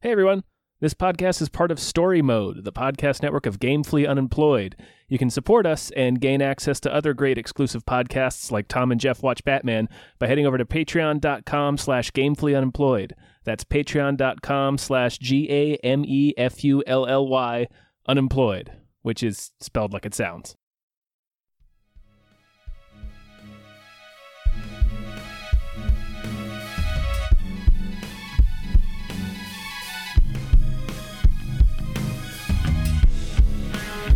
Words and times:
Hey 0.00 0.12
everyone. 0.12 0.44
This 0.78 0.94
podcast 0.94 1.42
is 1.42 1.48
part 1.48 1.72
of 1.72 1.80
Story 1.80 2.22
Mode, 2.22 2.62
the 2.62 2.70
podcast 2.70 3.20
network 3.20 3.46
of 3.46 3.58
Gamefully 3.58 4.08
Unemployed. 4.08 4.76
You 5.08 5.18
can 5.18 5.28
support 5.28 5.66
us 5.66 5.90
and 5.90 6.20
gain 6.20 6.40
access 6.40 6.78
to 6.80 6.94
other 6.94 7.14
great 7.14 7.36
exclusive 7.36 7.84
podcasts 7.84 8.52
like 8.52 8.68
Tom 8.68 8.92
and 8.92 9.00
Jeff 9.00 9.24
Watch 9.24 9.42
Batman 9.42 9.88
by 10.20 10.28
heading 10.28 10.46
over 10.46 10.56
to 10.56 10.64
patreon.com 10.64 11.78
slash 11.78 12.12
gamefully 12.12 12.56
unemployed. 12.56 13.16
That's 13.42 13.64
patreon.com 13.64 14.78
slash 14.78 15.18
G-A-M-E-F-U-L-L-Y 15.18 16.06
unemployed, 18.06 18.72
which 19.02 19.24
is 19.24 19.50
spelled 19.58 19.92
like 19.92 20.06
it 20.06 20.14
sounds. 20.14 20.54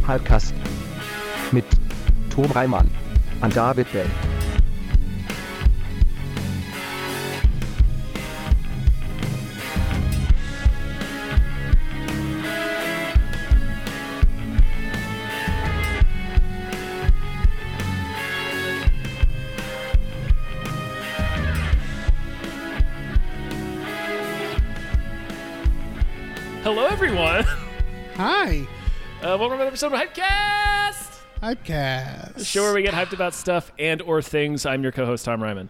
Halbkast 0.06 0.54
mit 1.52 1.64
Tom 2.30 2.50
Reimann 2.50 2.90
und 3.40 3.56
David 3.56 3.92
Bell. 3.92 4.06
Uh, 29.32 29.38
welcome 29.38 29.56
to 29.56 29.66
episode 29.66 29.94
of 29.94 29.98
Hypecast! 29.98 31.20
Hypecast. 31.42 32.34
The 32.34 32.44
show 32.44 32.64
where 32.64 32.74
we 32.74 32.82
get 32.82 32.92
hyped 32.92 33.14
about 33.14 33.32
stuff 33.32 33.72
and 33.78 34.02
or 34.02 34.20
things. 34.20 34.66
I'm 34.66 34.82
your 34.82 34.92
co-host 34.92 35.24
Tom 35.24 35.40
Reimann. 35.40 35.68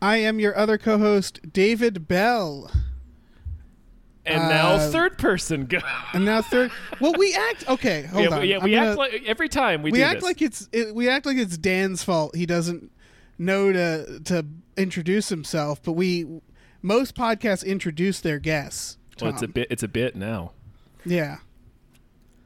I 0.00 0.16
am 0.16 0.40
your 0.40 0.56
other 0.56 0.78
co-host, 0.78 1.52
David 1.52 2.08
Bell. 2.08 2.70
And 4.24 4.44
Uh, 4.44 4.48
now 4.48 4.90
third 4.90 5.18
person 5.18 5.66
go. 5.66 5.80
And 6.14 6.24
now 6.24 6.40
third. 6.40 6.70
well, 6.98 7.12
we 7.18 7.34
act 7.34 7.68
okay. 7.68 8.02
Hold 8.10 8.24
yeah, 8.24 8.30
on. 8.34 8.40
we- 8.40 8.48
yeah, 8.48 8.56
I'm 8.56 8.62
we 8.64 8.70
gonna- 8.70 8.88
act 8.92 8.98
like 8.98 9.22
every 9.26 9.50
time 9.50 9.82
we, 9.82 9.90
we 9.92 9.98
do 9.98 10.04
act 10.04 10.14
this. 10.20 10.24
like 10.24 10.40
it's 10.40 10.68
it, 10.72 10.94
we 10.94 11.10
act 11.10 11.26
like 11.26 11.36
it's 11.36 11.58
Dan's 11.58 12.02
fault. 12.02 12.34
He 12.34 12.46
doesn't 12.46 12.90
know 13.36 13.72
to 13.72 14.20
to 14.24 14.46
introduce 14.78 15.28
himself, 15.28 15.82
but 15.82 15.92
we 15.92 16.40
most 16.80 17.14
podcasts 17.14 17.62
introduce 17.66 18.20
their 18.20 18.38
guests. 18.38 18.96
well, 19.20 19.30
it's 19.30 19.42
a 19.42 19.48
bit. 19.48 19.66
It's 19.70 19.82
a 19.82 19.88
bit 19.88 20.16
now. 20.16 20.52
Yeah. 21.04 21.36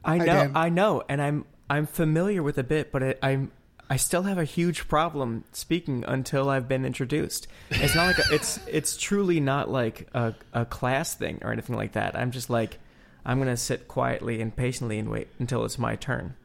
I 0.03 0.17
know, 0.17 0.25
Dan. 0.25 0.51
I 0.55 0.69
know, 0.69 1.03
and 1.07 1.21
I'm 1.21 1.45
I'm 1.69 1.85
familiar 1.85 2.43
with 2.43 2.57
a 2.57 2.63
bit, 2.63 2.91
but 2.91 3.03
it, 3.03 3.19
I'm 3.21 3.51
I 3.89 3.97
still 3.97 4.23
have 4.23 4.37
a 4.37 4.45
huge 4.45 4.87
problem 4.87 5.43
speaking 5.51 6.05
until 6.07 6.49
I've 6.49 6.67
been 6.67 6.85
introduced. 6.85 7.47
It's 7.69 7.93
not 7.93 8.07
like 8.07 8.19
a, 8.19 8.33
it's 8.33 8.59
it's 8.67 8.97
truly 8.97 9.39
not 9.39 9.69
like 9.69 10.07
a 10.13 10.33
a 10.53 10.65
class 10.65 11.13
thing 11.13 11.39
or 11.41 11.51
anything 11.51 11.75
like 11.75 11.93
that. 11.93 12.15
I'm 12.15 12.31
just 12.31 12.49
like 12.49 12.79
I'm 13.25 13.37
gonna 13.39 13.57
sit 13.57 13.87
quietly 13.87 14.41
and 14.41 14.55
patiently 14.55 14.97
and 14.97 15.09
wait 15.09 15.27
until 15.39 15.65
it's 15.65 15.77
my 15.77 15.95
turn. 15.95 16.35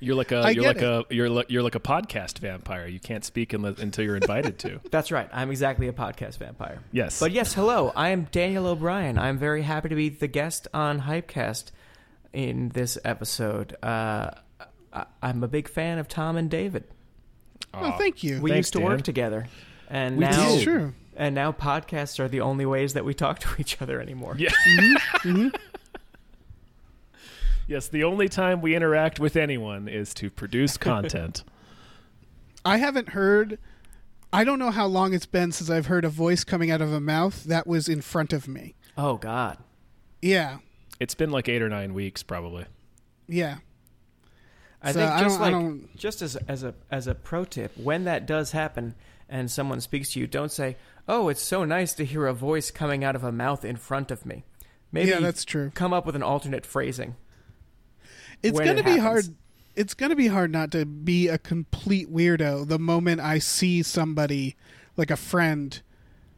You're 0.00 0.14
like 0.14 0.32
a. 0.32 0.38
I 0.38 0.50
you're 0.50 0.64
get 0.64 0.76
like 0.76 0.82
a. 0.82 1.14
You're 1.14 1.30
like 1.30 1.50
you're 1.50 1.62
like 1.62 1.74
a 1.74 1.80
podcast 1.80 2.38
vampire. 2.38 2.86
You 2.86 3.00
can't 3.00 3.24
speak 3.24 3.52
unless, 3.52 3.78
until 3.78 4.04
you're 4.04 4.16
invited 4.16 4.58
to. 4.60 4.80
That's 4.90 5.10
right. 5.10 5.28
I'm 5.32 5.50
exactly 5.50 5.88
a 5.88 5.92
podcast 5.92 6.38
vampire. 6.38 6.82
Yes. 6.92 7.20
But 7.20 7.32
yes, 7.32 7.54
hello. 7.54 7.92
I 7.96 8.10
am 8.10 8.24
Daniel 8.30 8.66
O'Brien. 8.66 9.18
I'm 9.18 9.38
very 9.38 9.62
happy 9.62 9.88
to 9.88 9.94
be 9.94 10.08
the 10.08 10.28
guest 10.28 10.68
on 10.74 11.00
Hypecast 11.00 11.70
in 12.36 12.68
this 12.68 12.98
episode. 13.02 13.74
Uh, 13.82 14.30
I, 14.92 15.06
I'm 15.22 15.42
a 15.42 15.48
big 15.48 15.68
fan 15.68 15.98
of 15.98 16.06
Tom 16.06 16.36
and 16.36 16.50
David. 16.50 16.84
Oh, 17.72 17.92
thank 17.92 18.22
you. 18.22 18.40
We 18.42 18.50
Thanks, 18.50 18.66
used 18.68 18.72
to 18.74 18.78
Dan. 18.80 18.88
work 18.88 19.02
together, 19.02 19.46
and 19.88 20.18
We 20.18 20.24
now 20.26 20.48
did. 20.56 20.62
True. 20.62 20.92
and 21.16 21.34
now 21.34 21.50
podcasts 21.52 22.20
are 22.20 22.28
the 22.28 22.42
only 22.42 22.66
ways 22.66 22.92
that 22.92 23.04
we 23.06 23.14
talk 23.14 23.38
to 23.40 23.48
each 23.58 23.80
other 23.80 24.00
anymore. 24.00 24.34
Yeah. 24.38 24.50
Mm-hmm. 25.22 25.48
yes. 27.66 27.88
The 27.88 28.04
only 28.04 28.28
time 28.28 28.60
we 28.60 28.76
interact 28.76 29.18
with 29.18 29.36
anyone 29.36 29.88
is 29.88 30.12
to 30.14 30.30
produce 30.30 30.76
content. 30.90 31.42
I 32.64 32.78
haven't 32.78 33.10
heard. 33.10 33.58
I 34.32 34.44
don't 34.44 34.58
know 34.58 34.70
how 34.70 34.86
long 34.86 35.14
it's 35.14 35.26
been 35.26 35.52
since 35.52 35.70
I've 35.70 35.86
heard 35.86 36.04
a 36.04 36.08
voice 36.10 36.44
coming 36.44 36.70
out 36.70 36.80
of 36.82 36.92
a 36.92 37.00
mouth 37.00 37.44
that 37.44 37.66
was 37.66 37.88
in 37.88 38.02
front 38.02 38.32
of 38.32 38.48
me. 38.48 38.74
Oh 38.98 39.16
God. 39.16 39.58
Yeah. 40.20 40.58
It's 41.00 41.14
been 41.14 41.30
like 41.30 41.48
eight 41.48 41.62
or 41.62 41.68
nine 41.68 41.94
weeks, 41.94 42.22
probably. 42.22 42.66
Yeah. 43.28 43.58
I 44.82 44.92
So 44.92 45.00
think 45.00 45.12
I 45.12 45.22
just 45.22 45.38
don't- 45.38 45.48
I 45.48 45.50
like 45.50 45.52
don't- 45.64 45.96
just 45.96 46.22
as 46.22 46.36
as 46.48 46.62
a 46.62 46.74
as 46.90 47.06
a 47.06 47.14
pro 47.14 47.44
tip, 47.44 47.76
when 47.76 48.04
that 48.04 48.26
does 48.26 48.52
happen 48.52 48.94
and 49.28 49.50
someone 49.50 49.80
speaks 49.80 50.12
to 50.12 50.20
you, 50.20 50.26
don't 50.26 50.52
say, 50.52 50.76
"Oh, 51.08 51.28
it's 51.28 51.42
so 51.42 51.64
nice 51.64 51.92
to 51.94 52.04
hear 52.04 52.26
a 52.26 52.34
voice 52.34 52.70
coming 52.70 53.02
out 53.02 53.16
of 53.16 53.24
a 53.24 53.32
mouth 53.32 53.64
in 53.64 53.76
front 53.76 54.10
of 54.10 54.24
me." 54.26 54.44
Maybe 54.92 55.10
Yeah, 55.10 55.18
that's 55.20 55.44
true. 55.44 55.72
Come 55.74 55.92
up 55.92 56.06
with 56.06 56.14
an 56.14 56.22
alternate 56.22 56.64
phrasing. 56.64 57.16
It's 58.42 58.56
when 58.56 58.64
going 58.66 58.76
to 58.76 58.82
it 58.82 58.84
be 58.84 58.90
happens. 59.00 59.26
hard. 59.26 59.36
It's 59.74 59.94
going 59.94 60.10
to 60.10 60.16
be 60.16 60.28
hard 60.28 60.52
not 60.52 60.70
to 60.70 60.86
be 60.86 61.28
a 61.28 61.36
complete 61.38 62.10
weirdo 62.12 62.68
the 62.68 62.78
moment 62.78 63.20
I 63.20 63.38
see 63.40 63.82
somebody 63.82 64.56
like 64.96 65.10
a 65.10 65.16
friend 65.16 65.80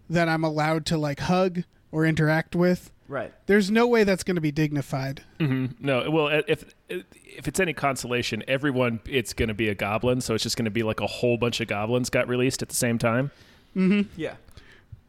that 0.09 0.29
I'm 0.29 0.43
allowed 0.43 0.87
to 0.87 0.97
like 0.97 1.21
hug 1.21 1.63
or 1.93 2.05
interact 2.07 2.57
with. 2.57 2.91
Right. 3.09 3.33
There's 3.47 3.71
no 3.71 3.87
way 3.87 4.05
that's 4.05 4.23
going 4.23 4.35
to 4.35 4.41
be 4.43 4.53
dignified. 4.53 5.23
hmm 5.41 5.67
No, 5.81 6.11
well, 6.11 6.29
if 6.47 6.75
if 6.89 7.49
it's 7.49 7.59
any 7.59 7.73
consolation, 7.73 8.45
everyone 8.47 9.01
it's 9.07 9.33
going 9.33 9.49
to 9.49 9.55
be 9.55 9.69
a 9.71 9.75
goblin, 9.75 10.21
so 10.21 10.35
it's 10.35 10.43
just 10.43 10.57
going 10.57 10.67
to 10.67 10.71
be 10.71 10.83
like 10.83 11.01
a 11.01 11.07
whole 11.07 11.37
bunch 11.39 11.61
of 11.61 11.69
goblins 11.69 12.11
got 12.11 12.29
released 12.29 12.61
at 12.63 12.69
the 12.69 12.75
same 12.75 12.99
time. 12.99 13.31
Yeah. 13.75 14.35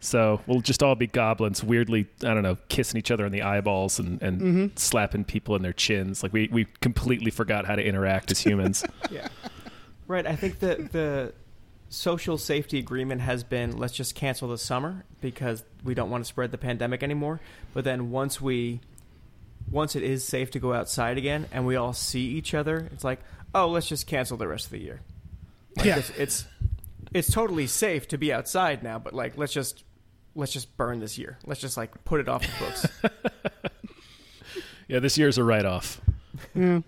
So 0.01 0.39
we'll 0.47 0.61
just 0.61 0.81
all 0.81 0.95
be 0.95 1.07
goblins, 1.07 1.61
weirdly, 1.61 2.07
I 2.23 2.33
don't 2.33 2.43
know, 2.43 2.55
kissing 2.69 2.97
each 2.97 3.11
other 3.11 3.25
in 3.25 3.33
the 3.33 3.41
eyeballs 3.41 3.99
and, 3.99 4.21
and 4.21 4.39
Mm-hmm. 4.41 4.65
slapping 4.75 5.25
people 5.25 5.55
in 5.57 5.61
their 5.61 5.73
chins. 5.73 6.23
Like 6.23 6.31
we, 6.31 6.47
we 6.53 6.67
completely 6.79 7.31
forgot 7.31 7.65
how 7.65 7.75
to 7.75 7.83
interact 7.85 8.31
as 8.31 8.39
humans. 8.39 8.85
Yeah. 9.11 9.27
Right. 10.07 10.25
I 10.25 10.35
think 10.37 10.59
the 10.59 10.87
the 10.91 11.33
social 11.89 12.37
safety 12.37 12.77
agreement 12.77 13.21
has 13.21 13.43
been 13.43 13.77
let's 13.77 13.93
just 13.93 14.15
cancel 14.15 14.47
the 14.47 14.57
summer 14.57 15.03
because 15.21 15.63
we 15.83 15.93
don't 15.93 16.09
want 16.09 16.23
to 16.23 16.27
spread 16.27 16.51
the 16.51 16.57
pandemic 16.57 17.03
anymore. 17.03 17.39
But 17.73 17.83
then 17.83 18.11
once 18.11 18.39
we 18.39 18.79
once 19.69 19.95
it 19.95 20.03
is 20.03 20.23
safe 20.23 20.51
to 20.51 20.59
go 20.59 20.73
outside 20.73 21.17
again 21.17 21.47
and 21.51 21.65
we 21.65 21.75
all 21.75 21.93
see 21.93 22.21
each 22.21 22.53
other, 22.53 22.89
it's 22.93 23.03
like, 23.03 23.19
oh, 23.53 23.67
let's 23.67 23.87
just 23.87 24.07
cancel 24.07 24.37
the 24.37 24.47
rest 24.47 24.65
of 24.65 24.71
the 24.71 24.79
year. 24.79 25.01
Like, 25.77 25.85
Yeah. 25.85 25.97
It's, 25.97 26.09
it's 26.11 26.45
it's 27.11 27.31
totally 27.31 27.67
safe 27.67 28.07
to 28.09 28.17
be 28.17 28.31
outside 28.31 28.83
now, 28.83 28.99
but 28.99 29.13
like 29.13 29.37
let's 29.37 29.53
just 29.53 29.83
let's 30.35 30.51
just 30.51 30.75
burn 30.77 30.99
this 30.99 31.17
year. 31.17 31.37
Let's 31.45 31.59
just 31.61 31.75
like 31.75 32.03
put 32.05 32.19
it 32.19 32.29
off 32.29 32.43
the 32.43 32.65
books. 32.65 32.85
yeah, 34.87 34.99
this 34.99 35.17
year's 35.17 35.37
a 35.37 35.43
write 35.43 35.65
off. 35.65 35.99
Yeah. 36.53 36.81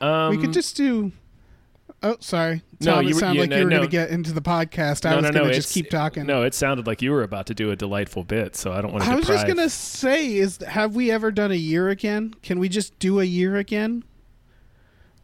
Um, 0.00 0.30
we 0.30 0.38
could 0.38 0.52
just 0.52 0.76
do. 0.76 1.12
Oh, 2.02 2.16
sorry. 2.20 2.62
No, 2.80 3.00
you 3.00 3.10
it 3.10 3.16
sounded 3.16 3.34
you- 3.34 3.40
like 3.42 3.50
no, 3.50 3.56
you 3.58 3.64
were 3.64 3.70
no. 3.70 3.76
going 3.78 3.88
to 3.88 3.92
get 3.92 4.10
into 4.10 4.32
the 4.32 4.40
podcast. 4.40 5.04
I 5.04 5.10
no, 5.10 5.16
was 5.20 5.30
going 5.30 5.48
to 5.48 5.54
just 5.54 5.72
keep 5.74 5.90
talking. 5.90 6.24
No, 6.24 6.42
it 6.44 6.54
sounded 6.54 6.86
like 6.86 7.02
you 7.02 7.10
were 7.12 7.22
about 7.22 7.46
to 7.46 7.54
do 7.54 7.70
a 7.70 7.76
delightful 7.76 8.24
bit, 8.24 8.56
so 8.56 8.72
I 8.72 8.80
don't 8.80 8.90
want 8.92 9.04
to 9.04 9.10
I 9.10 9.16
was 9.16 9.26
just 9.26 9.44
going 9.46 9.58
to 9.58 9.68
say, 9.68 10.34
is 10.36 10.58
have 10.66 10.94
we 10.94 11.10
ever 11.10 11.30
done 11.30 11.50
a 11.52 11.56
year 11.56 11.90
again? 11.90 12.32
Can 12.42 12.58
we 12.58 12.70
just 12.70 12.98
do 12.98 13.20
a 13.20 13.24
year 13.24 13.56
again? 13.56 14.02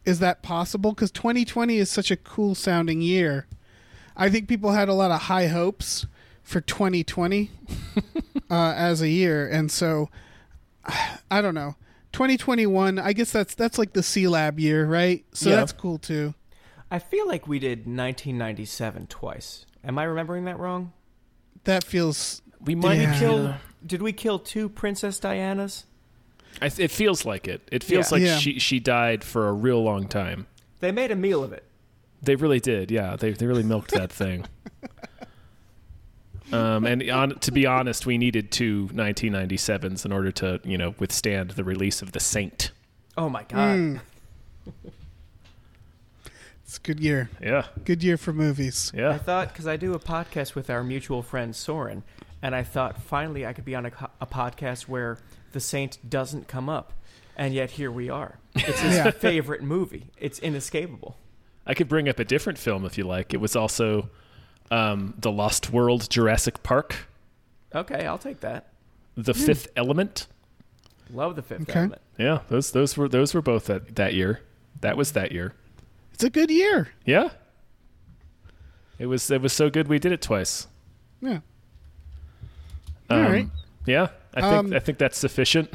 Is 0.05 0.19
that 0.19 0.41
possible? 0.43 0.91
Because 0.93 1.11
2020 1.11 1.77
is 1.77 1.89
such 1.89 2.11
a 2.11 2.15
cool 2.15 2.53
sounding 2.55 3.01
year. 3.01 3.47
I 4.15 4.29
think 4.29 4.47
people 4.47 4.71
had 4.71 4.87
a 4.87 4.93
lot 4.93 5.11
of 5.11 5.23
high 5.23 5.47
hopes 5.47 6.05
for 6.43 6.61
2020 6.61 7.51
uh, 8.49 8.73
as 8.77 9.01
a 9.01 9.09
year, 9.09 9.47
and 9.49 9.71
so 9.71 10.09
I 11.31 11.41
don't 11.41 11.55
know. 11.55 11.75
2021, 12.13 12.97
I 12.99 13.13
guess 13.13 13.31
that's 13.31 13.53
that's 13.55 13.77
like 13.77 13.93
the 13.93 14.01
C 14.01 14.27
Lab 14.27 14.59
year, 14.59 14.85
right? 14.85 15.25
So 15.33 15.49
Yeah. 15.49 15.55
that's 15.57 15.71
cool 15.73 15.97
too. 15.97 16.33
I 16.89 16.99
feel 16.99 17.27
like 17.27 17.47
we 17.47 17.59
did 17.59 17.79
1997 17.79 19.07
twice. 19.07 19.65
Am 19.83 19.97
I 19.97 20.03
remembering 20.03 20.45
that 20.45 20.57
wrong? 20.59 20.93
That 21.65 21.83
feels 21.83 22.41
we 22.61 22.75
might 22.75 22.99
Yeah. 22.99 23.19
Kill, 23.19 23.55
did 23.85 24.01
we 24.01 24.13
kill 24.13 24.39
two 24.39 24.69
Princess 24.69 25.19
Dianas? 25.19 25.85
I, 26.61 26.67
it 26.77 26.91
feels 26.91 27.25
like 27.25 27.47
it. 27.47 27.67
It 27.71 27.83
feels 27.83 28.09
Yeah. 28.11 28.15
like 28.15 28.23
Yeah. 28.23 28.37
she 28.37 28.57
she 28.59 28.79
died 28.79 29.23
for 29.23 29.47
a 29.47 29.53
real 29.53 29.83
long 29.83 30.07
time. 30.07 30.47
They 30.79 30.91
made 30.91 31.11
a 31.11 31.15
meal 31.15 31.43
of 31.43 31.51
it. 31.53 31.63
They 32.21 32.35
really 32.35 32.59
did. 32.59 32.89
Yeah, 32.89 33.15
they 33.15 33.31
they 33.31 33.45
really 33.45 33.63
milked 33.63 33.91
that 33.91 34.11
thing. 34.21 34.45
Um, 36.51 36.85
and 36.85 37.07
on, 37.11 37.37
to 37.39 37.51
be 37.51 37.65
honest, 37.65 38.05
we 38.05 38.17
needed 38.17 38.51
two 38.51 38.87
1997s 38.93 40.05
in 40.05 40.13
order 40.13 40.31
to, 40.31 40.61
you 40.63 40.77
know, 40.77 40.95
withstand 40.97 41.51
the 41.51 41.63
release 41.65 42.01
of 42.01 42.13
The 42.13 42.21
Saint. 42.21 42.71
Oh 43.17 43.27
my 43.29 43.43
god. 43.43 43.77
Mm. 43.77 43.99
it's 46.77 46.83
a 46.89 46.93
good 46.93 46.99
year. 46.99 47.29
Yeah, 47.41 47.65
Good 47.85 48.03
year 48.03 48.17
for 48.17 48.33
movies. 48.33 48.91
Yeah. 48.95 49.09
I 49.09 49.17
thought 49.17 49.49
because 49.49 49.67
I 49.67 49.77
do 49.77 49.93
a 49.93 49.99
podcast 49.99 50.55
with 50.55 50.69
our 50.69 50.83
mutual 50.83 51.21
friend 51.23 51.55
Soren, 51.55 52.03
and 52.41 52.53
I 52.55 52.63
thought 52.63 53.01
finally 53.01 53.45
I 53.45 53.53
could 53.53 53.65
be 53.65 53.75
on 53.75 53.85
a, 53.87 53.91
a 54.21 54.25
podcast 54.27 54.83
where 54.83 55.17
the 55.53 55.59
Saint 55.59 55.97
doesn't 56.07 56.47
come 56.47 56.69
up, 56.69 56.93
and 57.35 57.53
yet 57.53 57.71
here 57.71 57.91
we 57.91 58.09
are. 58.09 58.37
It's 58.55 58.79
his 58.79 58.95
Yeah. 58.97 59.11
favorite 59.11 59.63
movie. 59.63 60.07
It's 60.19 60.39
inescapable. 60.39 61.17
I 61.65 61.73
could 61.73 61.87
bring 61.89 62.07
up 62.07 62.19
a 62.19 62.25
different 62.25 62.57
film 62.59 62.85
if 62.85 62.97
you 62.97 63.05
like. 63.05 63.33
It 63.33 63.37
was 63.41 63.55
also 63.55 64.09
um, 64.71 65.13
The 65.17 65.31
Lost 65.31 65.71
World 65.71 66.09
Jurassic 66.09 66.63
Park, 66.63 67.07
Okay, 67.75 68.05
I'll 68.05 68.17
take 68.17 68.39
that. 68.41 68.69
The 69.15 69.33
Fifth 69.33 69.67
Element. 69.75 70.27
Love 71.11 71.35
the 71.35 71.41
fifth 71.41 71.61
Okay. 71.69 71.79
element. 71.79 72.01
Yeah, 72.17 72.39
those 72.49 72.71
those 72.71 72.95
were 72.97 73.07
those 73.09 73.33
were 73.33 73.41
both 73.41 73.65
that, 73.65 73.95
that 73.95 74.13
year. 74.13 74.41
That 74.81 74.95
was 74.97 75.11
that 75.13 75.31
year. 75.31 75.53
It's 76.17 76.23
a 76.23 76.31
good 76.31 76.49
year. 76.49 76.87
Yeah. 77.05 77.29
It 78.97 79.05
was 79.05 79.29
it 79.29 79.39
was 79.39 79.53
so 79.53 79.69
good 79.69 79.87
we 79.87 79.99
did 79.99 80.11
it 80.11 80.19
twice. 80.19 80.65
Yeah. 81.21 81.41
Um, 83.07 83.23
All 83.23 83.29
right. 83.29 83.47
Yeah, 83.85 84.07
I 84.33 84.41
think 84.41 84.53
Um, 84.53 84.73
I 84.73 84.79
think 84.79 84.97
that's 84.97 85.15
sufficient. 85.15 85.69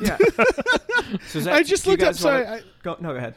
Yeah. 0.00 0.16
so 1.28 1.38
that, 1.42 1.52
I 1.52 1.62
just 1.62 1.86
looked 1.86 2.02
up. 2.02 2.08
guys 2.08 2.18
Sorry. 2.18 2.42
wanna- 2.42 2.56
I, 2.56 2.62
Go, 2.82 2.96
no, 2.98 3.12
go 3.12 3.18
ahead. 3.18 3.36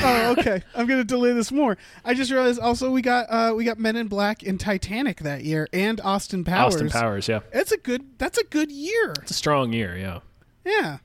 oh, 0.00 0.34
okay. 0.38 0.62
I'm 0.74 0.86
gonna 0.86 1.04
delay 1.04 1.34
this 1.34 1.52
more. 1.52 1.76
I 2.06 2.14
just 2.14 2.30
realized 2.30 2.58
also 2.58 2.90
we 2.90 3.02
got 3.02 3.26
uh 3.28 3.52
we 3.54 3.64
got 3.66 3.78
Men 3.78 3.96
in 3.96 4.08
Black 4.08 4.42
and 4.42 4.58
Titanic 4.58 5.18
that 5.20 5.44
year 5.44 5.68
and 5.74 6.00
Austin 6.00 6.42
Powers. 6.42 6.72
Austin 6.76 6.88
Powers, 6.88 7.28
yeah. 7.28 7.40
It's 7.52 7.70
a 7.70 7.76
good. 7.76 8.16
That's 8.16 8.38
a 8.38 8.44
good 8.44 8.72
year. 8.72 9.12
It's 9.20 9.32
a 9.32 9.34
strong 9.34 9.74
year, 9.74 9.94
yeah. 9.94 10.20
Yeah. 10.64 11.00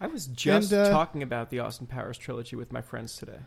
I 0.00 0.06
was 0.06 0.28
just 0.28 0.70
And, 0.70 0.80
uh, 0.86 0.90
talking 0.90 1.24
about 1.24 1.50
the 1.50 1.58
Austin 1.58 1.88
Powers 1.88 2.18
trilogy 2.18 2.54
with 2.54 2.72
my 2.72 2.82
friends 2.82 3.16
today. 3.16 3.38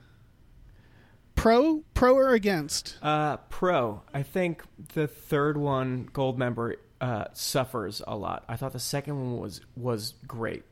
Pro, 1.35 1.83
pro 1.93 2.15
or 2.15 2.33
against? 2.33 2.97
Uh, 3.01 3.37
pro. 3.37 4.01
I 4.13 4.23
think 4.23 4.63
the 4.93 5.07
third 5.07 5.57
one, 5.57 6.09
Goldmember, 6.11 6.75
uh, 7.01 7.25
suffers 7.33 8.01
a 8.07 8.15
lot. 8.15 8.43
I 8.47 8.55
thought 8.55 8.73
the 8.73 8.79
second 8.79 9.19
one 9.19 9.39
was 9.39 9.61
was 9.75 10.13
great. 10.27 10.63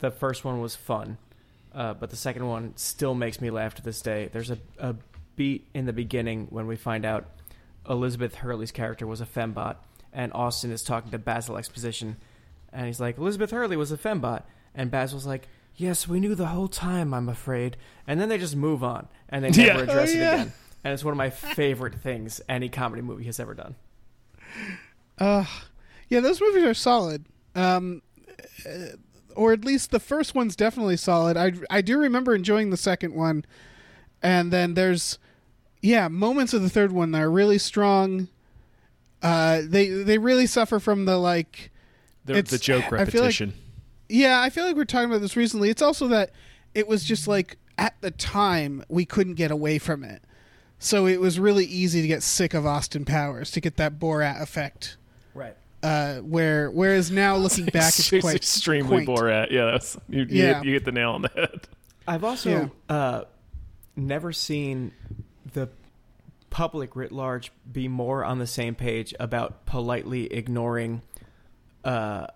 The 0.00 0.10
first 0.10 0.44
one 0.44 0.60
was 0.60 0.74
fun, 0.74 1.18
uh, 1.72 1.94
but 1.94 2.10
the 2.10 2.16
second 2.16 2.46
one 2.46 2.72
still 2.76 3.14
makes 3.14 3.40
me 3.40 3.50
laugh 3.50 3.74
to 3.76 3.82
this 3.82 4.02
day. 4.02 4.28
There's 4.32 4.50
a, 4.50 4.58
a 4.78 4.96
beat 5.36 5.68
in 5.74 5.86
the 5.86 5.92
beginning 5.92 6.48
when 6.50 6.66
we 6.66 6.76
find 6.76 7.04
out 7.04 7.26
Elizabeth 7.88 8.36
Hurley's 8.36 8.72
character 8.72 9.06
was 9.06 9.20
a 9.20 9.26
fembot, 9.26 9.76
and 10.12 10.32
Austin 10.32 10.70
is 10.70 10.82
talking 10.82 11.10
to 11.10 11.18
Basil 11.18 11.56
Exposition, 11.56 12.16
and 12.72 12.86
he's 12.86 13.00
like, 13.00 13.18
Elizabeth 13.18 13.50
Hurley 13.50 13.76
was 13.76 13.92
a 13.92 13.98
fembot, 13.98 14.42
and 14.74 14.90
Basil's 14.90 15.26
like, 15.26 15.48
Yes, 15.76 16.06
we 16.06 16.20
knew 16.20 16.34
the 16.34 16.46
whole 16.46 16.68
time. 16.68 17.12
I'm 17.12 17.28
afraid, 17.28 17.76
and 18.06 18.20
then 18.20 18.28
they 18.28 18.38
just 18.38 18.54
move 18.56 18.84
on, 18.84 19.08
and 19.28 19.44
they 19.44 19.50
never 19.62 19.78
Yeah. 19.78 19.82
address 19.90 20.10
Oh, 20.10 20.12
it 20.12 20.16
again. 20.16 20.52
And 20.84 20.92
it's 20.92 21.02
one 21.02 21.12
of 21.12 21.18
my 21.18 21.30
favorite 21.30 21.94
things 21.96 22.40
any 22.48 22.68
comedy 22.68 23.02
movie 23.02 23.24
has 23.24 23.40
ever 23.40 23.54
done. 23.54 23.74
Uh, 25.18 25.44
yeah, 26.08 26.20
those 26.20 26.40
movies 26.40 26.64
are 26.64 26.74
solid. 26.74 27.24
Um, 27.54 28.02
uh, 28.68 28.96
or 29.34 29.52
at 29.52 29.64
least 29.64 29.90
the 29.90 29.98
first 30.00 30.34
one's 30.34 30.54
definitely 30.56 30.96
solid. 30.96 31.36
I 31.36 31.52
I 31.70 31.80
do 31.80 31.98
remember 31.98 32.34
enjoying 32.34 32.70
the 32.70 32.76
second 32.76 33.14
one, 33.14 33.44
and 34.22 34.52
then 34.52 34.74
there's 34.74 35.18
yeah 35.82 36.06
moments 36.08 36.52
of 36.54 36.62
the 36.62 36.70
third 36.70 36.92
one 36.92 37.10
that 37.12 37.22
are 37.22 37.30
really 37.30 37.58
strong. 37.58 38.28
Uh, 39.22 39.62
they 39.64 39.88
they 39.88 40.18
really 40.18 40.46
suffer 40.46 40.78
from 40.78 41.04
the 41.06 41.16
like. 41.18 41.70
The, 42.26 42.34
It's- 42.36 42.50
the 42.50 42.58
joke 42.58 42.84
I 42.84 42.88
feel 42.88 42.96
like- 42.96 43.08
repetition. 43.14 43.54
Yeah, 44.08 44.40
I 44.40 44.50
feel 44.50 44.64
like 44.64 44.76
we're 44.76 44.84
talking 44.84 45.08
about 45.08 45.20
this 45.20 45.36
recently. 45.36 45.70
It's 45.70 45.82
also 45.82 46.08
that 46.08 46.30
it 46.74 46.86
was 46.86 47.04
just 47.04 47.26
like 47.28 47.56
at 47.78 47.94
the 48.00 48.10
time 48.10 48.84
we 48.88 49.04
couldn't 49.04 49.34
get 49.34 49.50
away 49.50 49.78
from 49.78 50.04
it. 50.04 50.22
So 50.78 51.06
it 51.06 51.20
was 51.20 51.38
really 51.40 51.64
easy 51.64 52.02
to 52.02 52.08
get 52.08 52.22
sick 52.22 52.52
of 52.52 52.66
Austin 52.66 53.04
Powers 53.04 53.50
to 53.52 53.60
get 53.60 53.76
that 53.78 53.98
Borat 53.98 54.42
effect. 54.42 54.96
Right. 55.34 55.56
Uh, 55.82 56.16
where 56.18 56.70
whereas 56.70 57.10
now 57.10 57.36
looking 57.36 57.64
back, 57.72 57.98
it's 57.98 58.12
It's 58.12 58.22
quite 58.22 58.36
extremely 58.36 59.04
quaint. 59.04 59.08
Borat. 59.08 59.50
Yeah, 59.50 59.66
that's, 59.66 59.96
you, 60.08 60.20
you, 60.22 60.26
Yeah. 60.42 60.54
hit, 60.56 60.64
you 60.66 60.72
hit 60.74 60.84
the 60.84 60.92
nail 60.92 61.12
on 61.12 61.22
the 61.22 61.28
head. 61.28 61.60
I've 62.06 62.24
also 62.24 62.50
Yeah. 62.50 62.94
uh, 62.94 63.24
never 63.96 64.32
seen 64.32 64.92
the 65.52 65.68
public 66.50 66.94
writ 66.96 67.12
large 67.12 67.50
be 67.72 67.88
more 67.88 68.24
on 68.24 68.38
the 68.38 68.46
same 68.46 68.74
page 68.74 69.14
about 69.18 69.64
politely 69.66 70.26
ignoring 70.32 71.02
uh, 71.84 72.26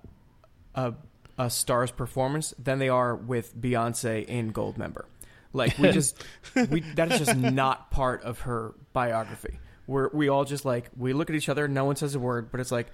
a 0.74 0.94
a 1.38 1.48
star's 1.48 1.90
performance 1.90 2.52
than 2.58 2.78
they 2.78 2.88
are 2.88 3.14
with 3.14 3.56
Beyonce 3.56 4.24
in 4.26 4.52
Goldmember. 4.52 5.04
Like 5.52 5.78
we 5.78 5.90
just 5.92 6.22
we 6.70 6.80
that 6.96 7.12
is 7.12 7.18
just 7.20 7.36
not 7.36 7.90
part 7.90 8.22
of 8.22 8.40
her 8.40 8.74
biography. 8.92 9.60
We're 9.86 10.08
we 10.12 10.28
all 10.28 10.44
just 10.44 10.64
like 10.64 10.90
we 10.96 11.12
look 11.12 11.30
at 11.30 11.36
each 11.36 11.48
other, 11.48 11.68
no 11.68 11.84
one 11.84 11.96
says 11.96 12.14
a 12.14 12.18
word, 12.18 12.50
but 12.50 12.60
it's 12.60 12.72
like 12.72 12.88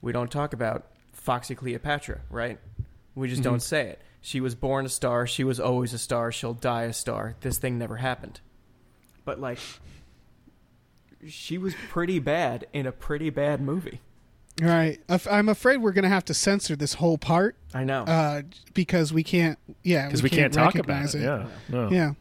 we 0.00 0.12
don't 0.12 0.30
talk 0.30 0.52
about 0.52 0.86
Foxy 1.12 1.54
Cleopatra, 1.54 2.20
right? 2.30 2.58
We 3.14 3.28
just 3.28 3.42
don't 3.42 3.54
mm-hmm. 3.54 3.60
say 3.60 3.88
it. 3.88 4.02
She 4.22 4.40
was 4.40 4.54
born 4.54 4.86
a 4.86 4.88
star. 4.88 5.26
She 5.26 5.44
was 5.44 5.60
always 5.60 5.92
a 5.92 5.98
star. 5.98 6.30
She'll 6.32 6.54
die 6.54 6.84
a 6.84 6.92
star. 6.92 7.36
This 7.40 7.58
thing 7.58 7.78
never 7.78 7.96
happened. 7.96 8.40
But 9.24 9.40
like, 9.40 9.58
she 11.26 11.58
was 11.58 11.74
pretty 11.88 12.18
bad 12.18 12.66
in 12.72 12.86
a 12.86 12.92
pretty 12.92 13.30
bad 13.30 13.60
movie. 13.60 14.00
Right. 14.60 14.98
I'm 15.30 15.48
afraid 15.48 15.78
we're 15.78 15.92
going 15.92 16.02
to 16.04 16.08
have 16.10 16.24
to 16.26 16.34
censor 16.34 16.76
this 16.76 16.94
whole 16.94 17.18
part 17.18 17.56
I 17.74 17.84
know. 17.84 18.02
uh, 18.04 18.42
because 18.74 19.12
we 19.12 19.22
can't. 19.22 19.58
Yeah, 19.82 20.06
Because 20.06 20.22
we, 20.22 20.30
can't, 20.30 20.52
talk 20.52 20.74
about 20.74 20.88
recognize 20.88 21.14
it. 21.14 21.22
Yeah. 21.22 21.46
No. 21.68 21.90
Yeah. 21.90 22.12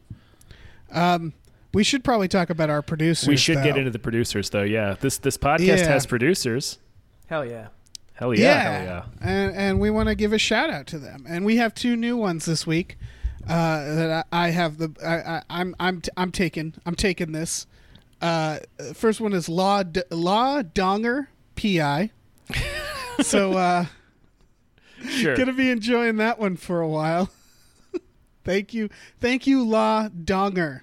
Um, 0.91 1.33
we 1.73 1.83
should 1.83 2.03
probably 2.03 2.27
talk 2.27 2.49
about 2.49 2.69
our 2.69 2.81
producers. 2.81 3.27
We 3.27 3.37
should 3.37 3.61
get 3.63 3.77
into 3.77 3.91
the 3.91 3.99
producers, 3.99 4.49
though. 4.49 4.63
Yeah. 4.63 4.95
This 4.99 5.17
this 5.17 5.37
podcast 5.37 5.79
Yeah. 5.79 5.87
has 5.87 6.05
producers. 6.05 6.79
Hell 7.27 7.45
yeah. 7.45 7.67
Hell 8.13 8.33
yeah. 8.33 8.61
Hell 8.61 8.83
yeah. 8.83 9.03
and 9.21 9.55
and 9.55 9.79
we 9.79 9.89
want 9.91 10.09
to 10.09 10.15
give 10.15 10.33
a 10.33 10.39
shout 10.39 10.69
out 10.69 10.87
to 10.87 10.99
them. 10.99 11.25
And 11.27 11.45
we 11.45 11.57
have 11.57 11.73
two 11.75 11.95
new 11.95 12.17
ones 12.17 12.45
this 12.45 12.65
week 12.65 12.97
uh, 13.47 13.95
that 13.95 14.25
I, 14.31 14.47
I 14.47 14.49
have 14.49 14.77
the 14.77 14.91
I, 15.05 15.35
I, 15.35 15.41
I'm 15.49 15.75
I'm 15.79 16.01
t- 16.01 16.11
I'm 16.17 16.31
taking 16.31 16.73
I'm 16.85 16.95
taking 16.95 17.31
this. 17.33 17.67
Uh, 18.21 18.59
first 18.93 19.21
one 19.21 19.33
is 19.33 19.47
Law 19.47 19.83
D- 19.83 20.01
Law 20.11 20.61
Donger 20.63 21.27
PI. 21.55 22.11
so 23.21 23.53
uh, 23.53 23.85
Sure. 25.07 25.35
gonna 25.35 25.53
be 25.53 25.69
enjoying 25.69 26.17
that 26.17 26.39
one 26.39 26.57
for 26.57 26.81
a 26.81 26.87
while. 26.87 27.29
thank 28.43 28.73
you, 28.73 28.89
thank 29.19 29.47
you, 29.47 29.63
Law 29.63 30.09
Donger, 30.09 30.81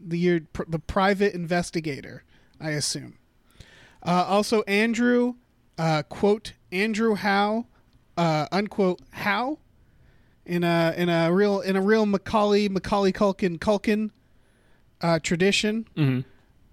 the 0.00 0.18
your, 0.18 0.40
pr- 0.52 0.64
the 0.68 0.78
private 0.78 1.34
investigator, 1.34 2.22
I 2.60 2.70
assume. 2.70 3.18
Uh, 4.02 4.24
also, 4.28 4.62
Andrew, 4.62 5.34
uh, 5.78 6.02
quote 6.04 6.52
Andrew 6.70 7.14
Howe, 7.14 7.66
uh, 8.16 8.46
unquote 8.52 9.00
Howe, 9.12 9.58
in 10.46 10.62
a 10.62 10.92
in 10.96 11.08
a 11.08 11.32
real 11.32 11.60
in 11.60 11.74
a 11.74 11.80
real 11.80 12.04
Macaulay 12.06 12.68
Macaulay 12.68 13.12
Culkin 13.12 13.58
Culkin 13.58 14.10
uh, 15.00 15.18
tradition. 15.20 15.86
hmm 15.96 16.20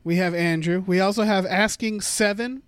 We 0.04 0.18
have 0.18 0.36
Andrew. 0.36 0.84
We 0.86 1.00
also 1.00 1.24
have 1.24 1.46
Asking 1.46 2.02
Seven. 2.02 2.64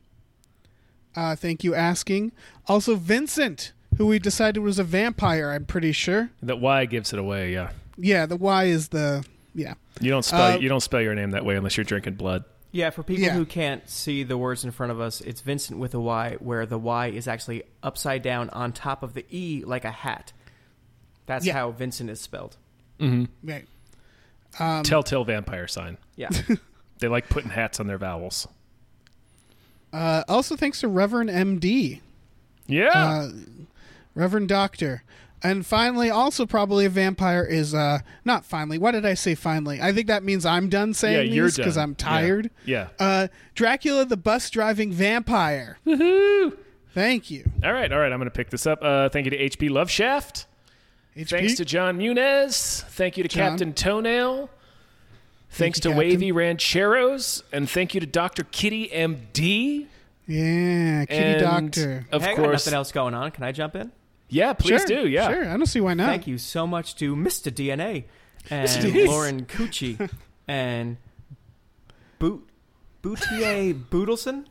Uh, 1.15 1.36
thank 1.36 1.63
you, 1.63 1.75
Asking. 1.75 2.32
Also, 2.67 2.96
Vincent, 2.96 3.72
who 3.98 4.08
we 4.08 4.20
decided 4.20 4.60
was 4.62 4.79
a 4.79 4.84
vampire. 4.84 5.51
I'm 5.51 5.65
pretty 5.65 5.91
sure. 5.91 6.29
That 6.41 6.60
Y 6.60 6.86
gives 6.86 7.13
it 7.13 7.20
away. 7.20 7.53
Yeah. 7.53 7.72
Yeah, 7.98 8.25
the 8.25 8.36
Y 8.38 8.63
is 8.65 8.88
the 8.89 9.25
yeah. 9.53 9.75
You 10.01 10.10
don't 10.10 10.24
spell 10.25 10.53
Uh, 10.53 10.58
you 10.58 10.67
don't 10.70 10.82
spell 10.82 11.01
your 11.01 11.13
name 11.13 11.32
that 11.32 11.46
way 11.46 11.55
unless 11.55 11.77
you're 11.77 11.84
drinking 11.84 12.15
blood. 12.15 12.43
Yeah, 12.72 12.89
for 12.89 13.03
people 13.03 13.24
Yeah. 13.25 13.34
who 13.36 13.46
can't 13.46 13.88
see 13.88 14.24
the 14.24 14.36
words 14.38 14.65
in 14.65 14.72
front 14.72 14.91
of 14.91 15.00
us, 15.00 15.22
it's 15.22 15.41
Vincent 15.41 15.77
with 15.79 15.93
a 15.93 16.00
Y, 16.00 16.38
where 16.39 16.65
the 16.65 16.79
Y 16.79 17.08
is 17.08 17.27
actually 17.27 17.62
upside 17.84 18.24
down 18.24 18.50
on 18.50 18.72
top 18.72 19.03
of 19.03 19.13
the 19.13 19.24
E 19.29 19.63
like 19.63 19.86
a 19.86 19.91
hat. 19.91 20.34
That's 21.27 21.46
Yeah. 21.46 21.53
how 21.53 21.70
Vincent 21.72 22.10
is 22.10 22.20
spelled. 22.20 22.58
Mm-hmm. 23.00 23.25
Right. 23.48 23.67
Um, 24.60 24.82
Telltale 24.84 25.24
vampire 25.24 25.67
sign. 25.67 25.98
Yeah. 26.15 26.29
They 27.00 27.08
like 27.10 27.27
putting 27.27 27.50
hats 27.50 27.79
on 27.82 27.88
their 27.88 27.98
vowels. 27.98 28.48
Uh, 29.93 30.23
also, 30.27 30.55
thanks 30.55 30.79
to 30.81 30.88
Reverend 30.88 31.29
MD, 31.29 32.01
Yeah. 32.67 32.88
uh, 32.89 33.29
Reverend 34.15 34.50
Doctor, 34.50 35.03
and 35.41 35.65
finally, 35.65 36.09
also 36.09 36.45
probably 36.45 36.85
a 36.85 36.89
vampire 36.89 37.43
is 37.43 37.73
uh 37.75 38.00
not 38.23 38.45
finally. 38.45 38.77
Why 38.77 38.91
did 38.91 39.05
I 39.05 39.13
say 39.13 39.35
finally? 39.35 39.81
I 39.81 39.91
think 39.91 40.07
that 40.07 40.23
means 40.23 40.45
I'm 40.45 40.69
done 40.69 40.93
saying 40.93 41.33
you're 41.33 41.45
these 41.47 41.57
because. 41.57 41.77
I'm 41.77 41.95
tired. 41.95 42.50
Yeah. 42.65 42.88
Uh, 42.97 43.27
Dracula, 43.53 44.05
the 44.05 44.15
bus 44.17 44.50
driving 44.50 44.91
vampire. 44.93 45.77
Woohoo! 45.85 46.57
Thank 46.93 47.29
you. 47.31 47.50
All 47.63 47.73
right, 47.73 47.91
all 47.91 48.00
right. 48.00 48.12
I'm 48.12 48.19
going 48.19 48.29
to 48.29 48.35
pick 48.35 48.51
this 48.51 48.65
up. 48.67 48.79
Uh, 48.83 49.09
thank 49.09 49.25
you 49.25 49.31
to 49.31 49.38
HB 49.38 49.69
Loveshaft. 49.71 50.45
HP. 51.17 51.29
Thanks 51.29 51.55
to 51.55 51.65
John 51.65 51.97
Muniz. 51.97 52.83
Thank 52.83 53.17
you 53.17 53.23
to 53.23 53.29
John. 53.29 53.51
Captain 53.51 53.73
Toenail. 53.73 54.50
Thanks 55.53 55.77
you, 55.79 55.83
to 55.83 55.89
Captain. 55.89 55.98
Wavy 55.98 56.31
Rancheros. 56.31 57.43
And 57.51 57.69
thank 57.69 57.93
you 57.93 58.00
to 58.00 58.05
Dr. 58.07 58.43
Kitty 58.43 58.89
MD. 58.89 59.88
yeah, 60.27 61.05
Kitty 61.05 61.13
and 61.13 61.41
Doctor. 61.41 62.05
Of 62.12 62.22
hey, 62.24 62.31
I 62.31 62.36
got 62.36 62.43
course. 62.43 62.65
nothing 62.65 62.74
else 62.75 62.91
going 62.91 63.13
on. 63.13 63.31
Can 63.31 63.43
I 63.43 63.51
jump 63.51 63.75
in? 63.75 63.91
Yeah, 64.29 64.53
please 64.53 64.81
sure, 64.81 65.03
do. 65.03 65.07
Yeah. 65.07 65.29
sure. 65.29 65.43
I 65.50 65.57
don't 65.57 65.65
see 65.67 65.79
why 65.81 65.93
not. 65.93 66.07
Thank 66.07 66.25
you 66.27 66.38
so 66.39 66.65
much 66.65 66.95
to 66.95 67.15
Mr. 67.15 67.51
DNA 67.51 68.05
and 68.50 68.67
Mr. 68.67 69.07
Lauren 69.07 69.45
Cucci 69.45 70.10
and 70.48 70.98
Boot 72.19 72.48
Boutier 73.03 73.74
Boodleson. 73.75 74.45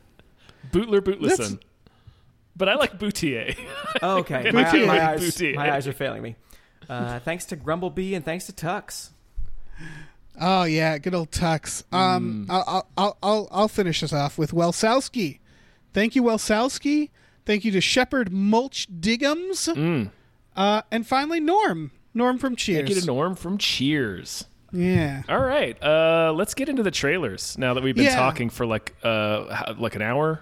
Bootler 0.71 1.01
Bootlesson. 1.01 1.59
but 2.55 2.69
I 2.69 2.75
like 2.75 2.97
Boutier. 2.97 3.55
Oh, 4.01 4.17
okay, 4.19 4.47
And 4.47 4.53
my, 4.55 4.65
I 4.67 4.85
my 4.85 5.09
eyes, 5.09 5.19
Boutier. 5.19 5.55
my 5.55 5.71
eyes 5.73 5.87
are 5.87 5.93
failing 5.93 6.21
me. 6.23 6.35
Uh, 6.89 7.19
thanks 7.19 7.45
to 7.45 7.55
Grumblebee 7.55 8.15
and 8.15 8.23
thanks 8.25 8.45
to 8.47 8.53
Tux. 8.53 9.09
Oh 10.39 10.63
yeah, 10.63 10.97
good 10.97 11.13
old 11.13 11.31
Tux. 11.31 11.83
Um, 11.93 12.47
I'll, 12.49 12.63
I'll 12.67 12.87
I'll 12.97 13.17
I'll 13.23 13.47
I'll 13.51 13.67
finish 13.67 14.01
this 14.01 14.13
off 14.13 14.37
with 14.37 14.51
Welsowski. 14.51 15.39
Thank 15.93 16.15
you, 16.15 16.23
Welsowski. 16.23 17.09
Thank 17.45 17.65
you 17.65 17.71
to 17.71 17.81
Shepard 17.81 18.31
Mulch 18.31 18.87
Diggums. 18.99 19.67
Mm. 19.75 20.09
Uh, 20.55 20.81
and 20.91 21.05
finally 21.05 21.39
Norm. 21.39 21.91
Norm 22.13 22.37
from 22.37 22.55
Cheers. 22.55 22.77
Thank 22.87 22.89
you 22.95 23.01
to 23.01 23.07
Norm 23.07 23.35
from 23.35 23.57
Cheers. 23.57 24.45
Yeah. 24.71 25.21
All 25.29 25.39
right, 25.39 25.77
uh, 25.83 26.33
let's 26.35 26.55
get 26.55 26.67
into 26.67 26.81
the 26.81 26.89
trailers 26.91 27.57
now 27.59 27.75
that 27.75 27.83
we've 27.83 27.95
been 27.95 28.05
Yeah. 28.05 28.15
talking 28.15 28.49
for 28.49 28.65
like 28.65 28.95
uh, 29.03 29.73
like 29.77 29.95
an 29.95 30.01
hour. 30.01 30.41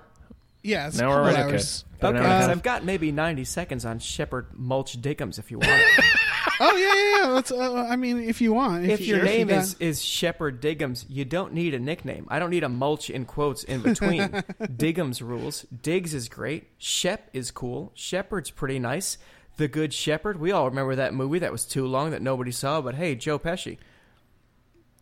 Yeah, 0.64 0.88
it's 0.88 1.00
An 1.00 1.06
hour 1.06 1.24
couple 1.24 1.42
already? 1.42 1.56
Okay. 1.56 1.64
an 2.02 2.08
Okay, 2.08 2.08
hour 2.08 2.10
and 2.10 2.18
a 2.18 2.22
so 2.22 2.48
half. 2.48 2.50
I've 2.50 2.64
got 2.64 2.84
maybe 2.86 3.12
90 3.12 3.44
seconds 3.46 3.84
on 3.84 3.98
Shepard 4.00 4.48
Mulch 4.54 5.02
Dickums 5.02 5.38
if 5.40 5.50
you 5.52 5.58
want 5.60 5.72
it. 5.72 6.06
Oh 6.64 6.76
yeah, 6.76 6.94
yeah. 6.94 7.26
yeah. 7.28 7.34
Let's. 7.34 7.52
Uh, 7.52 7.88
I 7.90 7.96
mean, 7.96 8.20
if 8.24 8.40
you 8.42 8.54
want, 8.54 8.86
if 8.86 9.00
you- 9.02 9.08
your 9.08 9.18
you 9.20 9.24
name 9.24 9.48
got- 9.48 9.64
is, 9.64 9.76
is 9.80 10.04
Shepard 10.04 10.62
Diggums, 10.62 11.06
you 11.10 11.26
don't 11.26 11.54
need 11.54 11.74
a 11.74 11.80
nickname. 11.80 12.28
I 12.30 12.38
don't 12.40 12.50
need 12.52 12.64
a 12.64 12.70
mulch 12.70 13.10
in 13.10 13.26
quotes 13.26 13.64
in 13.64 13.82
between. 13.82 14.20
Diggums 14.62 15.22
rules. 15.22 15.64
Diggs 15.64 16.14
is 16.14 16.30
great. 16.30 16.68
Shep 16.78 17.30
is 17.34 17.50
cool. 17.52 17.92
Shepard's 17.96 18.52
pretty 18.52 18.78
nice. 18.80 19.18
The 19.58 19.68
Good 19.68 19.94
Shepherd. 19.94 20.40
We 20.40 20.52
all 20.52 20.70
remember 20.70 20.96
that 20.96 21.14
movie 21.14 21.40
that 21.40 21.52
was 21.52 21.66
too 21.66 21.86
long 21.86 22.12
that 22.12 22.22
nobody 22.22 22.52
saw, 22.52 22.80
but 22.82 22.96
hey, 22.96 23.16
Joe 23.16 23.38
Pesci. 23.40 23.78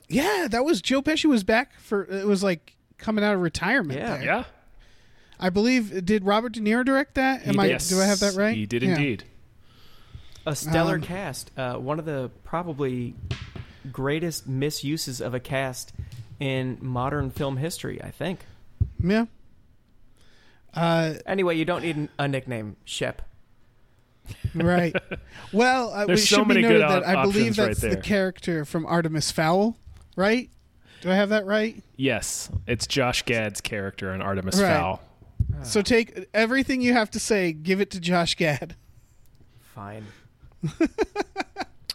yeah, 0.07 0.47
that 0.49 0.65
was 0.65 0.81
Joe 0.81 1.01
Pesci 1.01 1.25
was 1.25 1.43
back 1.43 1.73
for. 1.79 2.03
It 2.05 2.25
was 2.25 2.43
like 2.43 2.75
coming 2.97 3.23
out 3.23 3.35
of 3.35 3.41
retirement. 3.41 3.99
Yeah. 3.99 4.15
there. 4.17 4.23
Yeah, 4.23 4.43
I 5.39 5.49
believe. 5.49 6.03
Did 6.05 6.23
Robert 6.25 6.53
De 6.53 6.59
Niro 6.61 6.83
direct 6.83 7.15
that? 7.15 7.45
Am 7.47 7.53
He 7.55 7.59
I? 7.59 7.67
did. 7.69 7.81
Do 7.87 7.99
I 8.01 8.05
have 8.05 8.19
that 8.21 8.35
right? 8.35 8.55
He 8.55 8.65
did 8.65 8.81
Yeah. 8.83 8.89
indeed. 8.89 9.23
A 10.49 10.55
stellar 10.55 10.95
Um, 10.95 11.01
cast. 11.01 11.51
Uh, 11.57 11.75
one 11.75 11.99
of 11.99 12.05
the 12.05 12.31
probably 12.43 13.13
greatest 13.91 14.47
misuses 14.47 15.21
of 15.21 15.33
a 15.33 15.39
cast 15.39 15.93
in 16.39 16.77
modern 16.81 17.29
film 17.29 17.57
history, 17.57 18.01
I 18.03 18.09
think. 18.11 18.39
Yeah. 19.03 19.25
Uh, 20.73 21.15
Anyway, 21.25 21.55
you 21.55 21.65
don't 21.65 21.81
need 21.83 21.95
an- 21.97 22.09
a 22.17 22.27
nickname, 22.27 22.75
Shep. 22.85 23.21
right. 24.55 24.95
Well, 25.53 25.91
uh, 25.91 26.05
There's 26.05 26.23
it 26.23 26.27
so 26.27 26.35
should 26.37 26.47
be 26.47 26.53
many 26.55 26.61
noted 26.61 26.77
good 26.81 26.89
that 26.91 27.03
op- 27.03 27.07
I 27.17 27.21
believe 27.23 27.51
options 27.53 27.59
right 27.59 27.67
that's 27.77 27.95
the 27.95 28.01
character 28.01 28.65
from 28.65 28.85
Artemis 28.85 29.31
Fowl, 29.31 29.77
right? 30.15 30.49
Do 31.01 31.09
I 31.11 31.15
have 31.15 31.29
that 31.29 31.45
right? 31.45 31.81
Yes, 31.95 32.49
it's 32.67 32.85
Josh 32.85 33.23
Gad's 33.23 33.61
character 33.61 34.13
in 34.13 34.21
Artemis 34.21 34.59
Right. 34.61 34.67
Fowl. 34.69 35.01
So 35.63 35.81
take 35.81 36.27
everything 36.33 36.81
you 36.81 36.93
have 36.93 37.09
to 37.11 37.19
say, 37.19 37.51
give 37.53 37.81
it 37.81 37.89
to 37.91 37.99
Josh 37.99 38.35
Gad. 38.35 38.75
Fine. 39.73 40.05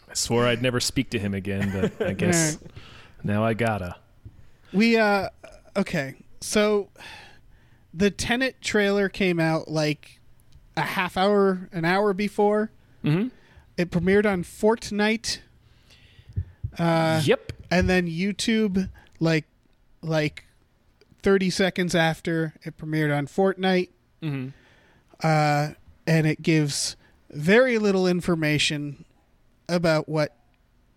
I 0.09 0.13
swore 0.13 0.45
I'd 0.45 0.61
never 0.61 0.79
speak 0.79 1.09
to 1.11 1.19
him 1.19 1.33
again, 1.33 1.71
but 1.97 2.07
I 2.07 2.13
guess 2.13 2.57
now 3.23 3.43
I 3.43 3.53
gotta. 3.53 3.95
We 4.73 4.97
uh 4.97 5.29
okay. 5.75 6.15
So 6.41 6.89
the 7.93 8.11
Tenet 8.11 8.61
trailer 8.61 9.09
came 9.09 9.39
out 9.39 9.69
like 9.69 10.19
a 10.77 10.81
half 10.81 11.15
hour, 11.17 11.69
an 11.71 11.85
hour 11.85 12.13
before. 12.13 12.71
hmm 13.01 13.27
It 13.77 13.91
premiered 13.91 14.25
on 14.25 14.43
Fortnite. 14.43 15.39
Uh 16.77 17.21
yep. 17.23 17.53
and 17.71 17.89
then 17.89 18.07
YouTube 18.07 18.89
like 19.19 19.45
like 20.01 20.45
30 21.23 21.49
seconds 21.49 21.95
after 21.95 22.53
it 22.63 22.77
premiered 22.77 23.15
on 23.17 23.27
Fortnite 23.27 23.89
hmm 24.21 24.49
uh 25.23 25.69
and 26.05 26.27
it 26.27 26.41
gives 26.41 26.95
very 27.35 27.77
little 27.77 28.07
information 28.07 29.05
about 29.67 30.07
what 30.07 30.35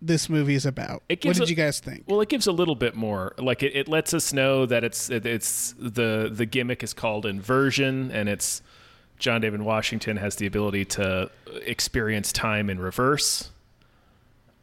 this 0.00 0.28
movie 0.28 0.54
is 0.54 0.64
about. 0.64 1.02
It 1.08 1.24
what 1.24 1.36
did 1.36 1.44
a- 1.44 1.50
you 1.50 1.56
guys 1.56 1.80
think? 1.80 2.04
Well, 2.06 2.20
it 2.20 2.28
gives 2.28 2.46
a 2.46 2.52
little 2.52 2.76
bit 2.76 2.94
more. 2.94 3.34
Like 3.38 3.62
it, 3.62 3.74
it 3.74 3.88
lets 3.88 4.14
us 4.14 4.32
know 4.32 4.64
that 4.66 4.84
it's 4.84 5.10
it, 5.10 5.26
it's 5.26 5.74
the 5.78 6.30
the 6.32 6.46
gimmick 6.46 6.82
is 6.82 6.94
called 6.94 7.26
inversion, 7.26 8.10
and 8.12 8.28
it's 8.28 8.62
John 9.18 9.40
David 9.40 9.62
Washington 9.62 10.16
has 10.18 10.36
the 10.36 10.46
ability 10.46 10.84
to 10.86 11.30
experience 11.62 12.32
time 12.32 12.70
in 12.70 12.78
reverse. 12.78 13.50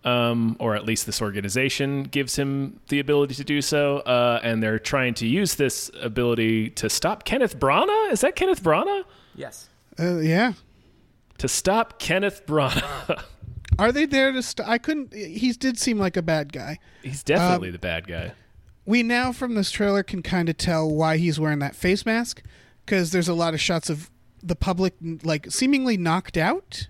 Um, 0.05 0.55
or 0.59 0.75
at 0.75 0.85
least 0.85 1.07
this 1.07 1.19
organization 1.19 2.03
gives 2.03 2.35
him 2.35 2.79
the 2.89 2.99
ability 2.99 3.33
to 3.35 3.43
do 3.43 3.59
so, 3.59 3.97
uh, 4.01 4.39
and 4.43 4.61
they're 4.61 4.77
trying 4.77 5.15
to 5.15 5.25
use 5.25 5.55
this 5.55 5.89
ability 5.99 6.69
to 6.71 6.91
stop 6.91 7.25
Kenneth 7.25 7.57
Branagh. 7.57 8.11
Is 8.11 8.21
that 8.21 8.35
Kenneth 8.35 8.61
Branagh? 8.61 9.03
Yes. 9.33 9.67
Uh, 9.99 10.17
yeah. 10.17 10.53
To 11.39 11.47
stop 11.47 11.99
Kenneth 11.99 12.45
Branagh. 12.45 13.23
Are 13.79 13.91
they 13.91 14.05
there 14.05 14.31
to 14.31 14.41
st- 14.41 14.67
I 14.67 14.77
couldn't 14.77 15.13
he 15.13 15.51
did 15.51 15.77
seem 15.77 15.99
like 15.99 16.15
a 16.15 16.21
bad 16.21 16.53
guy. 16.53 16.79
He's 17.03 17.23
definitely 17.23 17.71
the 17.71 17.79
bad 17.79 18.07
guy. 18.07 18.31
We 18.85 19.03
now 19.03 19.31
from 19.31 19.55
this 19.55 19.71
trailer 19.71 20.03
can 20.03 20.21
kind 20.21 20.47
of 20.47 20.57
tell 20.57 20.89
why 20.89 21.17
he's 21.17 21.39
wearing 21.39 21.59
that 21.59 21.75
face 21.75 22.05
mask 22.05 22.41
cuz 22.85 23.11
there's 23.11 23.27
a 23.27 23.33
lot 23.33 23.53
of 23.53 23.59
shots 23.59 23.89
of 23.89 24.09
the 24.41 24.55
public 24.55 24.93
like 25.23 25.51
seemingly 25.51 25.97
knocked 25.97 26.37
out. 26.37 26.87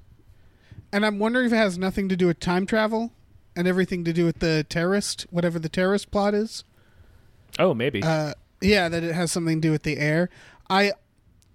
And 0.92 1.06
I'm 1.06 1.18
wondering 1.20 1.48
if 1.48 1.54
it 1.54 1.58
has 1.58 1.78
nothing 1.78 2.08
to 2.10 2.16
do 2.16 2.28
with 2.28 2.40
time 2.40 2.66
travel 2.66 3.12
and 3.56 3.68
everything 3.68 4.04
to 4.04 4.14
do 4.14 4.26
with 4.26 4.40
the 4.40 4.66
terrorist, 4.70 5.26
whatever 5.30 5.58
the 5.58 5.70
terrorist 5.70 6.12
plot 6.12 6.34
is. 6.34 6.64
Oh, 7.58 7.74
maybe. 7.74 8.04
Uh, 8.04 8.34
yeah, 8.62 8.90
that 8.90 9.04
it 9.04 9.14
has 9.14 9.32
something 9.32 9.62
to 9.62 9.68
do 9.68 9.72
with 9.72 9.84
the 9.84 9.98
air. 9.98 10.30
I, 10.70 10.94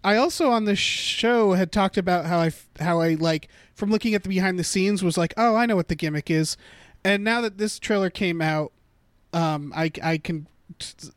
I 0.03 0.17
also 0.17 0.51
on 0.51 0.65
the 0.65 0.77
show 0.77 1.53
had 1.53 1.73
talked 1.73 1.99
about 1.99 2.27
how 2.27 2.39
I 2.39 2.53
how 2.79 3.01
I 3.01 3.15
like 3.15 3.49
from 3.75 3.91
looking 3.91 4.15
at 4.15 4.23
the 4.23 4.29
behind 4.29 4.59
the 4.59 4.65
scenes 4.65 5.03
was 5.03 5.19
like, 5.19 5.35
oh, 5.37 5.57
I 5.57 5.67
know 5.67 5.77
what 5.77 5.89
the 5.89 5.95
gimmick 5.95 6.31
is, 6.31 6.57
and 7.05 7.23
now 7.23 7.41
that 7.41 7.59
this 7.59 7.79
trailer 7.79 8.11
came 8.11 8.41
out, 8.41 8.73
um, 9.33 9.73
I 9.77 9.91
I 10.03 10.19
can 10.19 10.47
t- 10.79 11.09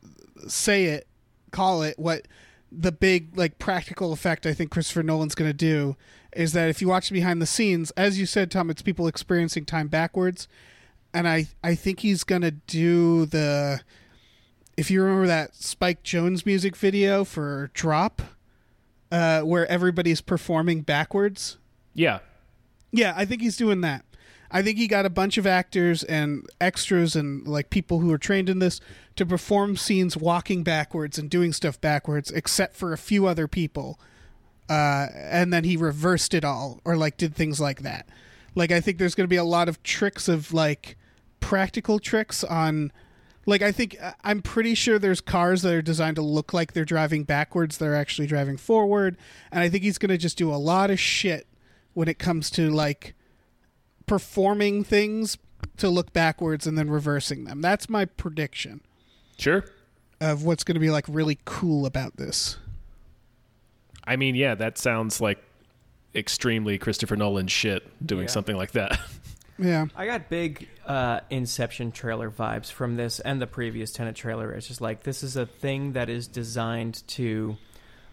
say 0.46 0.84
it, 0.86 1.06
call 1.50 1.82
it 1.82 1.98
what 1.98 2.26
the 2.70 2.92
big 2.92 3.36
like 3.36 3.58
practical 3.58 4.12
effect 4.12 4.46
I 4.46 4.52
think 4.52 4.70
Christopher 4.70 5.02
Nolan's 5.02 5.34
going 5.34 5.50
to 5.50 5.56
do 5.56 5.96
is 6.34 6.52
that 6.52 6.68
if 6.68 6.82
you 6.82 6.88
watch 6.88 7.12
behind 7.12 7.40
the 7.40 7.46
scenes, 7.46 7.90
as 7.92 8.18
you 8.18 8.26
said, 8.26 8.50
Tom, 8.50 8.68
it's 8.68 8.82
people 8.82 9.06
experiencing 9.06 9.64
time 9.64 9.88
backwards, 9.88 10.48
and 11.12 11.28
I 11.28 11.46
I 11.62 11.74
think 11.74 12.00
he's 12.00 12.24
going 12.24 12.42
to 12.42 12.50
do 12.50 13.26
the 13.26 13.80
if 14.76 14.90
you 14.90 15.02
remember 15.02 15.26
that 15.28 15.54
Spike 15.54 16.02
Jonze 16.02 16.44
music 16.44 16.76
video 16.76 17.24
for 17.24 17.70
Drop, 17.74 18.20
uh, 19.10 19.40
where 19.42 19.66
everybody's 19.66 20.20
performing 20.20 20.82
backwards. 20.82 21.58
yeah. 21.94 22.20
Yeah, 22.92 23.12
I 23.16 23.24
think 23.24 23.42
he's 23.42 23.56
doing 23.56 23.80
that. 23.80 24.04
I 24.52 24.62
think 24.62 24.78
he 24.78 24.86
got 24.86 25.04
a 25.04 25.10
bunch 25.10 25.36
of 25.36 25.48
actors 25.48 26.04
and 26.04 26.46
extras 26.60 27.16
and 27.16 27.44
like 27.48 27.70
people 27.70 27.98
who 27.98 28.12
are 28.12 28.18
trained 28.18 28.48
in 28.48 28.60
this 28.60 28.80
to 29.16 29.26
perform 29.26 29.76
scenes 29.76 30.16
walking 30.16 30.62
backwards 30.62 31.18
and 31.18 31.28
doing 31.28 31.52
stuff 31.52 31.80
backwards, 31.80 32.30
except 32.30 32.76
for 32.76 32.92
a 32.92 32.98
few 32.98 33.26
other 33.26 33.48
people. 33.48 33.98
Uh, 34.68 35.08
and 35.12 35.52
then 35.52 35.64
he 35.64 35.76
reversed 35.76 36.34
it 36.34 36.44
all, 36.44 36.80
or 36.84 36.96
like 36.96 37.16
did 37.16 37.34
things 37.34 37.60
like 37.60 37.82
that. 37.82 38.08
Like 38.54 38.70
I 38.70 38.80
think 38.80 38.98
there's 38.98 39.16
going 39.16 39.24
to 39.24 39.28
be 39.28 39.34
a 39.34 39.42
lot 39.42 39.68
of 39.68 39.82
tricks 39.82 40.28
of 40.28 40.54
like 40.54 40.96
practical 41.40 41.98
tricks 41.98 42.44
on. 42.44 42.92
Like 43.46 43.62
I 43.62 43.72
think 43.72 43.96
uh, 44.00 44.12
I'm 44.22 44.40
pretty 44.42 44.74
sure 44.74 44.98
there's 44.98 45.20
cars 45.20 45.62
that 45.62 45.74
are 45.74 45.82
designed 45.82 46.16
to 46.16 46.22
look 46.22 46.52
like 46.52 46.72
they're 46.72 46.84
driving 46.84 47.24
backwards. 47.24 47.76
They're 47.78 47.94
actually 47.94 48.26
driving 48.26 48.56
forward, 48.56 49.16
and 49.52 49.60
I 49.60 49.68
think 49.68 49.82
he's 49.84 49.98
going 49.98 50.10
to 50.10 50.18
just 50.18 50.38
do 50.38 50.52
a 50.52 50.56
lot 50.56 50.90
of 50.90 50.98
shit 50.98 51.46
when 51.92 52.08
it 52.08 52.18
comes 52.18 52.50
to 52.50 52.70
like 52.70 53.14
performing 54.06 54.84
things 54.84 55.38
to 55.76 55.88
look 55.88 56.12
backwards 56.12 56.66
and 56.66 56.76
then 56.76 56.90
reversing 56.90 57.44
them. 57.44 57.60
That's 57.60 57.88
my 57.88 58.04
prediction 58.04 58.80
Sure. 59.38 59.64
of 60.20 60.44
what's 60.44 60.62
going 60.64 60.74
to 60.74 60.80
be 60.80 60.90
like 60.90 61.06
really 61.08 61.38
cool 61.44 61.86
about 61.86 62.16
this. 62.16 62.58
I 64.04 64.16
mean, 64.16 64.34
yeah, 64.34 64.54
that 64.56 64.76
sounds 64.78 65.20
like 65.20 65.38
extremely 66.14 66.76
Christopher 66.78 67.16
Nolan 67.16 67.46
shit 67.48 67.82
doing 68.06 68.22
Yeah. 68.24 68.30
something 68.30 68.56
like 68.56 68.72
that. 68.72 68.98
Yeah. 69.58 69.86
I 69.94 70.06
got 70.06 70.28
big 70.28 70.68
uh, 70.86 71.20
Inception 71.30 71.92
trailer 71.92 72.30
vibes 72.30 72.70
from 72.70 72.96
this 72.96 73.20
and 73.20 73.40
the 73.40 73.46
previous 73.46 73.92
Tenet 73.92 74.16
trailer. 74.16 74.52
It's 74.52 74.66
just 74.66 74.80
like 74.80 75.02
this 75.02 75.22
is 75.22 75.36
a 75.36 75.46
thing 75.46 75.92
that 75.92 76.08
is 76.08 76.26
designed 76.26 77.06
to 77.08 77.56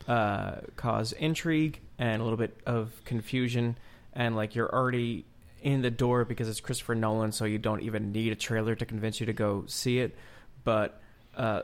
uh, 0.08 0.56
cause 0.76 1.14
intrigue 1.14 1.80
and 1.98 2.22
a 2.22 2.24
little 2.24 2.38
bit 2.38 2.58
of 2.66 2.92
confusion, 3.06 3.78
and 4.14 4.36
like 4.36 4.56
you're 4.56 4.74
already 4.74 5.26
in 5.62 5.82
the 5.82 5.92
door 5.92 6.26
because 6.26 6.50
it's 6.50 6.60
Christopher 6.60 6.96
Nolan, 6.96 7.32
so 7.32 7.46
you 7.46 7.60
don't 7.60 7.82
even 7.82 8.12
need 8.12 8.32
a 8.32 8.36
trailer 8.36 8.76
to 8.76 8.86
convince 8.86 9.20
you 9.20 9.28
to 9.28 9.34
go 9.34 9.66
see 9.68 10.00
it. 10.00 10.16
But 10.64 11.00
uh, 11.36 11.62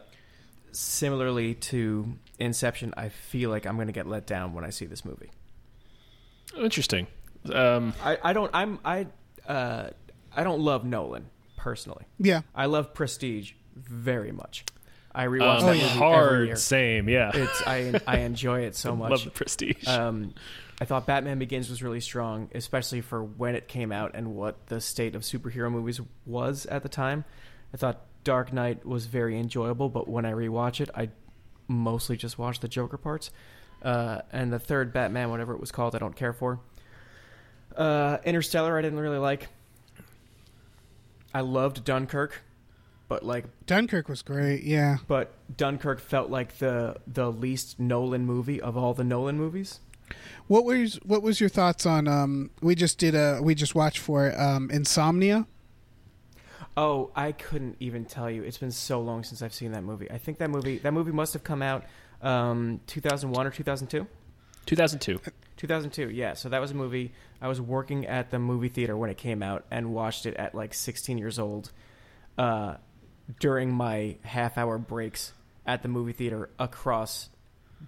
similarly 0.72 1.56
to 1.56 2.14
Inception, 2.40 2.94
I 2.96 3.10
feel 3.10 3.50
like 3.50 3.66
I'm 3.66 3.76
going 3.76 3.88
to 3.88 3.94
get 3.94 4.08
let 4.08 4.28
down 4.28 4.54
when 4.54 4.64
I 4.64 4.70
see 4.70 4.86
this 4.86 5.04
movie. 5.04 5.32
Interesting. 6.56 7.08
Um, 7.52 7.94
I, 8.04 8.18
I 8.24 8.34
don't 8.34 8.52
I'm 8.54 8.80
I 8.84 9.08
uh, 9.48 9.90
I 10.36 10.44
don't 10.44 10.62
love 10.62 10.86
Nolan 10.86 11.28
personally. 11.56 12.06
Yeah. 12.20 12.42
I 12.54 12.66
love 12.66 12.94
Prestige 12.94 13.54
very 13.76 14.32
much. 14.32 14.66
I 15.14 15.26
rewatch 15.26 15.60
Um, 15.62 15.66
that 15.66 15.74
movie 15.74 15.86
every 15.86 15.98
hard, 15.98 16.48
year. 16.48 16.56
same, 16.56 17.10
yeah. 17.10 17.32
It's 17.34 17.64
I 17.66 18.00
I 18.06 18.18
enjoy 18.30 18.62
it 18.62 18.76
so 18.76 18.96
much. 18.96 19.10
Love 19.10 19.24
the 19.24 19.32
prestige. 19.32 19.88
Um, 19.88 20.36
I 20.80 20.86
thought 20.86 21.08
Batman 21.08 21.40
Begins 21.40 21.70
was 21.72 21.82
really 21.82 22.02
strong, 22.02 22.50
especially 22.54 23.02
for 23.02 23.24
when 23.24 23.56
it 23.56 23.68
came 23.68 23.92
out 23.92 24.12
and 24.14 24.36
what 24.36 24.68
the 24.68 24.80
state 24.80 25.16
of 25.16 25.24
superhero 25.24 25.72
movies 25.72 26.00
was 26.28 26.68
at 26.68 26.84
the 26.84 26.90
time. 26.90 27.26
I 27.74 27.78
thought 27.78 28.02
Dark 28.24 28.54
Knight 28.54 28.86
was 28.86 29.08
very 29.08 29.40
enjoyable, 29.40 29.90
but 29.90 30.08
when 30.08 30.24
I 30.24 30.34
rewatch 30.34 30.82
it, 30.82 30.92
I 30.94 31.10
mostly 31.68 32.16
just 32.16 32.38
watch 32.38 32.60
the 32.60 32.68
Joker 32.68 32.98
parts. 32.98 33.32
Uh, 33.82 34.22
and 34.32 34.54
the 34.54 34.60
third 34.60 34.94
Batman, 34.94 35.32
whatever 35.32 35.54
it 35.54 35.60
was 35.60 35.72
called, 35.72 35.96
I 35.96 36.00
don't 36.00 36.16
care 36.16 36.34
for. 36.34 36.60
Uh, 37.78 38.18
Interstellar, 38.26 38.78
I 38.78 38.82
didn't 38.82 39.00
really 39.00 39.20
like. 39.20 39.48
I 41.34 41.42
loved 41.42 41.84
Dunkirk, 41.84 42.42
but 43.08 43.24
like 43.24 43.46
Dunkirk 43.68 44.10
was 44.10 44.22
great. 44.24 44.64
Yeah. 44.64 44.98
but 45.08 45.34
Dunkirk 45.56 46.00
felt 46.00 46.30
like 46.32 46.58
the 46.58 46.96
the 47.06 47.32
least 47.32 47.80
Nolan 47.80 48.26
movie 48.26 48.60
of 48.60 48.76
all 48.76 48.94
the 48.94 49.04
Nolan 49.04 49.38
movies. 49.38 49.80
What 50.48 50.66
was 50.66 50.96
what 51.04 51.22
was 51.22 51.40
your 51.40 51.50
thoughts 51.50 51.86
on? 51.86 52.08
Um, 52.08 52.50
we 52.62 52.74
just 52.74 52.98
did 52.98 53.14
a 53.14 53.40
we 53.44 53.54
just 53.54 53.76
watched 53.76 54.00
for 54.00 54.34
um, 54.40 54.72
Insomnia. 54.72 55.46
Oh, 56.76 57.12
I 57.16 57.32
couldn't 57.32 57.76
even 57.80 58.06
tell 58.06 58.30
you. 58.30 58.44
It's 58.44 58.58
been 58.60 58.72
so 58.72 59.02
long 59.02 59.24
since 59.24 59.42
I've 59.42 59.54
seen 59.54 59.72
that 59.74 59.84
movie. 59.84 60.10
I 60.10 60.18
think 60.18 60.38
that 60.40 60.50
movie 60.50 60.78
that 60.80 60.94
movie 60.94 61.12
must 61.12 61.34
have 61.34 61.44
come 61.44 61.62
out 61.62 61.84
um, 62.22 62.80
2001 62.88 63.46
or 63.46 63.52
2002. 63.52 64.08
2002. 64.66 65.20
2002. 65.58 66.10
Yeah, 66.10 66.34
so 66.34 66.50
that 66.50 66.60
was 66.62 66.72
a 66.72 66.76
movie. 66.76 67.14
I 67.42 67.48
was 67.48 67.60
working 67.60 68.06
at 68.06 68.32
the 68.32 68.40
movie 68.40 68.70
theater 68.70 68.96
when 68.96 69.10
it 69.10 69.18
came 69.18 69.44
out 69.44 69.66
and 69.72 69.94
watched 69.94 70.26
it 70.26 70.36
at 70.36 70.56
like 70.56 70.74
16 70.74 71.18
years 71.18 71.38
old 71.40 71.72
uh, 72.38 72.76
during 73.40 73.72
my 73.74 74.16
half-hour 74.24 74.78
breaks 74.78 75.34
at 75.66 75.82
the 75.82 75.88
movie 75.90 76.14
theater 76.14 76.50
across 76.60 77.30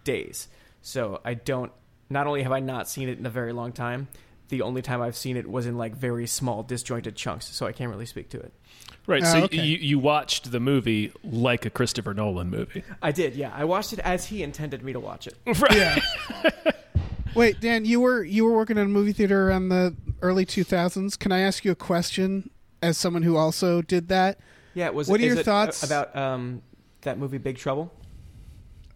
days. 0.04 0.48
So 0.82 1.22
I 1.24 1.34
don't. 1.36 1.72
Not 2.10 2.26
only 2.28 2.42
have 2.44 2.52
I 2.52 2.60
not 2.60 2.90
seen 2.90 3.08
it 3.08 3.20
in 3.20 3.26
a 3.26 3.30
very 3.30 3.54
long 3.54 3.72
time, 3.72 4.08
the 4.48 4.64
only 4.64 4.82
time 4.82 5.00
I've 5.02 5.16
seen 5.16 5.38
it 5.38 5.48
was 5.48 5.68
in 5.68 5.78
like 5.78 5.96
very 5.96 6.26
small 6.26 6.64
disjointed 6.64 7.16
chunks. 7.16 7.46
So 7.46 7.68
I 7.68 7.72
can't 7.72 7.92
really 7.92 8.08
speak 8.08 8.30
to 8.30 8.40
it. 8.40 8.52
Right, 9.06 9.22
Oh, 9.24 9.26
so 9.32 9.44
okay. 9.44 9.62
you, 9.64 9.78
you 9.78 10.00
watched 10.00 10.52
the 10.52 10.60
movie 10.60 11.12
like 11.24 11.66
a 11.66 11.70
Christopher 11.70 12.14
Nolan 12.16 12.50
movie. 12.50 12.84
I 13.02 13.12
did. 13.12 13.36
Yeah, 13.36 13.52
I 13.56 13.66
watched 13.66 13.94
it 13.94 14.00
as 14.00 14.26
he 14.26 14.42
intended 14.44 14.84
me 14.84 14.94
to 14.94 15.00
watch 15.00 15.28
it. 15.28 15.36
Right. 15.60 15.76
Yeah. 15.76 16.00
Wait, 17.36 17.60
Dan, 17.60 17.86
you 17.86 18.00
were 18.00 18.24
you 18.24 18.46
were 18.46 18.54
working 18.54 18.78
in 18.78 18.86
a 18.86 18.90
movie 18.90 19.14
theater 19.14 19.50
around 19.50 19.70
the 19.70 19.96
early 20.22 20.46
2000s. 20.46 21.18
Can 21.18 21.32
I 21.32 21.40
ask 21.40 21.64
you 21.64 21.72
a 21.72 21.76
question 21.76 22.50
as 22.82 22.98
someone 22.98 23.24
who 23.24 23.38
also 23.38 23.82
did 23.82 24.08
that? 24.10 24.40
Yeah, 24.74 24.90
was. 24.90 25.08
What 25.08 25.20
are 25.20 25.26
your 25.26 25.40
it 25.40 25.46
thoughts- 25.46 25.84
about 25.84 26.16
um, 26.16 26.62
that 27.02 27.18
movie 27.18 27.38
Big 27.38 27.58
Trouble? 27.58 27.94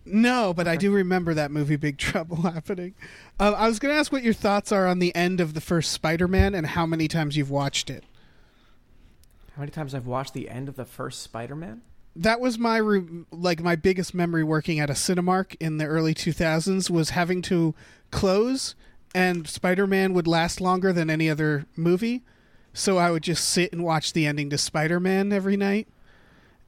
No, 0.06 0.54
but 0.54 0.68
I 0.68 0.76
do 0.76 0.92
remember 0.92 1.34
that 1.34 1.50
movie 1.50 1.78
Big 1.78 1.98
Trouble 1.98 2.42
happening. 2.42 2.94
Uh, 3.40 3.54
I 3.54 3.68
was 3.68 3.80
going 3.80 3.94
to 3.94 3.98
ask 3.98 4.12
what 4.12 4.22
your 4.24 4.34
thoughts 4.34 4.72
are 4.72 4.86
on 4.86 5.00
the 5.00 5.16
end 5.16 5.40
of 5.40 5.54
the 5.54 5.62
first 5.62 5.94
Spider-Man 5.94 6.54
and 6.54 6.68
how 6.68 6.86
many 6.86 7.08
times 7.08 7.38
you've 7.38 7.50
watched 7.50 7.90
it. 7.90 8.04
How 9.56 9.62
many 9.62 9.72
times 9.72 9.96
I've 9.96 10.08
watched 10.08 10.34
the 10.34 10.50
end 10.50 10.68
of 10.68 10.76
the 10.76 10.84
first 10.84 11.22
Spider-Man? 11.22 11.84
That 12.16 12.40
was 12.40 12.58
my 12.60 12.78
re- 12.78 13.26
like 13.32 13.62
my 13.62 13.76
biggest 13.76 14.14
memory 14.14 14.44
working 14.44 14.80
at 14.80 14.90
a 14.90 14.94
Cinemark 14.94 15.56
in 15.60 15.78
the 15.78 15.86
early 15.86 16.14
2000s 16.14 16.90
was 16.90 17.12
having 17.12 17.42
to 17.44 17.74
close 18.12 18.76
and 19.16 19.48
Spider-Man 19.48 20.14
would 20.14 20.28
last 20.28 20.60
longer 20.62 20.92
than 20.94 21.10
any 21.10 21.30
other 21.30 21.66
movie. 21.76 22.24
So 22.74 22.98
I 22.98 23.12
would 23.12 23.24
just 23.24 23.46
sit 23.48 23.72
and 23.72 23.84
watch 23.84 24.14
the 24.14 24.26
ending 24.26 24.50
to 24.50 24.58
Spider-Man 24.58 25.32
every 25.32 25.56
night. 25.58 25.88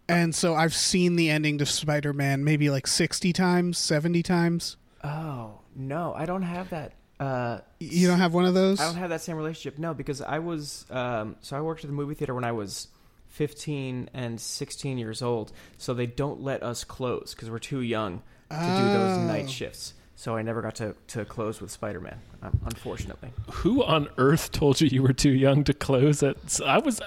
And 0.08 0.36
so 0.36 0.54
I've 0.54 0.76
seen 0.76 1.16
the 1.16 1.32
ending 1.32 1.58
to 1.58 1.66
Spider-Man 1.66 2.44
maybe 2.44 2.70
like 2.70 2.86
60 2.86 3.34
times, 3.34 3.78
70 3.80 4.22
times. 4.22 4.78
Oh 5.04 5.60
no, 5.76 6.14
I 6.16 6.26
don't 6.26 6.44
have 6.44 6.70
that. 6.70 6.94
Uh, 7.20 7.60
You 7.80 8.08
don't 8.08 8.20
have 8.20 8.34
one 8.34 8.46
of 8.46 8.54
those? 8.54 8.80
I 8.80 8.86
don't 8.86 8.98
have 8.98 9.10
that 9.10 9.22
same 9.22 9.38
relationship. 9.38 9.80
No, 9.80 9.94
because 9.94 10.22
I 10.22 10.40
was 10.40 10.86
um, 10.90 11.38
so 11.42 11.58
I 11.58 11.62
worked 11.62 11.84
at 11.84 11.88
the 11.90 11.96
movie 11.96 12.14
theater 12.14 12.34
when 12.36 12.44
I 12.44 12.52
was 12.52 12.88
15 13.36 14.10
and 14.14 14.40
16 14.40 14.98
years 14.98 15.22
old. 15.22 15.52
So 15.78 15.94
they 15.94 16.06
don't 16.06 16.42
let 16.42 16.64
us 16.64 16.84
close 16.86 17.34
because 17.36 17.50
we're 17.50 17.60
too 17.60 17.82
young 17.82 18.22
to 18.50 18.56
do 18.56 18.66
those 18.66 19.18
Oh. 19.18 19.24
night 19.28 19.50
shifts. 19.50 19.94
So 20.16 20.38
I 20.38 20.42
never 20.44 20.62
got 20.62 20.76
to, 20.76 20.96
to 21.08 21.26
close 21.26 21.60
with 21.60 21.70
Spider-Man, 21.72 22.18
um, 22.42 22.58
unfortunately. 22.66 23.32
Who 23.52 23.84
on 23.84 24.08
earth 24.18 24.54
told 24.54 24.80
you 24.80 24.88
you 24.88 25.04
were 25.04 25.12
too 25.12 25.32
young 25.32 25.66
to 25.66 25.74
close 25.74 26.24
at? 26.24 26.38
I 26.66 26.78
was. 26.78 27.02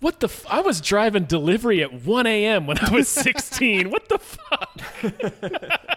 What 0.00 0.20
the? 0.20 0.28
F- 0.28 0.46
I 0.48 0.62
was 0.62 0.80
driving 0.80 1.24
delivery 1.24 1.82
at 1.82 1.92
1 1.92 2.26
a.m. 2.26 2.66
when 2.66 2.78
I 2.78 2.90
was 2.90 3.06
16. 3.08 3.90
what 3.90 4.08
the 4.08 4.18
fuck? 4.18 4.80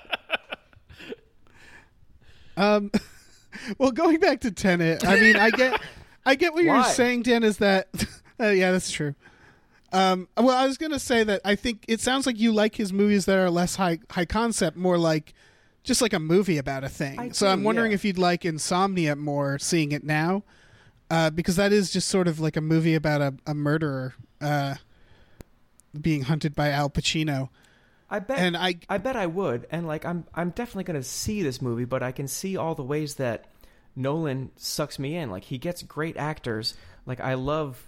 Um, 2.58 2.92
well, 3.78 3.92
going 3.92 4.20
back 4.20 4.42
to 4.42 4.52
Tenet, 4.52 5.08
I 5.08 5.20
mean, 5.20 5.36
I 5.38 5.50
get, 5.52 5.82
I 6.26 6.36
get 6.36 6.54
what 6.54 6.64
you're 6.64 6.76
Why? 6.76 6.92
saying, 6.92 7.24
Dan. 7.24 7.44
Is 7.44 7.58
that, 7.58 7.88
uh, 8.40 8.48
yeah, 8.50 8.72
that's 8.72 8.92
true. 8.92 9.16
Um, 9.94 10.30
well, 10.38 10.58
I 10.58 10.66
was 10.66 10.78
gonna 10.78 11.00
say 11.00 11.24
that 11.24 11.42
I 11.44 11.56
think 11.56 11.86
it 11.88 12.00
sounds 12.00 12.26
like 12.26 12.40
you 12.40 12.52
like 12.52 12.76
his 12.76 12.94
movies 12.94 13.26
that 13.26 13.38
are 13.38 13.50
less 13.50 13.76
high 13.76 14.00
high 14.10 14.26
concept, 14.26 14.78
more 14.78 14.98
like 14.98 15.34
just 15.84 16.02
like 16.02 16.14
a 16.14 16.20
movie 16.20 16.58
about 16.58 16.84
a 16.84 16.90
thing. 16.90 17.20
I 17.20 17.30
so 17.30 17.46
do, 17.46 17.52
I'm 17.52 17.64
wondering 17.64 17.92
yeah. 17.92 17.96
if 17.96 18.06
you'd 18.06 18.18
like 18.18 18.46
Insomnia 18.46 19.16
more, 19.16 19.60
seeing 19.60 19.92
it 19.92 20.04
now, 20.04 20.44
uh, 21.10 21.30
because 21.30 21.58
that 21.58 21.74
is 21.74 21.92
just 21.92 22.08
sort 22.08 22.28
of 22.28 22.40
like 22.40 22.56
a 22.56 22.62
movie 22.62 22.96
about 22.96 23.22
a, 23.22 23.34
a 23.46 23.54
murderer 23.54 24.14
uh, 24.40 24.76
being 26.00 26.24
hunted 26.24 26.56
by 26.56 26.70
Al 26.70 26.90
Pacino, 26.90 27.50
I 28.12 28.20
bet 28.20 28.40
and 28.40 28.58
I 28.58 28.76
I 28.90 28.98
bet 28.98 29.16
I 29.16 29.26
would, 29.26 29.68
and 29.72 29.88
like 29.88 30.06
I'm 30.06 30.26
I'm 30.34 30.50
definitely 30.50 30.84
going 30.84 31.00
to 31.00 31.08
see 31.08 31.42
this 31.44 31.62
movie, 31.62 31.86
but 31.86 32.04
I 32.04 32.12
can 32.12 32.28
see 32.28 32.58
all 32.58 32.76
the 32.76 32.84
ways 32.84 33.16
that 33.16 33.46
Nolan 33.96 34.52
sucks 34.58 35.00
me 35.00 35.16
in. 35.16 35.32
Like 35.32 35.46
he 35.46 35.58
gets 35.58 35.82
great 35.82 36.18
actors. 36.18 36.76
Like 37.06 37.22
I 37.22 37.36
love 37.36 37.88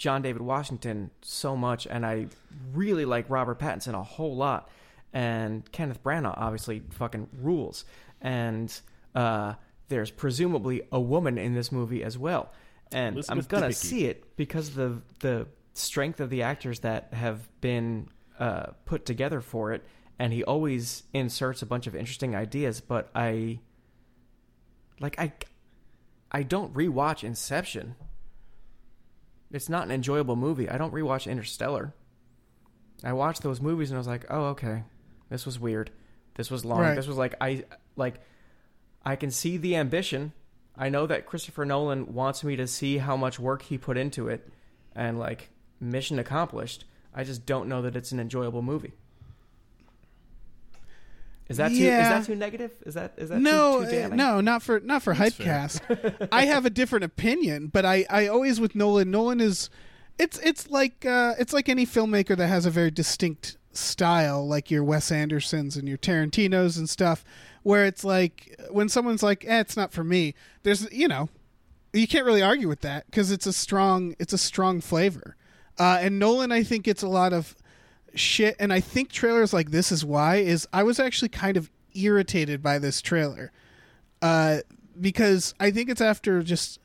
John 0.00 0.22
David 0.22 0.40
Washington 0.40 1.10
so 1.20 1.54
much, 1.54 1.86
and 1.86 2.06
I 2.06 2.28
really 2.72 3.04
like 3.04 3.28
Robert 3.28 3.58
Pattinson 3.58 3.92
a 3.92 4.02
whole 4.02 4.34
lot, 4.34 4.70
and 5.12 5.70
Kenneth 5.72 6.02
Branagh 6.02 6.32
obviously 6.38 6.82
fucking 6.88 7.28
rules, 7.38 7.84
and 8.22 8.72
uh, 9.14 9.52
there's 9.88 10.10
presumably 10.10 10.80
a 10.90 10.98
woman 10.98 11.36
in 11.36 11.52
this 11.52 11.70
movie 11.70 12.02
as 12.02 12.16
well, 12.16 12.50
and 12.90 13.16
Elizabeth 13.16 13.44
I'm 13.44 13.60
gonna 13.60 13.72
Debicki. 13.72 13.74
see 13.74 14.06
it 14.06 14.36
because 14.36 14.70
the 14.70 15.02
the 15.18 15.46
strength 15.74 16.18
of 16.18 16.30
the 16.30 16.44
actors 16.44 16.80
that 16.80 17.12
have 17.12 17.46
been 17.60 18.08
uh, 18.38 18.68
put 18.86 19.04
together 19.04 19.42
for 19.42 19.74
it, 19.74 19.84
and 20.18 20.32
he 20.32 20.42
always 20.42 21.02
inserts 21.12 21.60
a 21.60 21.66
bunch 21.66 21.86
of 21.86 21.94
interesting 21.94 22.34
ideas. 22.34 22.80
But 22.80 23.10
I, 23.14 23.60
like, 24.98 25.18
I, 25.20 25.34
I 26.32 26.42
don't 26.42 26.72
rewatch 26.72 27.22
Inception. 27.22 27.96
It's 29.50 29.68
not 29.68 29.84
an 29.84 29.90
enjoyable 29.90 30.36
movie. 30.36 30.68
I 30.68 30.78
don't 30.78 30.94
rewatch 30.94 31.30
Interstellar. 31.30 31.92
I 33.02 33.12
watched 33.12 33.42
those 33.42 33.60
movies 33.60 33.90
and 33.90 33.96
I 33.96 34.00
was 34.00 34.06
like, 34.06 34.26
oh, 34.30 34.46
okay, 34.46 34.84
this 35.28 35.46
was 35.46 35.58
weird. 35.58 35.90
This 36.34 36.50
was 36.50 36.64
long. 36.64 36.80
Right. 36.80 36.94
This 36.94 37.06
was 37.06 37.16
like 37.16 37.34
I 37.40 37.64
like. 37.96 38.20
I 39.04 39.16
can 39.16 39.30
see 39.30 39.56
the 39.56 39.76
ambition. 39.76 40.32
I 40.76 40.88
know 40.88 41.06
that 41.06 41.26
Christopher 41.26 41.64
Nolan 41.64 42.14
wants 42.14 42.44
me 42.44 42.56
to 42.56 42.66
see 42.66 42.98
how 42.98 43.16
much 43.16 43.38
work 43.38 43.62
he 43.62 43.78
put 43.78 43.96
into 43.96 44.28
it, 44.28 44.48
and 44.94 45.18
like 45.18 45.50
mission 45.80 46.18
accomplished. 46.18 46.84
I 47.14 47.24
just 47.24 47.44
don't 47.44 47.68
know 47.68 47.82
that 47.82 47.96
it's 47.96 48.12
an 48.12 48.20
enjoyable 48.20 48.62
movie. 48.62 48.92
Is 51.50 51.56
that 51.56 51.70
too? 51.70 51.74
Is 51.74 51.80
that 51.80 52.24
too 52.26 52.36
negative? 52.36 52.70
Is 52.86 52.94
that 52.94 53.12
is 53.16 53.28
that 53.28 53.34
too- 53.34 53.40
no, 53.42 53.80
too, 53.80 53.86
uh, 53.88 53.90
damning? 53.90 54.16
no, 54.16 54.40
not 54.40 54.62
for 54.62 54.78
not 54.78 55.02
for 55.02 55.12
That's. 55.12 55.36
Hypecast. 55.36 56.28
I 56.32 56.44
have 56.46 56.64
a 56.64 56.70
different 56.70 57.04
opinion, 57.04 57.66
but 57.66 57.84
I, 57.84 58.06
I 58.08 58.28
always 58.28 58.60
with 58.60 58.76
Nolan. 58.76 59.10
Nolan 59.10 59.40
is, 59.40 59.68
it's 60.16 60.38
it's 60.38 60.70
like 60.70 61.04
uh, 61.04 61.34
it's 61.40 61.52
like 61.52 61.68
any 61.68 61.84
filmmaker 61.84 62.36
that 62.36 62.46
has 62.46 62.66
a 62.66 62.70
very 62.70 62.92
distinct 62.92 63.56
style, 63.72 64.46
like 64.46 64.70
your 64.70 64.84
Wes 64.84 65.10
Andersons 65.10 65.76
and 65.76 65.88
your 65.88 65.98
Tarantinos 65.98 66.78
and 66.78 66.88
stuff, 66.88 67.24
where 67.64 67.84
it's 67.84 68.04
like 68.04 68.54
when 68.70 68.88
someone's 68.88 69.22
like, 69.24 69.44
"Eh, 69.44 69.58
it's 69.58 69.76
not 69.76 69.92
for 69.92 70.04
me." 70.04 70.34
There's 70.62 70.90
you 70.92 71.08
know, 71.08 71.30
you 71.92 72.06
can't 72.06 72.24
really 72.24 72.42
argue 72.42 72.68
with 72.68 72.82
that 72.82 73.06
because 73.06 73.32
it's 73.32 73.46
a 73.46 73.52
strong 73.52 74.14
it's 74.20 74.32
a 74.32 74.38
strong 74.38 74.80
flavor. 74.80 75.34
Uh, 75.80 75.98
and 76.00 76.18
Nolan, 76.20 76.52
I 76.52 76.62
think, 76.62 76.86
it's 76.86 77.02
a 77.02 77.08
lot 77.08 77.32
of 77.32 77.56
shit 78.14 78.56
and 78.58 78.72
i 78.72 78.80
think 78.80 79.10
trailers 79.10 79.52
like 79.52 79.70
this 79.70 79.90
is 79.92 80.04
why 80.04 80.36
is 80.36 80.66
i 80.72 80.82
was 80.82 80.98
actually 80.98 81.28
kind 81.28 81.56
of 81.56 81.70
irritated 81.94 82.62
by 82.62 82.78
this 82.78 83.00
trailer. 83.02 83.50
Uh 84.22 84.58
because 85.00 85.54
i 85.60 85.70
think 85.70 85.88
it's 85.88 86.00
after 86.00 86.42
just 86.42 86.78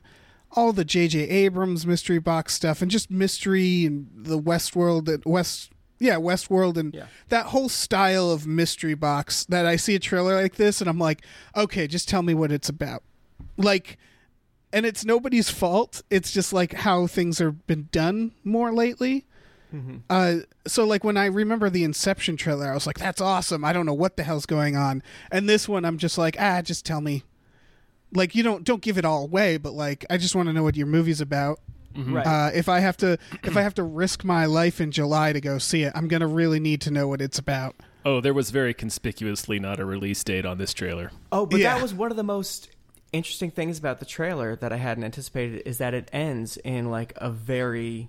all 0.52 0.72
the 0.72 0.84
jj 0.84 1.28
abrams 1.30 1.86
mystery 1.86 2.18
box 2.18 2.54
stuff 2.54 2.80
and 2.82 2.90
just 2.90 3.10
mystery 3.10 3.84
and 3.86 4.08
the 4.14 4.38
westworld 4.40 5.08
and 5.08 5.22
west 5.26 5.70
yeah 5.98 6.14
westworld 6.16 6.76
and 6.76 6.94
Yeah. 6.94 7.06
that 7.28 7.46
whole 7.46 7.68
style 7.68 8.30
of 8.30 8.46
mystery 8.46 8.94
box 8.94 9.44
that 9.46 9.66
i 9.66 9.76
see 9.76 9.94
a 9.94 9.98
trailer 9.98 10.34
like 10.40 10.54
this 10.56 10.80
and 10.80 10.88
i'm 10.88 10.98
like 10.98 11.22
okay 11.56 11.86
just 11.86 12.08
tell 12.08 12.22
me 12.22 12.34
what 12.34 12.50
it's 12.52 12.68
about. 12.68 13.02
Like 13.56 13.98
and 14.72 14.84
it's 14.84 15.04
nobody's 15.04 15.48
fault. 15.48 16.02
It's 16.10 16.32
just 16.32 16.52
like 16.52 16.74
how 16.74 17.06
things 17.06 17.38
have 17.38 17.66
been 17.66 17.88
done 17.92 18.32
more 18.44 18.72
lately 18.72 19.24
Uh, 20.10 20.36
so 20.66 20.84
like 20.84 21.04
when 21.04 21.16
I 21.16 21.26
remember 21.26 21.70
the 21.70 21.84
Inception 21.84 22.36
trailer, 22.36 22.70
I 22.70 22.74
was 22.74 22.86
like, 22.86 22.98
"That's 22.98 23.20
awesome." 23.20 23.64
I 23.64 23.72
don't 23.72 23.86
know 23.86 23.94
what 23.94 24.16
the 24.16 24.22
hell's 24.22 24.46
going 24.46 24.76
on, 24.76 25.02
and 25.30 25.48
this 25.48 25.68
one, 25.68 25.84
I'm 25.84 25.98
just 25.98 26.18
like, 26.18 26.36
"Ah, 26.38 26.62
just 26.62 26.84
tell 26.86 27.00
me." 27.00 27.24
Like 28.12 28.34
you 28.34 28.42
don't 28.42 28.64
don't 28.64 28.80
give 28.82 28.98
it 28.98 29.04
all 29.04 29.24
away, 29.24 29.56
but 29.56 29.72
like 29.72 30.04
I 30.08 30.16
just 30.16 30.34
want 30.34 30.48
to 30.48 30.52
know 30.52 30.62
what 30.62 30.76
your 30.76 30.86
movie's 30.86 31.20
about. 31.20 31.60
Right. 31.96 32.26
Uh, 32.26 32.50
if 32.54 32.68
I 32.68 32.80
have 32.80 32.96
to 32.98 33.18
if 33.42 33.56
I 33.56 33.62
have 33.62 33.74
to 33.74 33.82
risk 33.82 34.22
my 34.24 34.46
life 34.46 34.80
in 34.80 34.90
July 34.92 35.32
to 35.32 35.40
go 35.40 35.58
see 35.58 35.82
it, 35.82 35.92
I'm 35.94 36.08
gonna 36.08 36.26
really 36.28 36.60
need 36.60 36.80
to 36.82 36.90
know 36.90 37.08
what 37.08 37.20
it's 37.20 37.38
about. 37.38 37.74
Oh, 38.04 38.20
there 38.20 38.34
was 38.34 38.50
very 38.50 38.72
conspicuously 38.72 39.58
not 39.58 39.80
a 39.80 39.84
release 39.84 40.22
date 40.22 40.46
on 40.46 40.58
this 40.58 40.72
trailer. 40.72 41.10
Oh, 41.32 41.44
but 41.46 41.58
Yeah. 41.58 41.74
that 41.74 41.82
was 41.82 41.92
one 41.92 42.10
of 42.12 42.16
the 42.16 42.22
most 42.22 42.68
interesting 43.12 43.50
things 43.50 43.78
about 43.78 43.98
the 43.98 44.04
trailer 44.06 44.54
that 44.56 44.72
I 44.72 44.76
hadn't 44.76 45.02
anticipated 45.04 45.62
is 45.66 45.78
that 45.78 45.94
it 45.94 46.08
ends 46.12 46.56
in 46.58 46.90
like 46.90 47.12
a 47.16 47.30
very 47.30 48.08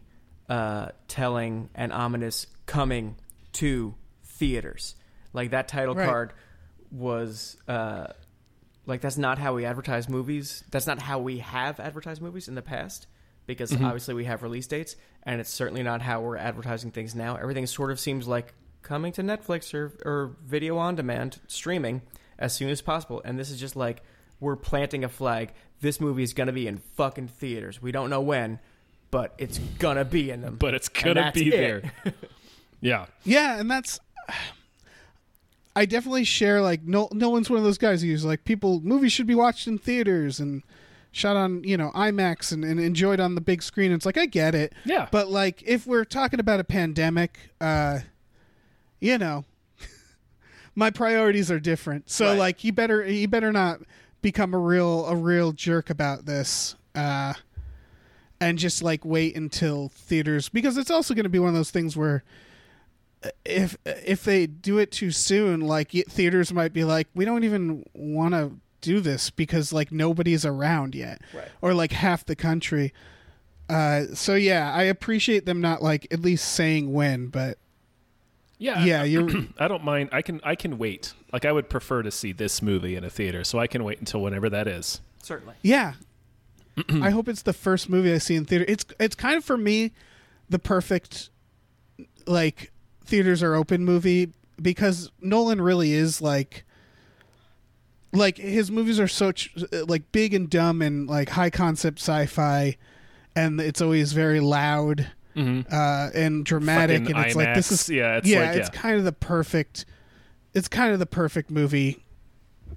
uh, 0.49 0.89
telling 1.07 1.69
and 1.75 1.91
ominous 1.91 2.47
coming 2.65 3.15
to 3.53 3.95
theaters. 4.23 4.95
Like 5.33 5.51
that 5.51 5.67
title 5.67 5.95
Right. 5.95 6.05
card 6.07 6.33
was 6.91 7.57
uh, 7.67 8.07
like 8.85 9.01
that's 9.01 9.17
not 9.17 9.37
how 9.37 9.53
we 9.55 9.65
advertise 9.65 10.07
movies. 10.07 10.63
That's 10.71 10.87
not 10.87 11.01
how 11.01 11.19
we 11.19 11.39
have 11.39 11.79
advertised 11.79 12.21
movies 12.21 12.47
in 12.47 12.55
the 12.55 12.61
past 12.61 13.07
because 13.45 13.73
obviously 13.73 14.13
we 14.13 14.25
have 14.25 14.43
release 14.43 14.67
dates 14.67 14.95
and 15.23 15.39
it's 15.41 15.49
certainly 15.49 15.83
not 15.83 16.01
how 16.01 16.21
we're 16.21 16.37
advertising 16.37 16.91
things 16.91 17.15
now. 17.15 17.35
Everything 17.35 17.65
sort 17.65 17.91
of 17.91 17.99
seems 17.99 18.27
like 18.27 18.53
coming 18.81 19.11
to 19.13 19.21
Netflix 19.21 19.73
or, 19.73 19.91
or 20.05 20.35
video 20.45 20.77
on 20.77 20.95
demand 20.95 21.39
streaming 21.47 22.01
as 22.39 22.53
soon 22.53 22.69
as 22.69 22.81
possible. 22.81 23.21
And 23.25 23.37
this 23.37 23.49
is 23.49 23.59
just 23.59 23.75
like 23.75 24.01
we're 24.39 24.55
planting 24.55 25.03
a 25.03 25.09
flag. 25.09 25.53
This 25.81 25.99
movie 25.99 26.23
is 26.23 26.33
going 26.33 26.47
to 26.47 26.53
be 26.53 26.67
in 26.67 26.77
fucking 26.77 27.27
theaters. 27.27 27.81
We 27.81 27.91
don't 27.91 28.09
know 28.09 28.21
when, 28.21 28.59
but 29.11 29.33
it's 29.37 29.57
going 29.79 29.97
to 29.97 30.05
be 30.05 30.29
in 30.31 30.41
them. 30.41 30.55
But 30.57 30.73
it's 30.73 30.89
gonna 30.89 31.31
be 31.33 31.47
it. 31.47 31.51
there. 31.51 31.93
Yeah. 32.79 33.07
Yeah, 33.23 33.59
and 33.59 33.69
that's. 33.71 33.99
I 35.75 35.85
definitely 35.85 36.23
share 36.23 36.61
like 36.61 36.83
no 36.83 37.07
no 37.11 37.29
one's 37.29 37.49
one 37.49 37.57
of 37.57 37.63
those 37.63 37.77
guys 37.77 38.01
who's 38.01 38.25
like 38.25 38.43
people 38.45 38.81
movies 38.81 39.11
should 39.11 39.27
be 39.27 39.35
watched 39.35 39.67
in 39.67 39.77
theaters 39.77 40.39
and 40.39 40.63
shot 41.11 41.35
on 41.35 41.63
you 41.63 41.77
know 41.77 41.91
IMAX 41.95 42.51
and, 42.51 42.63
and 42.63 42.79
enjoyed 42.79 43.19
on 43.19 43.35
the 43.35 43.41
big 43.41 43.61
screen. 43.63 43.91
It's 43.91 44.05
like 44.05 44.17
I 44.17 44.25
get 44.25 44.55
it, 44.55 44.73
Yeah. 44.85 45.07
but 45.11 45.27
like 45.29 45.61
if 45.65 45.85
we're 45.87 46.05
talking 46.05 46.39
about 46.39 46.59
a 46.59 46.63
pandemic, 46.63 47.37
uh, 47.61 47.99
you 48.99 49.17
know, 49.19 49.45
my 50.75 50.89
priorities 50.89 51.49
are 51.51 51.59
different. 51.59 52.09
So 52.09 52.27
Right. 52.29 52.37
like 52.39 52.63
you 52.63 52.73
better 52.73 53.05
you 53.07 53.27
better 53.27 53.51
not 53.51 53.79
become 54.21 54.53
a 54.53 54.59
real 54.59 55.05
a 55.05 55.15
real 55.15 55.51
jerk 55.51 55.89
about 55.91 56.25
this. 56.25 56.75
Uh, 56.95 57.33
and 58.39 58.57
just 58.59 58.81
like 58.83 59.03
wait 59.03 59.35
until 59.35 59.89
theaters 59.89 60.49
because 60.49 60.77
it's 60.77 60.91
also 60.91 61.13
going 61.13 61.23
to 61.23 61.29
be 61.29 61.39
one 61.39 61.49
of 61.49 61.55
those 61.55 61.71
things 61.71 61.97
where 61.97 62.23
if 63.45 63.77
if 63.85 64.23
they 64.23 64.45
do 64.45 64.77
it 64.77 64.91
too 64.91 65.09
soon 65.11 65.61
like 65.61 65.91
theaters 65.91 66.53
might 66.53 66.71
be 66.71 66.83
like 66.83 67.07
we 67.15 67.25
don't 67.25 67.43
even 67.43 67.83
want 67.93 68.33
to 68.33 68.51
do 68.81 68.99
this 68.99 69.31
because 69.31 69.73
like 69.73 69.91
nobody's 69.91 70.45
around 70.45 70.93
yet 70.93 71.19
Right. 71.33 71.47
or 71.61 71.73
like 71.73 71.91
half 71.91 72.23
the 72.25 72.35
country 72.35 72.93
uh 73.69 74.03
so 74.13 74.35
yeah 74.35 74.71
i 74.71 74.83
appreciate 74.83 75.45
them 75.47 75.59
not 75.59 75.81
like 75.81 76.07
at 76.11 76.21
least 76.21 76.47
saying 76.53 76.93
when 76.93 77.27
but 77.27 77.57
Yeah. 78.59 78.85
yeah 78.85 79.03
you're 79.03 79.29
I 79.59 79.67
don't 79.67 79.83
mind. 79.83 80.09
I 80.11 80.21
can 80.21 80.39
I 80.43 80.55
can 80.55 80.77
wait. 80.77 81.13
Like 81.33 81.43
I 81.43 81.51
would 81.51 81.69
prefer 81.69 82.03
to 82.03 82.11
see 82.11 82.31
this 82.33 82.61
movie 82.61 82.95
in 82.95 83.03
a 83.03 83.09
theater, 83.09 83.43
so 83.43 83.59
I 83.59 83.67
can 83.67 83.83
wait 83.83 83.99
until 83.99 84.21
whenever 84.21 84.49
that 84.49 84.67
is. 84.67 85.01
Certainly. 85.21 85.55
Yeah. 85.61 85.93
I 87.01 87.09
hope 87.09 87.27
it's 87.27 87.41
the 87.41 87.53
first 87.53 87.89
movie 87.89 88.13
I 88.13 88.17
see 88.19 88.35
in 88.35 88.45
theater. 88.45 88.65
It's 88.67 88.85
it's 88.99 89.15
kind 89.15 89.35
of 89.37 89.43
for 89.45 89.57
me 89.57 89.93
the 90.49 90.59
perfect 90.59 91.29
like 92.25 92.71
theaters 93.05 93.41
are 93.43 93.55
open 93.55 93.83
movie 93.85 94.31
because 94.61 95.11
Nolan 95.21 95.61
really 95.61 95.93
is 95.93 96.21
like 96.21 96.65
like 98.13 98.37
his 98.37 98.71
movies 98.71 98.99
are 98.99 99.07
so 99.07 99.31
ch- 99.31 99.53
like 99.71 100.11
big 100.11 100.33
and 100.33 100.49
dumb 100.49 100.81
and 100.81 101.07
like 101.07 101.29
high 101.29 101.49
concept 101.49 101.99
sci-fi 101.99 102.77
and 103.35 103.59
it's 103.61 103.81
always 103.81 104.13
very 104.13 104.39
loud 104.39 105.07
Mm-hmm. 105.35 105.71
uh 105.71 106.09
and 106.15 106.43
dramatic 106.43 107.01
Fucking 107.03 107.15
and 107.15 107.25
it's 107.27 107.35
like 107.35 107.53
this 107.53 107.71
is 107.71 107.87
Yeah, 107.91 108.17
it's 108.17 108.27
yeah 108.27 108.39
like- 108.47 108.57
it's 108.57 108.69
yeah. 108.73 108.81
kind 108.81 108.97
of 108.97 109.03
the 109.03 109.11
perfect 109.11 109.85
it's 110.55 110.67
kind 110.67 110.91
of 110.93 110.97
the 110.97 111.05
perfect 111.05 111.51
movie 111.51 112.03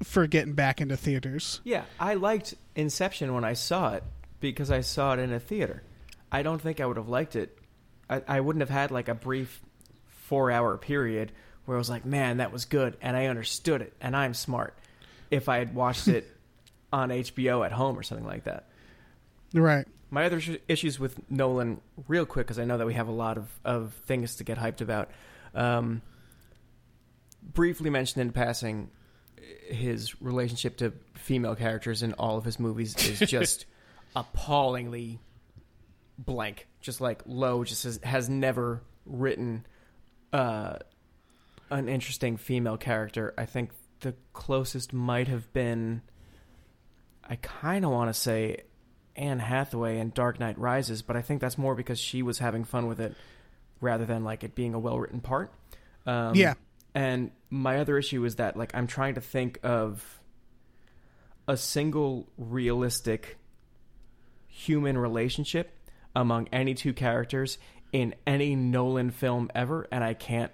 for 0.03 0.27
getting 0.27 0.53
back 0.53 0.79
into 0.79 0.95
theaters. 0.95 1.63
Yeah, 1.65 1.85
I 1.99 2.15
liked 2.15 2.55
Inception 2.81 3.35
when 3.35 3.45
I 3.45 3.53
saw 3.53 3.95
it 3.95 4.05
because 4.41 4.71
I 4.71 4.81
saw 4.81 5.13
it 5.15 5.19
in 5.19 5.33
a 5.33 5.41
theater. 5.41 5.83
I 6.33 6.43
don't 6.43 6.61
think 6.61 6.81
I 6.81 6.87
would 6.87 6.97
have 6.97 7.09
liked 7.09 7.37
it. 7.37 7.57
I, 8.09 8.23
I 8.27 8.41
wouldn't 8.41 8.61
have 8.61 8.71
had 8.71 8.91
like 8.91 9.09
a 9.09 9.15
brief 9.15 9.61
four 10.07 10.51
hour 10.51 10.77
period 10.77 11.33
where 11.65 11.77
I 11.77 11.79
was 11.79 11.91
like, 11.91 12.05
man, 12.05 12.39
that 12.39 12.53
was 12.53 12.65
good 12.65 12.97
and 13.01 13.17
I 13.17 13.27
understood 13.27 13.83
it 13.83 13.93
and 14.01 14.17
I'm 14.17 14.35
smart 14.35 14.77
if 15.31 15.49
I 15.49 15.59
had 15.59 15.75
watched 15.75 16.09
it 16.09 16.27
on 16.93 17.11
HBO 17.11 17.65
at 17.65 17.73
home 17.73 17.99
or 17.99 18.03
something 18.03 18.27
like 18.27 18.45
that. 18.45 18.69
Right. 19.55 19.87
My 20.11 20.25
other 20.25 20.41
sh- 20.41 20.57
issues 20.67 20.99
with 20.99 21.21
Nolan, 21.31 21.81
real 22.09 22.27
quick, 22.27 22.47
because 22.47 22.59
I 22.59 22.65
know 22.65 22.79
that 22.79 22.87
we 22.87 22.95
have 22.95 23.09
a 23.09 23.13
lot 23.13 23.39
of, 23.39 23.49
of 23.65 23.95
things 24.07 24.37
to 24.37 24.45
get 24.45 24.59
hyped 24.59 24.81
about. 24.81 25.11
Um, 25.55 26.03
briefly 27.43 27.91
mentioned 27.91 28.23
in 28.23 28.33
passing, 28.33 28.91
his 29.71 30.21
relationship 30.21 30.79
to 30.79 30.93
female 31.15 31.55
characters 31.55 32.03
in 32.03 32.13
all 32.15 32.37
of 32.37 32.45
his 32.45 32.59
movies 32.59 32.97
is 32.97 33.19
just 33.31 33.67
appallingly 34.17 35.19
blank. 36.19 36.67
Just 36.81 37.01
like 37.01 37.23
Lowe 37.27 37.65
just 37.65 37.85
has, 37.85 38.01
has 38.03 38.29
never 38.29 38.83
written 39.07 39.67
uh, 40.33 40.79
an 41.71 41.89
interesting 41.89 42.37
female 42.37 42.77
character. 42.77 43.35
I 43.37 43.47
think 43.47 43.71
the 44.01 44.15
closest 44.33 44.93
might 44.93 45.29
have 45.29 45.53
been. 45.53 46.03
I 47.29 47.37
kind 47.37 47.85
of 47.85 47.91
want 47.91 48.09
to 48.13 48.19
say 48.19 48.63
Anne 49.15 49.39
Hathaway 49.39 49.99
in 49.99 50.11
Dark 50.11 50.41
Knight 50.41 50.59
Rises, 50.59 51.03
but 51.03 51.17
I 51.17 51.23
think 51.23 51.41
that's 51.41 51.59
more 51.59 51.75
because 51.75 51.99
she 51.99 52.23
was 52.23 52.39
having 52.39 52.65
fun 52.65 52.87
with 52.87 53.01
it 53.01 53.15
rather 53.81 54.05
than 54.05 54.25
like 54.25 54.43
it 54.43 54.55
being 54.55 54.75
a 54.75 54.79
well 54.79 54.99
written 54.99 55.21
part. 55.21 55.53
Um, 56.07 56.35
Yeah. 56.35 56.55
And 56.95 57.31
my 57.51 57.79
other 57.79 57.99
issue 57.99 58.25
is 58.25 58.37
that 58.37 58.57
like 58.57 58.75
I'm 58.75 58.87
trying 58.87 59.15
to 59.15 59.21
think 59.21 59.59
of 59.63 60.21
a 61.49 61.57
single 61.57 62.29
realistic 62.39 63.37
human 64.47 64.97
relationship 64.97 65.73
among 66.15 66.49
any 66.53 66.75
two 66.75 66.93
characters 66.93 67.59
in 67.93 68.15
any 68.27 68.55
Nolan 68.55 69.11
film 69.11 69.51
ever, 69.55 69.87
and 69.91 70.05
I 70.05 70.15
can't 70.15 70.53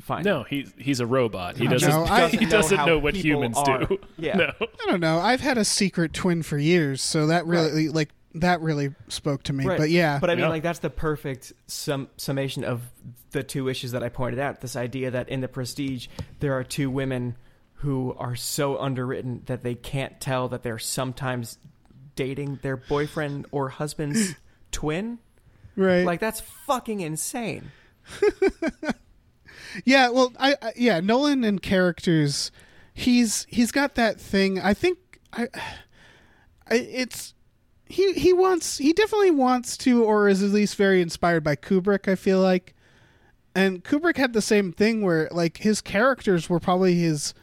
find 0.00 0.24
No, 0.24 0.40
it. 0.42 0.46
he's 0.48 0.72
he's 0.78 1.00
a 1.00 1.06
robot. 1.06 1.56
He 1.56 1.64
No, 1.64 1.72
doesn't. 1.72 1.90
I- 2.10 2.28
he 2.28 2.46
doesn't 2.46 2.76
how 2.78 2.86
know 2.86 2.98
what 2.98 3.14
humans 3.14 3.56
are. 3.58 3.84
do. 3.84 3.98
Yeah. 4.16 4.36
No. 4.36 4.52
I 4.60 4.86
don't 4.90 5.00
know. 5.00 5.18
I've 5.18 5.40
had 5.40 5.58
a 5.58 5.64
secret 5.64 6.12
twin 6.14 6.42
for 6.42 6.56
years, 6.58 7.02
so 7.02 7.26
that 7.26 7.46
really 7.46 7.88
like 7.90 8.10
that 8.34 8.60
really 8.60 8.94
spoke 9.08 9.42
to 9.44 9.52
me. 9.52 9.64
Right. 9.64 9.78
But 9.78 9.90
yeah, 9.90 10.18
But 10.20 10.30
I 10.30 10.34
mean, 10.34 10.44
Yeah. 10.44 10.48
like 10.48 10.62
that's 10.62 10.80
the 10.80 10.90
perfect 10.90 11.52
sum- 11.66 12.08
summation 12.16 12.64
of 12.64 12.82
the 13.30 13.42
two 13.42 13.68
issues 13.68 13.92
that 13.92 14.02
I 14.02 14.08
pointed 14.08 14.38
out. 14.40 14.60
This 14.60 14.76
idea 14.76 15.10
that 15.12 15.28
in 15.28 15.40
the 15.40 15.48
Prestige 15.48 16.08
there 16.40 16.52
are 16.54 16.64
two 16.64 16.90
women 16.90 17.36
who 17.78 18.14
are 18.18 18.34
so 18.36 18.78
underwritten 18.78 19.42
that 19.46 19.62
they 19.62 19.74
can't 19.74 20.20
tell 20.20 20.48
that 20.48 20.62
they're 20.62 20.78
sometimes 20.78 21.58
dating 22.16 22.60
their 22.62 22.76
boyfriend 22.76 23.46
or 23.50 23.68
husband's 23.68 24.34
twin. 24.72 25.18
right. 25.76 26.04
Like 26.04 26.20
that's 26.20 26.40
fucking 26.40 27.00
insane. 27.00 27.70
yeah, 29.84 30.08
well, 30.10 30.32
I, 30.38 30.56
I 30.62 30.72
yeah, 30.76 31.00
Nolan 31.00 31.44
and 31.44 31.60
characters, 31.62 32.50
he's 32.92 33.46
he's 33.48 33.72
got 33.72 33.94
that 33.96 34.20
thing. 34.20 34.60
I 34.60 34.74
think 34.74 34.98
I, 35.32 35.48
I 36.68 36.74
it's 36.74 37.33
he 37.86 38.12
he 38.14 38.32
wants 38.32 38.78
he 38.78 38.92
definitely 38.92 39.30
wants 39.30 39.76
to, 39.78 40.04
or 40.04 40.28
is 40.28 40.42
at 40.42 40.50
least 40.50 40.76
very 40.76 41.02
inspired 41.02 41.44
by 41.44 41.56
Kubrick. 41.56 42.08
I 42.08 42.14
feel 42.14 42.40
like, 42.40 42.74
and 43.54 43.84
Kubrick 43.84 44.16
had 44.16 44.32
the 44.32 44.42
same 44.42 44.72
thing 44.72 45.02
where 45.02 45.28
like 45.30 45.58
his 45.58 45.80
characters 45.80 46.48
were 46.48 46.60
probably 46.60 46.94
his 46.94 47.34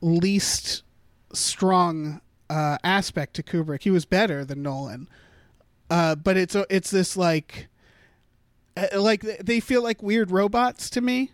least 0.00 0.82
strong 1.32 2.20
uh, 2.48 2.78
aspect 2.82 3.34
to 3.34 3.42
Kubrick. 3.42 3.82
He 3.82 3.90
was 3.90 4.04
better 4.04 4.44
than 4.44 4.62
Nolan, 4.62 5.08
uh, 5.90 6.14
but 6.14 6.36
it's 6.36 6.56
it's 6.70 6.90
this 6.90 7.16
like 7.16 7.68
uh, 8.76 9.00
like 9.00 9.20
they 9.20 9.60
feel 9.60 9.82
like 9.82 10.02
weird 10.02 10.30
robots 10.30 10.88
to 10.90 11.00
me 11.00 11.32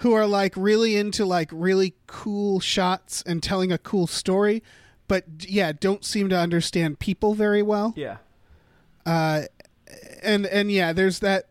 who 0.00 0.12
are 0.12 0.26
like 0.26 0.52
really 0.56 0.96
into 0.96 1.24
like 1.24 1.48
really 1.52 1.94
cool 2.06 2.60
shots 2.60 3.22
and 3.22 3.42
telling 3.42 3.72
a 3.72 3.78
cool 3.78 4.06
story 4.06 4.62
but 5.08 5.24
yeah 5.40 5.72
don't 5.72 6.04
seem 6.04 6.28
to 6.28 6.36
understand 6.38 6.98
people 6.98 7.34
very 7.34 7.62
well 7.62 7.92
Yeah. 7.96 8.16
uh 9.04 9.42
and 10.22 10.46
and 10.46 10.70
yeah 10.72 10.92
there's 10.92 11.18
that 11.20 11.46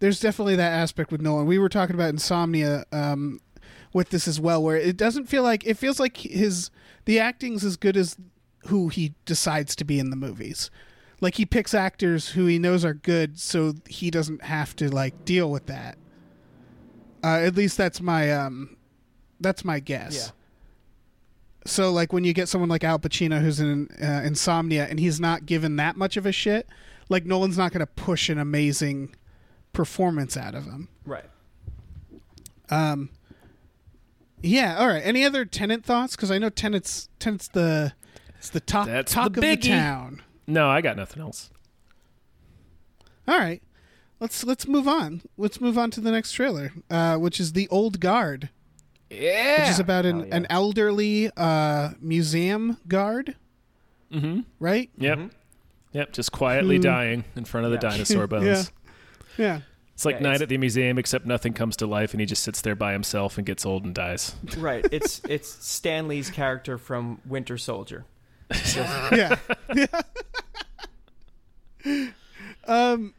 there's 0.00 0.20
definitely 0.20 0.56
that 0.56 0.72
aspect 0.72 1.10
with 1.12 1.20
Nolan 1.20 1.46
we 1.46 1.58
were 1.58 1.68
talking 1.68 1.94
about 1.94 2.10
insomnia 2.10 2.84
um 2.92 3.40
with 3.92 4.10
this 4.10 4.26
as 4.26 4.40
well 4.40 4.62
where 4.62 4.76
it 4.76 4.96
doesn't 4.96 5.26
feel 5.26 5.42
like 5.42 5.66
it 5.66 5.74
feels 5.76 6.00
like 6.00 6.16
his 6.16 6.70
the 7.04 7.18
acting's 7.20 7.64
as 7.64 7.76
good 7.76 7.96
as 7.96 8.16
who 8.66 8.88
he 8.88 9.14
decides 9.24 9.74
to 9.76 9.84
be 9.84 9.98
in 9.98 10.10
the 10.10 10.16
movies 10.16 10.70
Like 11.20 11.36
he 11.36 11.46
picks 11.46 11.72
actors 11.74 12.30
who 12.30 12.46
he 12.46 12.58
knows 12.58 12.84
are 12.84 12.94
good, 12.94 13.38
so 13.38 13.74
he 13.88 14.10
doesn't 14.10 14.42
have 14.42 14.74
to 14.76 14.88
like 14.90 15.24
deal 15.24 15.50
with 15.52 15.66
that. 15.66 15.96
Uh, 17.22 17.38
at 17.46 17.54
least 17.54 17.76
that's 17.76 18.00
my 18.00 18.32
um, 18.32 18.76
that's 19.40 19.64
my 19.64 19.78
guess. 19.80 20.14
Yeah. 20.16 20.41
So 21.64 21.92
like 21.92 22.12
when 22.12 22.24
you 22.24 22.32
get 22.32 22.48
someone 22.48 22.68
like 22.68 22.84
Al 22.84 22.98
Pacino 22.98 23.40
who's 23.40 23.60
in 23.60 23.88
uh, 24.02 24.22
Insomnia 24.24 24.86
and 24.88 24.98
he's 24.98 25.20
not 25.20 25.46
given 25.46 25.76
that 25.76 25.96
much 25.96 26.16
of 26.16 26.26
a 26.26 26.32
shit, 26.32 26.66
like 27.08 27.24
Nolan's 27.24 27.58
not 27.58 27.72
going 27.72 27.80
to 27.80 27.86
push 27.86 28.28
an 28.28 28.38
amazing 28.38 29.14
performance 29.72 30.36
out 30.36 30.54
of 30.54 30.64
him. 30.64 30.88
Right. 31.06 31.24
Um, 32.70 33.10
yeah. 34.42 34.78
All 34.78 34.88
right. 34.88 35.02
Any 35.04 35.24
other 35.24 35.44
Tenet 35.44 35.84
thoughts? 35.84 36.16
Because 36.16 36.30
I 36.30 36.38
know 36.38 36.50
Tenet's 36.50 37.08
Tenet's 37.18 37.48
the 37.48 37.92
it's 38.38 38.50
the 38.50 38.60
talk 38.60 38.86
That's 38.86 39.12
talk 39.12 39.34
the 39.34 39.38
of 39.38 39.60
the 39.60 39.68
town. 39.68 40.22
No, 40.46 40.68
I 40.68 40.80
got 40.80 40.96
nothing 40.96 41.22
else. 41.22 41.50
All 43.28 43.38
right. 43.38 43.62
Let's 44.18 44.44
let's 44.44 44.66
move 44.66 44.88
on. 44.88 45.22
Let's 45.36 45.60
move 45.60 45.76
on 45.76 45.90
to 45.92 46.00
the 46.00 46.10
next 46.10 46.32
trailer, 46.32 46.72
uh, 46.90 47.16
which 47.16 47.40
is 47.40 47.52
the 47.52 47.68
Old 47.68 48.00
Guard, 48.00 48.50
Yeah. 49.12 49.60
which 49.62 49.70
is 49.70 49.78
about 49.78 50.06
an, 50.06 50.20
yeah. 50.20 50.36
an 50.36 50.46
elderly 50.50 51.30
uh, 51.36 51.90
museum 52.00 52.78
guard, 52.88 53.36
mm-hmm. 54.12 54.40
right? 54.58 54.90
Yep. 54.98 55.18
Mhm. 55.18 55.30
Yep. 55.92 56.12
Just 56.12 56.32
quietly 56.32 56.76
Who- 56.76 56.82
dying 56.82 57.24
in 57.36 57.44
front 57.44 57.66
of 57.66 57.72
the 57.72 57.78
dinosaur 57.88 58.26
bones. 58.26 58.72
Yeah. 59.38 59.44
Yeah. 59.44 59.60
It's 59.94 60.04
like 60.06 60.16
Yeah, 60.16 60.22
night 60.22 60.28
it's- 60.36 60.42
at 60.42 60.48
the 60.48 60.58
museum, 60.58 60.98
except 60.98 61.26
nothing 61.26 61.52
comes 61.52 61.76
to 61.76 61.86
life, 61.86 62.12
and 62.12 62.20
he 62.20 62.26
just 62.26 62.42
sits 62.42 62.62
there 62.62 62.74
by 62.74 62.92
himself 62.92 63.36
and 63.38 63.46
gets 63.46 63.64
old 63.66 63.84
and 63.84 63.94
dies. 63.94 64.34
Right. 64.56 64.84
It's 64.90 65.20
it's 65.28 65.48
Stan 65.64 66.08
Lee's 66.08 66.30
character 66.30 66.78
from 66.78 67.20
Winter 67.26 67.58
Soldier. 67.58 68.04
yeah. 68.74 69.36
yeah. 69.74 69.86
um, 72.66 73.14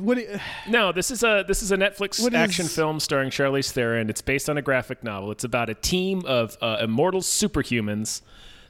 what? 0.00 0.18
do- 0.18 0.38
No, 0.68 0.92
this 0.92 1.10
is 1.10 1.22
a 1.22 1.44
this 1.46 1.62
is 1.62 1.72
a 1.72 1.76
Netflix 1.76 2.32
action 2.32 2.66
is- 2.66 2.74
film 2.74 3.00
starring 3.00 3.30
Charlize 3.30 3.70
Theron. 3.70 4.08
It's 4.10 4.22
based 4.22 4.48
on 4.48 4.58
a 4.58 4.62
graphic 4.62 5.02
novel. 5.04 5.30
It's 5.30 5.44
about 5.44 5.70
a 5.70 5.74
team 5.74 6.22
of 6.26 6.56
uh, 6.60 6.78
immortal 6.80 7.20
superhumans 7.20 8.22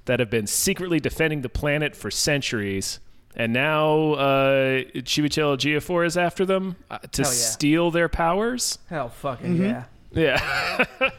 that 0.06 0.20
have 0.20 0.30
been 0.30 0.46
secretly 0.46 1.00
defending 1.00 1.42
the 1.42 1.48
planet 1.48 1.96
for 1.96 2.10
centuries. 2.10 3.00
And 3.36 3.52
now 3.52 4.12
uh, 4.12 4.82
Chiwetel 4.94 5.56
Ejiofor 5.56 6.06
is 6.06 6.16
after 6.16 6.44
them 6.46 6.76
uh, 6.90 6.98
to 6.98 7.22
yeah. 7.22 7.28
steal 7.28 7.90
their 7.90 8.08
powers. 8.08 8.78
Hell 8.88 9.08
fucking 9.08 9.56
yeah. 9.56 9.84
Yeah, 10.12 10.84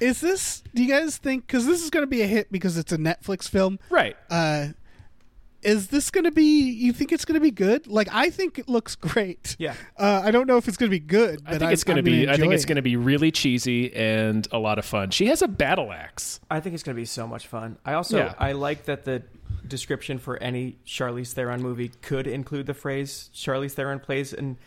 Is 0.00 0.20
this? 0.20 0.62
Do 0.74 0.82
you 0.82 0.88
guys 0.90 1.16
think? 1.16 1.46
Because 1.46 1.64
this 1.64 1.82
is 1.82 1.88
going 1.88 2.02
to 2.02 2.06
be 2.08 2.20
a 2.22 2.26
hit 2.26 2.52
because 2.52 2.76
it's 2.76 2.92
a 2.92 2.98
Netflix 2.98 3.48
film. 3.48 3.78
right. 3.88 4.16
Uh, 4.28 4.68
is 5.62 5.88
this 5.88 6.10
going 6.10 6.24
to 6.24 6.30
be? 6.30 6.70
You 6.70 6.92
think 6.92 7.12
it's 7.12 7.24
going 7.24 7.34
to 7.34 7.40
be 7.40 7.50
good? 7.50 7.86
Like 7.86 8.08
I 8.12 8.30
think 8.30 8.58
it 8.58 8.68
looks 8.68 8.94
great. 8.96 9.56
Yeah. 9.58 9.74
Uh, 9.98 10.22
I 10.24 10.30
don't 10.30 10.46
know 10.46 10.56
if 10.56 10.68
it's 10.68 10.76
going 10.76 10.90
to 10.90 10.94
be 10.94 10.98
good. 11.00 11.42
But 11.44 11.54
I 11.54 11.58
think 11.58 11.72
it's 11.72 11.84
going 11.84 11.96
to 11.96 12.00
I'm 12.00 12.04
be. 12.04 12.20
gonna 12.26 12.32
I 12.32 12.36
think 12.36 12.52
it's 12.52 12.64
it. 12.64 12.66
going 12.66 12.76
to 12.76 12.82
be 12.82 12.96
really 12.96 13.30
cheesy 13.30 13.94
and 13.94 14.46
a 14.52 14.58
lot 14.58 14.78
of 14.78 14.84
fun. 14.84 15.10
She 15.10 15.26
has 15.26 15.42
a 15.42 15.48
battle 15.48 15.92
axe. 15.92 16.40
I 16.50 16.60
think 16.60 16.74
it's 16.74 16.82
going 16.82 16.94
to 16.96 17.00
be 17.00 17.06
so 17.06 17.26
much 17.26 17.46
fun. 17.46 17.78
I 17.84 17.94
also 17.94 18.18
Yeah. 18.18 18.34
I 18.38 18.52
like 18.52 18.84
that 18.86 19.04
the 19.04 19.22
description 19.68 20.18
for 20.18 20.36
any 20.38 20.76
Charlize 20.86 21.32
Theron 21.32 21.62
movie 21.62 21.88
could 22.02 22.26
include 22.26 22.66
the 22.66 22.74
phrase 22.74 23.30
Charlize 23.34 23.72
Theron 23.72 24.00
plays 24.00 24.32
an 24.32 24.58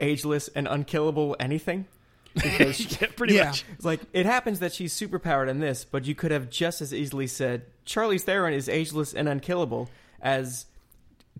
ageless 0.00 0.48
and 0.48 0.66
unkillable 0.68 1.36
anything. 1.40 1.86
Because 2.34 2.80
yeah, 3.00 3.08
pretty 3.14 3.34
Yeah. 3.34 3.44
much. 3.46 3.64
like 3.82 4.00
it 4.12 4.26
happens 4.26 4.60
that 4.60 4.72
she's 4.72 4.92
superpowered 4.92 5.48
in 5.48 5.60
this, 5.60 5.84
but 5.84 6.06
you 6.06 6.14
could 6.14 6.30
have 6.30 6.48
just 6.50 6.80
as 6.80 6.92
easily 6.94 7.26
said 7.26 7.62
Charlize 7.86 8.22
Theron 8.22 8.52
is 8.54 8.68
ageless 8.68 9.12
and 9.14 9.28
unkillable 9.28 9.88
as 10.22 10.66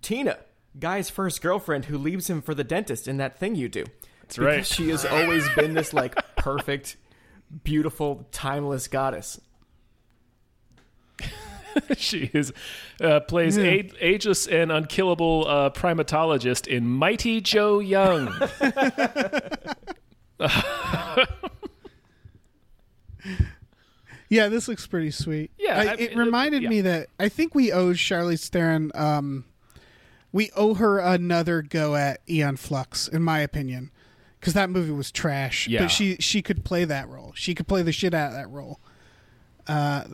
Tina, 0.01 0.38
Guy's 0.79 1.09
first 1.09 1.40
girlfriend 1.40 1.87
who 1.87 1.97
leaves 1.97 2.29
him 2.29 2.42
for 2.42 2.55
the 2.55 2.64
dentist 2.64 3.09
in 3.09 3.16
that 3.18 3.38
thing 3.38 3.55
you 3.55 3.68
do. 3.68 3.85
That's 4.23 4.37
Because 4.37 4.57
right. 4.57 4.66
She 4.66 4.88
has 4.90 5.05
always 5.05 5.49
been 5.51 5.75
this 5.75 5.92
like 5.92 6.14
perfect, 6.37 6.97
beautiful, 7.64 8.27
timeless 8.33 8.88
goddess. 8.88 9.40
she 11.97 12.31
is 12.35 12.53
uh, 13.01 13.21
plays 13.21 13.57
a- 13.57 13.90
ageless 14.01 14.47
and 14.47 14.71
unkillable 14.73 15.47
uh, 15.47 15.71
primatologist 15.71 16.66
in 16.66 16.87
Mighty 16.87 17.40
Joe 17.40 17.79
Young. 17.79 18.35
Yeah, 24.33 24.49
this 24.49 24.66
looks 24.66 24.87
pretty 24.87 25.11
sweet. 25.11 25.51
Yeah, 25.59 25.79
I, 25.79 25.83
I 25.83 25.92
it 25.92 26.11
mean, 26.11 26.18
reminded 26.18 26.62
yeah. 26.62 26.68
me 26.71 26.81
that 26.81 27.09
I 27.21 27.29
think 27.29 27.55
we 27.55 27.71
owe 27.71 27.92
Charlize 27.92 28.49
Theron. 28.49 28.90
Um, 28.95 29.45
we 30.33 30.51
owe 30.57 30.73
her 30.73 30.99
another 30.99 31.61
go 31.61 31.97
at 31.97 32.23
Aeon 32.27 32.57
Flux, 32.57 33.09
in 33.09 33.23
my 33.23 33.40
opinion, 33.40 33.90
because 34.40 34.55
that 34.55 34.71
movie 34.71 34.90
was 34.90 35.12
trash. 35.12 35.68
Yeah. 35.68 35.81
but 35.83 35.90
she 35.90 36.16
she 36.16 36.40
could 36.40 36.64
play 36.64 36.87
that 36.87 37.11
role. 37.11 37.33
She 37.35 37.55
could 37.55 37.68
play 37.68 37.83
the 37.83 37.92
shit 37.92 38.14
out 38.14 38.29
of 38.29 38.33
that 38.33 38.49
role. 38.49 38.81
Uh, 39.66 40.05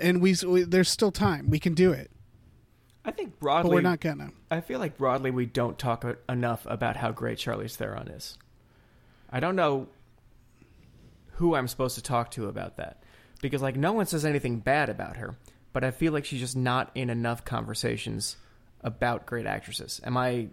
and 0.00 0.20
we, 0.20 0.34
we 0.44 0.64
there's 0.64 0.90
still 0.90 1.12
time. 1.12 1.48
We 1.48 1.60
can 1.60 1.74
do 1.74 1.92
it, 1.92 2.10
I 3.04 3.12
think 3.12 3.34
but 3.34 3.40
broadly, 3.40 3.70
we're 3.70 3.82
not 3.82 4.00
gonna. 4.00 4.32
I 4.50 4.60
feel 4.60 4.80
like 4.80 4.98
broadly 4.98 5.30
we 5.30 5.46
don't 5.46 5.78
talk 5.78 6.04
enough 6.28 6.66
about 6.68 6.96
how 6.96 7.12
great 7.12 7.38
Charlize 7.38 7.76
Theron 7.76 8.08
is. 8.08 8.36
I 9.30 9.38
don't 9.38 9.54
know 9.54 9.86
who 11.34 11.54
I'm 11.54 11.68
supposed 11.68 11.94
to 11.94 12.02
talk 12.02 12.32
to 12.32 12.48
about 12.48 12.78
that 12.78 13.01
because 13.42 13.60
like 13.60 13.76
no 13.76 13.92
one 13.92 14.06
says 14.06 14.24
anything 14.24 14.60
bad 14.60 14.88
about 14.88 15.18
her, 15.18 15.36
but 15.74 15.84
I 15.84 15.90
feel 15.90 16.14
like 16.14 16.24
she's 16.24 16.40
just 16.40 16.56
not 16.56 16.90
in 16.94 17.10
enough 17.10 17.44
conversations 17.44 18.36
about 18.80 19.26
great 19.26 19.44
actresses. 19.44 20.00
Am 20.04 20.16
I 20.16 20.48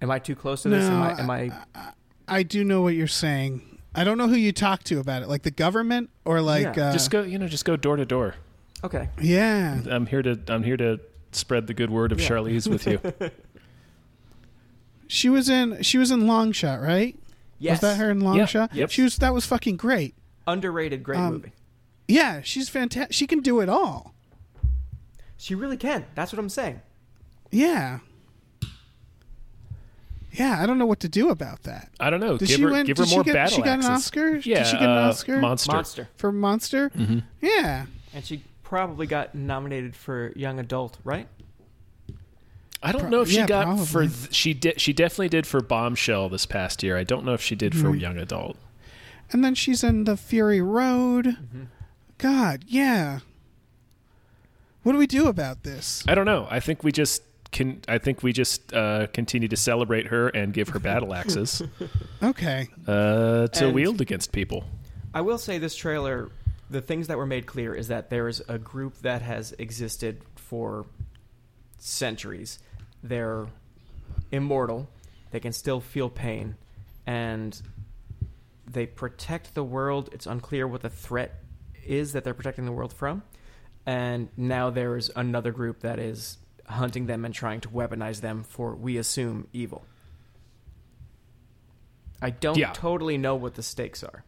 am 0.00 0.10
I 0.10 0.18
too 0.18 0.34
close 0.34 0.62
to 0.62 0.70
this? 0.70 0.84
am 0.84 0.98
No, 0.98 1.02
I 1.04 1.20
am 1.20 1.30
I 1.30 1.50
I 2.26 2.42
do 2.42 2.64
know 2.64 2.80
what 2.80 2.94
you're 2.94 3.06
saying. 3.06 3.78
I 3.94 4.02
don't 4.02 4.16
know 4.18 4.26
who 4.28 4.34
you 4.34 4.50
talk 4.52 4.82
to 4.84 4.98
about 4.98 5.22
it, 5.22 5.28
like 5.28 5.42
the 5.42 5.50
government 5.50 6.08
or 6.24 6.40
like. 6.40 6.76
Yeah. 6.76 6.88
Uh, 6.88 6.92
just 6.92 7.10
go, 7.10 7.22
you 7.22 7.38
know, 7.38 7.46
just 7.46 7.64
go 7.66 7.76
door 7.76 7.96
to 7.96 8.06
door. 8.06 8.34
Okay. 8.82 9.08
yeah, 9.20 9.80
I'm 9.90 10.06
here 10.06 10.22
to 10.22 10.38
I'm 10.48 10.62
here 10.62 10.76
to 10.78 11.00
spread 11.32 11.66
the 11.66 11.74
good 11.74 11.90
word 11.90 12.12
of 12.12 12.20
Yeah. 12.20 12.28
Charlize 12.28 12.68
with 12.68 12.86
you. 12.86 13.00
she 15.06 15.28
was 15.28 15.48
in 15.48 15.82
she 15.82 15.98
was 15.98 16.10
in 16.10 16.26
Long 16.26 16.52
Shot, 16.52 16.80
right? 16.80 17.16
Yes. 17.58 17.80
Was 17.82 17.92
that 17.92 17.96
her 17.98 18.10
in 18.10 18.20
Long 18.20 18.36
Yeah. 18.36 18.46
Shot? 18.46 18.74
Yep. 18.74 18.90
She 18.90 19.02
was. 19.02 19.16
That 19.18 19.32
was 19.32 19.46
fucking 19.46 19.76
great. 19.76 20.14
Underrated 20.46 21.02
great 21.02 21.18
Um, 21.18 21.32
movie. 21.34 21.52
Yeah, 22.08 22.40
she's 22.42 22.68
fantastic. 22.68 23.12
She 23.14 23.26
can 23.26 23.40
do 23.40 23.60
it 23.60 23.68
all. 23.68 24.14
She 25.36 25.54
really 25.54 25.76
can. 25.76 26.04
That's 26.14 26.32
what 26.32 26.38
I'm 26.38 26.48
saying. 26.48 26.80
Yeah. 27.50 28.00
Yeah, 30.32 30.60
I 30.60 30.66
don't 30.66 30.78
know 30.78 30.86
what 30.86 31.00
to 31.00 31.08
do 31.08 31.28
about 31.30 31.62
that. 31.62 31.90
I 32.00 32.10
don't 32.10 32.18
know. 32.20 32.36
Did 32.36 32.48
give 32.48 32.56
she 32.56 32.62
her 32.62 32.70
win? 32.70 32.86
give 32.86 32.96
did 32.96 33.02
her 33.04 33.06
she 33.08 33.14
more 33.14 33.24
get, 33.24 33.34
battle 33.34 33.56
She 33.56 33.62
got 33.62 33.78
an. 33.78 33.84
Oscar. 33.86 34.36
Yeah, 34.38 34.58
Did 34.58 34.66
she 34.66 34.72
get 34.72 34.82
an 34.82 34.98
uh, 34.98 35.08
Oscar 35.08 35.38
Monster. 35.38 35.72
Monster. 35.72 36.08
for 36.16 36.32
Monster? 36.32 36.90
Mm-hmm. 36.90 37.18
Yeah. 37.40 37.86
And 38.12 38.24
she 38.24 38.42
probably 38.64 39.06
got 39.06 39.34
nominated 39.34 39.94
for 39.94 40.32
young 40.34 40.58
adult, 40.58 40.98
right? 41.04 41.28
I 42.82 42.90
don't 42.92 43.02
Pro- 43.02 43.10
know 43.10 43.20
if 43.22 43.30
she 43.30 43.36
yeah, 43.36 43.46
got 43.46 43.64
probably. 43.66 43.86
for 43.86 44.00
th- 44.06 44.34
she 44.34 44.52
did 44.54 44.78
she 44.80 44.92
definitely 44.92 45.28
did 45.30 45.46
for 45.46 45.60
Bombshell 45.62 46.28
this 46.28 46.44
past 46.46 46.82
year. 46.82 46.98
I 46.98 47.04
don't 47.04 47.24
know 47.24 47.32
if 47.32 47.40
she 47.40 47.54
did 47.54 47.74
for 47.74 47.88
Mhm. 47.92 48.00
young 48.00 48.18
adult. 48.18 48.56
And 49.30 49.42
then 49.44 49.54
she's 49.54 49.82
in 49.84 50.04
the 50.04 50.16
Fury 50.18 50.60
Road. 50.60 51.26
Mm-hmm. 51.26 51.62
God, 52.18 52.64
yeah. 52.66 53.20
What 54.82 54.92
do 54.92 54.98
we 54.98 55.06
do 55.06 55.28
about 55.28 55.62
this? 55.62 56.04
I 56.06 56.14
don't 56.14 56.26
know. 56.26 56.46
I 56.50 56.60
think 56.60 56.82
we 56.84 56.92
just 56.92 57.22
can. 57.52 57.80
I 57.88 57.98
think 57.98 58.22
we 58.22 58.32
just 58.32 58.72
uh, 58.74 59.06
continue 59.08 59.48
to 59.48 59.56
celebrate 59.56 60.08
her 60.08 60.28
and 60.28 60.52
give 60.52 60.68
her 60.70 60.78
battle 60.78 61.14
axes 61.14 61.62
Okay. 62.22 62.68
uh, 62.86 63.46
to 63.48 63.66
And- 63.66 63.74
wield 63.74 64.00
against 64.00 64.32
people. 64.32 64.64
I 65.14 65.20
will 65.20 65.38
say 65.38 65.58
this 65.58 65.76
trailer, 65.76 66.30
the 66.68 66.80
things 66.82 67.06
that 67.06 67.16
were 67.16 67.26
made 67.26 67.46
clear 67.46 67.72
is 67.74 67.88
that 67.88 68.10
there 68.10 68.26
is 68.28 68.42
a 68.48 68.58
group 68.58 68.98
that 69.02 69.22
has 69.22 69.54
existed 69.58 70.20
for 70.34 70.86
centuries. 71.78 72.58
They're 73.02 73.46
immortal. 74.32 74.88
They 75.30 75.38
can 75.40 75.52
still 75.52 75.80
feel 75.80 76.10
pain, 76.10 76.56
and 77.06 77.60
they 78.66 78.86
protect 78.86 79.54
the 79.54 79.64
world. 79.64 80.10
It's 80.12 80.26
unclear 80.26 80.66
what 80.66 80.82
the 80.82 80.90
threat 80.90 81.43
is 81.86 82.12
that 82.12 82.24
they're 82.24 82.34
protecting 82.34 82.64
the 82.64 82.72
world 82.72 82.92
from. 82.92 83.22
And 83.86 84.28
now 84.36 84.70
there 84.70 84.96
is 84.96 85.10
another 85.14 85.52
group 85.52 85.80
that 85.80 85.98
is 85.98 86.38
hunting 86.66 87.06
them 87.06 87.24
and 87.24 87.34
trying 87.34 87.60
to 87.60 87.68
weaponize 87.68 88.20
them 88.20 88.42
for, 88.42 88.74
we 88.74 88.96
assume, 88.96 89.46
evil. 89.52 89.84
I 92.22 92.30
don't 92.30 92.56
Yeah. 92.56 92.72
totally 92.72 93.18
know 93.18 93.34
what 93.34 93.54
the 93.54 93.62
stakes 93.62 94.02
are. 94.02 94.24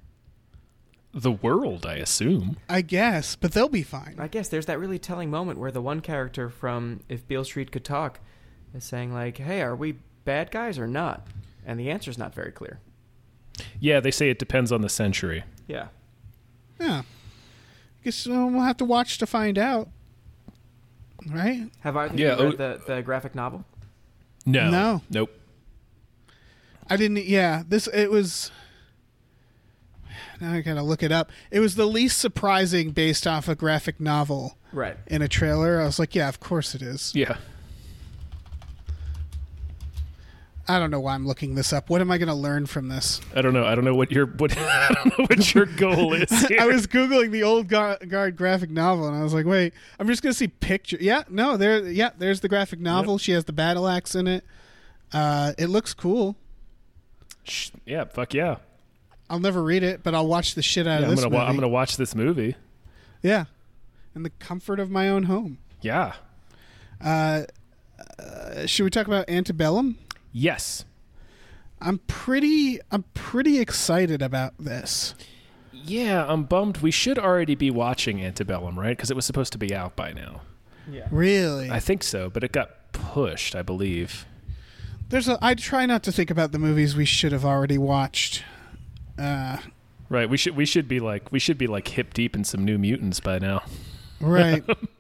The 1.14 1.32
world, 1.32 1.86
I 1.86 1.94
assume. 1.94 2.58
I 2.68 2.82
guess, 2.82 3.36
but 3.36 3.52
they'll 3.52 3.70
be 3.70 3.82
fine. 3.82 4.16
I 4.18 4.28
guess 4.28 4.48
there's 4.50 4.66
that 4.66 4.78
really 4.78 4.98
telling 4.98 5.30
moment 5.30 5.58
where 5.58 5.70
the 5.70 5.80
one 5.80 6.02
character 6.02 6.50
from 6.50 7.00
If 7.08 7.26
Beale 7.26 7.44
Street 7.44 7.72
Could 7.72 7.84
Talk 7.86 8.20
is 8.74 8.84
saying 8.84 9.14
like, 9.14 9.38
"Hey, 9.38 9.62
are 9.62 9.74
we 9.74 9.92
bad 10.26 10.50
guys 10.50 10.78
or 10.78 10.86
not?" 10.86 11.26
And 11.64 11.80
the 11.80 11.90
answer's 11.90 12.18
not 12.18 12.34
very 12.34 12.52
clear. 12.52 12.80
Yeah, 13.80 14.00
they 14.00 14.10
say 14.10 14.28
it 14.28 14.38
depends 14.38 14.70
on 14.70 14.82
the 14.82 14.90
century. 14.90 15.44
Yeah. 15.66 15.88
Yeah. 16.78 17.02
Guess 18.06 18.28
uh, 18.28 18.30
we'll 18.30 18.62
have 18.62 18.76
to 18.76 18.84
watch 18.84 19.18
to 19.18 19.26
find 19.26 19.58
out. 19.58 19.88
right? 21.28 21.68
Have 21.80 21.96
either 21.96 22.14
Yeah, 22.16 22.28
read 22.36 22.40
oh- 22.40 22.52
the, 22.52 22.80
the 22.86 23.02
graphic 23.02 23.34
novel? 23.34 23.64
No. 24.46 24.70
No. 24.70 25.02
Nope. 25.10 25.30
I 26.88 26.96
didn't. 26.96 27.24
Yeah, 27.24 27.64
this 27.68 27.88
it 27.88 28.12
was. 28.12 28.52
Now 30.40 30.52
I 30.52 30.60
gotta 30.60 30.84
look 30.84 31.02
it 31.02 31.10
up. 31.10 31.32
It 31.50 31.58
was 31.58 31.74
the 31.74 31.84
least 31.86 32.18
surprising 32.20 32.92
based 32.92 33.26
off 33.26 33.48
a 33.48 33.56
graphic 33.56 33.98
novel 33.98 34.56
Right. 34.72 34.96
in 35.08 35.20
a 35.20 35.26
trailer. 35.26 35.80
I 35.80 35.84
was 35.84 35.98
like, 35.98 36.14
yeah, 36.14 36.28
of 36.28 36.38
course 36.38 36.76
it 36.76 36.82
is. 36.82 37.12
Yeah. 37.12 37.38
I 40.68 40.78
don't 40.80 40.90
know 40.90 40.98
why 41.00 41.14
I'm 41.14 41.26
looking 41.26 41.54
this 41.54 41.72
up. 41.72 41.88
What 41.90 42.00
am 42.00 42.10
I 42.10 42.18
gonna 42.18 42.34
learn 42.34 42.66
from 42.66 42.88
this? 42.88 43.20
I 43.34 43.40
don't 43.42 43.52
know. 43.52 43.64
I 43.64 43.74
don't 43.76 43.84
know 43.84 43.94
what 43.94 44.10
your 44.10 44.26
what 44.26 44.56
I 44.58 44.88
don't 44.92 45.18
know 45.18 45.24
what 45.26 45.54
your 45.54 45.66
goal 45.66 46.12
is. 46.14 46.28
Here. 46.48 46.58
I 46.60 46.66
was 46.66 46.86
googling 46.86 47.30
the 47.30 47.44
old 47.44 47.68
guard, 47.68 48.36
graphic 48.36 48.70
novel, 48.70 49.06
and 49.06 49.16
I 49.16 49.22
was 49.22 49.32
like, 49.32 49.46
wait, 49.46 49.72
I'm 50.00 50.06
just 50.08 50.22
gonna 50.22 50.32
see 50.34 50.48
picture. 50.48 50.96
Yeah, 51.00 51.22
no, 51.28 51.56
there. 51.56 51.86
Yeah, 51.88 52.10
there's 52.18 52.40
the 52.40 52.48
graphic 52.48 52.80
novel. 52.80 53.18
She 53.18 53.32
has 53.32 53.44
the 53.44 53.52
battle 53.52 53.86
axe 53.86 54.14
in 54.14 54.26
it. 54.26 54.44
Uh, 55.12 55.52
it 55.56 55.68
looks 55.68 55.94
cool. 55.94 56.34
Sh- 57.44 57.70
yeah. 57.84 58.04
Fuck 58.04 58.34
yeah. 58.34 58.56
I'll 59.30 59.40
never 59.40 59.62
read 59.62 59.82
it, 59.82 60.02
but 60.02 60.14
I'll 60.14 60.26
watch 60.26 60.54
the 60.56 60.62
shit 60.62 60.86
out 60.86 60.90
Yeah, 60.90 60.96
of 60.98 61.04
I'm 61.04 61.10
this 61.10 61.20
gonna 61.24 61.34
wa- 61.34 61.40
movie. 61.42 61.50
I'm 61.50 61.56
gonna 61.56 61.68
watch 61.68 61.96
this 61.96 62.14
movie. 62.14 62.56
Yeah, 63.22 63.44
in 64.14 64.22
the 64.24 64.30
comfort 64.30 64.78
of 64.80 64.90
my 64.90 65.08
own 65.08 65.24
home. 65.24 65.58
Yeah. 65.80 66.14
Uh, 67.04 67.42
uh, 68.18 68.66
should 68.66 68.84
we 68.84 68.90
talk 68.90 69.06
about 69.06 69.28
Antebellum? 69.28 69.98
Yes. 70.38 70.84
I'm 71.80 71.98
pretty. 72.06 72.78
I'm 72.90 73.04
pretty 73.14 73.58
excited 73.58 74.20
about 74.20 74.52
this. 74.58 75.14
Yeah. 75.72 76.26
I'm 76.28 76.44
bummed. 76.44 76.78
We 76.78 76.90
should 76.90 77.18
already 77.18 77.54
be 77.54 77.70
watching 77.70 78.22
Antebellum, 78.22 78.78
right? 78.78 78.94
Because 78.96 79.10
it 79.10 79.16
was 79.16 79.24
supposed 79.24 79.52
to 79.52 79.58
be 79.58 79.74
out 79.74 79.96
by 79.96 80.12
now. 80.12 80.42
Yeah. 80.90 81.08
Really, 81.10 81.70
I 81.70 81.80
think 81.80 82.02
so, 82.02 82.28
but 82.30 82.44
it 82.44 82.52
got 82.52 82.92
pushed, 82.92 83.56
I 83.56 83.62
believe. 83.62 84.26
there's 85.08 85.26
a. 85.26 85.38
I 85.40 85.54
try 85.54 85.86
not 85.86 86.02
to 86.04 86.12
think 86.12 86.30
about 86.30 86.52
the 86.52 86.58
movies 86.58 86.94
we 86.94 87.04
should 87.06 87.32
have 87.32 87.44
already 87.44 87.78
watched. 87.78 88.44
Uh, 89.18 89.58
Right. 90.08 90.28
We 90.30 90.36
should 90.36 90.54
we 90.54 90.66
should 90.66 90.86
be 90.86 91.00
like 91.00 91.32
we 91.32 91.38
should 91.40 91.58
be 91.58 91.66
like 91.66 91.88
hip 91.88 92.14
deep 92.14 92.36
in 92.36 92.44
some 92.44 92.64
New 92.64 92.78
Mutants 92.78 93.20
by 93.20 93.38
now. 93.38 93.62
right. 94.20 94.62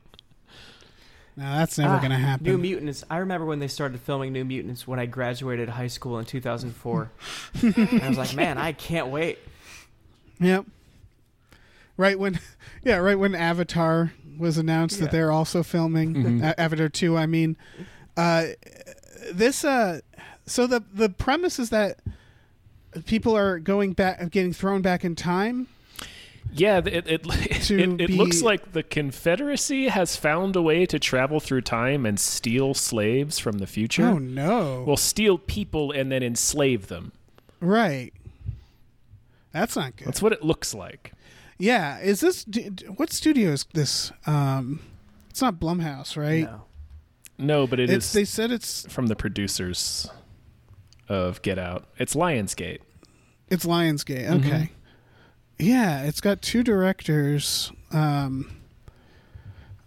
no, 1.36 1.44
that's 1.44 1.76
never 1.78 1.94
Ah, 1.94 2.00
gonna 2.00 2.18
happen. 2.18 2.46
New 2.46 2.58
Mutants. 2.58 3.04
I 3.10 3.18
remember 3.18 3.46
when 3.46 3.58
they 3.58 3.68
started 3.68 4.00
filming 4.00 4.32
New 4.32 4.44
Mutants 4.44 4.86
when 4.86 4.98
I 4.98 5.06
graduated 5.06 5.68
high 5.68 5.86
school 5.88 6.18
in 6.18 6.24
2004. 6.24 7.10
I 7.62 8.08
was 8.08 8.16
like, 8.18 8.34
man, 8.34 8.56
I 8.58 8.72
can't 8.72 9.08
wait. 9.08 9.38
Yep. 10.40 10.66
Right 11.96 12.18
when, 12.18 12.40
yeah, 12.84 12.96
right 12.96 13.18
when 13.18 13.34
Avatar 13.34 14.12
was 14.38 14.58
announced 14.58 14.96
Yeah. 14.98 15.04
that 15.06 15.12
they're 15.12 15.32
also 15.32 15.62
filming 15.62 16.14
Mhm. 16.14 16.42
A- 16.42 16.60
Avatar 16.60 16.88
two. 16.88 17.16
I 17.16 17.26
mean, 17.26 17.56
uh, 18.16 18.46
this. 19.32 19.64
Uh, 19.64 20.00
so 20.46 20.66
the 20.66 20.82
the 20.92 21.08
premise 21.08 21.58
is 21.58 21.70
that 21.70 21.98
people 23.06 23.36
are 23.36 23.58
going 23.58 23.92
back, 23.92 24.30
getting 24.30 24.52
thrown 24.52 24.82
back 24.82 25.04
in 25.04 25.14
time. 25.16 25.68
Yeah, 26.52 26.78
it 26.84 27.06
it 27.08 27.22
To 27.64 27.78
it, 27.78 28.00
it 28.00 28.06
be- 28.08 28.16
looks 28.16 28.42
like 28.42 28.72
the 28.72 28.82
Confederacy 28.82 29.88
has 29.88 30.16
found 30.16 30.56
a 30.56 30.62
way 30.62 30.86
to 30.86 30.98
travel 30.98 31.40
through 31.40 31.62
time 31.62 32.06
and 32.06 32.18
steal 32.18 32.72
slaves 32.74 33.38
from 33.38 33.58
the 33.58 33.66
future. 33.66 34.04
Oh 34.06 34.18
no! 34.18 34.84
Well, 34.86 34.96
steal 34.96 35.36
people 35.38 35.90
and 35.92 36.10
then 36.10 36.22
enslave 36.22 36.88
them. 36.88 37.12
right. 37.60 38.12
That's 39.52 39.74
not 39.76 39.96
good. 39.96 40.06
That's 40.06 40.20
what 40.20 40.32
it 40.32 40.42
looks 40.44 40.74
like. 40.74 41.12
yeah, 41.58 41.98
is 42.00 42.20
this 42.20 42.44
d- 42.44 42.68
d- 42.68 42.84
what 42.86 43.10
studio 43.10 43.50
is 43.52 43.64
this? 43.72 44.12
Um, 44.26 44.80
it's 45.30 45.40
not 45.40 45.58
Blumhouse, 45.58 46.14
right? 46.16 46.44
No. 46.44 46.62
No, 47.38 47.66
but 47.66 47.80
it 47.80 47.88
it's 47.90 48.06
is 48.06 48.12
they 48.12 48.24
said 48.24 48.50
it's 48.50 48.86
from 48.92 49.06
the 49.06 49.16
producers 49.16 50.10
of 51.08 51.40
Get 51.42 51.58
Out. 51.58 51.86
It's 51.98 52.14
Lionsgate. 52.14 52.80
It's 53.48 53.64
Lionsgate. 53.64 54.28
Okay. 54.40 54.70
Yeah, 55.58 56.02
it's 56.02 56.20
got 56.20 56.42
two 56.42 56.62
directors. 56.62 57.72
Um, 57.90 58.56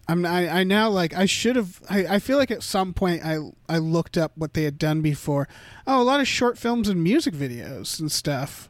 I'm 0.09 0.25
I, 0.25 0.49
I 0.49 0.63
now 0.63 0.89
like 0.89 1.13
I 1.13 1.25
should 1.25 1.55
have 1.55 1.81
I, 1.87 2.15
I 2.15 2.19
feel 2.19 2.39
like 2.39 2.49
at 2.49 2.63
some 2.63 2.93
point 2.93 3.23
I 3.23 3.37
I 3.67 3.77
looked 3.77 4.17
up 4.17 4.31
what 4.35 4.55
they 4.55 4.63
had 4.63 4.79
done 4.79 5.01
before. 5.01 5.47
Oh, 5.85 6.01
a 6.01 6.03
lot 6.03 6.19
of 6.19 6.27
short 6.27 6.57
films 6.57 6.89
and 6.89 7.03
music 7.03 7.35
videos 7.35 7.99
and 7.99 8.11
stuff. 8.11 8.69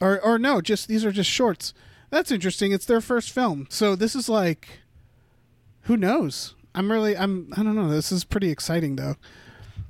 Or 0.00 0.20
or 0.20 0.38
no, 0.38 0.60
just 0.60 0.86
these 0.86 1.02
are 1.02 1.12
just 1.12 1.30
shorts. 1.30 1.72
That's 2.10 2.30
interesting. 2.30 2.72
It's 2.72 2.84
their 2.84 3.00
first 3.00 3.32
film. 3.32 3.66
So 3.70 3.96
this 3.96 4.14
is 4.14 4.28
like 4.28 4.80
who 5.82 5.96
knows? 5.96 6.54
I'm 6.74 6.92
really 6.92 7.16
I'm 7.16 7.50
I 7.56 7.62
don't 7.62 7.74
know. 7.74 7.88
This 7.88 8.12
is 8.12 8.24
pretty 8.24 8.50
exciting 8.50 8.96
though. 8.96 9.16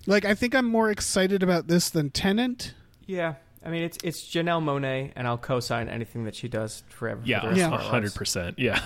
Like 0.06 0.24
I 0.24 0.34
think 0.34 0.54
I'm 0.54 0.66
more 0.66 0.88
excited 0.88 1.42
about 1.42 1.66
this 1.66 1.90
than 1.90 2.10
Tenet. 2.10 2.74
Yeah. 3.06 3.34
I 3.66 3.70
mean, 3.70 3.82
it's 3.82 3.98
it's 4.04 4.22
Janelle 4.22 4.62
Monáe, 4.62 5.10
and 5.16 5.26
I'll 5.26 5.36
co-sign 5.38 5.88
anything 5.88 6.24
that 6.24 6.36
she 6.36 6.46
does 6.48 6.84
forever. 6.88 7.20
Yeah, 7.24 7.44
rest 7.46 7.58
Yeah. 7.58 7.74
a 7.74 7.78
hundred 7.78 8.14
percent. 8.14 8.58
Yeah. 8.58 8.80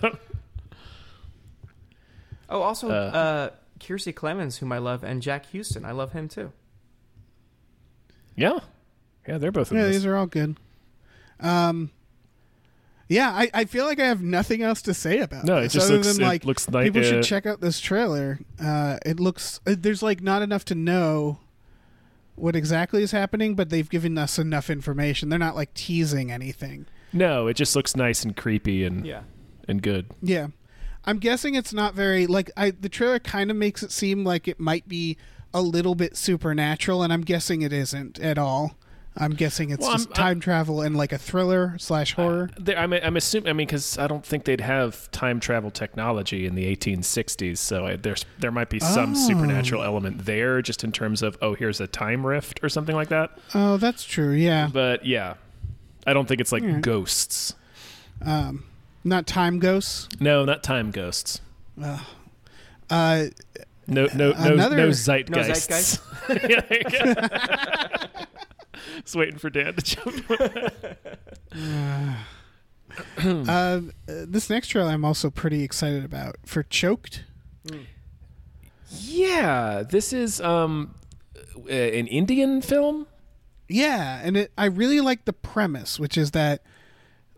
Oh, 2.48 2.60
also, 2.60 2.90
uh, 2.90 2.92
Uh, 2.92 3.50
Kiersey 3.80 4.12
Clemons, 4.14 4.58
whom 4.58 4.72
I 4.72 4.78
love, 4.78 5.02
and 5.02 5.22
Jack 5.22 5.46
Huston. 5.52 5.84
I 5.86 5.92
love 5.92 6.12
him 6.12 6.28
too. 6.28 6.52
Yeah. 8.36 8.58
Yeah, 9.26 9.38
they're 9.38 9.52
both 9.52 9.70
in 9.70 9.78
Yeah, 9.78 9.84
this. 9.84 9.96
these 9.96 10.06
are 10.06 10.16
all 10.16 10.26
good. 10.26 10.56
Um, 11.40 11.90
yeah, 13.08 13.30
I, 13.30 13.50
I 13.54 13.64
feel 13.64 13.86
like 13.86 13.98
I 14.00 14.04
have 14.06 14.20
nothing 14.20 14.62
else 14.62 14.82
to 14.82 14.94
say 14.94 15.20
about 15.20 15.44
No, 15.44 15.58
it 15.58 15.62
this 15.64 15.72
just 15.74 15.86
other 15.86 15.96
looks- 15.98 16.12
than 16.14 16.22
it 16.22 16.26
like 16.26 16.44
looks 16.44 16.68
like, 16.68 16.84
people 16.84 17.00
uh, 17.00 17.04
should 17.04 17.24
check 17.24 17.46
out 17.46 17.60
this 17.60 17.80
trailer. 17.80 18.38
Uh, 18.62 18.98
it 19.06 19.18
looks 19.18 19.60
uh, 19.66 19.74
there's 19.78 20.02
like 20.02 20.20
not 20.22 20.42
enough 20.42 20.64
to 20.66 20.74
know 20.74 21.38
what 22.34 22.56
exactly 22.56 23.02
is 23.02 23.10
happening, 23.12 23.54
but 23.54 23.70
they've 23.70 23.88
given 23.90 24.16
us 24.18 24.38
enough 24.38 24.70
information. 24.70 25.28
They're 25.28 25.38
not 25.38 25.56
like 25.56 25.74
teasing 25.74 26.30
anything. 26.32 26.86
no, 27.12 27.46
it 27.46 27.54
just 27.54 27.76
looks 27.76 27.94
nice 27.94 28.24
and 28.24 28.34
creepy 28.36 28.84
and 28.84 29.06
Yeah. 29.06 29.22
and 29.68 29.82
good. 29.82 30.06
Yeah, 30.22 30.48
I'm 31.04 31.18
guessing 31.18 31.54
it's 31.54 31.72
not 31.72 31.94
very 31.94 32.26
like 32.26 32.50
I. 32.56 32.70
The 32.70 32.88
trailer 32.88 33.18
kind 33.18 33.50
of 33.50 33.56
makes 33.56 33.82
it 33.82 33.92
seem 33.92 34.24
like 34.24 34.48
it 34.48 34.58
might 34.58 34.88
be 34.88 35.16
a 35.54 35.60
little 35.60 35.94
bit 35.94 36.16
supernatural, 36.16 37.02
and 37.02 37.12
I'm 37.12 37.20
guessing 37.22 37.60
it 37.62 37.72
isn't 37.72 38.18
at 38.20 38.38
all. 38.38 38.76
I'm 39.16 39.32
guessing 39.32 39.70
it's 39.70 39.80
Well, 39.82 39.90
I'm- 39.90 39.98
just 39.98 40.14
time 40.14 40.40
travel 40.40 40.80
and 40.80 40.96
like 40.96 41.12
a 41.12 41.18
thriller 41.18 41.76
slash 41.78 42.14
horror. 42.14 42.48
There, 42.58 42.78
I'm, 42.78 42.92
I'm 42.94 43.16
assuming. 43.16 43.50
I 43.50 43.52
mean, 43.52 43.66
because 43.66 43.98
I 43.98 44.06
don't 44.06 44.24
think 44.24 44.44
they'd 44.44 44.62
have 44.62 45.10
time 45.10 45.38
travel 45.38 45.70
technology 45.70 46.46
in 46.46 46.54
the 46.54 46.74
1860s, 46.74 47.58
so 47.58 47.86
I, 47.86 47.96
there's 47.96 48.24
there 48.38 48.50
might 48.50 48.70
be 48.70 48.80
some 48.80 49.12
Oh. 49.12 49.26
supernatural 49.28 49.82
element 49.82 50.24
there, 50.24 50.62
just 50.62 50.82
in 50.82 50.92
terms 50.92 51.22
of 51.22 51.36
oh, 51.42 51.54
here's 51.54 51.78
a 51.80 51.86
time 51.86 52.24
rift 52.26 52.60
or 52.62 52.70
something 52.70 52.94
like 52.96 53.08
that. 53.08 53.38
Oh, 53.54 53.76
that's 53.76 54.02
true. 54.04 54.32
Yeah. 54.32 54.68
But 54.72 55.04
yeah, 55.04 55.34
I 56.06 56.14
don't 56.14 56.26
think 56.26 56.40
it's 56.40 56.52
like 56.52 56.62
Yeah. 56.62 56.80
ghosts. 56.80 57.54
Um, 58.24 58.64
not 59.04 59.26
time 59.26 59.58
ghosts. 59.58 60.08
No, 60.20 60.44
not 60.46 60.62
time 60.62 60.90
ghosts. 60.90 61.40
Uh, 61.78 61.98
No, 62.88 63.26
no, 63.88 64.06
no, 64.14 64.32
Another- 64.36 64.76
no 64.76 64.84
No 64.86 64.88
zeitgeists. 64.90 66.00
yeah, 66.48 66.60
there 66.60 66.78
you 66.78 67.14
go. 67.14 68.24
Just 69.02 69.16
waiting 69.16 69.38
for 69.38 69.50
Dan 69.50 69.74
to 69.74 69.82
jump. 69.82 70.30
uh, 73.48 73.80
this 74.06 74.50
next 74.50 74.68
trailer 74.68 74.90
I'm 74.90 75.04
also 75.04 75.30
pretty 75.30 75.62
excited 75.62 76.04
about 76.04 76.36
for 76.44 76.62
Choked. 76.62 77.24
Yeah, 78.90 79.82
this 79.88 80.12
is 80.12 80.40
um 80.40 80.94
uh, 81.56 81.70
an 81.72 82.06
Indian 82.06 82.60
film. 82.62 83.06
Yeah, 83.68 84.20
and 84.22 84.36
it, 84.36 84.52
I 84.58 84.66
really 84.66 85.00
like 85.00 85.24
the 85.24 85.32
premise, 85.32 85.98
which 85.98 86.18
is 86.18 86.32
that 86.32 86.62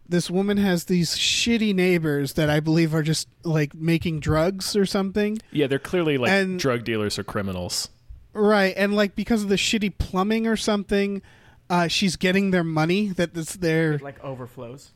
this 0.09 0.28
woman 0.30 0.57
has 0.57 0.85
these 0.87 1.11
shitty 1.16 1.74
neighbors 1.74 2.33
that 2.33 2.50
I 2.50 2.59
believe 2.61 2.92
are 2.94 3.02
just 3.04 3.28
like 3.44 3.72
making 3.74 4.20
drugs 4.20 4.74
or 4.74 4.85
something. 4.85 5.38
Yeah, 5.52 5.66
they're 5.68 5.78
clearly 5.78 6.18
like 6.18 6.30
And- 6.33 6.59
drug 6.59 6.85
dealers 6.85 7.18
or 7.18 7.24
criminals. 7.24 7.88
Right, 8.34 8.74
and 8.76 8.94
like 8.94 9.14
because 9.14 9.42
of 9.42 9.48
the 9.48 9.56
shitty 9.56 9.96
plumbing 9.98 10.46
or 10.46 10.56
something, 10.56 11.22
uh, 11.70 11.88
she's 11.88 12.16
getting 12.16 12.50
their 12.50 12.64
money 12.64 13.08
that 13.10 13.35
that's 13.35 13.54
their 13.56 13.94
It 13.94 14.02
like 14.02 14.22
overflows. 14.22 14.92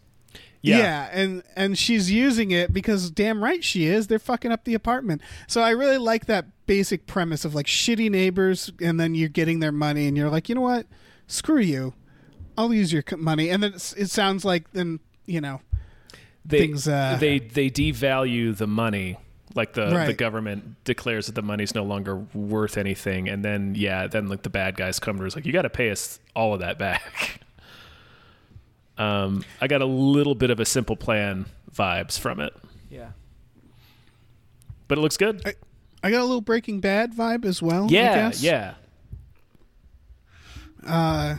Yeah. 0.60 1.08
and 1.12 1.42
and 1.56 1.78
she's 1.78 2.10
using 2.10 2.50
it 2.50 2.72
because 2.72 3.10
damn 3.10 3.42
right 3.42 3.62
she 3.62 3.86
is. 3.86 4.08
They're 4.08 4.18
fucking 4.18 4.52
up 4.52 4.64
the 4.64 4.74
apartment. 4.74 5.22
So 5.46 5.60
I 5.60 5.70
really 5.70 5.98
like 5.98 6.26
that 6.26 6.46
basic 6.66 7.06
premise 7.06 7.44
of 7.44 7.54
like 7.54 7.66
shitty 7.66 8.10
neighbors, 8.10 8.72
and 8.80 8.98
then 8.98 9.14
you're 9.14 9.28
getting 9.28 9.60
their 9.60 9.72
money, 9.72 10.06
and 10.08 10.16
you're 10.16 10.30
like, 10.30 10.48
you 10.48 10.54
know 10.54 10.60
what? 10.60 10.86
Screw 11.26 11.60
you. 11.60 11.94
I'll 12.56 12.74
use 12.74 12.92
your 12.92 13.04
money, 13.16 13.50
and 13.50 13.62
then 13.62 13.74
it's, 13.74 13.92
it 13.92 14.10
sounds 14.10 14.44
like 14.44 14.72
then 14.72 14.98
you 15.26 15.40
know 15.40 15.60
they 16.44 16.58
things, 16.58 16.88
uh, 16.88 17.16
they 17.20 17.38
they 17.38 17.70
devalue 17.70 18.56
the 18.56 18.66
money 18.66 19.16
like 19.54 19.72
the 19.72 19.86
the 20.06 20.12
government 20.12 20.82
declares 20.84 21.26
that 21.26 21.34
the 21.34 21.42
money's 21.42 21.74
no 21.74 21.82
longer 21.84 22.16
worth 22.34 22.76
anything 22.76 23.28
and 23.28 23.44
then 23.44 23.74
yeah 23.74 24.06
then 24.06 24.28
like 24.28 24.42
the 24.42 24.50
bad 24.50 24.76
guys 24.76 24.98
come 24.98 25.18
to 25.18 25.26
us 25.26 25.34
like 25.34 25.46
you 25.46 25.52
got 25.52 25.62
to 25.62 25.70
pay 25.70 25.90
us 25.90 26.20
all 26.36 26.52
of 26.54 26.60
that 26.60 26.78
back 26.78 27.40
um 28.98 29.42
i 29.60 29.66
got 29.66 29.80
a 29.80 29.86
little 29.86 30.34
bit 30.34 30.50
of 30.50 30.60
a 30.60 30.64
simple 30.64 30.96
plan 30.96 31.46
vibes 31.74 32.18
from 32.18 32.40
it 32.40 32.54
Yeah. 32.90 33.10
but 34.86 34.98
it 34.98 35.00
looks 35.00 35.16
good. 35.16 35.40
I, 35.46 35.54
I 36.02 36.10
got 36.10 36.20
a 36.20 36.24
little 36.24 36.40
Breaking 36.40 36.80
Bad 36.80 37.12
vibe 37.14 37.44
as 37.44 37.60
well. 37.62 37.84
I 37.84 37.88
yeah, 37.88 38.14
guess. 38.28 38.42
yeah. 38.42 38.74
Uh, 40.86 41.36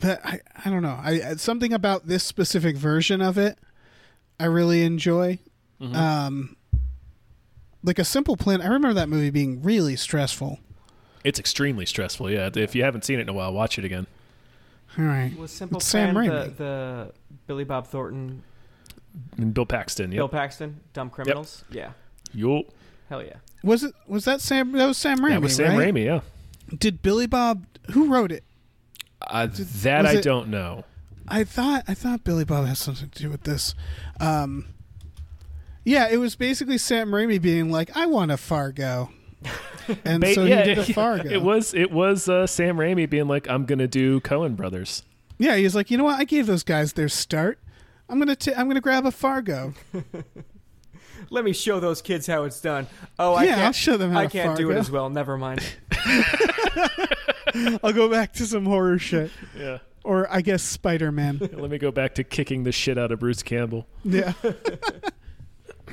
but 0.00 0.24
I, 0.24 0.40
I 0.64 0.70
don't 0.70 0.82
know. 0.82 0.98
I 1.00 1.20
I- 1.30 1.34
something 1.36 1.72
about 1.72 2.06
this 2.06 2.24
specific 2.24 2.76
version 2.76 3.20
of 3.20 3.38
it, 3.38 3.58
I 4.38 4.44
really 4.46 4.82
enjoy. 4.82 5.38
Mm-hmm. 5.80 5.94
Um, 5.96 6.56
like 7.82 7.98
a 7.98 8.04
simple 8.04 8.36
plan. 8.36 8.60
I 8.60 8.66
remember 8.66 8.94
that 8.94 9.08
movie 9.08 9.30
being 9.30 9.62
really 9.62 9.96
stressful. 9.96 10.58
It's 11.24 11.38
extremely 11.38 11.86
stressful. 11.86 12.30
Yeah, 12.30 12.50
if 12.54 12.74
you 12.74 12.84
haven't 12.84 13.04
seen 13.04 13.18
it 13.18 13.22
in 13.22 13.28
a 13.28 13.32
while, 13.32 13.52
watch 13.52 13.78
it 13.78 13.84
again. 13.84 14.06
All 14.98 15.04
right. 15.04 15.36
Was 15.36 15.50
Simple 15.50 15.78
It's 15.78 15.86
Sam 15.86 16.14
Plan 16.14 16.28
the, 16.28 16.34
Raimi. 16.34 16.56
the 16.56 17.12
Billy 17.46 17.64
Bob 17.64 17.86
Thornton, 17.88 18.42
And 19.36 19.52
Bill 19.52 19.66
Paxton. 19.66 20.10
Bill 20.10 20.28
Paxton, 20.28 20.80
Dumb 20.92 21.10
Criminals? 21.10 21.64
Yeah. 21.70 21.90
Yo. 22.32 22.64
Hell 23.08 23.22
yeah. 23.22 23.34
Was 23.62 23.82
it? 23.84 23.94
Was 24.06 24.24
that 24.24 24.40
Sam? 24.40 24.72
That 24.72 24.86
was 24.86 24.96
Sam 24.96 25.18
Raimi. 25.18 25.28
That 25.30 25.42
was 25.42 25.56
Sam 25.56 25.76
right? 25.76 25.92
Raimi. 25.92 26.04
Yeah. 26.04 26.20
Did 26.78 27.02
Billy 27.02 27.26
Bob? 27.26 27.66
Who 27.92 28.08
wrote 28.12 28.32
it? 28.32 28.44
Uh, 29.20 29.46
that 29.46 30.02
was 30.02 30.14
I 30.14 30.18
it- 30.18 30.22
don't 30.24 30.48
know. 30.48 30.84
I 31.28 31.42
thought 31.44 31.82
I 31.88 31.94
thought 31.94 32.22
Billy 32.24 32.44
Bob 32.44 32.66
has 32.66 32.78
something 32.78 33.08
to 33.10 33.22
do 33.22 33.28
with 33.30 33.42
this. 33.42 33.74
Um, 34.20 34.66
yeah, 35.86 36.08
it 36.10 36.18
was 36.18 36.36
basically 36.36 36.76
Sam 36.76 37.10
Raimi 37.10 37.40
being 37.40 37.70
like, 37.70 37.96
"I 37.96 38.04
want 38.06 38.30
a 38.30 38.36
Fargo," 38.36 39.10
and 40.04 40.20
Ba- 40.20 40.34
so 40.34 40.44
yeah, 40.44 40.64
he 40.64 40.74
did 40.74 40.78
a 40.78 40.92
Fargo. 40.92 41.30
It 41.30 41.40
was 41.40 41.72
it 41.72 41.90
was 41.90 42.28
uh, 42.28 42.46
Sam 42.46 42.76
Raimi 42.76 43.08
being 43.08 43.28
like, 43.28 43.48
"I'm 43.48 43.64
gonna 43.64 43.86
do 43.88 44.20
Coen 44.20 44.56
Brothers." 44.56 45.02
Yeah, 45.38 45.56
he's 45.56 45.74
like, 45.74 45.90
you 45.90 45.98
know 45.98 46.04
what? 46.04 46.18
I 46.18 46.24
gave 46.24 46.46
those 46.46 46.62
guys 46.62 46.94
their 46.94 47.08
start. 47.08 47.58
I'm 48.08 48.18
gonna 48.18 48.36
i 48.48 48.52
I'm 48.60 48.68
gonna 48.68 48.80
grab 48.80 49.06
a 49.06 49.10
Fargo. 49.10 49.74
Let 51.30 51.44
me 51.44 51.52
show 51.52 51.80
those 51.80 52.00
kids 52.02 52.26
how 52.26 52.44
it's 52.44 52.60
done. 52.60 52.86
Oh, 53.18 53.34
I 53.34 53.44
Yeah, 53.44 53.50
can't, 53.54 53.62
I'll 53.66 53.72
show 53.72 53.96
them 53.96 54.12
how 54.12 54.20
I 54.20 54.26
can't 54.28 54.56
do 54.56 54.70
it 54.70 54.76
as 54.76 54.90
well. 54.90 55.08
Never 55.10 55.36
mind. 55.36 55.60
I'll 57.82 57.92
go 57.92 58.08
back 58.08 58.32
to 58.34 58.46
some 58.46 58.64
horror 58.66 58.98
shit, 58.98 59.30
Yeah. 59.58 59.78
or 60.04 60.26
I 60.32 60.40
guess 60.42 60.62
Spider 60.62 61.10
Man. 61.10 61.38
Let 61.40 61.70
me 61.70 61.78
go 61.78 61.90
back 61.90 62.14
to 62.16 62.24
kicking 62.24 62.64
the 62.64 62.72
shit 62.72 62.98
out 62.98 63.12
of 63.12 63.18
Bruce 63.20 63.42
Campbell. 63.42 63.86
yeah. 64.04 64.34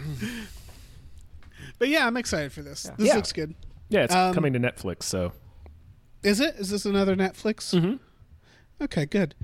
but 1.79 1.87
yeah, 1.89 2.05
I'm 2.07 2.17
excited 2.17 2.51
for 2.51 2.61
this. 2.61 2.83
This 2.97 3.07
Yeah. 3.09 3.15
looks 3.15 3.31
good. 3.31 3.55
Yeah, 3.89 4.01
it's 4.03 4.15
Um, 4.15 4.33
coming 4.33 4.53
to 4.53 4.59
Netflix. 4.59 5.03
So 5.03 5.33
Is 6.23 6.39
it? 6.39 6.55
Is 6.55 6.69
this 6.69 6.85
another 6.85 7.15
Netflix? 7.15 7.77
Mhm. 7.77 7.99
Okay, 8.81 9.05
good. 9.05 9.35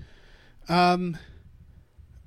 Um, 0.70 1.18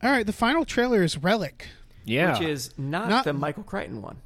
all 0.03 0.11
right. 0.11 0.26
The 0.26 0.33
final 0.33 0.64
trailer 0.64 1.03
is 1.03 1.16
Relic. 1.16 1.68
yeah. 2.05 2.33
Which 2.39 2.47
is 2.49 2.70
not, 2.76 3.09
Not- 3.09 3.24
the 3.24 3.33
Michael 3.33 3.62
Crichton 3.62 4.03
one. 4.03 4.18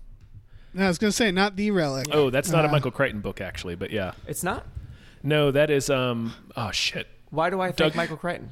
No, 0.74 0.84
I 0.84 0.88
was 0.88 0.98
gonna 0.98 1.12
say 1.12 1.30
not 1.30 1.56
the 1.56 1.70
Relic. 1.70 2.06
oh, 2.12 2.28
that's 2.30 2.50
not 2.50 2.64
a 2.64 2.68
Uh, 2.68 2.72
Michael 2.72 2.90
Crichton 2.90 3.20
book 3.20 3.40
actually, 3.40 3.76
but 3.76 3.90
yeah. 3.90 4.12
It's 4.26 4.42
not? 4.42 4.66
No, 5.22 5.50
that 5.50 5.70
is 5.70 5.88
um. 5.90 6.34
Oh 6.56 6.70
shit. 6.70 7.06
Why 7.30 7.48
do 7.50 7.60
I 7.60 7.68
think 7.68 7.76
Doug- 7.76 7.94
Michael 7.94 8.16
Crichton? 8.16 8.50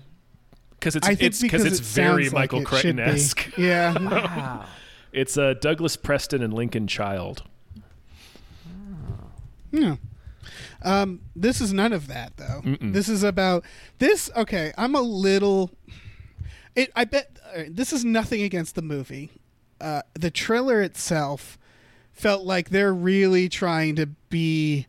Because 0.71 0.97
it's 0.97 1.07
I 1.09 1.15
think 1.15 1.23
it's 1.33 1.41
because 1.41 1.65
it's 1.65 1.81
it 1.81 1.85
very 1.85 2.25
sounds 2.25 2.35
like 2.35 2.53
Michael 2.53 2.59
it 2.61 2.63
should 2.63 2.69
Crichton 2.69 2.99
esque. 3.01 3.53
Yeah. 3.59 3.95
Wow. 3.99 4.67
It's 5.15 5.39
uh, 5.39 5.55
Douglas 5.55 5.97
Preston 5.97 6.43
and 6.43 6.53
Lincoln 6.53 6.89
Child. 6.89 7.45
Yeah. 9.71 9.97
Um, 10.83 11.21
this 11.35 11.61
is 11.61 11.73
none 11.73 11.93
of 11.93 12.09
that 12.09 12.37
though. 12.37 12.61
Mm-mm. 12.63 12.93
This 12.93 13.09
is 13.09 13.23
about 13.23 13.65
this. 13.99 14.31
Okay, 14.37 14.73
I'm 14.77 14.95
a 14.95 15.01
little. 15.01 15.71
It. 16.75 16.91
I 16.97 17.05
bet 17.05 17.39
this 17.69 17.93
is 17.93 18.05
nothing 18.05 18.43
against 18.43 18.75
the 18.75 18.83
movie. 18.83 19.31
Uh, 19.81 20.03
the 20.15 20.31
trailer 20.31 20.83
itself 20.83 21.59
felt 22.13 22.45
like 22.45 22.71
they're 22.71 22.95
really 22.95 23.49
trying 23.49 23.97
to 23.97 24.07
be, 24.07 24.87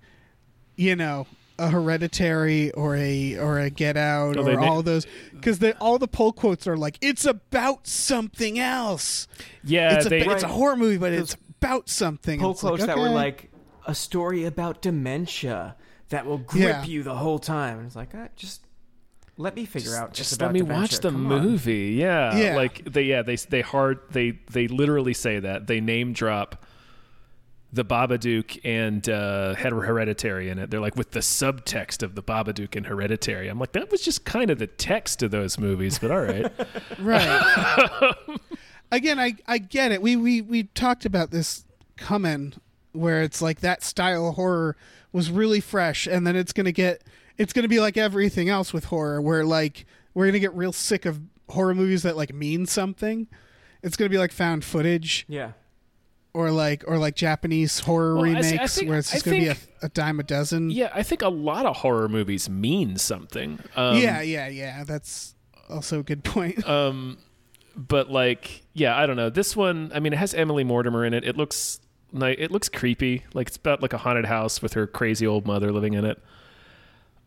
you 0.75 0.95
know, 0.95 1.27
a 1.57 1.69
hereditary 1.69 2.71
or 2.71 2.95
a 2.95 3.37
or 3.37 3.59
a 3.59 3.69
Get 3.69 3.95
Out 3.97 4.37
Oh, 4.37 4.41
or 4.41 4.43
they 4.43 4.55
na- 4.55 4.63
all 4.65 4.83
those 4.83 5.05
because 5.33 5.61
all 5.79 5.97
the 5.97 6.07
pull 6.07 6.33
quotes 6.33 6.67
are 6.67 6.77
like 6.77 6.97
it's 7.01 7.25
about 7.25 7.87
something 7.87 8.59
else. 8.59 9.27
Yeah, 9.63 9.95
it's 9.95 10.05
a 10.05 10.09
they. 10.09 10.19
it's 10.25 10.43
a 10.43 10.47
horror 10.47 10.75
movie, 10.75 10.97
but 10.97 11.13
it's 11.13 11.35
about 11.61 11.89
something. 11.89 12.39
Pull 12.39 12.51
It's 12.51 12.63
like, 12.63 12.71
quotes 12.71 12.85
that 12.85 12.97
were 12.97 13.09
like 13.09 13.49
a 13.87 13.95
story 13.95 14.45
about 14.45 14.81
dementia 14.81 15.75
that 16.09 16.25
will 16.25 16.39
grip 16.39 16.61
Yeah. 16.63 16.83
you 16.83 17.03
the 17.03 17.15
whole 17.15 17.39
time. 17.39 17.77
And 17.77 17.87
it's 17.87 17.95
like, 17.95 18.13
uh, 18.15 18.27
just 18.35 18.61
let 19.37 19.55
me 19.55 19.65
figure 19.65 19.95
out. 19.95 20.09
it's 20.09 20.17
just 20.19 20.33
about 20.35 20.47
let 20.47 20.53
me 20.53 20.59
dementia. 20.61 20.81
watch 20.81 20.99
the 20.99 21.11
Come 21.11 21.31
on. 21.31 21.41
movie. 21.43 21.95
Yeah, 21.97 22.37
Yeah. 22.37 22.55
like 22.55 22.83
they 22.91 23.03
yeah 23.03 23.21
they 23.21 23.35
they 23.35 23.61
hard 23.61 23.99
they 24.11 24.39
they 24.51 24.67
literally 24.67 25.13
say 25.13 25.39
that 25.39 25.67
they 25.67 25.79
name 25.81 26.13
drop 26.13 26.64
the 27.75 27.85
Babadook 27.85 28.59
and 28.63 29.07
uh, 29.07 29.53
Her- 29.55 29.81
Hereditary 29.81 30.49
in 30.49 30.57
it. 30.59 30.71
They're 30.71 30.79
like 30.79 30.95
with 30.95 31.11
the 31.11 31.19
subtext 31.19 32.01
of 32.03 32.15
the 32.15 32.23
Babadook 32.23 32.75
and 32.75 32.85
Hereditary. 32.87 33.47
I'm 33.49 33.59
like 33.59 33.73
that 33.73 33.91
was 33.91 34.01
just 34.01 34.25
kind 34.25 34.49
of 34.49 34.57
the 34.59 34.67
text 34.67 35.21
of 35.21 35.31
those 35.31 35.59
movies, 35.59 35.99
but 35.99 36.11
all 36.11 36.21
right. 36.21 36.51
Right. 36.99 38.13
Again, 38.91 39.19
I 39.19 39.35
I 39.47 39.57
get 39.57 39.91
it. 39.91 40.01
We 40.01 40.15
we 40.15 40.41
we 40.41 40.63
talked 40.63 41.05
about 41.05 41.31
this 41.31 41.65
coming 41.97 42.53
where 42.93 43.21
it's 43.23 43.41
like 43.41 43.59
that 43.61 43.83
style 43.83 44.29
of 44.29 44.35
horror 44.35 44.77
was 45.11 45.29
really 45.31 45.59
fresh 45.59 46.07
and 46.07 46.25
then 46.25 46.35
it's 46.35 46.53
going 46.53 46.65
to 46.65 46.71
get 46.71 47.01
it's 47.37 47.51
going 47.51 47.63
to 47.63 47.69
be 47.69 47.79
like 47.79 47.97
everything 47.97 48.47
else 48.47 48.71
with 48.73 48.85
horror 48.85 49.21
where 49.21 49.43
like 49.43 49.85
we're 50.13 50.25
going 50.25 50.33
to 50.33 50.39
get 50.39 50.53
real 50.53 50.71
sick 50.71 51.05
of 51.05 51.19
horror 51.49 51.75
movies 51.75 52.03
that 52.03 52.15
like 52.15 52.33
mean 52.33 52.65
something. 52.65 53.27
It's 53.83 53.97
going 53.97 54.09
to 54.09 54.13
be 54.13 54.17
like 54.19 54.31
found 54.31 54.63
footage 54.63 55.25
Yeah. 55.27 55.51
Or 56.35 56.51
like 56.51 56.83
or 56.87 56.97
like 56.97 57.15
Japanese 57.15 57.79
horror 57.79 58.15
Well, 58.15 58.25
I 58.25 58.29
I 58.29 58.41
remakes 58.41 58.75
think- 58.77 58.89
where 58.89 58.99
it's 58.99 59.11
just 59.11 59.25
going 59.25 59.39
to 59.39 59.43
be 59.45 59.49
a, 59.49 59.85
a 59.85 59.89
dime 59.89 60.19
a 60.19 60.23
dozen. 60.23 60.69
yeah, 60.69 60.91
I 60.93 61.01
think 61.03 61.21
a 61.21 61.29
lot 61.29 61.65
of 61.65 61.77
horror 61.77 62.07
movies 62.09 62.49
mean 62.49 62.97
something. 62.97 63.59
Um, 63.75 63.97
yeah, 63.97 64.21
yeah, 64.21 64.47
yeah. 64.49 64.83
That's 64.83 65.33
also 65.69 65.99
a 65.99 66.03
good 66.03 66.23
point. 66.23 66.67
Um, 66.67 67.17
but 67.75 68.09
like, 68.09 68.63
yeah, 68.73 68.97
I 68.97 69.05
don't 69.05 69.15
know. 69.17 69.29
This 69.29 69.55
one, 69.55 69.91
I 69.93 69.99
mean, 69.99 70.13
it 70.13 70.17
has 70.17 70.33
Emily 70.33 70.63
Mortimer 70.63 71.03
in 71.05 71.13
it. 71.13 71.23
It 71.25 71.35
looks 71.35 71.79
like 72.13 72.37
it 72.39 72.51
looks 72.51 72.69
creepy. 72.69 73.23
Like 73.33 73.47
it's 73.47 73.57
about 73.57 73.81
like 73.81 73.91
a 73.93 73.97
haunted 73.97 74.25
house 74.25 74.61
with 74.61 74.73
her 74.73 74.87
crazy 74.87 75.25
old 75.27 75.45
mother 75.45 75.71
living 75.71 75.93
in 75.93 76.05
it. 76.05 76.21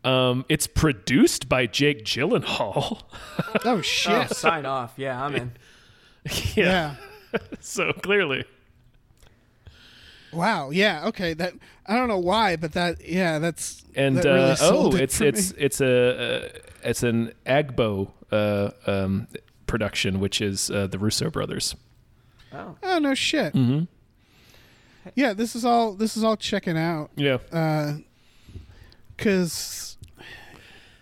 Um, 0.04 0.44
it's 0.48 0.66
produced 0.66 1.48
by 1.48 1.66
Jake 1.66 2.04
Gyllenhaal. 2.04 3.02
oh 3.02 3.58
Oh, 3.64 3.80
shit. 3.82 4.30
sign 4.30 4.64
off. 4.64 4.94
Yeah, 4.96 5.22
I'm 5.22 5.34
in. 5.34 5.52
yeah. 6.54 6.54
yeah. 6.54 6.94
So 7.60 7.92
clearly, 7.92 8.44
Wow. 10.32 10.70
Yeah. 10.70 11.06
Okay. 11.08 11.34
That 11.34 11.54
I 11.86 11.96
don't 11.96 12.08
know 12.08 12.18
why, 12.18 12.56
but 12.56 12.72
that 12.72 13.06
yeah, 13.06 13.38
that's 13.38 13.84
and 13.94 14.16
that 14.18 14.24
really 14.24 14.50
uh, 14.50 14.54
sold 14.56 14.94
oh, 14.94 14.96
it 14.96 15.02
it's 15.02 15.20
it's 15.20 15.52
me. 15.52 15.58
it's 15.64 15.80
a 15.80 16.44
uh, 16.44 16.48
it's 16.84 17.02
an 17.02 17.32
Agbo 17.46 18.10
uh, 18.30 18.70
um, 18.86 19.28
production, 19.66 20.20
which 20.20 20.40
is 20.40 20.70
uh, 20.70 20.86
the 20.86 20.98
Russo 20.98 21.30
brothers. 21.30 21.74
Oh. 22.52 22.76
oh 22.82 22.98
no 22.98 23.14
shit. 23.14 23.54
Mm-hmm. 23.54 23.84
Yeah, 25.14 25.32
this 25.32 25.56
is 25.56 25.64
all 25.64 25.94
this 25.94 26.16
is 26.16 26.24
all 26.24 26.36
checking 26.36 26.76
out 26.76 27.10
Yeah. 27.16 27.38
because 29.16 29.96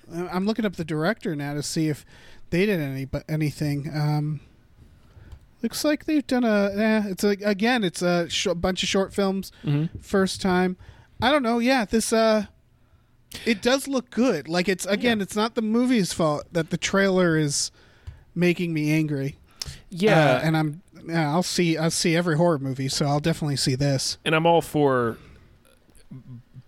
I'm 0.09 0.47
looking 0.47 0.65
up 0.65 0.77
the 0.77 0.85
director 0.85 1.35
now 1.35 1.55
to 1.55 1.63
see 1.63 1.89
if 1.89 2.05
they 2.51 2.67
did 2.67 2.81
any 2.81 3.05
but 3.05 3.25
anything. 3.29 3.91
Um, 3.93 4.41
looks 5.63 5.85
like 5.85 6.05
they've 6.05 6.27
done 6.27 6.45
a. 6.45 6.71
Yeah, 6.77 7.07
it's 7.09 7.25
a, 7.25 7.31
again, 7.43 7.85
it's 7.85 8.03
a 8.03 8.29
sh- 8.29 8.49
bunch 8.57 8.83
of 8.83 8.89
short 8.89 9.13
films. 9.15 9.53
Mm-hmm. 9.65 9.99
First 9.99 10.41
time. 10.41 10.77
I 11.23 11.31
don't 11.31 11.43
know. 11.43 11.59
Yeah, 11.59 11.85
this 11.85 12.13
uh, 12.13 12.47
it 13.45 13.63
does 13.63 13.89
look 13.89 14.11
good. 14.11 14.49
Like 14.49 14.69
it's 14.69 14.87
again, 14.87 15.21
it's 15.21 15.35
not 15.37 15.55
the 15.55 15.63
movie's 15.63 16.13
fault 16.13 16.45
that 16.53 16.71
the 16.71 16.77
trailer 16.77 17.37
is 17.37 17.71
making 18.35 18.73
me 18.75 18.93
angry. 18.93 19.37
Yeah, 19.91 20.37
Uh, 20.37 20.41
and 20.45 20.57
I'm. 20.57 20.83
Yeah, 21.07 21.31
I'll 21.31 21.43
see. 21.45 21.77
I'll 21.79 21.91
see 21.91 22.17
every 22.17 22.37
horror 22.37 22.59
movie, 22.59 22.89
so 22.89 23.07
I'll 23.07 23.21
definitely 23.21 23.57
see 23.57 23.75
this. 23.77 24.19
and 24.25 24.35
I'm 24.35 24.45
all 24.47 24.61
for 24.63 25.17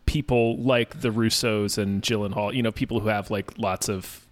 people 0.07 0.57
like 0.59 1.01
the 1.01 1.11
Russos 1.11 1.77
and 1.77 2.03
Gyllenhaal. 2.03 2.55
You 2.55 2.63
know, 2.63 2.73
people 2.73 3.01
who 3.01 3.09
have 3.09 3.31
like 3.31 3.59
lots 3.59 3.89
of 3.89 4.27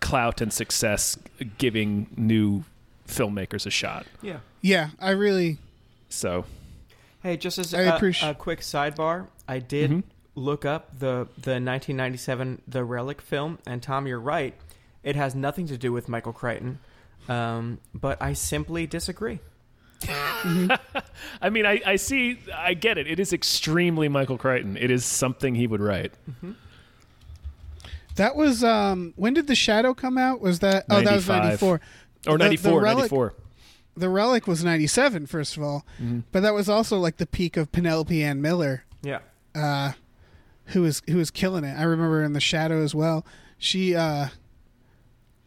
clout 0.00 0.40
and 0.40 0.52
success, 0.52 1.16
giving 1.58 2.08
new 2.16 2.64
filmmakers 3.12 3.66
a 3.66 3.70
shot. 3.70 4.06
Yeah. 4.20 4.40
Yeah, 4.60 4.90
I 5.00 5.10
really. 5.10 5.58
So 6.08 6.44
Hey, 7.22 7.36
just 7.36 7.58
as 7.58 7.72
I 7.72 7.82
a, 7.82 7.92
appreci- 7.98 8.28
a 8.30 8.34
quick 8.34 8.60
sidebar, 8.60 9.28
I 9.46 9.58
did 9.60 9.90
Mhm. 9.90 10.02
look 10.34 10.64
up 10.64 10.98
the 10.98 11.28
the 11.40 11.60
1997 11.60 12.62
The 12.66 12.82
Relic 12.84 13.20
film, 13.20 13.58
and 13.66 13.82
Tom, 13.82 14.06
you're 14.06 14.18
right. 14.20 14.54
It 15.04 15.14
has 15.16 15.34
nothing 15.34 15.66
to 15.68 15.78
do 15.78 15.92
with 15.92 16.08
Michael 16.08 16.32
Crichton, 16.32 16.78
um, 17.28 17.78
but 17.94 18.20
I 18.20 18.32
simply 18.32 18.86
disagree. 18.86 19.38
I 20.08 21.50
mean, 21.50 21.64
I, 21.66 21.80
I 21.86 21.94
see, 21.96 22.38
I 22.52 22.74
get 22.74 22.98
it. 22.98 23.06
It 23.06 23.20
is 23.20 23.32
extremely 23.32 24.08
Michael 24.08 24.36
Crichton. 24.38 24.76
It 24.76 24.90
is 24.90 25.04
something 25.04 25.54
he 25.54 25.66
would 25.68 25.80
write. 25.80 26.12
That 28.16 28.36
was 28.36 28.62
um 28.62 29.14
when 29.16 29.32
did 29.32 29.46
the 29.46 29.54
Shadow 29.54 29.94
come 29.94 30.18
out? 30.18 30.40
Was 30.40 30.58
that 30.58 30.84
oh 30.90 31.00
that 31.00 31.14
was 31.14 31.28
94. 31.28 31.80
Or 32.26 32.32
The- 32.32 32.38
the 32.38 32.44
94, 32.44 32.80
Relic- 32.82 32.96
94. 32.98 33.34
The 33.96 34.08
Relic 34.08 34.46
was 34.46 34.64
97, 34.64 35.26
first 35.26 35.56
of 35.56 35.62
all, 35.62 35.84
but 36.32 36.40
that 36.40 36.54
was 36.54 36.68
also 36.68 36.98
like 36.98 37.18
the 37.18 37.26
peak 37.26 37.56
of 37.58 37.70
Penelope 37.72 38.22
Ann 38.24 38.40
Miller, 38.40 38.84
Yeah. 39.02 39.18
uh, 39.54 39.92
who 40.66 40.80
was 40.82 41.02
who 41.08 41.16
was 41.18 41.30
killing 41.30 41.62
it. 41.64 41.78
I 41.78 41.82
remember 41.82 42.22
in 42.22 42.32
The 42.32 42.40
Shadow 42.40 42.82
as 42.82 42.94
well. 42.94 43.26
She, 43.58 43.94
uh, 43.94 44.28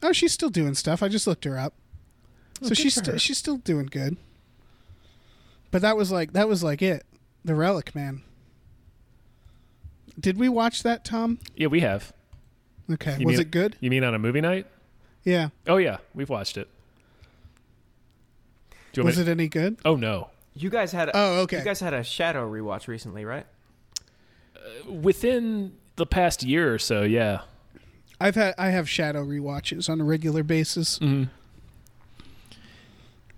oh, 0.04 0.12
she's 0.12 0.32
still 0.32 0.52
doing 0.52 0.76
stuff. 0.76 1.02
I 1.02 1.08
just 1.08 1.26
looked 1.26 1.44
her 1.46 1.58
up, 1.58 1.74
so 2.62 2.76
she's 2.76 2.94
for 2.94 3.04
still 3.04 3.18
she's 3.18 3.38
still 3.40 3.58
doing 3.58 3.88
good. 3.88 4.18
But 5.72 5.82
that 5.82 5.98
was 5.98 6.12
like 6.12 6.34
that 6.34 6.48
was 6.48 6.62
like 6.64 6.84
it, 6.84 7.04
The 7.44 7.56
Relic, 7.56 7.96
man. 7.96 8.22
Did 10.20 10.38
we 10.38 10.50
watch 10.50 10.84
that, 10.84 11.04
Tom? 11.04 11.40
Yeah, 11.56 11.68
we 11.68 11.82
have. 11.82 12.14
Okay, 12.92 13.18
You 13.20 13.26
was 13.26 13.34
mean- 13.38 13.42
it 13.48 13.52
good? 13.52 13.76
You 13.80 13.90
mean 13.90 14.04
on 14.04 14.14
a 14.14 14.20
movie 14.20 14.42
night? 14.42 14.68
Yeah, 15.26 15.50
Oh 15.68 15.78
yeah, 15.78 15.98
we've 16.14 16.30
watched 16.30 16.56
it. 16.56 16.70
Do 18.94 19.02
you 19.02 19.06
was 19.06 19.18
me 19.18 19.24
it 19.24 19.28
any 19.28 19.48
good? 19.50 19.78
Oh 19.84 19.96
no. 19.98 20.30
You 20.54 20.70
guys 20.70 20.94
had 20.94 21.10
a, 21.10 21.12
Oh, 21.14 21.40
okay. 21.42 21.58
You 21.58 21.66
guys 21.66 21.82
had 21.82 21.94
a 21.94 22.04
Shadow 22.04 22.50
rewatch 22.50 22.88
recently, 22.88 23.26
right? 23.26 23.46
Within 24.88 25.74
the 25.98 26.06
past 26.06 26.44
year 26.44 26.74
or 26.74 26.80
so, 26.80 27.02
yeah. 27.04 27.42
I've 28.22 28.36
had 28.36 28.56
I 28.58 28.70
have 28.70 28.90
Shadow 28.90 29.26
rewatches 29.26 29.90
on 29.90 30.00
a 30.00 30.04
regular 30.06 30.44
basis. 30.44 31.00
Mm-hmm. 31.00 31.24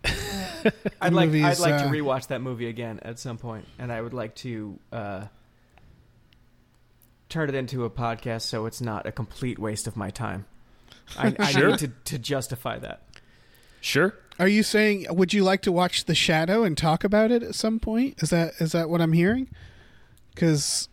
I'd 1.02 1.14
like 1.14 1.28
movie 1.28 1.44
I'd 1.44 1.60
like 1.60 1.74
uh, 1.74 1.84
to 1.84 1.90
rewatch 1.90 2.28
that 2.28 2.42
movie 2.42 2.68
again 2.68 3.00
at 3.02 3.20
some 3.20 3.38
point, 3.38 3.66
and 3.80 3.92
I 3.92 4.02
would 4.02 4.14
like 4.14 4.36
to 4.36 4.78
uh, 4.92 5.26
turn 7.30 7.50
it 7.50 7.56
into 7.56 7.86
a 7.86 7.90
podcast 7.90 8.44
so 8.44 8.66
it's 8.66 8.82
not 8.82 9.06
a 9.06 9.12
complete 9.12 9.58
waste 9.58 9.88
of 9.88 9.96
my 9.96 10.10
time. 10.10 10.46
I, 11.18 11.36
I 11.40 11.52
Sure. 11.52 11.70
need 11.70 11.80
to, 11.80 11.88
to 12.06 12.20
justify 12.20 12.80
that. 12.80 13.04
Sure. 13.82 14.16
Are 14.40 14.48
you 14.48 14.64
saying 14.64 15.06
would 15.10 15.34
you 15.34 15.44
like 15.44 15.62
to 15.64 15.72
watch 15.72 16.06
The 16.06 16.14
Shadow 16.16 16.64
and 16.64 16.78
talk 16.78 17.04
about 17.04 17.32
it 17.32 17.42
at 17.44 17.56
some 17.56 17.80
point? 17.80 18.22
Is 18.22 18.30
that 18.32 18.54
is 18.60 18.72
that 18.74 18.90
what 18.90 19.02
I'm 19.02 19.14
hearing? 19.14 19.50
Because 20.34 20.90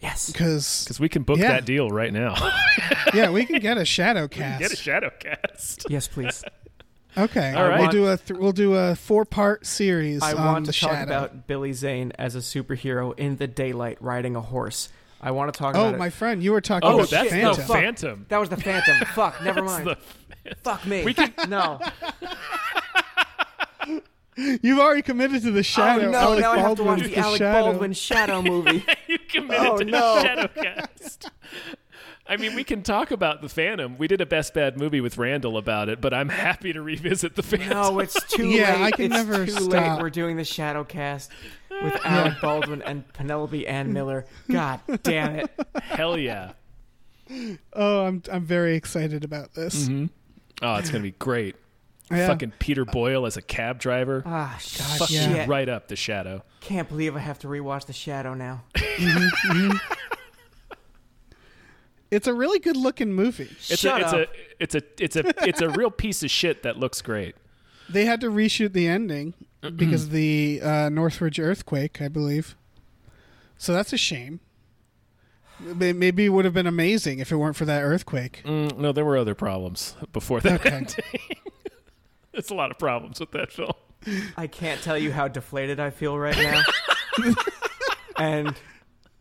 Yes. 0.00 0.30
because 0.30 0.84
Because 0.84 1.00
we 1.00 1.08
can 1.08 1.22
book 1.22 1.38
Yeah. 1.38 1.48
that 1.52 1.64
deal 1.64 1.88
right 1.90 2.12
now. 2.12 2.34
yeah, 3.14 3.30
we 3.30 3.44
can 3.44 3.60
get 3.60 3.78
a 3.78 3.84
Shadow 3.84 4.28
cast. 4.28 4.60
get 4.60 4.72
a 4.72 4.76
shadow 4.76 5.10
cast. 5.18 5.86
Yes, 5.88 6.08
please. 6.08 6.42
okay, 7.16 7.52
All 7.54 7.68
right. 7.68 7.80
we'll 7.80 7.90
do 7.90 8.06
a 8.08 8.16
th- 8.16 8.38
we'll 8.38 8.52
do 8.52 8.74
a 8.74 8.94
four 8.94 9.24
part 9.24 9.66
series 9.66 10.22
I 10.22 10.32
on 10.34 10.44
want 10.44 10.66
The 10.66 10.72
to 10.72 10.80
talk 10.80 10.90
Shadow. 10.92 11.02
about 11.04 11.46
Billy 11.46 11.72
Zane 11.72 12.12
as 12.18 12.34
a 12.34 12.38
superhero 12.38 13.16
in 13.18 13.36
the 13.36 13.46
daylight 13.46 13.98
riding 14.00 14.34
a 14.36 14.40
horse. 14.40 14.88
I 15.20 15.30
want 15.32 15.52
to 15.52 15.58
talk 15.58 15.74
oh, 15.74 15.80
about 15.80 15.94
it. 15.94 15.96
Oh, 15.96 15.98
my 15.98 16.10
friend, 16.10 16.42
you 16.42 16.52
were 16.52 16.60
talking 16.60 16.88
Oh, 16.88 16.96
about 16.98 17.10
that's 17.10 17.30
Phantom. 17.30 17.56
the 17.56 17.62
fuck. 17.62 17.76
Phantom. 17.76 18.26
That 18.28 18.38
was 18.38 18.48
the 18.50 18.56
Phantom. 18.56 18.96
Fuck, 19.14 19.42
never 19.42 19.62
mind. 19.62 19.86
the- 19.88 19.96
Fuck 20.62 20.86
me. 20.86 21.04
We 21.04 21.12
can- 21.14 21.34
no. 21.48 21.80
You've 24.62 24.78
already 24.78 25.02
committed 25.02 25.42
to 25.42 25.50
The 25.50 25.58
oh, 25.58 25.62
Shadow. 25.62 26.06
oh 26.06 26.10
no, 26.12 26.18
Alec 26.18 26.40
now 26.40 26.52
I 26.52 26.58
have 26.58 26.76
to 26.76 26.84
watch 26.84 27.00
Baldwin's 27.00 27.10
the 27.14 27.18
Alec 27.20 27.38
Shadow. 27.38 27.64
Baldwin 27.64 27.92
Shadow 27.92 28.42
movie. 28.50 28.84
you 29.08 29.18
committed 29.28 29.66
Oh, 29.66 29.78
to 29.78 29.84
no. 29.84 30.22
Shadowcast. 30.24 31.30
I 32.28 32.36
mean, 32.36 32.54
we 32.54 32.62
can 32.64 32.82
talk 32.82 33.10
about 33.10 33.40
the 33.40 33.48
Phantom. 33.48 33.96
We 33.96 34.06
did 34.06 34.20
a 34.20 34.26
best 34.26 34.52
bad 34.52 34.76
movie 34.78 35.00
with 35.00 35.16
Randall 35.16 35.56
about 35.56 35.88
it, 35.88 36.00
but 36.00 36.12
I'm 36.12 36.28
happy 36.28 36.72
to 36.74 36.82
revisit 36.82 37.34
the 37.36 37.42
Phantom. 37.42 37.70
No, 37.70 37.98
it's 38.00 38.22
too 38.28 38.46
Yeah, 38.46 38.74
late. 38.74 38.82
I 38.82 38.90
can 38.90 39.04
it's 39.06 39.14
never 39.14 39.46
too 39.46 39.52
stop. 39.52 39.70
late. 39.72 40.02
We're 40.02 40.10
doing 40.10 40.36
the 40.36 40.44
shadow 40.44 40.84
cast 40.84 41.30
with 41.82 41.98
Alec 42.04 42.34
Baldwin 42.42 42.82
and 42.82 43.10
Penelope 43.14 43.66
Ann 43.66 43.92
Miller. 43.92 44.26
God 44.50 44.80
damn 45.02 45.36
it. 45.36 45.50
Hell 45.82 46.18
yeah. 46.18 46.52
Oh, 47.72 48.04
I'm 48.06 48.22
I'm 48.32 48.44
very 48.44 48.74
excited 48.76 49.24
about 49.24 49.54
this. 49.54 49.84
Mm-hmm. 49.88 50.06
Oh, 50.62 50.76
it's 50.76 50.90
gonna 50.90 51.02
be 51.02 51.12
great. 51.12 51.56
Yeah. 52.10 52.26
Fucking 52.28 52.52
Peter 52.58 52.86
Boyle 52.86 53.26
as 53.26 53.36
a 53.36 53.42
cab 53.42 53.78
driver. 53.78 54.22
Ah, 54.24 54.56
shit. 54.58 54.80
Fuck 54.80 55.10
yeah. 55.10 55.42
you 55.44 55.50
right 55.50 55.68
up 55.68 55.88
the 55.88 55.94
shadow. 55.96 56.42
Can't 56.62 56.88
believe 56.88 57.14
I 57.14 57.18
have 57.18 57.38
to 57.40 57.48
rewatch 57.48 57.84
The 57.84 57.92
Shadow 57.92 58.32
now. 58.32 58.62
Mm-hmm, 58.74 59.52
mm-hmm. 59.52 59.76
It's 62.10 62.26
a 62.26 62.32
really 62.34 62.58
good 62.58 62.76
looking 62.76 63.12
movie. 63.12 63.50
It's 63.68 63.78
Shut 63.80 64.00
a, 64.00 64.04
it's 64.04 64.12
a 64.12 64.26
it's 64.60 64.74
a 64.74 64.82
it's 65.02 65.16
a 65.16 65.48
it's 65.48 65.60
a 65.62 65.68
real 65.68 65.90
piece 65.90 66.22
of 66.22 66.30
shit 66.30 66.62
that 66.62 66.78
looks 66.78 67.02
great. 67.02 67.34
They 67.88 68.04
had 68.06 68.20
to 68.22 68.28
reshoot 68.30 68.72
the 68.72 68.86
ending 68.86 69.34
because 69.76 70.04
of 70.04 70.10
the 70.10 70.60
uh, 70.62 70.88
Northridge 70.90 71.38
earthquake, 71.40 72.00
I 72.02 72.08
believe. 72.08 72.54
So 73.56 73.72
that's 73.72 73.92
a 73.92 73.96
shame. 73.96 74.40
Maybe 75.60 76.26
it 76.26 76.28
would 76.28 76.44
have 76.44 76.54
been 76.54 76.66
amazing 76.68 77.18
if 77.18 77.32
it 77.32 77.36
weren't 77.36 77.56
for 77.56 77.64
that 77.64 77.80
earthquake. 77.82 78.42
Mm, 78.44 78.78
no, 78.78 78.92
there 78.92 79.04
were 79.04 79.16
other 79.16 79.34
problems 79.34 79.96
before 80.12 80.40
that 80.42 80.60
Okay. 80.60 80.70
ending. 80.76 81.04
There's 82.32 82.50
a 82.50 82.54
lot 82.54 82.70
of 82.70 82.78
problems 82.78 83.18
with 83.18 83.32
that 83.32 83.50
film. 83.50 83.72
I 84.36 84.46
can't 84.46 84.80
tell 84.82 84.96
you 84.96 85.10
how 85.10 85.26
deflated 85.26 85.80
I 85.80 85.90
feel 85.90 86.16
right 86.16 86.36
now. 86.36 86.62
and 88.18 88.54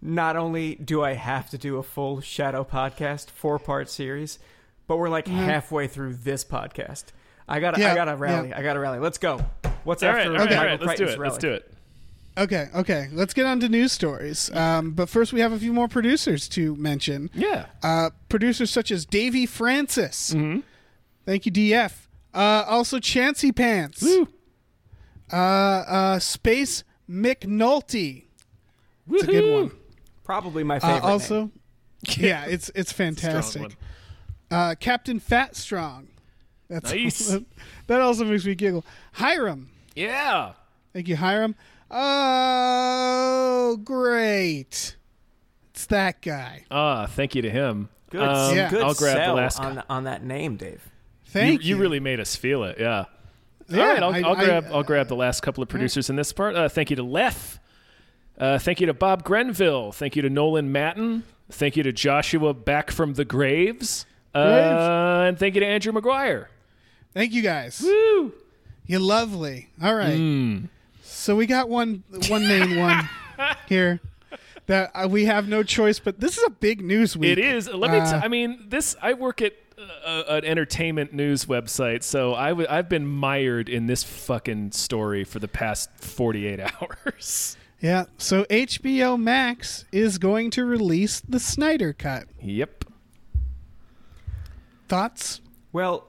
not 0.01 0.35
only 0.35 0.75
do 0.75 1.03
I 1.03 1.13
have 1.13 1.49
to 1.51 1.57
do 1.57 1.77
a 1.77 1.83
full 1.83 2.21
Shadow 2.21 2.63
podcast, 2.63 3.29
four 3.29 3.57
part 3.59 3.89
series, 3.89 4.39
but 4.87 4.97
we're 4.97 5.09
like 5.09 5.27
halfway 5.27 5.87
through 5.87 6.15
this 6.15 6.43
podcast. 6.45 7.05
I 7.47 7.59
gotta, 7.59 7.77
I 7.89 7.95
gotta 7.95 8.15
rally. 8.15 8.49
yeah. 8.49 8.59
I 8.59 8.61
gotta 8.63 8.79
rally. 8.79 8.99
Let's 8.99 9.17
go. 9.17 9.39
What's 9.83 10.03
All 10.03 10.09
right, 10.09 10.19
after 10.27 10.31
all 10.31 10.37
right, 10.37 10.45
Okay. 10.47 10.55
all 10.55 10.63
Michael 10.63 10.77
right. 10.87 10.87
Let's 10.87 10.97
do 10.99 11.05
Crichton's 11.05 11.13
it. 11.13 11.19
Let's 11.19 11.37
do 11.37 11.51
it. 11.53 11.73
Okay, 12.37 12.67
okay. 12.75 13.07
Let's 13.13 13.33
get 13.33 13.45
on 13.47 13.59
to 13.61 13.69
news 13.69 13.91
stories. 13.91 14.53
Um, 14.55 14.91
but 14.91 15.09
first, 15.09 15.33
we 15.33 15.39
have 15.39 15.51
a 15.53 15.57
few 15.59 15.73
more 15.73 15.87
producers 15.87 16.47
to 16.49 16.75
mention. 16.75 17.31
Yeah. 17.33 17.65
Uh, 17.81 18.11
producers 18.29 18.69
such 18.69 18.91
as 18.91 19.05
Davey 19.05 19.45
Francis. 19.47 20.35
Thank 21.25 21.45
you, 21.47 21.51
DF. 21.51 21.93
Uh, 22.35 22.63
also, 22.67 22.99
Chancy 22.99 23.51
Pants. 23.51 24.03
Woo. 24.03 24.27
Uh, 25.33 25.35
uh, 25.35 26.19
Space 26.19 26.83
McNulty. 27.09 28.25
It's 29.09 29.23
a 29.23 29.27
good 29.27 29.53
one. 29.53 29.71
Probably 30.28 30.63
my 30.63 30.75
Uh, 30.75 30.80
favorite. 30.82 31.01
name. 31.01 31.03
also, 31.11 31.51
yeah, 32.17 32.43
it's 32.45 32.69
it's 32.75 32.91
fantastic. 32.91 33.75
Uh, 34.51 34.75
Captain 34.80 35.19
Fat 35.19 35.55
Strong. 35.55 36.09
That's 36.69 36.91
Nice. 36.93 37.28
that, 37.30 37.45
that 37.88 38.01
also 38.01 38.25
makes 38.25 38.45
me 38.45 38.53
giggle. 38.53 38.86
Hiram. 39.13 39.69
Yeah. 39.95 40.51
Thank 40.93 41.07
you, 41.07 41.15
Hiram. 41.15 41.55
Oh, 41.89 43.78
great! 43.84 44.95
It's 45.71 45.86
that 45.88 46.21
guy. 46.21 46.65
Ah, 46.69 47.05
thank 47.07 47.36
you 47.36 47.41
to 47.41 47.49
him. 47.49 47.89
good, 48.09 48.21
Um, 48.21 48.55
Yeah. 48.55 48.69
good 48.69 48.84
I'll 48.84 48.93
grab 48.93 49.15
sell 49.17 49.36
the 49.36 49.41
last. 49.41 49.59
on 49.59 49.84
on 49.89 50.03
that 50.05 50.23
name, 50.23 50.55
Dave. 50.57 50.82
Thank 51.28 51.63
you. 51.63 51.75
you, 51.75 51.82
really 51.82 51.99
made 51.99 52.19
us 52.19 52.36
feel 52.36 52.63
it. 52.63 52.78
Yeah. 52.80 53.05
Yeah, 53.69 53.82
All 53.82 53.88
right, 53.88 54.03
I'll, 54.03 54.13
I- 54.13 54.19
I'll 54.30 54.36
I- 54.38 54.45
grab 54.45 54.65
I'll 54.71 54.84
grab 54.84 55.07
the 55.07 55.15
last 55.15 55.41
couple 55.41 55.61
of 55.63 55.69
producers 55.69 56.09
in 56.09 56.15
this 56.15 56.32
part. 56.34 56.55
Uh, 56.55 56.67
thank 56.69 56.89
you 56.89 56.95
to 56.97 57.03
Lef. 57.03 57.59
Uh, 58.38 58.59
thank 58.59 58.79
you 58.79 58.88
to 58.88 58.93
Bob 58.93 59.23
Grenville. 59.23 59.91
Thank 59.91 60.15
you 60.15 60.21
to 60.21 60.29
Nolan 60.29 60.71
Matten. 60.71 61.23
Thank 61.49 61.75
you 61.77 61.83
to 61.83 61.91
Joshua 61.91 62.53
back 62.53 62.91
from 62.91 63.13
the 63.13 63.25
graves. 63.25 64.05
Uh, 64.35 65.25
and 65.27 65.39
thank 65.39 65.55
you 65.55 65.61
to 65.61 65.65
Andrew 65.65 65.91
McGuire. 65.91 66.47
Thank 67.13 67.31
you 67.33 67.41
guys. 67.41 67.81
Woo! 67.81 68.33
You're 68.85 68.99
lovely. 68.99 69.69
All 69.81 69.95
right. 69.95 70.17
Mm. 70.17 70.69
So 71.01 71.35
we 71.35 71.45
got 71.47 71.67
one 71.69 72.03
one 72.29 72.47
main 72.47 72.77
one 72.79 73.09
here 73.67 73.99
that 74.67 74.91
uh, 74.93 75.07
we 75.09 75.25
have 75.25 75.47
no 75.47 75.63
choice. 75.63 75.99
But 75.99 76.19
this 76.19 76.38
is 76.38 76.43
a 76.43 76.49
big 76.51 76.81
news 76.81 77.17
week. 77.17 77.38
It 77.38 77.39
is. 77.39 77.67
Let 77.67 77.91
me. 77.91 77.97
T- 77.99 78.05
Uh, 78.05 78.21
I 78.23 78.27
mean, 78.27 78.65
this. 78.69 78.95
I 79.01 79.13
work 79.13 79.41
at 79.41 79.53
uh, 80.05 80.23
an 80.27 80.45
entertainment 80.45 81.11
news 81.13 81.45
website, 81.45 82.03
so 82.03 82.35
I 82.35 82.49
w- 82.49 82.67
I've 82.69 82.88
been 82.89 83.07
mired 83.07 83.67
in 83.67 83.88
this 83.88 84.03
fucking 84.03 84.71
story 84.73 85.23
for 85.23 85.39
the 85.39 85.47
past 85.47 85.89
forty 85.97 86.45
eight 86.45 86.59
hours. 86.81 87.57
Yeah. 87.80 88.05
So 88.17 88.43
HBO 88.45 89.19
Max 89.19 89.86
is 89.91 90.17
going 90.17 90.51
to 90.51 90.65
release 90.65 91.19
the 91.21 91.39
Snyder 91.39 91.93
Cut. 91.93 92.25
yep. 92.41 92.84
Thoughts? 94.88 95.41
Well, 95.73 96.07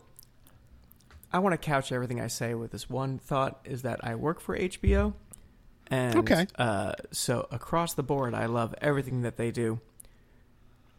I 1.32 1.40
want 1.40 1.52
to 1.52 1.58
couch 1.58 1.90
everything 1.92 2.20
I 2.20 2.28
say 2.28 2.54
with 2.54 2.70
this 2.70 2.88
one 2.88 3.18
thought: 3.18 3.60
is 3.64 3.82
that 3.82 4.00
I 4.04 4.14
work 4.14 4.40
for 4.40 4.56
HBO, 4.56 5.14
and 5.88 6.16
Okay. 6.16 6.46
uh, 6.56 6.92
so 7.10 7.48
across 7.50 7.94
the 7.94 8.02
board, 8.04 8.34
I 8.34 8.46
love 8.46 8.74
everything 8.80 9.22
that 9.22 9.36
they 9.36 9.50
do, 9.50 9.80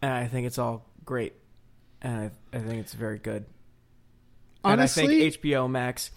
and 0.01 0.11
I 0.11 0.27
think 0.27 0.45
it's 0.45 0.57
all 0.57 0.85
great, 1.05 1.33
and 2.01 2.31
I, 2.53 2.57
I 2.57 2.59
think 2.61 2.79
it's 2.79 2.93
very 2.93 3.17
good. 3.17 3.45
Honestly, 4.63 5.03
and 5.03 5.11
I 5.13 5.17
think 5.31 5.41
HBO 5.41 5.69
Max, 5.69 6.11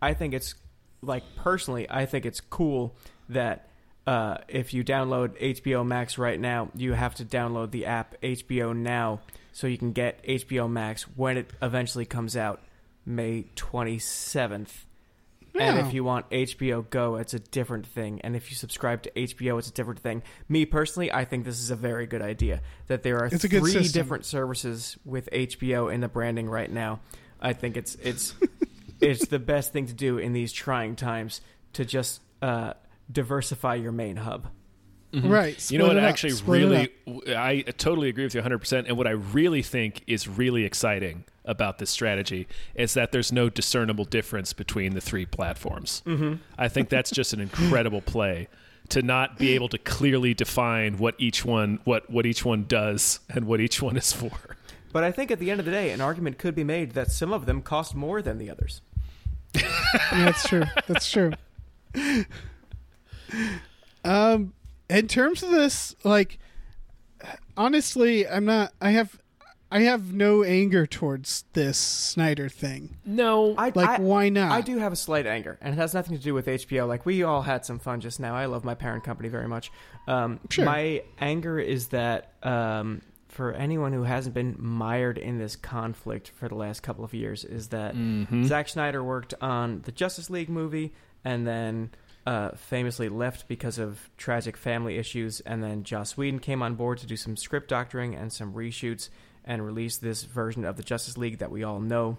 I 0.00 0.14
think 0.14 0.34
it's 0.34 0.54
like 1.02 1.24
personally, 1.36 1.90
I 1.90 2.06
think 2.06 2.24
it's 2.26 2.40
cool 2.40 2.96
that 3.28 3.67
uh, 4.08 4.38
if 4.48 4.72
you 4.72 4.82
download 4.82 5.38
HBO 5.38 5.86
Max 5.86 6.16
right 6.16 6.40
now, 6.40 6.70
you 6.74 6.94
have 6.94 7.16
to 7.16 7.26
download 7.26 7.72
the 7.72 7.84
app 7.84 8.18
HBO 8.22 8.74
Now 8.74 9.20
so 9.52 9.66
you 9.66 9.76
can 9.76 9.92
get 9.92 10.24
HBO 10.24 10.70
Max 10.70 11.02
when 11.14 11.36
it 11.36 11.50
eventually 11.60 12.06
comes 12.06 12.34
out, 12.34 12.62
May 13.04 13.44
twenty 13.54 13.98
seventh. 13.98 14.86
And 15.54 15.78
if 15.78 15.92
you 15.92 16.04
want 16.04 16.30
HBO 16.30 16.88
Go, 16.88 17.16
it's 17.16 17.34
a 17.34 17.38
different 17.38 17.86
thing. 17.86 18.20
And 18.22 18.34
if 18.34 18.48
you 18.48 18.56
subscribe 18.56 19.02
to 19.02 19.10
HBO, 19.10 19.58
it's 19.58 19.68
a 19.68 19.72
different 19.72 20.00
thing. 20.00 20.22
Me 20.48 20.64
personally, 20.64 21.12
I 21.12 21.26
think 21.26 21.44
this 21.44 21.58
is 21.58 21.70
a 21.70 21.76
very 21.76 22.06
good 22.06 22.22
idea. 22.22 22.62
That 22.86 23.02
there 23.02 23.18
are 23.18 23.26
It's 23.26 23.44
three 23.44 23.88
different 23.88 24.24
services 24.24 24.96
with 25.04 25.28
HBO 25.30 25.92
in 25.92 26.00
the 26.00 26.08
branding 26.08 26.48
right 26.48 26.70
now. 26.70 27.00
I 27.42 27.52
think 27.52 27.76
it's 27.76 27.94
it's 27.96 28.34
it's 29.02 29.26
the 29.26 29.38
best 29.38 29.74
thing 29.74 29.86
to 29.88 29.94
do 29.94 30.16
in 30.16 30.32
these 30.32 30.50
trying 30.50 30.96
times 30.96 31.42
to 31.74 31.84
just 31.84 32.22
uh, 32.40 32.72
diversify 33.10 33.76
your 33.76 33.92
main 33.92 34.16
hub. 34.16 34.48
Right. 35.12 35.56
Mm-hmm. 35.56 35.72
You 35.72 35.78
know 35.78 35.86
what? 35.86 35.96
it 35.96 36.04
up, 36.04 36.08
Actually, 36.10 36.34
really, 36.46 36.90
I 37.28 37.62
totally 37.78 38.10
agree 38.10 38.24
with 38.24 38.34
you 38.34 38.42
100%. 38.42 38.88
And 38.88 38.96
what 38.96 39.06
I 39.06 39.12
really 39.12 39.62
think 39.62 40.02
is 40.06 40.28
really 40.28 40.64
exciting 40.64 41.24
about 41.46 41.78
this 41.78 41.88
strategy 41.88 42.46
is 42.74 42.92
that 42.94 43.10
there's 43.10 43.32
no 43.32 43.48
discernible 43.48 44.04
difference 44.04 44.52
between 44.52 44.94
the 44.94 45.00
three 45.00 45.24
platforms. 45.24 46.02
Mm-hmm. 46.04 46.34
I 46.58 46.68
think 46.68 46.90
that's 46.90 47.10
just 47.10 47.32
an 47.32 47.40
incredible 47.40 48.00
play 48.02 48.48
to 48.90 49.02
not 49.02 49.38
be 49.38 49.54
able 49.54 49.68
to 49.70 49.78
clearly 49.78 50.34
define 50.34 50.98
what 50.98 51.14
each 51.18 51.44
one 51.44 51.78
what 51.84 52.08
what 52.10 52.24
each 52.24 52.44
one 52.44 52.64
does 52.64 53.20
and 53.28 53.46
what 53.46 53.60
each 53.60 53.82
one 53.82 53.96
is 53.96 54.12
for. 54.12 54.30
But 54.92 55.04
I 55.04 55.12
think 55.12 55.30
at 55.30 55.38
the 55.38 55.50
end 55.50 55.60
of 55.60 55.66
the 55.66 55.72
day, 55.72 55.90
an 55.90 56.00
argument 56.00 56.38
could 56.38 56.54
be 56.54 56.64
made 56.64 56.92
that 56.92 57.10
some 57.10 57.32
of 57.32 57.46
them 57.46 57.60
cost 57.62 57.94
more 57.94 58.22
than 58.22 58.38
the 58.38 58.50
others. 58.50 58.80
Yeah, 60.12 60.24
that's 60.26 60.46
true. 60.46 60.64
That's 60.86 61.10
true. 61.10 61.32
Um, 64.04 64.52
in 64.88 65.08
terms 65.08 65.42
of 65.42 65.50
this, 65.50 65.94
like, 66.04 66.38
honestly, 67.56 68.26
I'm 68.28 68.44
not. 68.44 68.72
I 68.80 68.90
have, 68.92 69.20
I 69.70 69.80
have 69.80 70.12
no 70.14 70.42
anger 70.42 70.86
towards 70.86 71.44
this 71.52 71.76
Snyder 71.76 72.48
thing. 72.48 72.96
No, 73.04 73.54
I, 73.56 73.72
Like, 73.74 73.88
I- 73.88 74.00
why 74.00 74.28
not? 74.28 74.52
I 74.52 74.60
do 74.60 74.78
have 74.78 74.92
a 74.92 74.96
slight 74.96 75.26
anger, 75.26 75.58
and 75.60 75.74
it 75.74 75.76
has 75.76 75.94
nothing 75.94 76.16
to 76.16 76.22
do 76.22 76.32
with 76.34 76.46
HBO. 76.46 76.86
Like 76.88 77.04
we 77.04 77.22
all 77.22 77.42
had 77.42 77.64
some 77.64 77.78
fun 77.78 78.00
just 78.00 78.18
now. 78.20 78.34
I 78.34 78.46
love 78.46 78.64
my 78.64 78.74
parent 78.74 79.04
company 79.04 79.28
very 79.28 79.48
much. 79.48 79.70
Um, 80.06 80.40
Sure. 80.50 80.64
My 80.64 81.02
anger 81.18 81.58
is 81.58 81.88
that 81.88 82.32
um, 82.42 83.02
for 83.28 83.52
anyone 83.52 83.92
who 83.92 84.04
hasn't 84.04 84.34
been 84.34 84.56
mired 84.58 85.18
in 85.18 85.38
this 85.38 85.54
conflict 85.54 86.28
for 86.34 86.48
the 86.48 86.54
last 86.54 86.82
couple 86.82 87.04
of 87.04 87.12
years, 87.12 87.44
is 87.44 87.68
that 87.68 87.94
Mm-hmm. 87.94 88.44
Zack 88.44 88.68
Snyder 88.70 89.04
worked 89.04 89.34
on 89.42 89.82
the 89.82 89.92
Justice 89.92 90.30
League 90.30 90.48
movie, 90.48 90.94
and 91.24 91.46
then. 91.46 91.90
Uh, 92.28 92.54
famously 92.56 93.08
left 93.08 93.48
because 93.48 93.78
of 93.78 94.10
tragic 94.18 94.54
family 94.54 94.98
issues, 94.98 95.40
and 95.40 95.62
then 95.62 95.82
Joss 95.82 96.14
Whedon 96.14 96.40
came 96.40 96.60
on 96.62 96.74
board 96.74 96.98
to 96.98 97.06
do 97.06 97.16
some 97.16 97.38
script 97.38 97.68
doctoring 97.70 98.14
and 98.14 98.30
some 98.30 98.52
reshoots, 98.52 99.08
and 99.46 99.64
released 99.64 100.02
this 100.02 100.24
version 100.24 100.66
of 100.66 100.76
the 100.76 100.82
Justice 100.82 101.16
League 101.16 101.38
that 101.38 101.50
we 101.50 101.64
all 101.64 101.80
know 101.80 102.18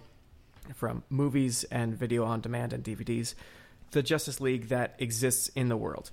from 0.74 1.04
movies 1.10 1.62
and 1.70 1.96
video 1.96 2.24
on 2.24 2.40
demand 2.40 2.72
and 2.72 2.82
DVDs, 2.82 3.36
the 3.92 4.02
Justice 4.02 4.40
League 4.40 4.66
that 4.66 4.96
exists 4.98 5.46
in 5.54 5.68
the 5.68 5.76
world. 5.76 6.10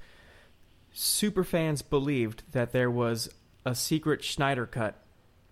Superfans 0.94 1.82
believed 1.90 2.44
that 2.52 2.74
there 2.74 2.92
was 2.92 3.30
a 3.66 3.74
secret 3.74 4.24
Snyder 4.24 4.68
cut 4.68 5.04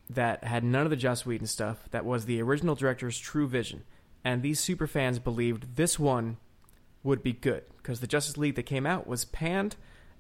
that 0.08 0.44
had 0.44 0.64
none 0.64 0.84
of 0.84 0.92
the 0.92 0.96
Joss 0.96 1.26
Whedon 1.26 1.48
stuff, 1.48 1.90
that 1.90 2.06
was 2.06 2.26
the 2.26 2.44
original 2.44 2.76
director's 2.76 3.18
true 3.18 3.48
vision. 3.48 3.86
And 4.24 4.44
these 4.44 4.62
superfans 4.62 5.24
believed 5.24 5.78
this 5.78 5.98
one 5.98 6.38
would 7.06 7.24
be 7.24 7.32
good 7.32 7.64
because 7.78 8.00
the 8.00 8.08
Justice 8.08 8.38
League 8.38 8.56
that 8.56 8.64
came 8.64 8.86
out 8.86 9.08
was 9.08 9.24
panned 9.26 9.76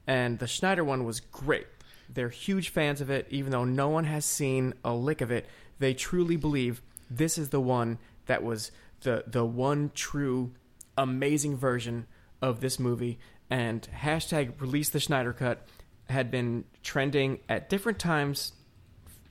and 0.07 0.39
the 0.39 0.47
Snyder 0.47 0.83
one 0.83 1.03
was 1.03 1.19
great. 1.19 1.67
They're 2.07 2.29
huge 2.29 2.69
fans 2.69 3.01
of 3.01 3.09
it, 3.09 3.27
even 3.31 3.51
though 3.51 3.65
no 3.65 3.89
one 3.89 4.03
has 4.05 4.23
seen 4.23 4.75
a 4.83 4.93
lick 4.93 5.21
of 5.21 5.31
it. 5.31 5.47
They 5.79 5.95
truly 5.95 6.37
believe 6.37 6.81
this 7.09 7.37
is 7.37 7.49
the 7.49 7.59
one 7.59 7.97
that 8.27 8.43
was 8.43 8.71
the 9.01 9.23
the 9.27 9.43
one 9.43 9.91
true 9.95 10.51
amazing 10.97 11.57
version 11.57 12.05
of 12.41 12.61
this 12.61 12.79
movie. 12.79 13.19
And 13.49 13.87
hashtag 13.91 14.61
release 14.61 14.89
the 14.89 14.99
Snyder 14.99 15.33
cut 15.33 15.67
had 16.07 16.29
been 16.29 16.65
trending 16.83 17.39
at 17.49 17.67
different 17.67 17.97
times 17.97 18.53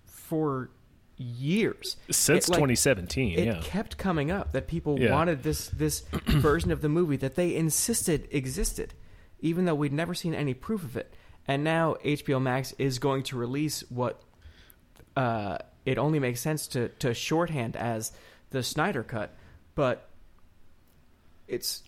for 0.07 0.71
years 1.17 1.97
since 2.11 2.49
It, 2.49 2.51
like, 2.51 2.59
2017. 2.59 3.39
it 3.39 3.47
yeah. 3.47 3.61
kept 3.63 3.97
coming 3.99 4.31
up 4.31 4.53
that 4.53 4.67
people 4.67 4.99
Yeah. 4.99 5.13
wanted 5.13 5.43
this 5.43 5.69
this 5.69 6.01
version 6.27 6.71
of 6.73 6.81
the 6.81 6.89
movie 6.89 7.17
that 7.19 7.35
they 7.37 7.55
insisted 7.55 8.27
existed, 8.33 8.95
even 9.41 9.65
though 9.65 9.75
we'd 9.77 9.93
never 9.93 10.15
seen 10.15 10.35
any 10.35 10.55
proof 10.55 10.83
of 10.83 10.97
it. 10.97 11.15
And 11.47 11.63
now 11.63 11.97
HBO 12.05 12.41
Max 12.41 12.73
is 12.79 12.99
going 12.99 13.23
to 13.25 13.37
release 13.37 13.83
what 13.91 14.23
uh, 15.17 15.59
it 15.85 15.99
only 15.99 16.19
makes 16.19 16.41
sense 16.41 16.67
to 16.69 16.89
to 16.89 17.15
shorthand 17.15 17.77
as 17.77 18.11
the 18.51 18.63
Snyder 18.63 19.03
Cut, 19.03 19.37
but 19.75 20.09
it's 21.47 21.83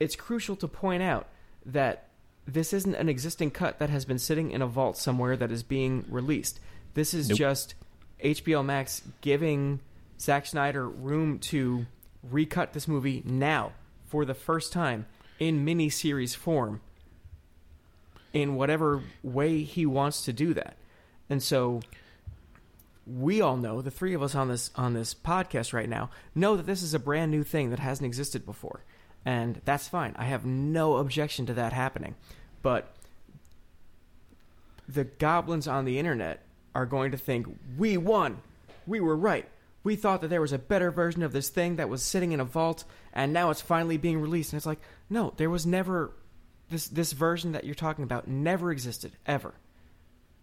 it's 0.00 0.16
crucial 0.16 0.56
to 0.56 0.66
point 0.68 1.02
out 1.02 1.28
that 1.64 2.08
this 2.46 2.72
isn't 2.72 2.94
an 2.96 3.08
existing 3.08 3.50
cut 3.52 3.78
that 3.78 3.88
has 3.90 4.04
been 4.04 4.18
sitting 4.18 4.50
in 4.50 4.62
a 4.62 4.66
vault 4.66 4.96
somewhere 4.96 5.36
that 5.36 5.52
is 5.52 5.62
being 5.62 6.04
released. 6.08 6.58
This 6.94 7.14
is 7.14 7.28
Nope. 7.28 7.38
just 7.38 7.74
HBO 8.22 8.64
Max 8.64 9.02
giving 9.20 9.80
Zack 10.18 10.46
Snyder 10.46 10.88
room 10.88 11.38
to 11.40 11.86
recut 12.22 12.72
this 12.72 12.86
movie 12.86 13.22
now 13.24 13.72
for 14.06 14.24
the 14.24 14.34
first 14.34 14.72
time 14.72 15.06
in 15.38 15.64
mini-series 15.64 16.34
form 16.34 16.80
in 18.32 18.54
whatever 18.54 19.02
way 19.22 19.62
he 19.62 19.84
wants 19.84 20.24
to 20.24 20.32
do 20.32 20.54
that. 20.54 20.76
And 21.28 21.42
so 21.42 21.80
we 23.06 23.40
all 23.40 23.56
know, 23.56 23.82
the 23.82 23.90
three 23.90 24.14
of 24.14 24.22
us 24.22 24.34
on 24.34 24.48
this 24.48 24.70
on 24.76 24.94
this 24.94 25.14
podcast 25.14 25.72
right 25.72 25.88
now, 25.88 26.10
know 26.34 26.56
that 26.56 26.66
this 26.66 26.82
is 26.82 26.94
a 26.94 26.98
brand 26.98 27.30
new 27.30 27.42
thing 27.42 27.70
that 27.70 27.78
hasn't 27.78 28.06
existed 28.06 28.46
before. 28.46 28.84
And 29.24 29.60
that's 29.64 29.88
fine. 29.88 30.14
I 30.16 30.24
have 30.24 30.44
no 30.44 30.96
objection 30.96 31.46
to 31.46 31.54
that 31.54 31.72
happening. 31.72 32.14
But 32.62 32.94
the 34.88 35.04
goblins 35.04 35.66
on 35.66 35.84
the 35.84 35.98
internet 35.98 36.44
are 36.74 36.86
going 36.86 37.12
to 37.12 37.18
think, 37.18 37.46
we 37.76 37.96
won. 37.96 38.40
We 38.86 39.00
were 39.00 39.16
right. 39.16 39.48
We 39.84 39.96
thought 39.96 40.20
that 40.20 40.28
there 40.28 40.40
was 40.40 40.52
a 40.52 40.58
better 40.58 40.90
version 40.90 41.22
of 41.22 41.32
this 41.32 41.48
thing 41.48 41.76
that 41.76 41.88
was 41.88 42.02
sitting 42.02 42.32
in 42.32 42.40
a 42.40 42.44
vault, 42.44 42.84
and 43.12 43.32
now 43.32 43.50
it's 43.50 43.60
finally 43.60 43.96
being 43.96 44.20
released. 44.20 44.52
And 44.52 44.58
it's 44.58 44.66
like, 44.66 44.80
no, 45.10 45.34
there 45.36 45.50
was 45.50 45.66
never 45.66 46.12
this 46.70 46.88
this 46.88 47.12
version 47.12 47.52
that 47.52 47.64
you're 47.64 47.74
talking 47.74 48.04
about 48.04 48.28
never 48.28 48.70
existed 48.70 49.12
ever, 49.26 49.54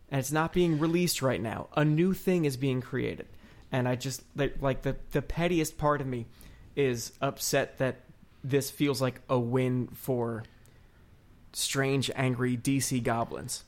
and 0.09 0.19
it's 0.19 0.31
not 0.31 0.53
being 0.53 0.77
released 0.77 1.21
right 1.21 1.41
now. 1.41 1.67
A 1.75 1.85
new 1.85 2.13
thing 2.13 2.45
is 2.45 2.57
being 2.57 2.81
created, 2.81 3.27
and 3.71 3.87
I 3.87 3.95
just 3.95 4.23
like, 4.35 4.61
like 4.61 4.81
the 4.81 4.97
the 5.11 5.21
pettiest 5.21 5.77
part 5.77 6.01
of 6.01 6.07
me 6.07 6.25
is 6.75 7.13
upset 7.21 7.77
that 7.79 8.01
this 8.43 8.69
feels 8.69 9.01
like 9.01 9.21
a 9.29 9.39
win 9.39 9.87
for 9.87 10.43
strange, 11.53 12.11
angry 12.15 12.55
DC 12.57 13.01
goblins. 13.03 13.63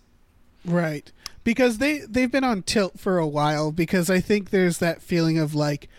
Right. 0.65 1.11
Because 1.43 1.79
they 1.79 1.99
they've 1.99 2.31
been 2.31 2.43
on 2.43 2.61
tilt 2.63 2.99
for 2.99 3.17
a 3.17 3.27
while 3.27 3.71
because 3.71 4.09
I 4.09 4.19
think 4.19 4.51
there's 4.51 4.77
that 4.77 5.01
feeling 5.01 5.37
of 5.39 5.55
like 5.55 5.89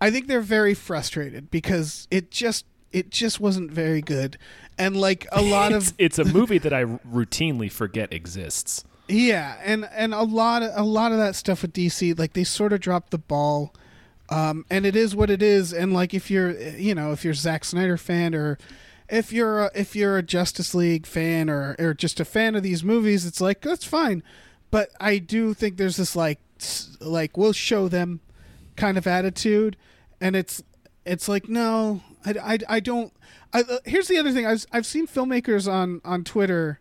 I 0.00 0.10
think 0.10 0.26
they're 0.26 0.40
very 0.40 0.74
frustrated 0.74 1.50
because 1.50 2.08
it 2.10 2.30
just 2.30 2.64
it 2.92 3.10
just 3.10 3.40
wasn't 3.40 3.70
very 3.70 4.00
good. 4.00 4.38
And 4.78 4.96
like 4.96 5.26
a 5.32 5.42
lot 5.42 5.72
it's, 5.74 5.90
of 5.90 5.94
it's 5.98 6.18
a 6.18 6.24
movie 6.24 6.58
that 6.58 6.72
I 6.72 6.84
routinely 6.84 7.70
forget 7.70 8.12
exists. 8.12 8.84
yeah, 9.08 9.58
and 9.62 9.88
and 9.92 10.14
a 10.14 10.22
lot 10.22 10.62
of 10.62 10.70
a 10.74 10.82
lot 10.82 11.12
of 11.12 11.18
that 11.18 11.36
stuff 11.36 11.62
with 11.62 11.72
DC 11.72 12.18
like 12.18 12.32
they 12.32 12.44
sort 12.44 12.72
of 12.72 12.80
dropped 12.80 13.10
the 13.10 13.18
ball. 13.18 13.74
Um, 14.28 14.64
and 14.70 14.84
it 14.84 14.96
is 14.96 15.14
what 15.14 15.30
it 15.30 15.40
is. 15.40 15.72
And 15.72 15.92
like 15.92 16.12
if 16.14 16.30
you're 16.30 16.52
you 16.52 16.94
know 16.94 17.12
if 17.12 17.24
you're 17.24 17.34
Zack 17.34 17.64
Snyder 17.64 17.96
fan 17.96 18.34
or 18.34 18.58
if 19.08 19.32
you're 19.32 19.66
a, 19.66 19.70
if 19.74 19.94
you're 19.94 20.18
a 20.18 20.22
Justice 20.22 20.74
League 20.74 21.06
fan 21.06 21.48
or 21.48 21.76
or 21.78 21.94
just 21.94 22.20
a 22.20 22.24
fan 22.24 22.54
of 22.54 22.62
these 22.62 22.82
movies, 22.82 23.24
it's 23.26 23.40
like 23.40 23.60
that's 23.60 23.84
fine. 23.84 24.22
But 24.70 24.90
I 25.00 25.18
do 25.18 25.54
think 25.54 25.76
there's 25.76 25.96
this 25.96 26.16
like 26.16 26.40
like 27.00 27.36
we'll 27.36 27.52
show 27.52 27.88
them 27.88 28.20
kind 28.76 28.98
of 28.98 29.06
attitude, 29.06 29.76
and 30.20 30.34
it's 30.34 30.62
it's 31.04 31.28
like 31.28 31.48
no, 31.48 32.02
I, 32.24 32.30
I, 32.30 32.58
I 32.68 32.80
don't. 32.80 33.12
I, 33.52 33.60
uh, 33.60 33.78
here's 33.84 34.08
the 34.08 34.18
other 34.18 34.32
thing. 34.32 34.46
I've 34.46 34.66
I've 34.72 34.86
seen 34.86 35.06
filmmakers 35.06 35.70
on 35.70 36.00
on 36.04 36.24
Twitter 36.24 36.80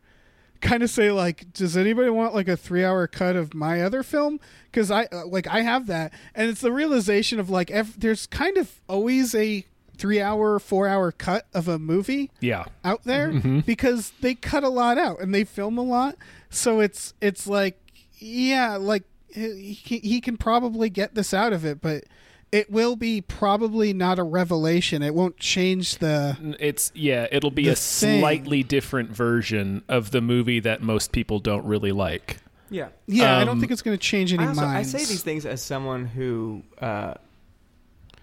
kind 0.61 0.81
of 0.81 0.89
say 0.89 1.11
like 1.11 1.53
does 1.53 1.77
anybody 1.77 2.09
want 2.09 2.33
like 2.33 2.47
a 2.47 2.57
three 2.57 2.83
hour 2.83 3.05
cut 3.07 3.35
of 3.35 3.53
my 3.53 3.81
other 3.81 4.01
film 4.01 4.39
because 4.71 4.89
i 4.89 5.03
uh, 5.11 5.25
like 5.27 5.45
i 5.47 5.61
have 5.61 5.85
that 5.85 6.11
and 6.33 6.49
it's 6.49 6.61
the 6.61 6.71
realization 6.71 7.39
of 7.39 7.49
like 7.49 7.71
there's 7.97 8.25
kind 8.25 8.57
of 8.57 8.81
always 8.87 9.35
a 9.35 9.65
three 9.95 10.21
hour 10.21 10.59
four 10.59 10.87
hour 10.87 11.11
cut 11.11 11.45
of 11.53 11.67
a 11.67 11.79
movie 11.79 12.29
Yeah. 12.39 12.65
out 12.83 13.03
there 13.03 13.31
because 13.65 14.11
they 14.21 14.35
cut 14.35 14.63
a 14.63 14.69
lot 14.69 14.97
out 14.97 15.19
and 15.21 15.33
they 15.33 15.43
film 15.43 15.77
a 15.77 15.83
lot 15.83 16.15
so 16.49 16.79
it's 16.79 17.13
it's 17.21 17.47
like 17.47 17.79
yeah 18.19 18.75
like 18.75 19.03
he, 19.33 19.73
he 19.99 20.21
can 20.21 20.37
probably 20.37 20.89
get 20.89 21.15
this 21.15 21.33
out 21.33 21.51
of 21.53 21.65
it 21.65 21.81
but 21.81 22.03
it 22.51 22.69
will 22.71 22.95
be 22.95 23.19
probably 23.19 23.91
not 23.91 24.17
a 24.19 24.23
revelation 24.23 25.01
it 25.01 25.13
won't 25.13 25.37
change 25.37 25.97
the 25.97 26.55
It's 26.59 26.91
yeah, 26.95 27.27
it'll 27.31 27.51
be 27.51 27.67
a 27.67 27.75
thing- 27.75 28.21
slightly 28.21 28.63
different 28.63 29.09
version 29.09 29.83
of 29.89 30.11
the 30.11 30.21
movie 30.21 30.59
that 30.61 30.81
most 30.81 31.11
people 31.11 31.39
don't 31.39 31.65
really 31.65 31.91
like. 31.91 32.37
Yeah. 32.69 32.87
yeah 33.07 33.37
i 33.37 33.39
don't 33.41 33.49
Um, 33.49 33.59
think 33.59 33.71
it's 33.71 33.81
going 33.81 33.97
to 33.97 34.01
change 34.03 34.31
any 34.33 34.43
I, 34.43 34.47
also, 34.47 34.61
I 34.65 34.83
say 34.83 34.99
these 34.99 35.21
things 35.21 35.45
as 35.45 35.61
someone 35.61 36.05
who 36.05 36.63
uh, 36.79 37.15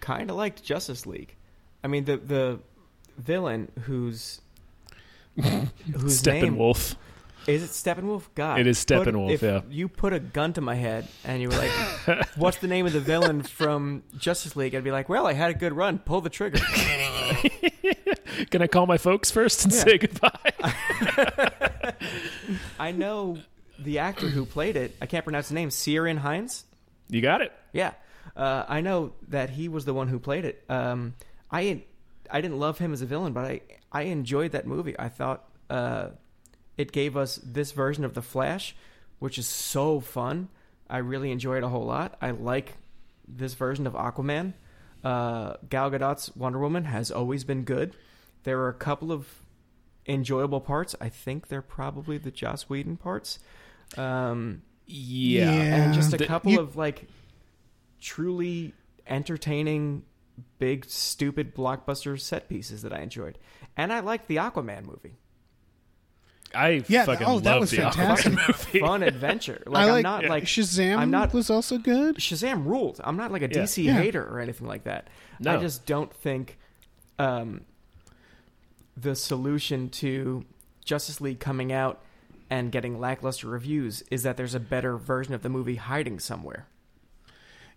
kind 0.00 0.30
of 0.30 0.36
liked 0.36 0.62
Justice 0.64 1.06
League. 1.06 1.34
I 1.84 1.88
mean, 1.88 2.04
the 2.04 2.16
the 2.16 2.58
villain 3.18 3.70
whose 3.82 4.40
whose 5.36 6.24
name 6.26 6.56
Steppenwolf. 6.56 6.94
is 7.46 7.62
it 7.62 7.70
Steppenwolf? 7.70 8.24
God, 8.34 8.60
It 8.60 8.66
is 8.66 8.84
put- 8.84 9.06
Steppenwolf, 9.08 9.30
If 9.32 9.42
yeah. 9.42 9.60
you 9.70 9.88
put 9.88 10.12
a 10.12 10.20
gun 10.20 10.52
to 10.54 10.60
my 10.60 10.74
head 10.74 11.08
and 11.24 11.40
you 11.42 11.48
were 11.48 11.56
like, 11.56 11.70
"What's 12.36 12.58
the 12.58 12.68
name 12.68 12.86
of 12.86 12.92
the 12.92 13.00
villain 13.00 13.42
from 13.42 14.02
Justice 14.16 14.54
League?" 14.56 14.74
I'd 14.74 14.84
be 14.84 14.90
like, 14.92 15.08
"Well, 15.08 15.26
I 15.26 15.32
had 15.32 15.50
a 15.50 15.54
good 15.54 15.72
run. 15.72 15.98
Pull 15.98 16.20
the 16.20 16.30
trigger." 16.30 16.58
Can 18.50 18.62
I 18.62 18.66
call 18.66 18.86
my 18.86 18.98
folks 18.98 19.30
first 19.30 19.64
and 19.64 19.72
Yeah. 19.72 19.80
say 19.80 19.98
goodbye? 19.98 20.52
I 22.78 22.92
know 22.92 23.38
the 23.78 23.98
actor 23.98 24.28
who 24.28 24.44
played 24.46 24.76
it. 24.76 24.94
I 25.00 25.06
can't 25.06 25.24
pronounce 25.24 25.48
his 25.48 25.54
name. 25.54 25.70
Ciaran 25.70 26.18
Hinds. 26.18 26.64
you 27.08 27.20
got 27.20 27.40
it. 27.42 27.52
Yeah, 27.72 27.92
uh, 28.36 28.64
I 28.68 28.80
know 28.80 29.12
that 29.28 29.50
he 29.50 29.68
was 29.68 29.84
the 29.84 29.94
one 29.94 30.08
who 30.08 30.18
played 30.18 30.44
it. 30.44 30.62
Um, 30.68 31.14
I 31.52 31.84
I 32.30 32.40
didn't 32.40 32.58
love 32.58 32.78
him 32.78 32.92
as 32.92 33.02
a 33.02 33.06
villain, 33.06 33.32
but 33.32 33.44
I 33.44 33.60
I 33.92 34.02
enjoyed 34.02 34.52
that 34.52 34.66
movie. 34.66 34.98
I 34.98 35.08
thought 35.08 35.44
uh, 35.68 36.08
it 36.78 36.92
gave 36.92 37.16
us 37.16 37.38
this 37.44 37.72
version 37.72 38.04
of 38.04 38.14
the 38.14 38.22
Flash, 38.22 38.74
which 39.18 39.38
is 39.38 39.46
so 39.46 40.00
fun. 40.00 40.48
I 40.88 40.98
really 40.98 41.30
enjoy 41.30 41.58
it 41.58 41.62
a 41.64 41.68
whole 41.68 41.84
lot. 41.84 42.16
I 42.20 42.30
like 42.30 42.76
this 43.28 43.54
version 43.54 43.86
of 43.86 43.92
Aquaman. 43.94 44.54
Uh, 45.04 45.54
Gal 45.68 45.90
Gadot's 45.90 46.34
Wonder 46.36 46.58
Woman 46.58 46.84
has 46.84 47.10
always 47.10 47.44
been 47.44 47.64
good. 47.64 47.94
There 48.44 48.60
are 48.60 48.68
a 48.68 48.74
couple 48.74 49.12
of 49.12 49.28
enjoyable 50.06 50.60
parts. 50.60 50.94
I 51.00 51.08
think 51.08 51.48
they're 51.48 51.62
probably 51.62 52.18
the 52.18 52.30
Joss 52.30 52.68
Whedon 52.68 52.96
parts. 52.96 53.38
Um, 53.96 54.62
Yeah. 54.86 55.44
Yeah. 55.54 55.84
and 55.84 55.94
just 55.94 56.12
a 56.12 56.16
The- 56.16 56.26
couple 56.26 56.52
you- 56.52 56.60
of 56.60 56.76
like 56.76 57.06
truly 58.00 58.74
entertaining 59.06 60.02
big 60.58 60.84
stupid 60.86 61.54
blockbuster 61.54 62.18
set 62.20 62.48
pieces 62.48 62.82
that 62.82 62.92
I 62.92 63.00
enjoyed. 63.00 63.38
And 63.76 63.92
I 63.92 64.00
liked 64.00 64.28
the 64.28 64.36
Aquaman 64.36 64.84
movie. 64.84 65.14
I 66.54 66.84
Yeah, 66.86 67.04
fucking 67.06 67.26
oh, 67.26 67.40
that 67.40 67.50
love 67.52 67.60
was 67.62 67.70
the 67.70 67.78
fantastic. 67.78 68.32
Aquaman 68.32 68.48
movie. 68.66 68.80
Fun 68.80 69.02
adventure. 69.02 69.62
Like, 69.66 69.84
I 69.84 69.86
I'm 69.88 69.92
like 69.94 70.02
not 70.02 70.24
like 70.26 70.44
Shazam. 70.44 70.98
I'm 70.98 71.10
not- 71.10 71.32
was 71.32 71.48
also 71.50 71.78
good. 71.78 72.16
Shazam 72.16 72.66
ruled. 72.66 73.00
I'm 73.02 73.16
not 73.16 73.32
like 73.32 73.42
a 73.42 73.48
Yeah. 73.48 73.62
DC 73.62 73.84
Yeah. 73.84 73.94
hater 73.94 74.22
or 74.26 74.38
anything 74.40 74.66
like 74.68 74.84
that. 74.84 75.08
I 75.46 75.56
just 75.56 75.86
don't 75.86 76.12
think 76.12 76.58
um, 77.18 77.62
the 78.96 79.14
solution 79.16 79.88
to 79.90 80.44
Justice 80.84 81.20
League 81.20 81.40
coming 81.40 81.72
out 81.72 82.02
and 82.50 82.70
getting 82.70 83.00
lackluster 83.00 83.46
reviews 83.48 84.02
is 84.10 84.22
that 84.24 84.36
there's 84.36 84.54
a 84.54 84.60
better 84.60 84.96
version 84.98 85.32
of 85.32 85.42
the 85.42 85.48
movie 85.48 85.76
hiding 85.76 86.18
somewhere. 86.18 86.66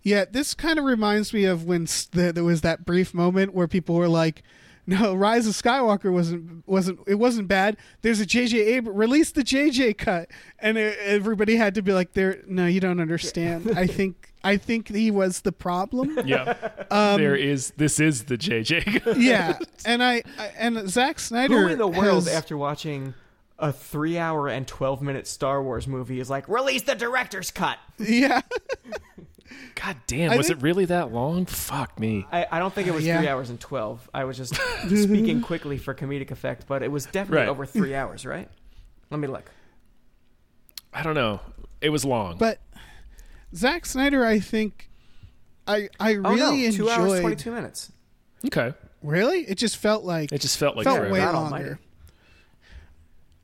Yeah, 0.06 0.24
this 0.30 0.54
kind 0.54 0.78
of 0.78 0.84
reminds 0.84 1.32
me 1.34 1.46
of 1.46 1.64
when 1.64 1.86
the, 2.12 2.30
there 2.32 2.44
was 2.44 2.60
that 2.60 2.84
brief 2.86 3.12
moment 3.12 3.54
where 3.54 3.66
people 3.66 3.96
were 3.96 4.06
like, 4.06 4.44
"No, 4.86 5.12
Rise 5.16 5.48
of 5.48 5.54
Skywalker 5.54 6.12
wasn't 6.12 6.62
wasn't 6.64 7.00
it 7.08 7.16
wasn't 7.16 7.48
bad. 7.48 7.76
There's 8.02 8.20
a 8.20 8.24
JJ 8.24 8.54
Abrams 8.54 8.96
release 8.96 9.32
the 9.32 9.42
JJ 9.42 9.98
cut," 9.98 10.30
and 10.60 10.78
it, 10.78 10.96
everybody 11.00 11.56
had 11.56 11.74
to 11.74 11.82
be 11.82 11.92
like, 11.92 12.12
"There, 12.12 12.40
no, 12.46 12.66
you 12.66 12.78
don't 12.78 13.00
understand. 13.00 13.76
I 13.76 13.88
think 13.88 14.32
I 14.44 14.58
think 14.58 14.94
he 14.94 15.10
was 15.10 15.40
the 15.40 15.50
problem." 15.50 16.20
yeah. 16.24 16.54
Um, 16.88 17.20
there 17.20 17.34
is 17.34 17.72
this 17.76 17.98
is 17.98 18.26
the 18.26 18.38
JJ. 18.38 19.02
Cut. 19.02 19.18
Yeah, 19.18 19.58
and 19.84 20.04
I, 20.04 20.22
I 20.38 20.52
and 20.56 20.88
Zack 20.88 21.18
Snyder. 21.18 21.62
Who 21.62 21.72
in 21.72 21.78
the 21.78 21.88
world, 21.88 22.26
has- 22.26 22.28
after 22.28 22.56
watching 22.56 23.14
a 23.58 23.72
three-hour 23.72 24.46
and 24.46 24.68
twelve-minute 24.68 25.26
Star 25.26 25.60
Wars 25.64 25.88
movie, 25.88 26.20
is 26.20 26.30
like, 26.30 26.48
release 26.48 26.82
the 26.82 26.94
director's 26.94 27.50
cut? 27.50 27.78
Yeah, 27.98 28.42
God 29.74 29.96
damn, 30.06 30.30
I 30.30 30.36
was 30.36 30.48
think- 30.48 30.58
it 30.60 30.62
really 30.62 30.84
that 30.86 31.12
long? 31.12 31.46
Fuck 31.46 31.98
me. 32.00 32.26
I, 32.32 32.46
I 32.50 32.58
don't 32.58 32.74
think 32.74 32.88
it 32.88 32.94
was 32.94 33.04
Yeah. 33.06 33.18
three 33.18 33.28
hours 33.28 33.50
and 33.50 33.60
twelve. 33.60 34.08
I 34.14 34.24
was 34.24 34.36
just 34.36 34.54
speaking 34.54 35.40
quickly 35.42 35.78
for 35.78 35.94
comedic 35.94 36.30
effect, 36.30 36.66
but 36.66 36.82
it 36.82 36.90
was 36.90 37.04
definitely 37.06 37.38
Right. 37.38 37.48
over 37.48 37.66
three 37.66 37.94
hours, 37.94 38.24
right? 38.26 38.48
Let 39.10 39.20
me 39.20 39.28
look. 39.28 39.50
I 40.92 41.02
don't 41.02 41.14
know. 41.14 41.40
It 41.80 41.90
was 41.90 42.04
long. 42.04 42.38
but 42.38 42.58
Zack 43.54 43.86
Snyder, 43.86 44.24
I 44.24 44.38
think, 44.40 44.88
I 45.66 45.88
I 46.00 46.14
Oh 46.16 46.20
really 46.34 46.36
no, 46.38 46.70
two 46.70 46.82
enjoyed. 46.88 46.88
hours 46.90 47.20
twenty-two 47.20 47.52
minutes. 47.52 47.92
okay. 48.46 48.72
Really, 49.02 49.40
it 49.42 49.56
just 49.58 49.76
felt 49.76 50.04
like 50.04 50.32
It 50.32 50.40
just 50.40 50.56
felt 50.58 50.76
like 50.76 50.84
felt 50.84 51.10
way 51.10 51.20
longer. 51.24 51.36
almighty. 51.36 51.70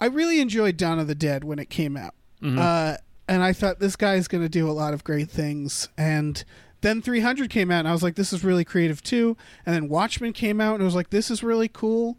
I 0.01 0.07
really 0.07 0.41
enjoyed 0.41 0.77
Dawn 0.77 0.99
of 0.99 1.07
the 1.07 1.15
Dead 1.15 1.45
when 1.45 1.59
it 1.59 1.71
came 1.71 1.97
out, 1.97 2.15
Mm-hmm. 2.43 2.59
uh, 2.59 2.97
and 3.33 3.43
I 3.43 3.55
thought 3.55 3.79
this 3.79 3.97
guy's 3.97 4.29
going 4.29 4.43
to 4.43 4.49
do 4.49 4.69
a 4.69 4.73
lot 4.73 4.93
of 4.93 5.05
great 5.05 5.31
things. 5.31 5.89
And 5.97 6.45
then 6.83 7.01
300 7.01 7.49
came 7.49 7.71
out, 7.71 7.79
and 7.79 7.89
I 7.89 7.93
was 7.93 8.03
like, 8.03 8.15
this 8.15 8.31
is 8.31 8.45
really 8.45 8.63
creative 8.63 9.03
too. 9.03 9.39
And 9.65 9.75
then 9.75 9.89
Watchmen 9.89 10.35
came 10.35 10.61
out, 10.61 10.75
and 10.75 10.83
I 10.83 10.85
was 10.85 10.95
like, 10.95 11.09
this 11.09 11.31
is 11.31 11.43
really 11.43 11.69
cool. 11.69 12.19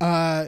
Uh, 0.00 0.46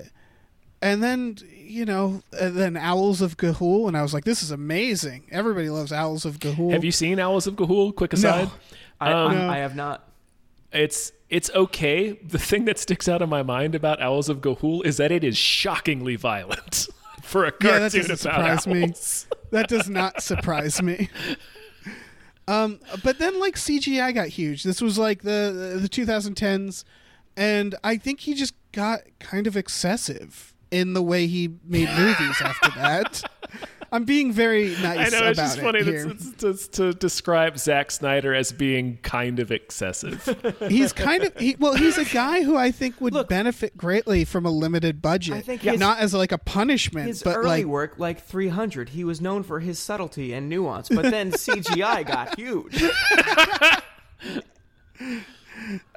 and 0.80 1.02
then 1.02 1.36
you 1.52 1.84
know, 1.84 2.22
and 2.40 2.56
then 2.56 2.78
Owls 2.78 3.20
of 3.20 3.36
Ga'Hoole, 3.36 3.86
and 3.88 3.98
I 3.98 4.02
was 4.02 4.14
like, 4.14 4.24
this 4.24 4.42
is 4.42 4.50
amazing. 4.50 5.24
Everybody 5.30 5.68
loves 5.68 5.92
Owls 5.92 6.24
of 6.24 6.38
Ga'Hoole. 6.38 6.72
Have 6.72 6.84
you 6.84 6.92
seen 6.92 7.18
Owls 7.18 7.46
of 7.46 7.56
Ga'Hoole? 7.56 7.94
Quick 7.94 8.14
aside. 8.14 8.50
I, 8.98 9.12
Um, 9.12 9.30
I, 9.30 9.34
No. 9.34 9.50
I 9.50 9.56
have 9.58 9.76
not. 9.76 10.08
It's 10.72 11.12
it's 11.28 11.50
okay. 11.50 12.12
The 12.12 12.38
thing 12.38 12.64
that 12.64 12.78
sticks 12.78 13.08
out 13.08 13.20
in 13.20 13.28
my 13.28 13.42
mind 13.42 13.74
about 13.74 14.00
Owls 14.00 14.30
of 14.30 14.38
Ga'Hoole 14.38 14.86
is 14.86 14.96
that 14.96 15.12
it 15.12 15.22
is 15.22 15.36
shockingly 15.36 16.16
violent 16.16 16.88
for 17.28 17.44
a 17.44 17.52
cartoon 17.52 17.70
Yeah, 17.70 17.78
that 17.78 17.92
doesn't 17.92 18.26
about 18.26 18.62
surprise 18.62 18.66
me. 18.66 18.94
that 19.50 19.68
does 19.68 19.88
not 19.88 20.22
surprise 20.22 20.82
me. 20.82 21.08
Um, 22.48 22.80
but 23.04 23.18
then 23.18 23.38
like 23.38 23.56
CGI 23.56 24.14
got 24.14 24.28
huge. 24.28 24.62
This 24.62 24.80
was 24.80 24.98
like 24.98 25.20
the 25.20 25.78
the 25.82 25.86
2010s, 25.86 26.82
and 27.36 27.74
I 27.84 27.98
think 27.98 28.20
he 28.20 28.32
just 28.32 28.54
got 28.72 29.00
kind 29.18 29.46
of 29.46 29.54
excessive 29.54 30.54
in 30.70 30.94
the 30.94 31.02
way 31.02 31.26
he 31.26 31.56
made 31.62 31.90
movies 31.90 32.40
after 32.40 32.70
that. 32.70 33.22
I'm 33.90 34.04
being 34.04 34.32
very 34.32 34.68
nice 34.82 35.12
I 35.14 35.18
know 35.18 35.28
it's 35.28 35.38
about 35.38 35.46
just 35.46 35.58
it 35.58 35.60
funny 35.62 35.82
here. 35.84 36.04
to, 36.06 36.54
to, 36.54 36.70
to 36.72 36.92
describe 36.92 37.58
Zack 37.58 37.90
Snyder 37.90 38.34
as 38.34 38.52
being 38.52 38.98
kind 38.98 39.38
of 39.40 39.50
excessive. 39.50 40.22
he's 40.68 40.92
kind 40.92 41.24
of 41.24 41.36
he, 41.38 41.56
well, 41.58 41.74
he's 41.74 41.96
a 41.98 42.04
guy 42.04 42.42
who 42.42 42.56
I 42.56 42.70
think 42.70 43.00
would 43.00 43.14
Look- 43.14 43.28
benefit 43.28 43.76
greatly 43.76 44.24
from 44.24 44.44
a 44.44 44.50
limited 44.50 45.00
budget. 45.00 45.34
I 45.36 45.40
think 45.40 45.62
his- 45.62 45.80
not 45.80 45.98
as 46.00 46.12
like 46.14 46.32
a 46.32 46.38
punishment, 46.38 47.06
His 47.08 47.22
but 47.22 47.36
early 47.36 47.48
like 47.48 47.66
work, 47.66 47.94
like 47.98 48.22
300, 48.22 48.90
he 48.90 49.04
was 49.04 49.20
known 49.20 49.42
for 49.42 49.60
his 49.60 49.78
subtlety 49.78 50.32
and 50.34 50.48
nuance, 50.48 50.88
but 50.90 51.02
then 51.10 51.32
CGI 51.32 52.06
got 52.06 52.36
huge. 52.38 52.82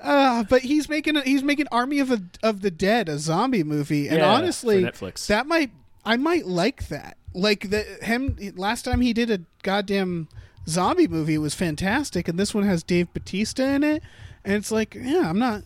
Uh, 0.02 0.44
but 0.50 0.62
he's 0.64 0.89
making 0.89 1.16
a, 1.18 1.22
he's 1.22 1.44
making 1.44 1.68
Army 1.72 2.00
of 2.00 2.12
a, 2.12 2.22
of 2.44 2.62
the 2.62 2.72
Dead 2.72 3.08
a 3.08 3.18
zombie 3.20 3.64
movie, 3.64 4.08
and 4.08 4.18
Yeah, 4.20 4.34
honestly, 4.34 4.82
Netflix. 4.84 5.28
that 5.28 5.46
might 5.48 5.72
I 6.04 6.18
might 6.18 6.46
like 6.48 6.88
that. 6.88 7.18
Like 7.34 7.69
the 7.69 7.84
him 8.01 8.38
last 8.55 8.84
time 8.84 9.01
he 9.01 9.13
did 9.13 9.32
a 9.32 9.41
goddamn 9.63 10.27
zombie 10.67 11.07
movie 11.07 11.36
it 11.36 11.39
was 11.39 11.53
fantastic, 11.53 12.27
and 12.27 12.38
this 12.38 12.53
one 12.53 12.63
has 12.65 12.84
Dave 12.84 13.13
Bautista 13.13 13.65
in 13.65 13.84
it, 13.84 14.03
and 14.43 14.55
it's 14.55 14.71
like, 14.71 14.95
yeah, 14.95 15.29
I'm 15.29 15.39
not 15.39 15.63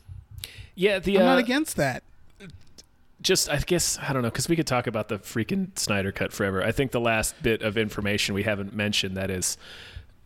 yeah, 0.75 0.99
the 0.99 1.17
I'm 1.17 1.23
uh, 1.23 1.25
not 1.25 1.37
against 1.39 1.77
that. 1.77 2.03
just 3.21 3.49
I 3.49 3.57
guess 3.59 3.97
I 3.97 4.13
don't 4.13 4.21
know 4.21 4.29
because 4.29 4.49
we 4.49 4.55
could 4.55 4.67
talk 4.67 4.87
about 4.87 5.07
the 5.07 5.17
freaking 5.17 5.77
Snyder 5.79 6.11
cut 6.11 6.33
forever. 6.33 6.61
I 6.61 6.71
think 6.71 6.91
the 6.91 6.99
last 6.99 7.41
bit 7.41 7.61
of 7.61 7.77
information 7.77 8.35
we 8.35 8.43
haven't 8.43 8.75
mentioned 8.75 9.17
that 9.17 9.31
is 9.31 9.57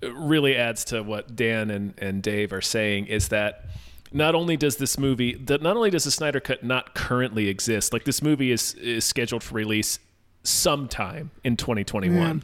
really 0.01 0.55
adds 0.55 0.83
to 0.85 1.03
what 1.03 1.35
Dan 1.35 1.69
and, 1.69 1.93
and 1.97 2.23
Dave 2.23 2.51
are 2.51 2.61
saying 2.61 3.07
is 3.07 3.29
that 3.29 3.65
not 4.11 4.33
only 4.33 4.57
does 4.57 4.77
this 4.77 4.97
movie 4.97 5.35
that 5.35 5.61
not 5.61 5.77
only 5.77 5.91
does 5.91 6.03
the 6.03 6.11
Snyder 6.11 6.39
cut 6.39 6.63
not 6.63 6.95
currently 6.95 7.47
exist, 7.47 7.93
like 7.93 8.05
this 8.05 8.21
movie 8.21 8.51
is 8.51 8.73
is 8.73 9.05
scheduled 9.05 9.43
for 9.43 9.53
release 9.53 9.99
sometime 10.43 11.31
in 11.43 11.57
2021. 11.57 12.43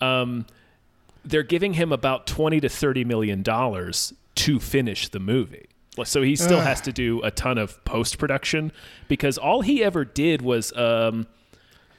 Um, 0.00 0.46
they're 1.24 1.42
giving 1.42 1.74
him 1.74 1.92
about 1.92 2.26
20 2.26 2.60
to 2.60 2.68
30 2.68 3.04
million 3.04 3.42
dollars 3.42 4.12
to 4.34 4.58
finish 4.58 5.08
the 5.08 5.20
movie. 5.20 5.66
So 6.04 6.22
he 6.22 6.36
still 6.36 6.58
Ugh. 6.58 6.64
has 6.64 6.80
to 6.82 6.92
do 6.92 7.20
a 7.22 7.30
ton 7.30 7.58
of 7.58 7.84
post 7.84 8.18
production 8.18 8.72
because 9.08 9.36
all 9.38 9.60
he 9.60 9.84
ever 9.84 10.04
did 10.06 10.40
was 10.40 10.74
um, 10.76 11.26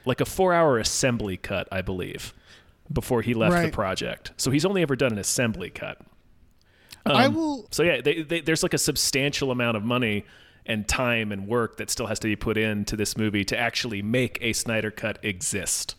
like 0.04 0.20
a 0.20 0.24
four 0.24 0.52
hour 0.52 0.78
assembly 0.78 1.36
cut, 1.36 1.68
I 1.70 1.80
believe, 1.80 2.34
before 2.92 3.22
he 3.22 3.34
left 3.34 3.54
the 3.54 3.62
Right. 3.62 3.72
project. 3.72 4.32
So 4.36 4.50
he's 4.50 4.64
only 4.64 4.82
ever 4.82 4.96
done 4.96 5.12
an 5.12 5.18
assembly 5.18 5.70
cut. 5.70 5.98
I 7.06 7.26
Um, 7.26 7.34
will. 7.34 7.66
So 7.70 7.82
yeah, 7.84 8.00
they, 8.00 8.22
they, 8.22 8.40
there's 8.40 8.62
like 8.64 8.74
a 8.74 8.78
substantial 8.78 9.50
amount 9.52 9.76
of 9.76 9.84
money 9.84 10.24
and 10.66 10.88
time 10.88 11.30
and 11.30 11.46
work 11.46 11.76
that 11.76 11.90
still 11.90 12.06
has 12.06 12.18
to 12.20 12.28
be 12.28 12.36
put 12.36 12.56
into 12.56 12.96
this 12.96 13.16
movie 13.16 13.44
to 13.44 13.58
actually 13.58 14.02
make 14.02 14.38
a 14.40 14.52
Snyder 14.52 14.90
cut 14.90 15.18
exist. 15.22 15.94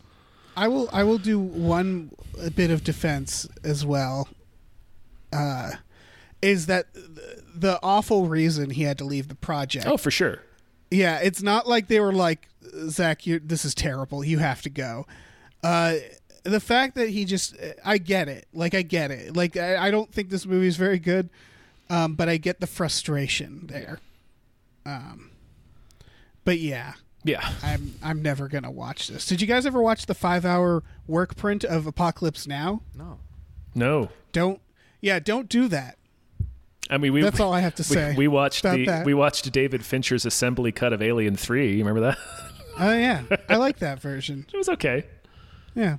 I 0.56 0.68
will 0.68 0.88
I 0.92 1.04
will 1.04 1.18
do 1.18 1.38
one 1.38 2.12
bit 2.54 2.70
of 2.70 2.82
defense 2.82 3.46
as 3.62 3.84
well. 3.84 4.28
Uh, 5.32 5.72
is 6.40 6.66
that 6.66 6.86
the 6.94 7.78
awful 7.82 8.26
reason 8.26 8.70
he 8.70 8.82
had 8.84 8.98
to 8.98 9.04
leave 9.04 9.28
the 9.28 9.34
project? 9.34 9.86
Oh, 9.86 9.96
for 9.96 10.10
sure. 10.10 10.40
Yeah, 10.90 11.18
it's 11.18 11.42
not 11.42 11.68
like 11.68 11.88
they 11.88 12.00
were 12.00 12.12
like 12.12 12.48
Zack, 12.88 13.22
this 13.24 13.64
is 13.64 13.74
terrible. 13.74 14.24
You 14.24 14.38
have 14.38 14.62
to 14.62 14.70
go. 14.70 15.06
Uh, 15.62 15.96
the 16.44 16.60
fact 16.60 16.94
that 16.94 17.10
he 17.10 17.24
just, 17.24 17.56
I 17.84 17.98
get 17.98 18.28
it. 18.28 18.46
Like 18.52 18.74
I 18.74 18.82
get 18.82 19.10
it. 19.10 19.36
Like 19.36 19.56
I, 19.56 19.88
I 19.88 19.90
don't 19.90 20.12
think 20.12 20.30
this 20.30 20.46
movie 20.46 20.68
is 20.68 20.76
very 20.76 20.98
good, 20.98 21.28
um, 21.90 22.14
but 22.14 22.28
I 22.28 22.36
get 22.36 22.60
the 22.60 22.66
frustration 22.66 23.66
there. 23.66 24.00
Um, 24.86 25.30
but 26.44 26.58
yeah, 26.60 26.94
Yeah. 27.24 27.46
I'm 27.62 27.94
I'm 28.02 28.22
never 28.22 28.46
gonna 28.48 28.70
watch 28.70 29.08
this. 29.08 29.26
Did 29.26 29.40
you 29.40 29.46
guys 29.46 29.66
ever 29.66 29.82
watch 29.82 30.06
the 30.06 30.14
five 30.14 30.44
hour 30.44 30.84
work 31.06 31.34
print 31.36 31.64
of 31.64 31.86
Apocalypse 31.86 32.46
Now? 32.46 32.82
No. 32.94 33.18
No. 33.74 34.10
Don't. 34.32 34.60
Yeah, 35.00 35.18
don't 35.18 35.48
do 35.48 35.68
that. 35.68 35.98
I 36.88 36.98
mean, 36.98 37.12
we 37.12 37.20
That's 37.22 37.40
all 37.40 37.52
I 37.52 37.60
have 37.60 37.74
to 37.76 37.84
say. 37.84 38.14
we 38.16 38.28
watched 38.28 38.64
about 38.64 38.76
the 38.76 38.86
that. 38.86 39.04
we 39.06 39.12
watched 39.12 39.50
David 39.50 39.84
Fincher's 39.84 40.24
assembly 40.24 40.70
cut 40.70 40.92
of 40.92 41.02
Alien 41.02 41.36
Three. 41.36 41.72
You 41.72 41.78
remember 41.84 42.00
that? 42.00 42.18
Oh 42.78 42.92
yeah, 42.92 43.22
I 43.48 43.56
like 43.56 43.78
that 43.78 44.02
version. 44.02 44.44
it 44.52 44.56
was 44.58 44.68
okay. 44.68 45.04
Yeah. 45.74 45.96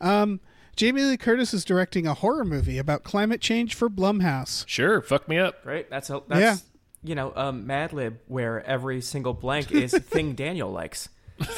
Um, 0.00 0.40
Jamie 0.74 1.02
Lee 1.02 1.18
Curtis 1.18 1.52
is 1.52 1.66
directing 1.66 2.06
a 2.06 2.14
horror 2.14 2.46
movie 2.46 2.78
about 2.78 3.02
climate 3.04 3.42
change 3.42 3.74
for 3.74 3.90
Blumhouse. 3.90 4.64
Sure, 4.66 5.02
fuck 5.02 5.28
me 5.28 5.36
up. 5.38 5.56
Right? 5.66 5.88
That's 5.90 6.08
a, 6.08 6.22
that's 6.28 6.40
Yeah. 6.40 6.56
You 7.02 7.14
know, 7.14 7.32
um, 7.34 7.66
Mad 7.66 7.92
Lib 7.92 8.18
where 8.26 8.64
every 8.64 9.00
single 9.00 9.32
blank 9.34 9.72
is 9.72 9.92
thing 9.92 10.34
Daniel 10.34 10.70
likes. 10.70 11.08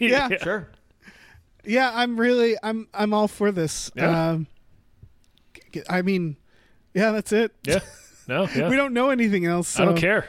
Yeah. 0.00 0.28
Sure. 0.42 0.68
Yeah, 1.64 1.90
I'm 1.94 2.18
really, 2.18 2.56
I'm, 2.62 2.88
I'm 2.94 3.12
all 3.14 3.28
for 3.28 3.52
this. 3.52 3.90
Yeah. 3.94 4.30
Um, 4.30 4.46
g- 5.72 5.82
I 5.88 6.02
mean, 6.02 6.36
yeah, 6.94 7.12
that's 7.12 7.32
it. 7.32 7.52
yeah. 7.64 7.80
No, 8.28 8.46
yeah. 8.54 8.68
We 8.68 8.76
don't 8.76 8.92
know 8.92 9.08
anything 9.08 9.46
else. 9.46 9.80
I 9.80 9.86
don't 9.86 9.96
care. 9.96 10.26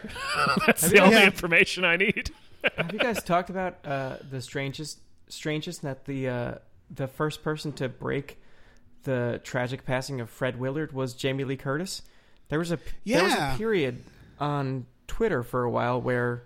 That's 0.65 0.83
Have 0.83 0.91
the 0.91 0.95
you- 0.95 1.01
only 1.03 1.17
Yeah. 1.17 1.25
information 1.25 1.83
I 1.83 1.97
need. 1.97 2.31
Have 2.77 2.93
you 2.93 2.99
guys 2.99 3.21
talked 3.21 3.49
about 3.49 3.77
uh, 3.85 4.15
the 4.29 4.41
strangest 4.41 4.99
strangest 5.27 5.81
that 5.81 6.05
the 6.05 6.29
uh, 6.29 6.55
the 6.89 7.07
first 7.09 7.43
person 7.43 7.73
to 7.73 7.89
break 7.89 8.37
the 9.03 9.41
tragic 9.43 9.83
passing 9.85 10.21
of 10.21 10.29
Fred 10.29 10.57
Willard 10.57 10.93
was 10.93 11.13
Jamie 11.13 11.43
Lee 11.43 11.57
Curtis? 11.57 12.03
There 12.47 12.59
was 12.59 12.71
a 12.71 12.79
there 13.05 13.21
was 13.23 13.33
a 13.33 13.55
period 13.57 14.01
on 14.39 14.85
Twitter 15.07 15.43
for 15.43 15.63
a 15.63 15.69
while 15.69 16.01
where 16.01 16.43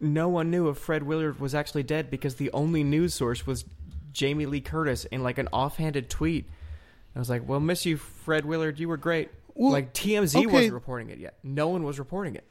no 0.00 0.28
one 0.28 0.50
knew 0.50 0.68
if 0.68 0.78
Fred 0.78 1.02
Willard 1.02 1.40
was 1.40 1.54
actually 1.54 1.82
dead 1.82 2.10
because 2.10 2.36
the 2.36 2.50
only 2.52 2.84
news 2.84 3.14
source 3.14 3.46
was 3.46 3.64
Jamie 4.12 4.46
Lee 4.46 4.60
Curtis 4.60 5.04
in 5.06 5.22
like 5.22 5.38
an 5.38 5.48
offhanded 5.52 6.10
tweet. 6.10 6.46
I 7.14 7.18
was 7.18 7.30
like, 7.30 7.48
"Well, 7.48 7.60
miss 7.60 7.86
you, 7.86 7.96
Fred 7.96 8.44
Willard. 8.44 8.78
You 8.78 8.88
were 8.88 8.96
great." 8.98 9.30
Well, 9.54 9.72
like 9.72 9.94
TMZ 9.94 10.36
okay. 10.36 10.46
wasn't 10.46 10.74
reporting 10.74 11.08
it 11.10 11.18
yet. 11.18 11.38
No 11.42 11.68
one 11.68 11.82
was 11.82 11.98
reporting 11.98 12.34
it. 12.34 12.44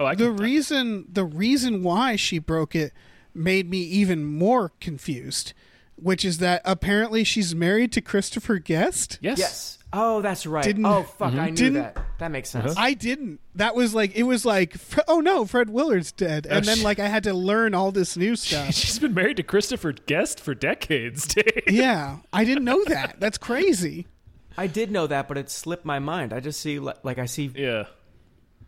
Oh, 0.00 0.06
I 0.06 0.14
The 0.14 0.28
can, 0.28 0.36
reason, 0.38 1.04
the 1.12 1.24
reason 1.24 1.82
why 1.82 2.16
she 2.16 2.38
broke 2.38 2.74
it 2.74 2.92
made 3.34 3.68
me 3.68 3.78
even 3.78 4.24
more 4.24 4.72
confused, 4.80 5.52
which 5.96 6.24
is 6.24 6.38
that 6.38 6.62
apparently 6.64 7.22
she's 7.22 7.54
married 7.54 7.92
to 7.92 8.00
Christopher 8.00 8.58
Guest. 8.58 9.18
yes. 9.20 9.38
Yes. 9.38 9.78
Oh, 9.94 10.22
that's 10.22 10.46
right. 10.46 10.64
Didn't- 10.64 10.86
oh, 10.86 11.02
fuck. 11.02 11.32
Mm-hmm. 11.32 11.40
I 11.40 11.50
knew 11.50 11.56
Didn't- 11.56 11.74
that. 11.74 11.98
That 12.18 12.30
makes 12.30 12.54
uh-huh. 12.54 12.68
sense. 12.68 12.78
I 12.78 12.94
didn't. 12.94 13.40
That 13.56 13.74
was 13.74 13.94
like 13.94 14.14
it 14.14 14.22
was 14.22 14.44
like 14.44 14.76
oh 15.08 15.18
no, 15.20 15.44
Fred 15.44 15.68
Willard's 15.68 16.12
dead, 16.12 16.46
and 16.46 16.58
Oh, 16.64 16.74
then 16.74 16.82
like 16.84 17.00
I 17.00 17.08
had 17.08 17.24
to 17.24 17.34
learn 17.34 17.74
all 17.74 17.90
this 17.90 18.16
new 18.16 18.36
stuff. 18.36 18.72
She's 18.74 18.98
been 19.00 19.12
married 19.12 19.38
to 19.38 19.42
Christopher 19.42 19.92
Guest 19.92 20.38
for 20.38 20.54
decades, 20.54 21.26
Dave. 21.34 21.64
yeah, 21.66 22.18
I 22.32 22.44
didn't 22.44 22.64
know 22.64 22.84
that. 22.84 23.16
That's 23.18 23.38
crazy. 23.38 24.06
I 24.56 24.68
did 24.68 24.92
know 24.92 25.08
that, 25.08 25.26
but 25.26 25.36
it 25.36 25.50
slipped 25.50 25.84
my 25.84 25.98
mind. 25.98 26.32
I 26.32 26.38
just 26.38 26.60
see 26.60 26.78
like 26.78 27.18
I 27.18 27.26
see 27.26 27.50
Yeah. 27.56 27.86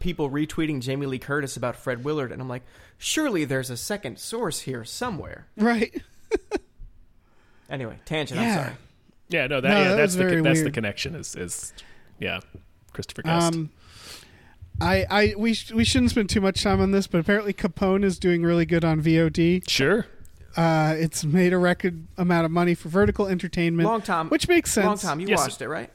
people 0.01 0.29
retweeting 0.31 0.81
Jamie 0.81 1.07
Lee 1.07 1.21
Curtis 1.21 1.57
about 1.57 1.77
Fred 1.77 2.03
Willard, 2.05 2.33
and 2.33 2.43
I'm 2.43 2.49
like, 2.49 2.65
surely 2.99 3.45
there's 3.45 3.71
a 3.71 3.77
second 3.77 4.19
source 4.19 4.61
here 4.61 4.85
somewhere. 4.85 5.47
Right. 5.57 6.03
Anyway, 7.71 7.99
tangent. 8.05 8.39
I'm 8.41 8.55
sorry. 8.55 8.73
Yeah, 9.29 9.47
no, 9.47 9.61
that, 9.61 9.69
No, 9.69 9.79
yeah, 9.81 9.89
that 9.91 9.97
that's 9.97 10.15
the 10.17 10.25
very 10.25 10.41
that's 10.43 10.63
the 10.63 10.71
connection 10.71 11.15
is 11.15 11.35
is 11.35 11.73
yeah, 12.19 12.41
Christopher 12.93 13.23
Guest. 13.23 13.55
Um, 13.55 13.71
I, 14.81 15.07
I, 15.09 15.35
we, 15.39 15.55
sh- 15.55 15.71
we 15.73 15.85
shouldn't 15.85 16.11
spend 16.11 16.29
too 16.29 16.41
much 16.41 16.63
time 16.63 16.81
on 16.81 16.91
this, 16.91 17.07
but 17.07 17.19
apparently 17.19 17.53
Capone 17.53 18.03
is 18.05 18.19
doing 18.19 18.43
really 18.43 18.67
good 18.67 18.85
on 18.85 19.01
VOD. 19.01 19.69
sure. 19.71 20.07
Uh, 20.57 20.95
it's 20.99 21.25
made 21.25 21.53
a 21.53 21.59
record 21.59 22.07
amount 22.19 22.45
of 22.45 22.51
money 22.51 22.75
for 22.75 22.89
Vertical 22.89 23.27
Entertainment, 23.29 23.89
Long 23.89 24.03
time. 24.03 24.29
which 24.31 24.47
makes 24.49 24.73
sense. 24.73 24.87
Long 24.87 24.99
time. 24.99 25.21
You 25.21 25.29
Yes. 25.29 25.39
watched 25.39 25.63
it, 25.63 25.69
right? 25.69 25.91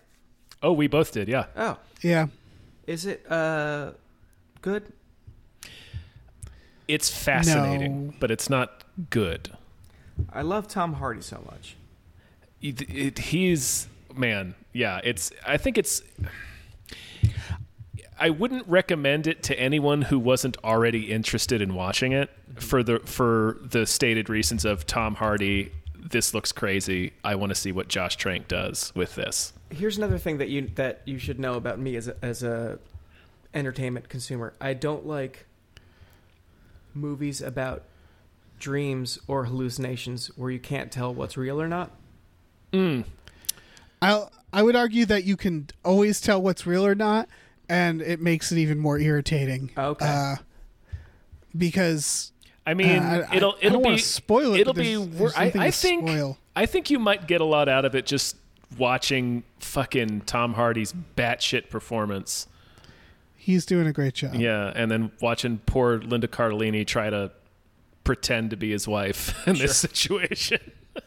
Oh, 0.63 0.71
we 0.73 0.87
both 0.87 1.11
did, 1.13 1.27
yeah. 1.29 1.45
Oh, 1.55 1.77
Yeah, 2.01 2.27
is 2.87 3.05
it 3.05 3.29
uh 3.31 3.91
good? 4.61 4.91
It's 6.87 7.09
fascinating, 7.09 8.07
No. 8.07 8.13
but 8.19 8.31
it's 8.31 8.49
not 8.49 8.83
good. 9.09 9.51
I 10.33 10.41
love 10.41 10.67
Tom 10.67 10.93
Hardy 10.93 11.21
so 11.21 11.43
much. 11.49 11.75
It, 12.61 12.81
it, 12.89 13.19
he's 13.19 13.87
man, 14.15 14.55
yeah. 14.73 14.99
It's. 15.03 15.31
I 15.45 15.57
think 15.57 15.77
it's. 15.77 16.01
I 18.19 18.31
wouldn't 18.31 18.67
recommend 18.67 19.27
it 19.27 19.43
to 19.43 19.57
anyone 19.57 20.01
who 20.01 20.19
wasn't 20.19 20.57
already 20.63 21.09
interested 21.11 21.61
in 21.61 21.73
watching 21.73 22.11
it 22.11 22.29
for 22.55 22.83
the 22.83 22.99
for 22.99 23.57
the 23.61 23.85
stated 23.85 24.29
reasons 24.29 24.65
of 24.65 24.85
Tom 24.85 25.15
Hardy. 25.15 25.71
This 25.95 26.33
looks 26.33 26.51
crazy. 26.51 27.13
I 27.23 27.35
want 27.35 27.51
to 27.51 27.55
see 27.55 27.71
what 27.71 27.87
Josh 27.87 28.15
Trank 28.17 28.47
does 28.47 28.91
with 28.95 29.15
this. 29.15 29.53
Here's 29.69 29.97
another 29.97 30.17
thing 30.17 30.39
that 30.39 30.49
you 30.49 30.69
that 30.75 31.01
you 31.05 31.17
should 31.17 31.39
know 31.39 31.53
about 31.53 31.79
me 31.79 31.95
as 31.95 32.07
a, 32.07 32.15
as 32.21 32.43
a 32.43 32.79
entertainment 33.53 34.09
consumer. 34.09 34.53
I 34.59 34.73
don't 34.73 35.05
like 35.05 35.45
movies 36.93 37.41
about 37.41 37.83
dreams 38.59 39.19
or 39.27 39.45
hallucinations 39.45 40.27
where 40.37 40.51
you 40.51 40.59
can't 40.59 40.91
tell 40.91 41.13
what's 41.13 41.37
real 41.37 41.61
or 41.61 41.67
not. 41.67 41.91
Mm. 42.73 43.05
I 44.01 44.25
I 44.53 44.63
would 44.63 44.75
argue 44.75 45.05
that 45.05 45.23
you 45.23 45.35
can 45.37 45.67
always 45.85 46.21
tell 46.21 46.41
what's 46.41 46.65
real 46.67 46.85
or 46.85 46.95
not, 46.95 47.27
and 47.67 48.01
it 48.01 48.19
makes 48.21 48.51
it 48.51 48.57
even 48.57 48.79
more 48.79 48.97
irritating. 48.99 49.71
Okay. 49.77 50.05
Uh, 50.05 50.35
because 51.57 52.31
I 52.65 52.73
mean, 52.73 52.99
uh, 52.99 53.27
I, 53.29 53.35
it'll 53.35 53.51
I, 53.51 53.55
I 53.55 53.57
it'll 53.61 53.71
don't 53.71 53.81
be 53.83 53.85
wanna 53.89 53.97
spoil 53.99 54.53
it. 54.53 54.61
it'll 54.61 54.73
but 54.73 54.81
be. 54.83 54.95
there's- 54.95 55.09
there's 55.17 55.35
I, 55.35 55.51
I 55.67 55.71
think 55.71 56.07
spoil. 56.07 56.37
I 56.55 56.65
think 56.65 56.89
you 56.89 56.99
might 56.99 57.27
get 57.27 57.41
a 57.41 57.45
lot 57.45 57.69
out 57.69 57.85
of 57.85 57.95
it 57.95 58.05
just 58.05 58.35
watching 58.77 59.43
fucking 59.59 60.21
Tom 60.21 60.53
Hardy's 60.53 60.93
batshit 61.15 61.69
performance. 61.69 62.47
he's 63.35 63.65
doing 63.65 63.87
a 63.87 63.93
great 63.93 64.13
job. 64.13 64.35
Yeah, 64.35 64.71
and 64.75 64.91
then 64.91 65.11
watching 65.21 65.59
poor 65.65 65.97
Linda 65.99 66.27
Cardellini 66.27 66.85
try 66.85 67.09
to 67.09 67.31
pretend 68.03 68.49
to 68.51 68.57
be 68.57 68.71
his 68.71 68.87
wife 68.87 69.35
in 69.47 69.57
this 69.57 69.77
situation. 69.77 70.59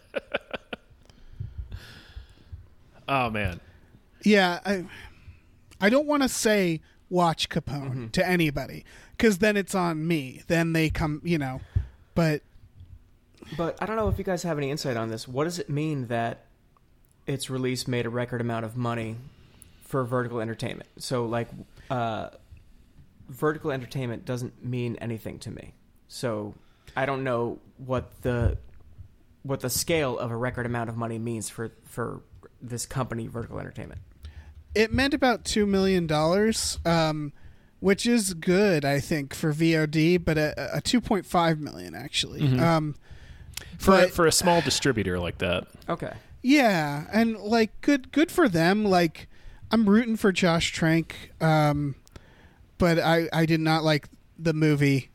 oh 3.08 3.30
man. 3.30 3.60
Yeah, 4.24 4.60
I 4.64 4.84
I 5.80 5.90
don't 5.90 6.06
want 6.06 6.22
to 6.22 6.28
say 6.28 6.80
watch 7.10 7.48
Capone 7.48 7.90
Mm-hmm. 7.90 8.06
to 8.08 8.26
anybody 8.26 8.84
because 9.16 9.38
then 9.38 9.56
it's 9.56 9.74
on 9.74 10.06
me. 10.06 10.42
Then 10.46 10.72
they 10.72 10.90
come, 10.90 11.20
you 11.24 11.38
know. 11.38 11.60
But 12.14 12.42
But 13.56 13.76
I 13.82 13.86
don't 13.86 13.96
know 13.96 14.08
if 14.08 14.18
you 14.18 14.24
guys 14.24 14.42
have 14.44 14.58
any 14.58 14.70
insight 14.70 14.96
on 14.96 15.08
this. 15.10 15.26
What 15.26 15.44
does 15.44 15.58
it 15.58 15.68
mean 15.68 16.06
that 16.06 16.46
its 17.26 17.50
release 17.50 17.86
made 17.88 18.06
a 18.06 18.10
record 18.10 18.40
amount 18.40 18.64
of 18.64 18.76
money 18.76 19.16
for 19.84 20.04
vertical 20.04 20.40
entertainment? 20.40 20.88
So, 20.98 21.26
like, 21.26 21.48
uh, 21.90 22.30
vertical 23.28 23.70
entertainment 23.72 24.24
doesn't 24.24 24.64
mean 24.64 24.96
anything 25.00 25.38
to 25.40 25.50
me. 25.50 25.74
So, 26.08 26.54
I 26.96 27.06
don't 27.06 27.24
know 27.24 27.58
what 27.78 28.22
the 28.22 28.58
what 29.42 29.60
the 29.60 29.70
scale 29.70 30.18
of 30.18 30.30
a 30.30 30.36
record 30.36 30.66
amount 30.66 30.88
of 30.88 30.96
money 30.96 31.18
means 31.18 31.48
for 31.48 31.72
for 31.84 32.20
this 32.62 32.86
company, 32.86 33.26
Vertical 33.26 33.58
Entertainment. 33.58 34.00
it 34.74 34.92
meant 34.92 35.12
about 35.14 35.44
two 35.44 35.66
million 35.66 36.06
dollars, 36.06 36.78
um, 36.86 37.32
which 37.80 38.06
is 38.06 38.32
good, 38.34 38.84
I 38.84 39.00
think, 39.00 39.34
for 39.34 39.52
VOD. 39.52 40.24
But 40.24 40.38
a, 40.38 40.76
a 40.76 40.80
two 40.80 41.00
point 41.00 41.26
five 41.26 41.58
million 41.58 41.94
actually. 41.94 42.40
Mm-hmm. 42.42 42.60
Um, 42.62 42.94
For 43.78 43.90
But- 43.92 44.10
for 44.12 44.26
a 44.26 44.32
small 44.32 44.60
distributor 44.60 45.18
like 45.18 45.38
that. 45.38 45.66
Okay. 45.88 46.12
Yeah, 46.42 47.06
and 47.12 47.36
like 47.38 47.80
good 47.82 48.10
good 48.12 48.30
for 48.30 48.48
them. 48.48 48.84
Like 48.84 49.28
I'm 49.70 49.88
rooting 49.88 50.16
for 50.16 50.32
Josh 50.32 50.72
Trank. 50.72 51.32
Um 51.40 51.94
but 52.78 52.98
I 52.98 53.28
I 53.32 53.46
did 53.46 53.60
not 53.60 53.84
like 53.84 54.08
the 54.38 54.52
movie. 54.52 55.10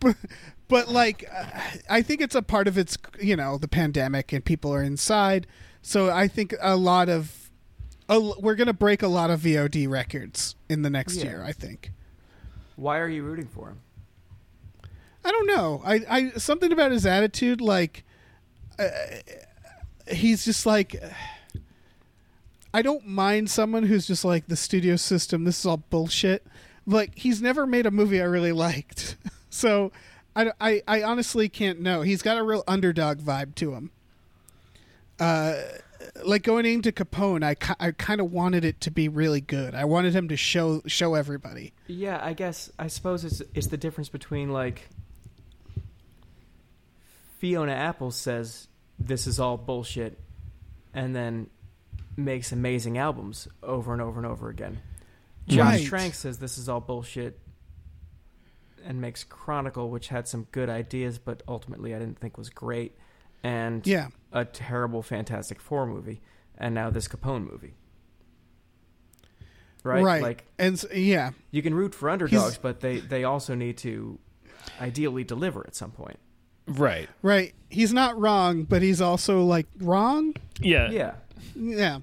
but, 0.00 0.16
but 0.68 0.88
like 0.88 1.24
uh, 1.32 1.44
I 1.88 2.02
think 2.02 2.20
it's 2.20 2.34
a 2.34 2.42
part 2.42 2.68
of 2.68 2.78
its 2.78 2.96
you 3.20 3.36
know, 3.36 3.58
the 3.58 3.68
pandemic 3.68 4.32
and 4.32 4.44
people 4.44 4.72
are 4.72 4.82
inside. 4.82 5.46
So 5.86 6.10
I 6.10 6.28
think 6.28 6.54
a 6.62 6.76
lot 6.76 7.10
of 7.10 7.50
a, 8.08 8.18
we're 8.18 8.54
going 8.54 8.68
to 8.68 8.72
break 8.72 9.02
a 9.02 9.08
lot 9.08 9.30
of 9.30 9.40
VOD 9.40 9.86
records 9.88 10.56
in 10.68 10.80
the 10.80 10.88
next 10.88 11.16
Yeah. 11.16 11.24
year, 11.24 11.44
I 11.44 11.52
think. 11.52 11.90
Why 12.76 12.98
are 12.98 13.08
you 13.08 13.22
rooting 13.22 13.46
for 13.46 13.68
him? 13.68 13.80
I 15.24 15.30
don't 15.30 15.46
know. 15.46 15.82
I, 15.84 16.00
I 16.08 16.30
something 16.38 16.72
about 16.72 16.90
his 16.90 17.04
attitude, 17.06 17.60
like 17.60 18.02
uh, 18.78 18.88
he's 20.10 20.44
just 20.44 20.64
like. 20.66 20.96
I 22.72 22.82
don't 22.82 23.06
mind 23.06 23.50
someone 23.50 23.84
who's 23.84 24.06
just 24.06 24.24
like 24.24 24.48
the 24.48 24.56
studio 24.56 24.96
system. 24.96 25.44
This 25.44 25.60
is 25.60 25.66
all 25.66 25.76
bullshit. 25.76 26.46
Like 26.86 27.16
he's 27.16 27.40
never 27.40 27.66
made 27.66 27.86
a 27.86 27.90
movie 27.90 28.20
I 28.20 28.24
really 28.24 28.52
liked, 28.66 29.16
so 29.50 29.92
I, 30.34 30.50
I, 30.60 30.82
I 30.88 31.02
honestly 31.04 31.48
can't 31.48 31.80
know. 31.80 32.02
He's 32.02 32.20
got 32.22 32.36
a 32.36 32.42
real 32.42 32.64
underdog 32.66 33.18
vibe 33.20 33.54
to 33.56 33.74
him. 33.74 33.90
Uh, 35.18 35.54
like 36.24 36.42
going 36.42 36.66
into 36.66 36.92
Capone, 36.92 37.42
I, 37.42 37.56
I 37.84 37.92
kind 37.92 38.20
of 38.20 38.32
wanted 38.32 38.64
it 38.64 38.80
to 38.82 38.90
be 38.90 39.08
really 39.08 39.40
good. 39.40 39.74
I 39.74 39.84
wanted 39.84 40.14
him 40.14 40.28
to 40.28 40.36
show 40.36 40.82
show 40.86 41.14
everybody. 41.14 41.72
Yeah, 41.86 42.20
I 42.22 42.32
guess 42.32 42.70
I 42.78 42.88
suppose 42.88 43.24
it's 43.24 43.42
it's 43.54 43.68
the 43.68 43.76
difference 43.76 44.08
between 44.08 44.50
like 44.50 44.88
Fiona 47.38 47.72
Apple 47.72 48.10
says 48.10 48.68
this 48.98 49.26
is 49.26 49.40
all 49.40 49.56
bullshit, 49.56 50.18
and 50.92 51.14
then 51.14 51.48
makes 52.16 52.52
amazing 52.52 52.96
albums 52.98 53.48
over 53.62 53.92
and 53.92 54.00
over 54.00 54.18
and 54.18 54.26
over 54.26 54.48
again. 54.48 54.80
Josh 55.48 55.80
Right. 55.80 55.84
Trank 55.86 56.14
says 56.14 56.38
this 56.38 56.56
is 56.58 56.68
all 56.68 56.80
bullshit 56.80 57.38
and 58.86 59.00
makes 59.00 59.24
Chronicle, 59.24 59.90
which 59.90 60.08
had 60.08 60.28
some 60.28 60.46
good 60.52 60.68
ideas, 60.68 61.18
but 61.18 61.42
ultimately 61.48 61.94
I 61.94 61.98
didn't 61.98 62.18
think 62.18 62.38
was 62.38 62.50
great, 62.50 62.96
and 63.42 63.86
Yeah. 63.86 64.08
A 64.34 64.44
terrible 64.44 65.02
Fantastic 65.02 65.60
Four 65.60 65.86
movie, 65.86 66.20
and 66.58 66.74
now 66.74 66.90
this 66.90 67.08
Capone 67.08 67.50
movie. 67.50 67.74
Right? 69.82 70.02
Right. 70.02 70.22
Like 70.22 70.44
and 70.58 70.82
yeah, 70.92 71.30
you 71.50 71.62
can 71.62 71.74
root 71.74 71.94
for 71.94 72.10
underdogs, 72.10 72.58
but 72.58 72.80
they 72.80 72.98
they 72.98 73.24
also 73.24 73.54
need 73.54 73.78
to 73.78 74.18
ideally 74.80 75.24
deliver 75.24 75.66
at 75.66 75.74
some 75.74 75.92
point. 75.92 76.18
Right. 76.66 77.10
right. 77.20 77.54
He's 77.68 77.92
not 77.92 78.18
wrong, 78.18 78.64
but 78.64 78.80
he's 78.80 79.00
also 79.00 79.42
like 79.42 79.66
wrong. 79.78 80.34
Yeah. 80.58 80.90
Yeah. 80.90 81.14
Yeah. 81.54 81.98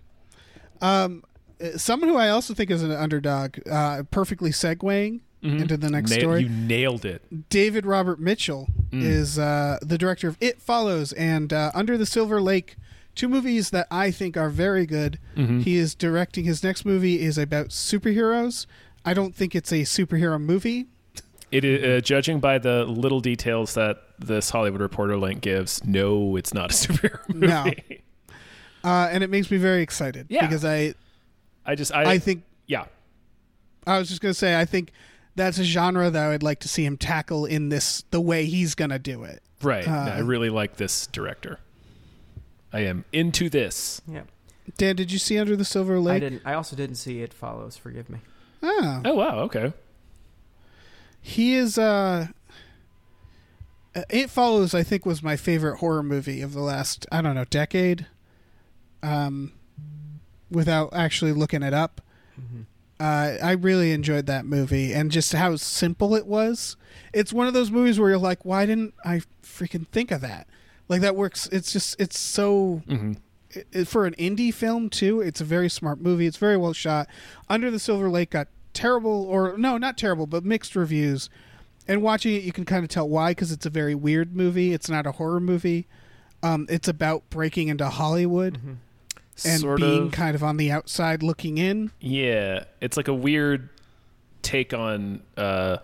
Um, 0.82 1.23
someone 1.77 2.09
who 2.09 2.17
I 2.17 2.29
also 2.29 2.53
think 2.53 2.69
is 2.69 2.84
an 2.84 2.91
underdog, 2.91 3.57
uh, 3.69 4.03
perfectly 4.11 4.51
segueing 4.51 5.21
Mhm. 5.43 5.61
into 5.61 5.77
the 5.77 5.89
next 5.89 6.11
Na- 6.11 6.17
story. 6.19 6.43
You 6.43 6.49
nailed 6.49 7.03
it. 7.05 7.49
David 7.49 7.85
Robert 7.85 8.19
Mitchell 8.19 8.67
Mm. 8.91 9.01
is 9.03 9.39
uh, 9.39 9.79
the 9.81 9.97
director 9.97 10.27
of 10.27 10.37
It 10.41 10.61
Follows 10.61 11.13
and 11.13 11.51
uh, 11.53 11.71
Under 11.73 11.97
the 11.97 12.05
Silver 12.05 12.41
Lake, 12.41 12.75
two 13.15 13.27
movies 13.29 13.69
that 13.71 13.87
I 13.89 14.11
think 14.11 14.37
are 14.37 14.49
very 14.49 14.85
good. 14.85 15.17
Mhm. 15.35 15.63
He 15.63 15.77
is 15.77 15.95
directing 15.95 16.43
his 16.45 16.63
next 16.63 16.85
movie 16.85 17.21
is 17.21 17.37
about 17.37 17.69
superheroes. 17.69 18.65
I 19.05 19.13
don't 19.13 19.33
think 19.35 19.55
it's 19.55 19.71
a 19.71 19.81
superhero 19.81 20.39
movie. 20.39 20.85
It 21.51 21.65
is, 21.65 21.83
uh, 21.83 22.01
judging 22.01 22.39
by 22.39 22.59
the 22.59 22.85
little 22.85 23.19
details 23.19 23.73
that 23.73 23.97
this 24.19 24.51
Hollywood 24.51 24.79
Reporter 24.79 25.17
link 25.17 25.41
gives, 25.41 25.83
no, 25.83 26.35
it's 26.37 26.53
not 26.53 26.71
a 26.71 26.73
superhero 26.87 27.19
movie. 27.33 27.47
No. 27.47 27.65
Uh, 28.83 29.09
and 29.11 29.23
it 29.23 29.29
makes 29.29 29.49
me 29.51 29.57
very 29.57 29.81
excited 29.81 30.27
Yeah. 30.29 30.45
because 30.45 30.63
I 30.65 30.93
I 31.65 31.75
just, 31.75 31.93
I, 31.93 32.11
I 32.13 32.19
think 32.19 32.43
yeah, 32.67 32.85
I 33.85 33.97
was 33.99 34.07
just 34.09 34.21
gonna 34.21 34.33
say 34.33 34.59
I 34.59 34.65
think 34.65 34.91
that's 35.36 35.57
a 35.59 35.63
genre 35.63 36.09
that 36.09 36.23
I 36.23 36.29
would 36.29 36.43
like 36.43 36.59
to 36.61 36.67
see 36.67 36.86
him 36.86 36.97
tackle 36.97 37.45
in 37.45 37.69
this 37.69 38.03
the 38.11 38.21
way 38.21 38.45
he's 38.45 38.75
gonna 38.75 38.99
do 38.99 39.23
it. 39.23 39.41
right. 39.61 39.86
No, 39.88 39.93
Uh, 39.93 40.13
I 40.15 40.19
really 40.19 40.49
like 40.49 40.77
this 40.77 41.07
director. 41.07 41.59
I 42.73 42.82
am 42.82 43.05
into 43.11 43.49
this. 43.49 44.01
Yeah. 44.07 44.23
Dan, 44.77 44.95
did 44.95 45.11
you 45.11 45.19
see 45.19 45.38
Under 45.38 45.55
the 45.55 45.65
Silver 45.65 45.95
I 45.95 45.99
Lake? 45.99 46.21
didn't 46.21 46.41
I 46.45 46.53
also 46.53 46.75
didn't 46.75 46.95
see 46.95 47.21
it 47.21 47.34
follows, 47.34 47.75
forgive 47.77 48.09
me. 48.09 48.19
Oh, 48.63 49.01
Oh 49.05 49.13
wow, 49.15 49.39
okay. 49.41 49.73
he 51.21 51.55
is. 51.55 51.77
Uh, 51.77 52.27
uh, 53.95 54.03
it 54.09 54.29
follows. 54.29 54.73
I 54.73 54.84
think 54.84 55.05
was 55.05 55.21
my 55.21 55.36
favorite 55.36 55.77
horror 55.79 56.03
movie 56.03 56.41
of 56.41 56.53
the 56.53 56.61
last 56.61 57.05
I 57.11 57.21
don't 57.21 57.36
know 57.36 57.45
decade. 57.45 58.05
Um, 59.03 59.51
without 60.49 60.89
actually 60.93 61.32
looking 61.34 61.63
it 61.63 61.73
up, 61.73 62.01
Mm-hmm. 62.39 62.61
Uh, 63.02 63.38
I 63.43 63.52
really 63.54 63.91
enjoyed 63.91 64.28
that 64.28 64.45
movie 64.45 64.93
and 64.93 65.12
just 65.12 65.34
how 65.34 65.56
simple 65.56 66.14
it 66.16 66.28
was. 66.28 66.78
It's 67.14 67.34
one 67.34 67.47
of 67.47 67.54
those 67.54 67.72
movies 67.72 67.99
where 67.99 68.10
you're 68.10 68.18
like, 68.20 68.45
why 68.45 68.66
didn't 68.66 68.93
I 69.04 69.22
freaking 69.43 69.88
think 69.88 70.12
of 70.12 70.22
that? 70.22 70.47
Like 70.88 71.02
that 71.02 71.16
works. 71.16 71.47
It's 71.52 71.72
just 71.74 71.99
it's 71.99 72.20
so 72.20 72.82
hmm 72.88 73.14
it- 73.54 73.68
it- 73.72 73.88
for 73.88 74.06
an 74.06 74.14
indie 74.20 74.54
film 74.54 74.89
too. 74.89 75.20
It's 75.22 75.41
a 75.41 75.45
very 75.45 75.70
smart 75.70 75.99
movie. 75.99 76.26
It's 76.28 76.38
very 76.38 76.56
well 76.58 76.74
shot. 76.74 77.08
Under 77.49 77.70
the 77.72 77.80
Silver 77.80 78.10
Lake 78.10 78.30
got 78.30 78.47
terrible 78.74 79.26
or 79.26 79.58
no, 79.58 79.78
not 79.78 79.97
terrible, 79.97 80.28
but 80.28 80.45
mixed 80.45 80.76
reviews. 80.76 81.30
And 81.88 82.02
watching 82.02 82.36
it, 82.36 82.43
you 82.43 82.52
can 82.54 82.64
kind 82.66 82.84
of 82.84 82.89
tell 82.89 83.10
why 83.10 83.32
because 83.32 83.52
it's 83.52 83.66
a 83.66 83.70
very 83.70 83.95
weird 83.95 84.36
movie. 84.36 84.72
It's 84.74 84.89
not 84.89 85.06
a 85.08 85.14
horror 85.14 85.39
movie. 85.41 85.88
Um, 86.43 86.66
it's 86.70 86.88
about 86.88 87.30
breaking 87.30 87.68
into 87.70 87.89
Hollywood 87.89 88.54
Mm-hmm. 88.60 88.74
And 89.45 89.59
Sort 89.61 89.79
being 89.79 90.07
of. 90.07 90.11
kind 90.11 90.35
of 90.35 90.43
on 90.43 90.57
the 90.57 90.71
outside 90.71 91.23
looking 91.23 91.57
in. 91.57 91.91
Yeah, 91.99 92.65
it's 92.79 92.97
like 92.97 93.07
a 93.07 93.13
weird 93.13 93.69
take 94.41 94.73
on 94.73 95.21
uh, 95.37 95.77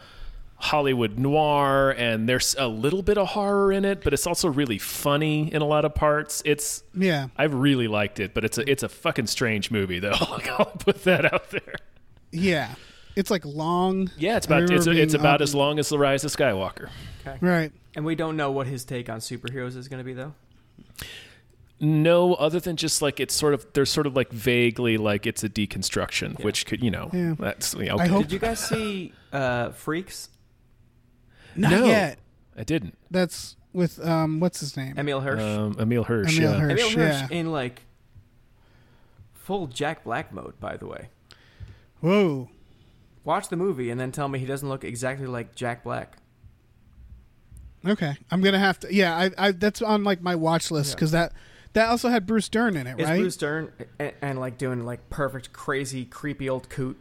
Hollywood 0.56 1.18
noir, 1.20 1.92
and 1.92 2.28
there's 2.28 2.56
a 2.58 2.68
little 2.68 3.02
bit 3.04 3.18
of 3.18 3.28
horror 3.30 3.72
in 3.72 3.86
it, 3.86 4.04
but 4.04 4.14
it's 4.14 4.26
also 4.26 4.48
really 4.50 4.78
funny 4.80 5.54
in 5.54 5.62
a 5.62 5.66
lot 5.66 5.86
of 5.86 5.94
parts. 5.94 6.42
It's 6.46 6.84
Yeah, 6.96 7.28
I've 7.38 7.54
really 7.54 7.88
liked 7.88 8.20
it, 8.20 8.34
but 8.34 8.44
it's 8.44 8.58
a 8.58 8.70
it's 8.70 8.84
a 8.84 8.90
fucking 8.90 9.28
strange 9.28 9.70
movie 9.72 10.00
though. 10.00 10.12
I'll 10.58 10.66
put 10.80 11.04
that 11.04 11.32
out 11.34 11.52
there. 11.52 11.76
yeah. 12.32 12.74
It's 13.16 13.32
like 13.32 13.44
long. 13.46 14.12
Yeah, 14.20 14.38
it's 14.38 14.46
about 14.46 14.62
it's, 14.64 14.86
remember 14.86 15.02
it's 15.02 15.16
about 15.16 15.36
up- 15.36 15.42
as 15.42 15.56
long 15.56 15.80
as 15.80 15.90
the 15.90 15.98
Rise 15.98 16.24
of 16.24 16.32
Skywalker. 16.32 16.90
Right. 17.42 17.72
And 17.96 18.06
we 18.06 18.14
don't 18.14 18.38
know 18.38 18.52
what 18.52 18.68
his 18.68 18.86
take 18.86 19.10
on 19.10 19.22
superheroes 19.22 19.76
is 19.76 19.88
going 19.88 19.98
to 19.98 20.04
be, 20.04 20.14
though. 20.14 20.36
No, 21.80 22.34
other 22.36 22.60
than 22.60 22.76
just 22.76 23.02
like 23.04 23.20
it's 23.20 23.36
sort 23.36 23.54
of 23.54 23.66
there's 23.74 23.92
sort 23.92 24.08
of 24.08 24.16
like 24.16 24.32
vaguely 24.32 24.98
like 24.98 25.28
it's 25.28 25.44
a 25.44 25.50
deconstruction, 25.50 26.44
which 26.44 26.66
could 26.66 26.82
you 26.84 26.90
know 26.90 27.10
Yeah. 27.14 27.36
that's 27.38 27.76
you 27.76 27.86
know, 27.86 28.00
I 28.00 28.08
hope 28.08 28.24
Did 28.24 28.32
you 28.32 28.40
guys 28.40 28.60
see 28.60 29.14
uh, 29.32 29.70
Freaks? 29.72 30.30
not 31.56 31.72
No. 31.72 31.86
yet. 31.86 32.18
I 32.58 32.64
didn't. 32.64 32.98
That's 33.12 33.56
with 33.74 34.04
um, 34.06 34.40
what's 34.40 34.60
his 34.60 34.76
name? 34.76 34.98
Emile 34.98 35.22
Hirsch. 35.22 35.40
Um, 35.40 35.76
Emile 35.80 36.04
Hirsch. 36.04 36.38
Emile 36.40 36.52
yeah. 36.54 36.60
Hirsch. 36.60 36.72
Emile 36.96 37.06
Hirsch 37.06 37.22
yeah. 37.32 37.38
in 37.38 37.52
like 37.52 37.84
full 39.34 39.68
Jack 39.68 40.04
Black 40.04 40.34
mode, 40.34 40.60
by 40.60 40.78
the 40.78 40.88
way. 40.88 41.10
Whoa. 42.00 42.50
Watch 43.24 43.50
the 43.50 43.56
movie 43.56 43.92
and 43.92 44.00
then 44.00 44.12
tell 44.12 44.28
me 44.30 44.40
he 44.40 44.46
doesn't 44.48 44.68
look 44.68 44.84
exactly 44.84 45.28
like 45.28 45.54
Jack 45.54 45.84
Black. 45.84 46.18
Okay, 47.86 48.16
I'm 48.32 48.42
gonna 48.42 48.58
have 48.60 48.80
to. 48.80 48.94
Yeah, 48.94 49.16
I, 49.16 49.32
I 49.38 49.52
that's 49.52 49.82
on 49.84 50.04
like 50.04 50.22
my 50.22 50.34
watch 50.36 50.72
list 50.72 50.90
Yeah. 50.92 50.96
because 50.96 51.12
that 51.12 51.34
that 51.78 51.90
also 51.90 52.10
had 52.10 52.26
Bruce 52.26 52.50
Dern 52.50 52.76
in 52.76 52.86
it, 52.88 53.00
It's 53.00 53.08
right? 53.10 53.20
Bruce 53.20 53.38
Dern 53.38 53.72
and, 54.00 54.14
and 54.22 54.40
like 54.40 54.58
doing 54.58 54.86
like 54.86 55.10
perfect, 55.10 55.54
crazy, 55.54 56.06
creepy 56.06 56.50
old 56.50 56.70
coot. 56.70 56.98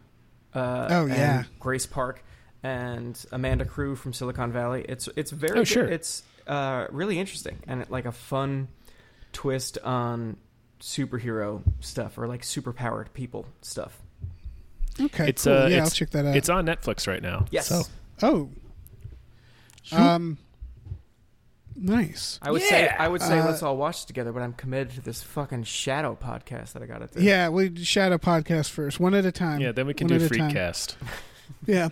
Uh, 0.55 0.87
Oh, 0.91 1.03
and 1.03 1.11
yeah. 1.11 1.45
Grace 1.61 1.85
Park 1.87 2.25
and 2.63 3.23
Amanda 3.33 3.65
Crew 3.65 3.95
from 3.97 4.13
Silicon 4.13 4.53
Valley. 4.53 4.85
It's 4.89 5.09
it's 5.17 5.31
very 5.31 5.61
Oh, 5.61 5.65
sure. 5.65 5.85
It's 5.85 6.23
uh, 6.47 6.87
really 6.91 7.19
interesting 7.19 7.59
and 7.67 7.89
like 7.91 8.07
a 8.07 8.13
fun 8.13 8.69
twist 9.33 9.77
on 9.85 10.37
superhero 10.81 11.63
stuff 11.81 12.17
or 12.19 12.27
like 12.27 12.43
superpowered 12.43 13.13
people 13.13 13.47
stuff. 13.63 14.01
okay, 15.01 15.29
It's 15.29 15.45
cool. 15.45 15.53
uh, 15.53 15.67
yeah, 15.69 15.79
it's, 15.83 15.85
I'll 15.91 15.91
check 15.97 16.11
that 16.11 16.25
out. 16.27 16.37
It's 16.37 16.49
on 16.49 16.65
Netflix 16.67 17.07
right 17.07 17.23
now. 17.23 17.45
Yes, 17.51 17.67
So 17.69 17.83
oh, 18.23 18.49
um, 19.93 20.39
nice. 21.77 22.39
I 22.43 22.51
would 22.51 22.63
say 22.63 22.85
Yeah. 22.85 22.97
I 22.99 23.09
would 23.09 23.21
say 23.23 23.39
Uh, 23.39 23.47
let's 23.47 23.63
all 23.63 23.77
watch 23.77 24.05
it 24.05 24.07
together, 24.07 24.33
but 24.33 24.43
I'm 24.43 24.53
committed 24.55 24.91
to 24.95 25.01
this 25.01 25.23
fucking 25.23 25.65
Shadow 25.65 26.17
podcast 26.21 26.73
that 26.73 26.83
I 26.83 26.87
got 26.87 26.99
to 27.11 27.19
do. 27.19 27.25
Yeah, 27.25 27.49
we 27.49 27.75
shadow 27.85 28.19
podcast 28.19 28.71
first, 28.71 28.99
one 29.01 29.15
at 29.15 29.25
a 29.27 29.33
time. 29.33 29.61
yeah, 29.61 29.73
then 29.73 29.87
we 29.87 29.95
can 29.95 30.09
One 30.09 30.19
do 30.19 30.25
at 30.25 30.31
a 30.31 30.35
time. 30.37 30.51
Freakcast. 30.51 30.97
Yeah. 31.67 31.91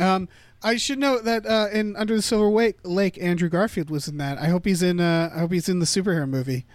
Um, 0.00 0.28
I 0.64 0.76
should 0.76 0.98
note 0.98 1.24
that 1.24 1.46
uh, 1.46 1.68
in 1.72 1.94
Under 1.96 2.16
the 2.16 2.22
Silver 2.22 2.48
Lake, 2.48 2.78
Lake, 2.82 3.16
Andrew 3.22 3.48
Garfield 3.48 3.88
was 3.88 4.08
in 4.08 4.16
that. 4.18 4.36
I 4.38 4.46
hope 4.48 4.64
he's 4.64 4.82
in. 4.82 4.98
Uh, 5.00 5.30
I 5.34 5.38
hope 5.40 5.52
he's 5.52 5.68
in 5.68 5.78
the 5.78 5.86
superhero 5.86 6.28
movie, 6.28 6.66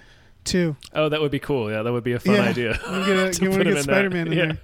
too. 0.46 0.78
Oh, 0.94 1.10
that 1.10 1.20
would 1.20 1.30
be 1.32 1.40
cool. 1.40 1.70
Yeah, 1.70 1.82
that 1.84 1.92
would 1.92 2.04
be 2.06 2.14
a 2.14 2.20
fun 2.20 2.36
Yeah. 2.36 2.44
idea. 2.44 2.80
You 2.90 3.06
get, 3.06 3.34
To 3.34 3.44
you 3.44 3.50
want 3.50 3.60
put 3.60 3.64
to 3.66 3.70
him 3.70 3.76
get 3.76 3.78
in 3.78 3.84
Spider 3.84 4.10
that. 4.10 4.16
Man 4.16 4.28
in 4.28 4.34
Yeah. 4.34 4.46
there. 4.46 4.58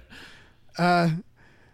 Uh, 0.78 1.10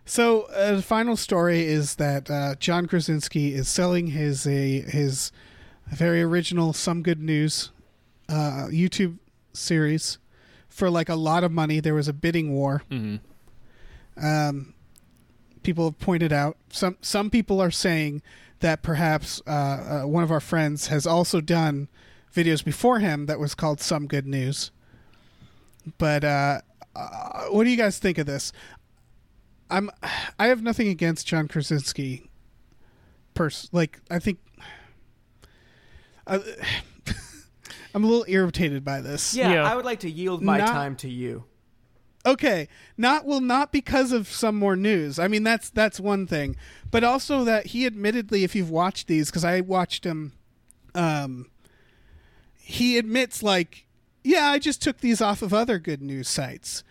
so 0.05 0.43
uh, 0.55 0.75
the 0.77 0.83
final 0.83 1.16
story 1.16 1.64
is 1.64 1.95
that 1.95 2.29
uh, 2.31 2.57
John 2.57 2.87
Krasinski 2.87 3.55
is 3.55 3.68
selling 3.68 4.09
his 4.09 4.47
a 4.47 4.81
his 4.81 5.31
very 5.89 6.22
original 6.22 6.72
Some 6.72 7.03
Good 7.03 7.20
News 7.20 7.70
uh, 8.28 8.68
YouTube 8.70 9.18
series 9.53 10.18
for 10.68 10.91
like 10.91 11.09
a 11.09 11.14
lot 11.14 11.45
of 11.45 11.53
money. 11.53 11.80
There 11.80 11.95
was 11.95 12.09
a 12.09 12.12
bidding 12.12 12.53
war. 12.53 12.82
Mhm. 12.91 13.20
Um, 14.16 14.74
people 15.62 15.87
have 15.87 15.99
pointed 15.99 16.32
out 16.32 16.57
some 16.70 16.97
some 17.01 17.30
people 17.30 17.61
are 17.61 17.70
saying 17.70 18.22
that 18.61 18.82
perhaps 18.82 19.43
uh, 19.47 19.51
uh, 19.51 20.03
one 20.07 20.22
of 20.22 20.30
our 20.30 20.41
friends 20.41 20.87
has 20.89 21.07
also 21.07 21.41
done 21.41 21.89
videos 22.35 22.64
before 22.64 22.99
him 23.01 23.26
that 23.26 23.39
was 23.39 23.55
called 23.55 23.80
Some 23.80 24.07
Good 24.07 24.26
News. 24.26 24.70
But 25.99 26.24
uh, 26.24 26.61
uh, 26.97 27.45
what 27.51 27.64
do 27.64 27.70
you 27.70 27.76
guys 27.76 27.99
think 27.99 28.18
of 28.18 28.26
this? 28.26 28.53
I'm 29.70 29.91
I 30.39 30.47
have 30.47 30.62
nothing 30.62 30.89
against 30.89 31.26
John 31.26 31.49
Krasinski. 31.49 32.30
Pers 33.35 33.68
like 33.72 34.01
I 34.11 34.18
think 34.20 34.39
uh, 36.27 36.39
I'm 37.95 38.03
a 38.05 38.07
little 38.07 38.25
irritated 38.29 38.85
by 38.85 39.01
this. 39.01 39.35
Yeah, 39.35 39.53
Yeah. 39.53 39.70
I 39.70 39.77
would 39.77 39.85
like 39.85 40.01
to 40.01 40.11
yield 40.11 40.43
my 40.43 40.59
Not- 40.59 40.68
time 40.68 40.97
to 40.97 41.09
you. 41.09 41.45
okay 42.27 42.68
not 42.97 43.27
well 43.27 43.41
not 43.41 43.70
because 43.70 44.11
of 44.11 44.27
some 44.29 44.57
more 44.57 44.77
news 44.77 45.18
i 45.18 45.29
mean 45.29 45.43
that's 45.43 45.68
that's 45.68 46.01
one 46.01 46.27
thing 46.27 46.57
but 46.91 47.05
also 47.05 47.45
that 47.45 47.66
he 47.66 47.85
admittedly 47.85 48.45
if 48.45 48.55
you've 48.57 48.70
watched 48.70 49.07
these 49.09 49.29
because 49.29 49.45
i 49.45 49.61
watched 49.61 50.07
him 50.07 50.33
um 50.95 51.51
he 52.57 52.97
admits 52.97 53.43
like 53.43 53.85
yeah 54.22 54.47
i 54.47 54.59
just 54.59 54.81
took 54.81 55.01
these 55.01 55.20
off 55.20 55.43
of 55.43 55.53
other 55.53 55.79
good 55.79 56.01
news 56.01 56.27
sites 56.27 56.83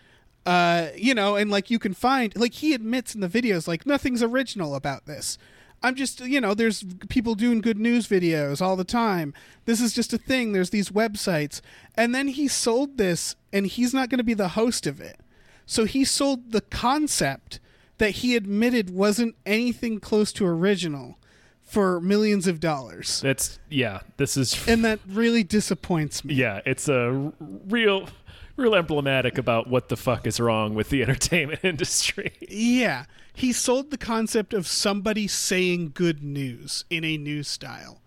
uh 0.46 0.86
you 0.96 1.12
know 1.12 1.34
and 1.34 1.50
like 1.50 1.68
you 1.68 1.80
can 1.80 1.94
find 1.94 2.36
like 2.36 2.52
he 2.54 2.72
admits 2.72 3.12
in 3.12 3.20
the 3.20 3.28
videos 3.28 3.66
like 3.66 3.84
nothing's 3.84 4.22
original 4.22 4.76
about 4.76 5.04
this 5.06 5.36
i'm 5.84 5.94
just 5.94 6.20
you 6.20 6.40
know 6.40 6.54
there's 6.54 6.84
people 7.08 7.34
doing 7.34 7.60
good 7.60 7.78
news 7.78 8.08
videos 8.08 8.60
all 8.60 8.74
the 8.74 8.84
time 8.84 9.32
this 9.66 9.80
is 9.80 9.92
just 9.94 10.12
a 10.12 10.18
thing 10.18 10.52
there's 10.52 10.70
these 10.70 10.90
websites 10.90 11.60
and 11.96 12.14
then 12.14 12.28
he 12.28 12.48
sold 12.48 12.98
this 12.98 13.36
and 13.52 13.66
he's 13.66 13.94
not 13.94 14.08
going 14.08 14.18
to 14.18 14.24
be 14.24 14.34
the 14.34 14.48
host 14.48 14.86
of 14.86 15.00
it. 15.00 15.20
So 15.64 15.84
he 15.84 16.04
sold 16.04 16.50
the 16.50 16.60
concept 16.60 17.60
that 17.98 18.10
he 18.10 18.34
admitted 18.34 18.90
wasn't 18.90 19.36
anything 19.46 20.00
close 20.00 20.32
to 20.32 20.44
original 20.44 21.18
for 21.62 22.00
millions 22.00 22.46
of 22.46 22.58
dollars. 22.60 23.20
That's 23.20 23.58
yeah. 23.70 24.00
This 24.16 24.36
is 24.36 24.66
And 24.68 24.84
that 24.84 24.98
really 25.08 25.44
disappoints 25.44 26.24
me. 26.24 26.34
yeah. 26.34 26.60
It's 26.66 26.88
a 26.88 27.32
real, 27.68 28.08
real 28.56 28.74
emblematic 28.74 29.38
about 29.38 29.68
what 29.68 29.88
the 29.88 29.96
fuck 29.96 30.26
is 30.26 30.38
wrong 30.40 30.74
with 30.74 30.88
the 30.90 31.02
entertainment 31.04 31.60
industry. 31.62 32.32
Yeah. 32.40 33.04
He 33.32 33.52
sold 33.52 33.90
the 33.90 33.98
concept 33.98 34.54
of 34.54 34.66
somebody 34.66 35.26
saying 35.26 35.92
good 35.94 36.22
news 36.22 36.84
in 36.90 37.04
a 37.04 37.16
news 37.16 37.48
style. 37.48 38.00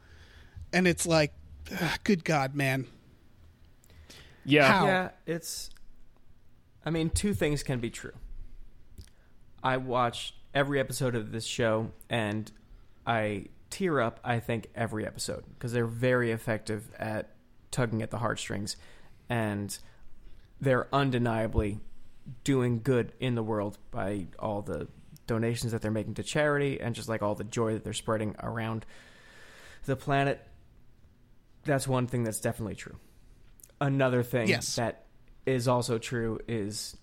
And 0.71 0.87
it's 0.87 1.05
like, 1.05 1.33
ugh, 1.71 1.99
good 2.03 2.23
God, 2.23 2.55
man. 2.55 2.87
Yeah. 4.45 4.71
How? 4.71 4.85
Yeah, 4.85 5.09
it's. 5.25 5.69
I 6.85 6.89
mean, 6.89 7.09
two 7.09 7.33
things 7.33 7.63
can 7.63 7.79
be 7.79 7.89
true. 7.89 8.13
I 9.61 9.75
watch 9.75 10.33
every 10.53 10.79
episode 10.79 11.15
of 11.15 11.33
this 11.33 11.45
show 11.45 11.91
and 12.09 12.49
I 13.05 13.47
tear 13.69 13.99
up, 13.99 14.21
I 14.23 14.39
think, 14.39 14.67
every 14.73 15.05
episode 15.05 15.43
because 15.53 15.73
they're 15.73 15.85
very 15.85 16.31
effective 16.31 16.89
at 16.97 17.31
tugging 17.71 18.01
at 18.01 18.11
the 18.11 18.19
heartstrings 18.19 18.77
and 19.29 19.77
they're 20.61 20.87
undeniably 20.93 21.79
doing 22.43 22.81
good 22.83 23.13
in 23.19 23.35
the 23.35 23.43
world 23.43 23.77
by 23.91 24.27
all 24.39 24.61
the 24.61 24.87
donations 25.27 25.71
that 25.71 25.81
they're 25.81 25.91
making 25.91 26.15
to 26.15 26.23
charity 26.23 26.79
and 26.81 26.95
just 26.95 27.07
like 27.09 27.21
all 27.21 27.35
the 27.35 27.43
joy 27.43 27.73
that 27.73 27.83
they're 27.83 27.93
spreading 27.93 28.35
around 28.41 28.85
the 29.85 29.95
planet. 29.95 30.45
That's 31.63 31.87
one 31.87 32.07
thing 32.07 32.23
that's 32.23 32.39
definitely 32.39 32.75
true. 32.75 32.95
Another 33.79 34.23
thing 34.23 34.47
Yes. 34.47 34.75
that 34.75 35.05
is 35.45 35.67
also 35.67 35.97
true 35.97 36.39
is 36.47 36.97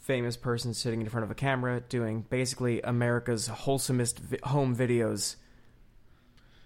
famous 0.00 0.36
person 0.36 0.74
sitting 0.74 1.00
in 1.00 1.08
front 1.08 1.24
of 1.24 1.30
a 1.30 1.34
camera 1.34 1.80
doing 1.80 2.22
basically 2.28 2.82
America's 2.82 3.48
wholesomest 3.48 4.18
vi- 4.18 4.38
home 4.42 4.76
videos 4.76 5.36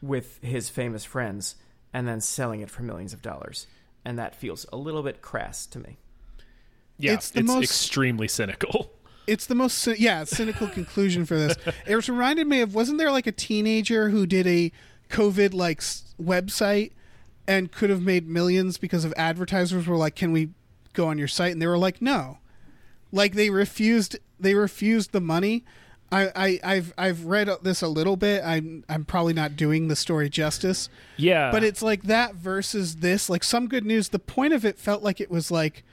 with 0.02 0.42
his 0.42 0.68
famous 0.68 1.04
friends 1.04 1.54
and 1.92 2.06
then 2.08 2.20
selling 2.20 2.60
it 2.60 2.70
for 2.70 2.82
millions 2.82 3.12
of 3.12 3.22
dollars. 3.22 3.66
And 4.08 4.18
that 4.18 4.34
feels 4.34 4.64
a 4.72 4.76
little 4.78 5.02
bit 5.02 5.20
crass 5.20 5.66
to 5.66 5.78
me. 5.78 5.98
Yeah. 6.96 7.12
It's 7.12 7.30
It's, 7.34 7.46
most- 7.46 7.62
extremely 7.64 8.26
cynical. 8.26 8.90
It's 9.26 9.44
the 9.44 9.54
most 9.54 9.86
yeah 9.98 10.24
cynical 10.24 10.66
conclusion 10.78 11.26
for 11.26 11.36
this. 11.36 11.56
It 11.86 12.08
reminded 12.08 12.46
me 12.46 12.62
of 12.62 12.74
wasn't 12.74 12.96
there 12.96 13.12
like 13.12 13.26
a 13.26 13.32
teenager 13.32 14.08
who 14.08 14.24
did 14.24 14.46
a 14.46 14.72
COVID 15.10 15.52
like 15.52 15.80
website 16.18 16.92
and 17.46 17.70
could 17.70 17.90
have 17.90 18.00
made 18.00 18.26
millions 18.26 18.78
because 18.78 19.04
of 19.04 19.12
advertisers 19.18 19.86
were 19.86 19.98
like, 19.98 20.14
"Can 20.14 20.32
we 20.32 20.48
go 20.94 21.08
on 21.08 21.18
your 21.18 21.28
site?" 21.28 21.52
And 21.52 21.60
they 21.60 21.66
were 21.66 21.76
like, 21.76 22.00
"No," 22.00 22.38
like 23.12 23.34
they 23.34 23.50
refused. 23.50 24.16
They 24.40 24.54
refused 24.54 25.12
the 25.12 25.20
money. 25.20 25.66
I, 26.10 26.30
I 26.34 26.60
I've 26.64 26.94
I've 26.96 27.24
read 27.26 27.50
this 27.62 27.82
a 27.82 27.88
little 27.88 28.16
bit. 28.16 28.42
I'm 28.44 28.84
I'm 28.88 29.04
probably 29.04 29.34
not 29.34 29.56
doing 29.56 29.88
the 29.88 29.96
story 29.96 30.28
justice, 30.30 30.88
Yeah. 31.16 31.50
but 31.50 31.62
it's 31.62 31.82
like 31.82 32.04
that 32.04 32.34
versus 32.34 32.96
this. 32.96 33.28
Like 33.28 33.44
some 33.44 33.68
good 33.68 33.84
news. 33.84 34.08
The 34.08 34.18
point 34.18 34.52
of 34.54 34.64
it 34.64 34.78
felt 34.78 35.02
like 35.02 35.20
it 35.20 35.30
was 35.30 35.50
like 35.50 35.84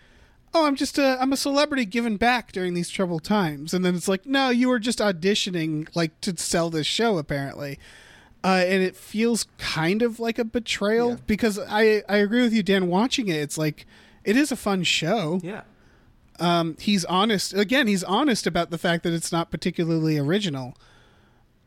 oh, 0.58 0.66
I'm 0.66 0.78
just 0.78 0.98
a 0.98 1.18
I'm 1.22 1.34
a 1.34 1.38
celebrity 1.38 1.84
giving 1.84 2.16
back 2.16 2.54
during 2.54 2.76
these 2.76 2.90
troubled 2.90 3.26
times, 3.26 3.74
and 3.74 3.84
then 3.84 3.94
it's 3.94 4.08
like, 4.08 4.26
no, 4.26 4.50
you 4.52 4.70
were 4.70 4.80
just 4.80 5.00
auditioning 5.00 5.94
like 5.96 6.22
to 6.22 6.38
sell 6.38 6.70
this 6.70 6.88
show 6.88 7.18
apparently, 7.18 7.78
uh, 8.42 8.64
and 8.66 8.82
it 8.82 8.96
feels 8.96 9.48
kind 9.58 10.02
of 10.02 10.18
like 10.18 10.40
a 10.40 10.46
betrayal 10.46 11.10
Yeah. 11.10 11.18
because 11.28 11.60
I 11.60 12.04
I 12.08 12.18
agree 12.18 12.42
with 12.42 12.54
you, 12.54 12.64
Dan. 12.64 12.88
Watching 12.88 13.28
it, 13.28 13.36
it's 13.36 13.58
like 13.58 13.86
it 14.24 14.38
is 14.38 14.50
a 14.50 14.56
fun 14.56 14.84
show. 14.84 15.42
Yeah. 15.44 15.64
Um, 16.40 16.76
he's 16.80 17.06
honest 17.06 17.54
again. 17.54 17.88
He's 17.88 18.04
honest 18.04 18.46
about 18.48 18.70
the 18.70 18.78
fact 18.78 19.04
that 19.04 19.14
it's 19.14 19.32
not 19.32 19.52
particularly 19.52 20.18
original, 20.18 20.76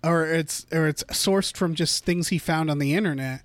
or 0.05 0.25
it's 0.27 0.67
or 0.73 0.87
it's 0.87 1.05
sourced 1.05 1.57
from 1.57 1.75
just 1.75 2.05
things 2.05 2.29
he 2.29 2.39
found 2.39 2.71
on 2.71 2.79
the 2.79 2.95
internet. 2.95 3.43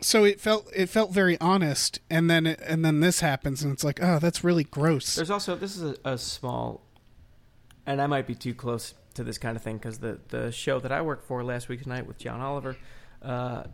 So 0.00 0.24
it 0.24 0.40
felt 0.40 0.68
it 0.74 0.88
felt 0.88 1.12
very 1.12 1.38
honest, 1.40 2.00
and 2.10 2.28
then 2.28 2.46
it, 2.46 2.60
and 2.66 2.84
then 2.84 3.00
this 3.00 3.20
happens, 3.20 3.62
and 3.62 3.72
it's 3.72 3.84
like, 3.84 4.02
oh, 4.02 4.18
that's 4.18 4.42
really 4.42 4.64
gross. 4.64 5.14
There's 5.14 5.30
also 5.30 5.54
this 5.54 5.76
is 5.76 5.96
a, 6.04 6.10
a 6.10 6.18
small, 6.18 6.82
and 7.86 8.02
I 8.02 8.06
might 8.08 8.26
be 8.26 8.34
too 8.34 8.52
close 8.52 8.94
to 9.14 9.22
this 9.22 9.38
kind 9.38 9.56
of 9.56 9.62
thing 9.62 9.76
because 9.76 9.98
the 9.98 10.18
the 10.28 10.50
show 10.50 10.80
that 10.80 10.90
I 10.90 11.02
worked 11.02 11.26
for 11.26 11.44
last 11.44 11.68
week 11.68 11.82
tonight 11.82 12.06
with 12.06 12.18
John 12.18 12.40
Oliver, 12.40 12.76
uh, 13.22 13.64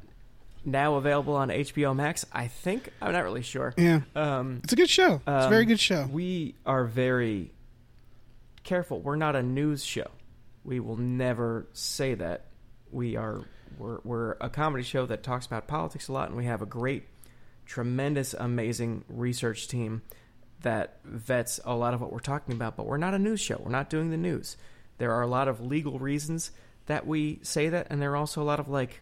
now 0.65 0.95
available 0.97 1.35
on 1.37 1.49
HBO 1.49 1.95
Max. 1.95 2.27
I 2.33 2.47
think 2.49 2.91
I'm 3.01 3.13
not 3.13 3.25
really 3.25 3.43
sure. 3.43 3.75
yeah, 3.77 4.01
Um, 4.15 4.61
it's 4.65 4.73
a 4.73 4.77
good 4.77 4.91
show. 4.91 5.15
it's 5.17 5.27
a 5.27 5.45
Um, 5.45 5.51
very 5.51 5.65
good 5.65 5.81
show. 5.81 6.07
we 6.11 6.55
are 6.67 6.85
very 6.85 7.53
careful. 8.65 9.01
We're 9.01 9.17
not 9.17 9.37
a 9.37 9.43
news 9.43 9.85
show. 9.85 10.11
We 10.65 10.81
will 10.81 10.97
never 10.97 11.67
say 11.73 12.15
that. 12.15 12.45
We 12.91 13.17
are 13.17 13.43
we're 13.79 13.99
we're 14.05 14.33
a 14.41 14.49
comedy 14.51 14.83
show 14.83 15.07
that 15.07 15.23
talks 15.23 15.47
about 15.47 15.67
politics 15.69 16.09
a 16.09 16.13
lot, 16.13 16.29
and 16.29 16.37
we 16.37 16.45
have 16.47 16.63
a 16.63 16.67
great, 16.67 17.05
tremendous, 17.67 18.35
amazing 18.35 19.05
research 19.09 19.69
team 19.69 20.03
that 20.63 20.99
vets 21.05 21.61
a 21.65 21.75
lot 21.75 21.95
of 21.95 22.01
what 22.01 22.13
we're 22.13 22.19
talking 22.19 22.55
about. 22.55 22.77
But 22.77 22.87
we're 22.87 22.97
not 22.99 23.15
a 23.15 23.19
news 23.19 23.41
show. 23.41 23.61
We're 23.63 23.71
not 23.71 23.89
doing 23.91 24.11
the 24.11 24.17
news. 24.17 24.57
There 24.99 25.13
are 25.13 25.23
a 25.23 25.27
lot 25.29 25.49
of 25.49 25.61
legal 25.61 25.99
reasons 25.99 26.51
that 26.87 27.07
we 27.07 27.39
say 27.43 27.69
that, 27.69 27.87
and 27.91 28.03
there 28.03 28.13
are 28.13 28.17
also 28.17 28.43
a 28.43 28.45
lot 28.45 28.59
of 28.59 28.69
like 28.69 29.01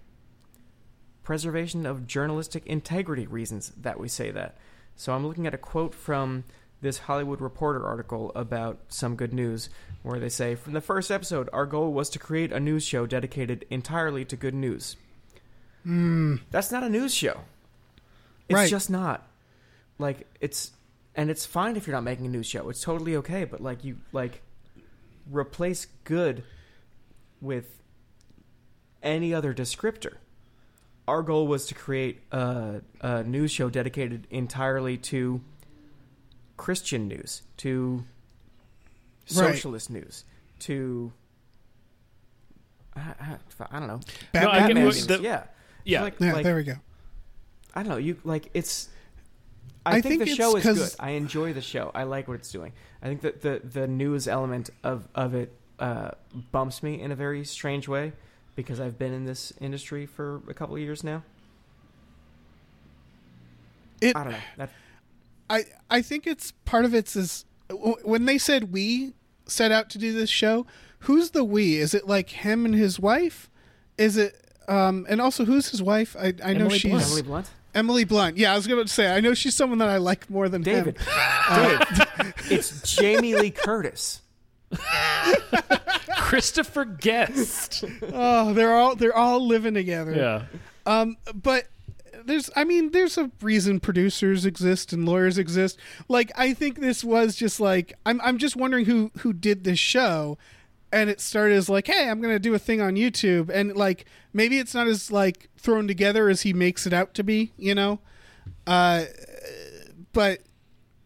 preservation 1.26 1.84
of 1.86 2.06
journalistic 2.06 2.64
integrity 2.66 3.26
reasons 3.26 3.72
that 3.76 3.98
we 3.98 4.06
say 4.06 4.30
that. 4.30 4.56
So 4.94 5.12
I'm 5.12 5.26
looking 5.26 5.44
at 5.44 5.52
a 5.54 5.58
quote 5.58 5.92
from 5.92 6.44
this 6.80 6.98
Hollywood 6.98 7.40
Reporter 7.40 7.84
article 7.84 8.30
about 8.36 8.78
some 8.90 9.16
good 9.16 9.32
news 9.34 9.68
where 10.04 10.20
they 10.20 10.28
say 10.28 10.54
from 10.54 10.72
the 10.72 10.80
first 10.80 11.10
episode 11.10 11.50
our 11.52 11.66
goal 11.66 11.92
was 11.92 12.08
to 12.10 12.20
create 12.20 12.52
a 12.52 12.60
news 12.60 12.84
show 12.84 13.06
dedicated 13.06 13.66
entirely 13.70 14.24
to 14.24 14.36
good 14.36 14.54
news. 14.54 14.94
Hmm. 15.82 16.36
That's 16.52 16.70
not 16.70 16.84
a 16.84 16.88
news 16.88 17.12
show. 17.12 17.40
It's 18.48 18.54
Right. 18.54 18.70
just 18.70 18.88
not. 18.88 19.26
Like 19.98 20.28
it's 20.40 20.70
and 21.16 21.28
it's 21.28 21.44
fine 21.44 21.76
if 21.76 21.88
you're 21.88 21.96
not 21.96 22.04
making 22.04 22.26
a 22.26 22.28
news 22.28 22.46
show. 22.46 22.68
It's 22.68 22.82
totally 22.82 23.16
okay, 23.16 23.42
but 23.42 23.60
like 23.60 23.82
you 23.82 23.96
like 24.12 24.42
replace 25.28 25.88
good 26.04 26.44
with 27.40 27.82
any 29.02 29.34
other 29.34 29.52
descriptor. 29.52 30.18
Our 31.08 31.22
goal 31.22 31.46
was 31.46 31.66
to 31.66 31.74
create 31.74 32.20
a, 32.32 32.80
a 33.00 33.22
news 33.22 33.50
show 33.52 33.70
dedicated 33.70 34.26
entirely 34.30 34.96
to 34.98 35.40
Christian 36.56 37.06
news, 37.08 37.42
to 37.58 38.04
Right. 39.34 39.54
socialist 39.54 39.90
news, 39.90 40.24
to 40.60 41.12
I, 42.94 43.00
I, 43.20 43.36
I 43.70 43.78
don't 43.78 43.88
know. 43.88 44.00
Bat- 44.32 44.42
No, 44.44 44.50
I 44.50 44.58
get 44.58 44.66
Batman 44.68 44.84
what- 44.86 44.94
news. 44.94 45.06
the- 45.06 45.20
yeah, 45.20 45.44
yeah. 45.84 46.02
Like, 46.02 46.14
yeah, 46.20 46.32
like, 46.32 46.44
there 46.44 46.56
we 46.56 46.62
go. 46.64 46.74
I 47.74 47.82
don't 47.82 47.90
know. 47.90 47.96
You 47.98 48.16
like 48.24 48.48
it's. 48.54 48.88
I, 49.84 49.90
I 49.90 49.92
think, 50.00 50.04
think 50.04 50.18
the 50.24 50.26
it's 50.30 50.36
show 50.36 50.56
is 50.56 50.62
'cause- 50.62 50.90
good. 50.96 51.00
I 51.04 51.10
enjoy 51.10 51.52
the 51.52 51.60
show. 51.60 51.90
I 51.94 52.04
like 52.04 52.26
what 52.28 52.34
it's 52.34 52.50
doing. 52.50 52.72
I 53.02 53.06
think 53.06 53.20
that 53.22 53.42
the 53.42 53.60
the 53.62 53.86
news 53.86 54.26
element 54.28 54.70
of 54.82 55.08
of 55.14 55.34
it 55.34 55.52
uh, 55.78 56.12
bumps 56.52 56.82
me 56.82 57.00
in 57.00 57.12
a 57.12 57.16
very 57.16 57.44
strange 57.44 57.86
way 57.86 58.12
because 58.56 58.80
I've 58.80 58.98
been 58.98 59.12
in 59.12 59.26
this 59.26 59.52
industry 59.60 60.06
for 60.06 60.40
a 60.48 60.54
couple 60.54 60.74
of 60.74 60.80
years 60.80 61.04
now. 61.04 61.22
It 64.00 64.16
I 64.16 64.24
don't 64.24 64.32
know. 64.32 64.38
That, 64.56 64.70
I 65.48 65.64
I 65.90 66.02
think 66.02 66.26
it's 66.26 66.50
part 66.64 66.84
of 66.84 66.94
it's 66.94 67.14
is 67.14 67.44
when 68.02 68.24
they 68.24 68.38
said 68.38 68.72
we 68.72 69.12
set 69.46 69.70
out 69.70 69.90
to 69.90 69.98
do 69.98 70.12
this 70.12 70.30
show. 70.30 70.66
Who's 71.00 71.30
the 71.30 71.44
we? 71.44 71.76
Is 71.76 71.94
it 71.94 72.06
like 72.06 72.30
him 72.30 72.64
and 72.64 72.74
his 72.74 72.98
wife? 72.98 73.48
Is 73.96 74.16
it 74.16 74.34
um 74.68 75.06
and 75.08 75.20
also 75.20 75.44
who's 75.44 75.70
his 75.70 75.82
wife? 75.82 76.16
I 76.18 76.34
I 76.42 76.52
know 76.54 76.64
Emily 76.64 76.78
she's 76.78 76.90
Blunt. 76.90 77.06
Emily 77.06 77.22
Blunt, 77.22 77.50
Emily 77.74 78.04
Blunt. 78.04 78.36
Yeah, 78.36 78.52
I 78.52 78.56
was 78.56 78.66
going 78.66 78.84
to 78.84 78.92
say 78.92 79.14
I 79.14 79.20
know 79.20 79.34
she's 79.34 79.54
someone 79.54 79.78
that 79.78 79.88
I 79.88 79.98
like 79.98 80.28
more 80.28 80.48
than 80.48 80.62
David, 80.62 80.98
him. 80.98 81.06
Dave, 81.54 82.34
it's 82.50 82.96
Jamie 82.96 83.34
Lee 83.34 83.50
Curtis. 83.50 84.22
Christopher 86.16 86.84
Guest. 86.84 87.84
Oh, 88.12 88.52
they're 88.52 88.74
all 88.74 88.96
they're 88.96 89.16
all 89.16 89.46
living 89.46 89.74
together. 89.74 90.14
yeah. 90.14 90.42
Um, 90.86 91.16
but 91.34 91.66
there's, 92.24 92.50
I 92.56 92.64
mean, 92.64 92.90
there's 92.90 93.18
a 93.18 93.30
reason 93.40 93.80
producers 93.80 94.44
exist 94.46 94.92
and 94.92 95.06
lawyers 95.06 95.38
exist. 95.38 95.78
Like, 96.08 96.32
I 96.36 96.54
think 96.54 96.80
this 96.80 97.04
was 97.04 97.36
just 97.36 97.60
like, 97.60 97.94
I'm, 98.04 98.20
I'm 98.22 98.38
just 98.38 98.56
wondering 98.56 98.84
who, 98.84 99.10
who 99.18 99.32
did 99.32 99.64
this 99.64 99.78
show, 99.78 100.38
and 100.92 101.10
it 101.10 101.20
started 101.20 101.56
as 101.56 101.68
like, 101.68 101.86
hey, 101.86 102.08
I'm 102.08 102.20
gonna 102.20 102.38
do 102.38 102.54
a 102.54 102.58
thing 102.58 102.80
on 102.80 102.94
YouTube, 102.94 103.50
and 103.50 103.76
like, 103.76 104.06
maybe 104.32 104.58
it's 104.58 104.74
not 104.74 104.86
as 104.86 105.10
like 105.10 105.48
thrown 105.58 105.86
together 105.88 106.28
as 106.28 106.42
he 106.42 106.52
makes 106.52 106.86
it 106.86 106.92
out 106.92 107.14
to 107.14 107.24
be, 107.24 107.52
you 107.56 107.74
know. 107.74 108.00
Uh, 108.66 109.04
but 110.12 110.40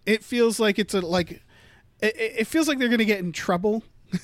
it 0.07 0.23
feels 0.23 0.61
like 0.61 0.79
it's 0.79 0.95
a 0.95 1.01
like, 1.01 1.43
it, 2.03 2.17
it 2.39 2.47
feels 2.47 2.69
like 2.69 2.79
they're 2.79 2.89
gonna 2.89 3.05
get 3.05 3.19
in 3.21 3.33
trouble 3.33 3.83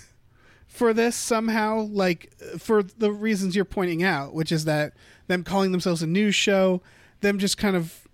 for 0.66 0.92
this 0.92 1.16
somehow, 1.16 1.80
like 1.90 2.32
for 2.58 2.82
the 2.82 3.12
reasons 3.12 3.54
you're 3.56 3.64
pointing 3.64 4.02
out, 4.02 4.34
which 4.34 4.52
is 4.52 4.64
that 4.64 4.92
them 5.26 5.44
calling 5.44 5.72
themselves 5.72 6.02
a 6.02 6.06
news 6.06 6.34
show, 6.34 6.82
them 7.20 7.38
just 7.38 7.58
kind 7.58 7.76
of 7.76 8.06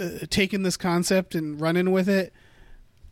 uh, 0.00 0.26
taken 0.30 0.62
this 0.62 0.76
concept 0.76 1.34
and 1.34 1.60
running 1.60 1.90
with 1.92 2.08
it. 2.08 2.32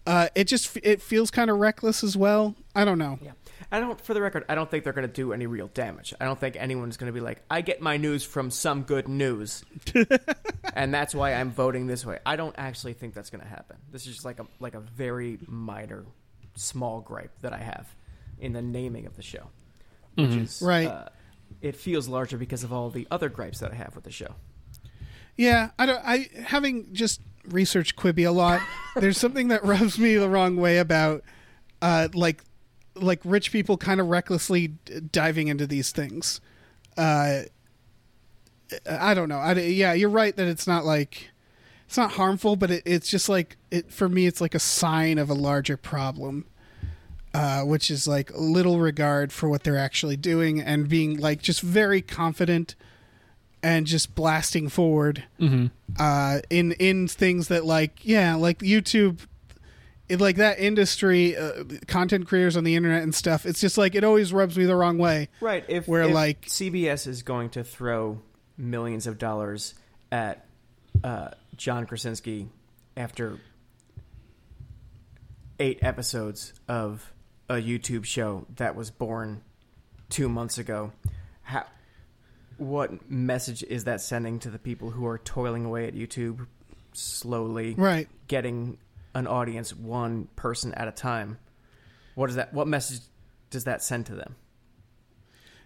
Uh, 0.06 0.28
it 0.34 0.44
just 0.44 0.76
it 0.82 1.00
feels 1.00 1.30
kind 1.30 1.50
of 1.50 1.58
reckless 1.58 2.04
as 2.04 2.16
well. 2.16 2.54
I 2.74 2.84
don't 2.84 2.98
know. 2.98 3.18
Yeah. 3.22 3.32
I 3.74 3.80
don't, 3.80 4.00
for 4.00 4.14
the 4.14 4.22
record, 4.22 4.44
I 4.48 4.54
don't 4.54 4.70
think 4.70 4.84
they're 4.84 4.92
going 4.92 5.08
to 5.08 5.12
do 5.12 5.32
any 5.32 5.48
real 5.48 5.66
damage. 5.66 6.14
I 6.20 6.26
don't 6.26 6.38
think 6.38 6.54
anyone's 6.56 6.96
going 6.96 7.08
to 7.08 7.12
be 7.12 7.20
like, 7.20 7.42
I 7.50 7.60
get 7.60 7.80
my 7.80 7.96
news 7.96 8.22
from 8.22 8.52
some 8.52 8.84
good 8.84 9.08
news, 9.08 9.64
and 10.74 10.94
that's 10.94 11.12
why 11.12 11.34
I'm 11.34 11.50
voting 11.50 11.88
this 11.88 12.06
way. 12.06 12.20
I 12.24 12.36
don't 12.36 12.54
actually 12.56 12.92
think 12.92 13.14
that's 13.14 13.30
going 13.30 13.42
to 13.42 13.48
happen. 13.48 13.78
This 13.90 14.06
is 14.06 14.12
just 14.12 14.24
like 14.24 14.38
a 14.38 14.46
like 14.60 14.74
a 14.74 14.80
very 14.80 15.40
minor, 15.48 16.04
small 16.54 17.00
gripe 17.00 17.32
that 17.40 17.52
I 17.52 17.58
have 17.58 17.92
in 18.38 18.52
the 18.52 18.62
naming 18.62 19.06
of 19.06 19.16
the 19.16 19.22
show, 19.22 19.50
which 20.14 20.30
is 20.30 20.62
Right. 20.62 20.86
Uh, 20.86 21.08
it 21.60 21.74
feels 21.74 22.06
larger 22.06 22.38
because 22.38 22.62
of 22.62 22.72
all 22.72 22.90
the 22.90 23.08
other 23.10 23.28
gripes 23.28 23.58
that 23.58 23.72
I 23.72 23.74
have 23.74 23.96
with 23.96 24.04
the 24.04 24.12
show. 24.12 24.36
Yeah, 25.36 25.70
I 25.80 25.86
don't. 25.86 26.00
I 26.04 26.28
having 26.44 26.94
just 26.94 27.20
researched 27.48 27.96
Quibi 27.96 28.24
a 28.24 28.30
lot. 28.30 28.60
there's 28.94 29.18
something 29.18 29.48
that 29.48 29.64
rubs 29.64 29.98
me 29.98 30.14
the 30.14 30.28
wrong 30.28 30.54
way 30.58 30.78
about, 30.78 31.24
uh, 31.82 32.06
like, 32.14 32.44
like 32.94 33.20
rich 33.24 33.52
people 33.52 33.76
kind 33.76 34.00
of 34.00 34.08
recklessly 34.08 34.68
d- 34.68 35.00
diving 35.12 35.48
into 35.48 35.66
these 35.66 35.92
things. 35.92 36.40
Uh, 36.96 37.42
I 38.88 39.14
don't 39.14 39.28
know. 39.28 39.38
I, 39.38 39.52
yeah, 39.52 39.92
you're 39.92 40.10
right 40.10 40.34
that 40.36 40.46
it's 40.46 40.66
not 40.66 40.84
like 40.84 41.30
it's 41.86 41.96
not 41.96 42.12
harmful, 42.12 42.56
but 42.56 42.70
it, 42.70 42.82
it's 42.86 43.08
just 43.08 43.28
like 43.28 43.56
it 43.70 43.92
for 43.92 44.08
me. 44.08 44.26
It's 44.26 44.40
like 44.40 44.54
a 44.54 44.60
sign 44.60 45.18
of 45.18 45.30
a 45.30 45.34
larger 45.34 45.76
problem. 45.76 46.46
Uh, 47.32 47.62
which 47.62 47.90
is 47.90 48.06
like 48.06 48.30
little 48.36 48.78
regard 48.78 49.32
for 49.32 49.48
what 49.48 49.64
they're 49.64 49.76
actually 49.76 50.16
doing 50.16 50.60
and 50.60 50.88
being 50.88 51.18
like 51.18 51.42
just 51.42 51.60
very 51.62 52.00
confident 52.00 52.76
and 53.60 53.88
just 53.88 54.14
blasting 54.14 54.68
forward 54.68 55.24
uh, 55.98 56.38
in 56.48 56.70
in 56.72 57.08
things 57.08 57.48
that 57.48 57.64
like 57.64 57.98
yeah 58.02 58.36
like 58.36 58.60
YouTube 58.60 59.18
it, 60.08 60.20
like 60.20 60.36
that 60.36 60.58
industry 60.58 61.36
uh, 61.36 61.64
content 61.86 62.26
creators 62.26 62.56
on 62.56 62.64
the 62.64 62.74
internet 62.76 63.02
and 63.02 63.14
stuff 63.14 63.46
it's 63.46 63.60
just 63.60 63.78
like 63.78 63.94
it 63.94 64.04
always 64.04 64.32
rubs 64.32 64.56
me 64.58 64.64
the 64.64 64.76
wrong 64.76 64.98
way 64.98 65.28
Right. 65.40 65.64
If 65.68 65.88
Where, 65.88 66.02
if 66.02 66.14
like- 66.14 66.46
CBS 66.46 67.06
is 67.06 67.22
going 67.22 67.50
to 67.50 67.64
throw 67.64 68.20
millions 68.56 69.06
of 69.06 69.18
dollars 69.18 69.74
at 70.12 70.46
uh, 71.02 71.30
John 71.56 71.86
Krasinski 71.86 72.48
after 72.96 73.38
eight 75.58 75.78
episodes 75.82 76.52
of 76.68 77.12
a 77.48 77.54
YouTube 77.54 78.04
show 78.04 78.46
that 78.56 78.74
was 78.74 78.90
born 78.90 79.42
two 80.08 80.28
months 80.28 80.58
ago, 80.58 80.92
how, 81.42 81.64
what 82.56 83.10
message 83.10 83.62
is 83.64 83.84
that 83.84 84.00
sending 84.00 84.38
to 84.40 84.50
the 84.50 84.58
people 84.58 84.90
who 84.90 85.06
are 85.06 85.18
toiling 85.18 85.64
away 85.64 85.86
at 85.86 85.94
YouTube 85.94 86.46
slowly, 86.92 87.74
right 87.74 88.08
getting 88.28 88.78
an 89.14 89.26
audience 89.26 89.74
one 89.74 90.28
person 90.36 90.74
at 90.74 90.88
a 90.88 90.92
time? 90.92 91.38
What 92.14 92.30
is 92.30 92.36
that? 92.36 92.52
What 92.54 92.66
message 92.68 93.00
does 93.50 93.64
that 93.64 93.82
send 93.82 94.06
to 94.06 94.14
them? 94.14 94.36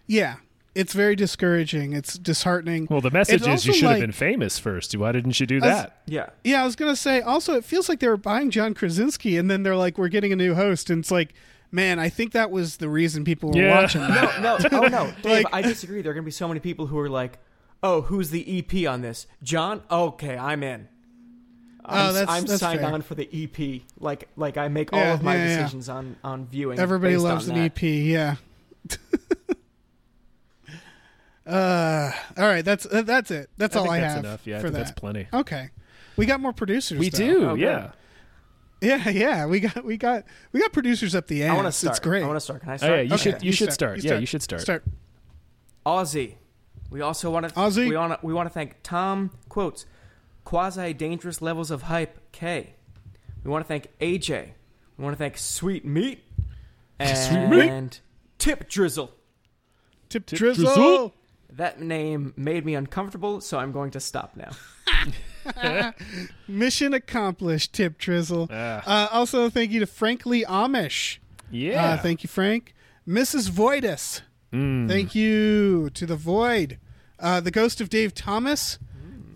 yeah 0.05 0.35
it's 0.75 0.93
very 0.93 1.15
discouraging 1.15 1.93
it's 1.93 2.17
disheartening 2.17 2.87
Well, 2.89 3.01
the 3.01 3.11
message 3.11 3.41
It's 3.41 3.47
is 3.47 3.65
you 3.65 3.71
also 3.73 3.79
should 3.79 3.89
have 3.89 3.99
been 3.99 4.11
famous 4.11 4.57
first. 4.59 4.95
Why 4.95 5.11
didn't 5.11 5.39
you 5.39 5.45
do 5.45 5.55
I 5.57 5.59
was- 5.59 5.63
that? 5.77 6.01
Yeah. 6.07 6.29
yeah 6.43 6.61
i 6.61 6.65
was 6.65 6.75
gonna 6.75 6.95
say 6.95 7.21
also 7.21 7.55
it 7.55 7.63
feels 7.65 7.89
like 7.89 7.99
they 7.99 8.07
were 8.07 8.17
buying 8.17 8.49
john 8.49 8.73
krasinski 8.73 9.37
and 9.37 9.49
then 9.49 9.63
they're 9.63 9.75
like 9.75 9.97
we're 9.97 10.07
getting 10.07 10.31
a 10.31 10.35
new 10.35 10.55
host 10.55 10.89
and 10.89 10.99
it's 11.03 11.11
like 11.11 11.33
man 11.71 11.99
i 11.99 12.09
think 12.09 12.31
that 12.33 12.49
was 12.51 12.77
the 12.77 12.89
reason 12.89 13.23
people 13.23 13.51
were 13.51 13.57
Yeah. 13.61 13.81
watching 13.81 14.01
that. 14.07 14.41
No, 14.41 14.57
no, 14.57 14.83
oh 14.83 14.87
no, 14.87 15.13
Dave. 15.21 15.43
Like- 15.43 15.53
I 15.53 15.61
disagree. 15.61 16.01
There 16.01 16.11
are 16.11 16.15
going 16.15 16.23
to 16.23 16.27
be 16.27 16.31
so 16.31 16.47
many 16.47 16.59
people 16.59 16.87
who 16.87 16.97
are 16.99 17.09
like, 17.09 17.37
"Oh, 17.83 18.01
who's 18.01 18.29
the 18.31 18.43
EP 18.59 18.87
on 18.89 19.01
this? 19.01 19.27
John? 19.43 19.83
Okay, 19.91 20.37
I'm 20.37 20.63
in. 20.63 20.87
I'm, 21.89 22.09
Oh, 22.09 22.13
that's- 22.13 22.37
I'm 22.37 22.45
that's 22.45 22.59
signed 22.59 22.81
fair. 22.81 22.93
on 22.93 23.01
for 23.01 23.15
the 23.15 23.27
EP. 23.31 23.81
Like, 23.99 24.27
like 24.35 24.57
I 24.57 24.67
make 24.67 24.91
all 24.93 24.99
of 24.99 25.23
my 25.23 25.35
yeah, 25.35 25.45
yeah. 25.47 25.55
decisions 25.57 25.89
on 25.89 26.15
on 26.23 26.45
viewing. 26.47 26.79
Everybody 26.79 27.15
based 27.15 27.23
loves 27.25 27.49
on 27.49 27.55
an 27.57 27.63
that. 27.63 27.77
EP, 27.77 27.81
yeah. 27.83 28.35
uh, 31.47 32.11
all 32.37 32.47
right, 32.47 32.63
that's 32.63 32.85
uh, 32.85 33.01
that's 33.01 33.31
it. 33.31 33.49
That's 33.57 33.75
I 33.75 33.79
all 33.79 33.85
think 33.85 33.95
I 33.95 33.99
that's 34.01 34.13
have 34.15 34.23
enough. 34.25 34.47
Yeah, 34.47 34.57
I 34.57 34.59
for 34.59 34.67
think 34.67 34.73
that. 34.73 34.79
that's 34.85 34.91
plenty. 34.99 35.27
Okay, 35.33 35.69
we 36.15 36.25
got 36.25 36.39
more 36.39 36.53
producers. 36.53 36.99
We 36.99 37.09
though. 37.09 37.17
do, 37.17 37.49
Oh, 37.49 37.55
yeah. 37.55 37.91
Yeah, 38.81 39.09
yeah. 39.09 39.45
We 39.45 39.59
got 39.59 39.83
we 39.83 39.97
got 39.97 40.23
we 40.53 40.59
got 40.61 40.71
producers 40.71 41.15
up 41.15 41.27
the 41.27 41.43
ass. 41.43 41.51
I 41.51 41.55
want 41.55 41.67
to 41.67 41.71
start. 41.71 41.91
It's 41.93 41.99
great. 41.99 42.23
I 42.23 42.27
want 42.27 42.37
to 42.37 42.41
start. 42.41 42.61
Can 42.61 42.69
I 42.69 42.73
Oh, 42.75 42.77
start? 42.77 42.91
yeah, 42.91 43.01
you 43.01 43.13
Okay, 43.15 43.23
should. 43.23 43.43
You, 43.43 43.51
should 43.51 43.73
start. 43.73 44.03
Yeah, 44.03 44.19
you 44.19 44.25
should 44.25 44.41
start. 44.41 44.61
Start. 44.61 44.83
Aussie. 45.85 46.35
We 46.89 47.01
also 47.01 47.29
want 47.29 47.49
to. 47.49 47.55
Aussie. 47.55 47.89
We 47.89 47.97
want 47.97 48.19
to. 48.21 48.25
We 48.25 48.31
want 48.33 48.47
to 48.47 48.53
thank 48.53 48.77
Tom 48.83 49.31
quotes 49.49 49.85
quasi 50.49 50.93
dangerous 50.93 51.43
levels 51.43 51.69
of 51.69 51.83
hype 51.83 52.17
K. 52.31 52.73
We 53.43 53.51
want 53.51 53.63
to 53.63 53.67
thank 53.67 53.87
AJ. 53.99 54.49
We 54.97 55.03
want 55.03 55.13
to 55.15 55.17
thank 55.17 55.37
Sweet 55.37 55.85
Meat 55.85 56.23
and 56.99 57.49
Meat. 57.51 58.01
Tip 58.39 58.67
Drizzle. 58.67 59.11
Tip, 60.09 60.25
Tip 60.25 60.39
drizzle. 60.39 60.65
drizzle. 60.65 61.13
That 61.51 61.79
name 61.79 62.33
made 62.35 62.65
me 62.65 62.73
uncomfortable, 62.73 63.41
so 63.41 63.59
I'm 63.59 63.71
going 63.71 63.91
to 63.91 63.99
stop 63.99 64.35
now. 64.35 65.93
Mission 66.47 66.95
accomplished. 66.95 67.73
Tip 67.73 67.99
drizzle. 67.99 68.47
Ah. 68.51 68.81
Uh, 68.87 69.07
also, 69.11 69.51
thank 69.51 69.69
you 69.69 69.79
to 69.79 69.85
Frankly 69.85 70.45
Amish. 70.45 71.19
Yeah. 71.51 71.91
Uh, 71.91 71.97
thank 71.97 72.23
you, 72.23 72.27
Frank. 72.27 72.73
Mrs. 73.07 73.51
Voidus. 73.51 74.21
Mm. 74.51 74.87
Thank 74.87 75.13
you 75.13 75.91
to 75.91 76.07
the 76.07 76.15
Void. 76.15 76.79
Uh, 77.19 77.39
the 77.39 77.51
Ghost 77.51 77.81
of 77.81 77.89
Dave 77.89 78.15
Thomas. 78.15 78.79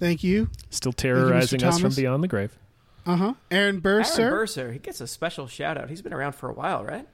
Thank 0.03 0.21
you. 0.21 0.49
Still 0.69 0.91
terrorizing 0.91 1.61
Mr. 1.61 1.67
us 1.67 1.79
from 1.79 1.93
beyond 1.93 2.21
the 2.23 2.27
grave. 2.27 2.57
Uh 3.05 3.15
huh. 3.15 3.33
Aaron 3.49 3.79
Burser. 3.79 4.21
Aaron 4.23 4.33
Burser, 4.33 4.71
he 4.73 4.79
gets 4.79 4.99
a 4.99 5.07
special 5.07 5.47
shout 5.47 5.77
out. 5.77 5.89
He's 5.89 6.01
been 6.01 6.11
around 6.13 6.33
for 6.33 6.49
a 6.49 6.53
while, 6.53 6.83
right? 6.83 7.07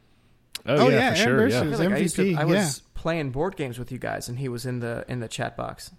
Oh, 0.65 0.87
Oh, 0.87 0.89
yeah, 0.89 0.95
yeah, 0.95 1.13
for 1.13 1.19
Aaron 1.19 1.29
sure. 1.29 1.37
Burser. 1.37 1.55
Yeah. 1.55 1.61
I 1.61 1.65
His 1.65 1.79
feel 1.79 1.89
like 1.89 1.97
I 1.97 2.01
used 2.01 2.15
to. 2.15 2.21
MVP, 2.23 2.35
I 2.37 2.39
yeah. 2.39 2.45
was 2.45 2.79
playing 2.95 3.29
board 3.29 3.55
games 3.55 3.77
with 3.77 3.91
you 3.91 3.99
guys, 3.99 4.27
and 4.27 4.39
he 4.39 4.49
was 4.49 4.65
in 4.65 4.79
the 4.79 5.05
in 5.07 5.19
the 5.19 5.27
chat 5.27 5.55
box. 5.55 5.91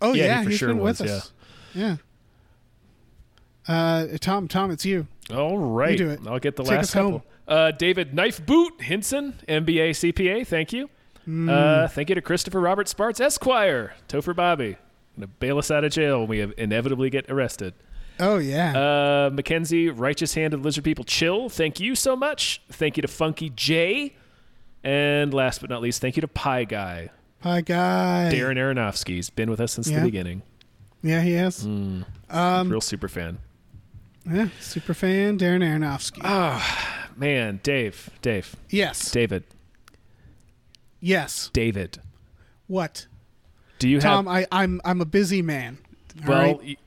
Oh 0.00 0.12
Yeah, 0.12 0.22
he 0.22 0.28
yeah, 0.28 0.42
for 0.42 0.50
he's 0.50 0.58
sure 0.58 0.68
been 0.70 0.78
was, 0.78 1.00
with 1.00 1.10
us. 1.10 1.32
Yeah. 1.72 1.96
Uh, 3.68 4.06
Tom, 4.20 4.48
Tom, 4.48 4.72
it's 4.72 4.84
you. 4.84 5.06
All 5.32 5.56
right. 5.56 5.96
do 5.96 6.10
it. 6.10 6.20
I'll 6.26 6.40
get 6.40 6.56
the 6.56 6.64
Take 6.64 6.78
last 6.78 6.92
couple. 6.94 7.24
Uh, 7.46 7.70
David 7.70 8.12
Knife 8.12 8.44
Boot 8.44 8.80
Hinson, 8.82 9.34
MBA 9.46 9.90
CPA. 9.90 10.46
Thank 10.46 10.72
you. 10.72 10.90
Hmm. 11.24 11.48
Uh, 11.48 11.86
thank 11.88 12.08
you 12.08 12.14
to 12.16 12.22
Christopher 12.22 12.60
Robert 12.60 12.88
Sparts 12.88 13.20
Esquire, 13.20 13.94
Topher 14.08 14.34
Bobby. 14.34 14.76
Gonna 15.18 15.26
bail 15.40 15.58
us 15.58 15.70
out 15.70 15.82
of 15.82 15.90
jail 15.92 16.20
when 16.20 16.28
we 16.28 16.54
inevitably 16.58 17.10
get 17.10 17.28
arrested. 17.28 17.74
Oh 18.20 18.38
yeah. 18.38 18.76
Uh, 19.26 19.30
Mackenzie, 19.32 19.90
Righteous 19.90 20.34
Handed 20.34 20.62
Lizard 20.62 20.84
People 20.84 21.04
Chill. 21.04 21.48
Thank 21.48 21.80
you 21.80 21.94
so 21.96 22.14
much. 22.14 22.62
Thank 22.70 22.96
you 22.96 23.02
to 23.02 23.08
Funky 23.08 23.50
J. 23.50 24.14
And 24.84 25.34
last 25.34 25.60
but 25.60 25.70
not 25.70 25.82
least, 25.82 26.00
thank 26.00 26.16
you 26.16 26.20
to 26.20 26.28
Pie 26.28 26.64
Guy. 26.64 27.10
Pie 27.40 27.60
guy. 27.62 28.30
Darren 28.32 28.56
Aronofsky's 28.56 29.28
been 29.30 29.50
with 29.50 29.60
us 29.60 29.72
since 29.72 29.88
Yeah. 29.88 29.98
the 30.00 30.04
beginning. 30.04 30.42
Yeah, 31.02 31.20
he 31.22 31.34
is. 31.34 31.64
Mm. 31.64 32.04
Um, 32.30 32.68
Real 32.70 32.80
super 32.80 33.08
fan. 33.08 33.38
yeah, 34.28 34.48
super 34.60 34.94
fan 34.94 35.38
Darren 35.38 35.62
Aronofsky. 35.62 36.20
Oh 36.24 36.64
man, 37.16 37.58
Dave, 37.62 38.10
Dave, 38.22 38.54
yes. 38.70 39.10
David, 39.10 39.44
Yes. 41.00 41.50
David. 41.52 41.98
What? 42.66 43.06
Do 43.78 43.88
you 43.88 44.00
Tom, 44.00 44.26
have? 44.26 44.46
I, 44.50 44.62
I'm 44.62 44.80
I'm 44.84 45.00
a 45.00 45.04
busy 45.04 45.42
man. 45.42 45.78
well, 46.26 46.58
right? 46.58 46.78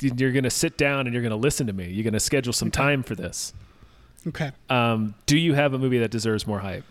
you're 0.00 0.32
going 0.32 0.44
to 0.44 0.50
sit 0.50 0.76
down 0.78 1.06
and 1.06 1.12
you're 1.12 1.22
going 1.22 1.30
to 1.30 1.36
listen 1.36 1.66
to 1.66 1.72
me. 1.72 1.88
You're 1.88 2.04
going 2.04 2.12
to 2.14 2.20
schedule 2.20 2.52
some 2.52 2.70
time 2.70 3.02
for 3.02 3.14
this. 3.16 3.52
Okay. 4.28 4.52
Um, 4.70 5.14
do 5.26 5.36
you 5.38 5.54
have 5.54 5.74
a 5.74 5.78
movie 5.78 5.98
that 5.98 6.10
deserves 6.10 6.46
more 6.46 6.60
hype? 6.60 6.84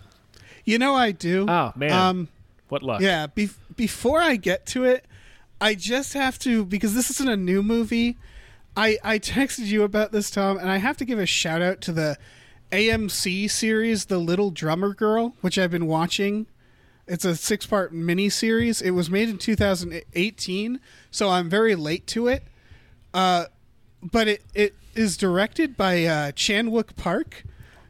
You 0.66 0.78
know 0.80 0.94
I 0.96 1.12
do. 1.12 1.46
Oh 1.48 1.72
man, 1.76 1.92
Um. 1.92 2.28
what 2.70 2.82
luck! 2.84 3.02
Yeah. 3.02 3.28
Be- 3.28 3.50
before 3.76 4.20
I 4.22 4.36
get 4.36 4.66
to 4.68 4.84
it, 4.84 5.06
I 5.62 5.76
just 5.76 6.14
have 6.14 6.40
to 6.40 6.66
because 6.66 6.94
this 6.96 7.10
isn't 7.12 7.30
a 7.30 7.38
new 7.38 7.62
movie. 7.64 8.18
I 8.76 8.98
I 9.04 9.20
texted 9.20 9.66
you 9.68 9.84
about 9.84 10.12
this, 10.12 10.30
Tom, 10.32 10.58
and 10.58 10.70
I 10.70 10.78
have 10.78 10.98
to 10.98 11.06
give 11.06 11.20
a 11.20 11.26
shout 11.26 11.62
out 11.62 11.82
to 11.82 11.92
the 11.94 12.18
AMC 12.72 13.50
series, 13.50 14.06
The 14.06 14.18
Little 14.18 14.52
Drummer 14.52 14.94
Girl, 14.94 15.36
which 15.42 15.58
I've 15.58 15.72
been 15.72 15.88
watching. 15.88 16.46
It's 17.08 17.26
a 17.26 17.36
six 17.36 17.66
part 17.66 17.94
mini 17.94 18.30
series. 18.30 18.82
It 18.82 18.92
was 18.92 19.10
made 19.10 19.30
in 19.30 19.38
2018, 19.38 20.80
so 21.12 21.30
I'm 21.30 21.50
very 21.50 21.76
late 21.76 22.08
to 22.08 22.28
it. 22.28 22.44
Uh, 23.14 23.46
but 24.02 24.28
it, 24.28 24.44
it 24.54 24.76
is 24.96 25.18
directed 25.18 25.78
by 25.78 26.06
uh, 26.06 26.32
Chan 26.32 26.70
Wook 26.70 26.96
Park, 26.96 27.44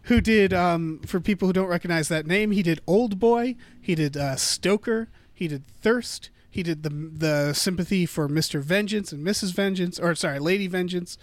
who 0.03 0.21
did, 0.21 0.53
um, 0.53 0.99
for 1.05 1.19
people 1.19 1.47
who 1.47 1.53
don't 1.53 1.67
recognize 1.67 2.09
that 2.09 2.27
name, 2.27 2.51
he 2.51 2.61
did 2.61 2.81
Old 2.85 3.19
Boy, 3.19 3.55
he 3.81 3.95
did 3.95 4.17
uh, 4.17 4.35
Stoker, 4.35 5.07
he 5.33 5.47
did 5.47 5.63
Thirst, 5.81 6.29
he 6.49 6.63
did 6.63 6.83
the 6.83 6.89
the 6.89 7.53
sympathy 7.53 8.05
for 8.05 8.29
Mr. 8.29 8.61
Vengeance 8.61 9.11
and 9.11 9.25
Mrs. 9.25 9.53
Vengeance, 9.53 9.99
or 9.99 10.15
sorry, 10.15 10.39
Lady 10.39 10.67
Vengeance. 10.67 11.17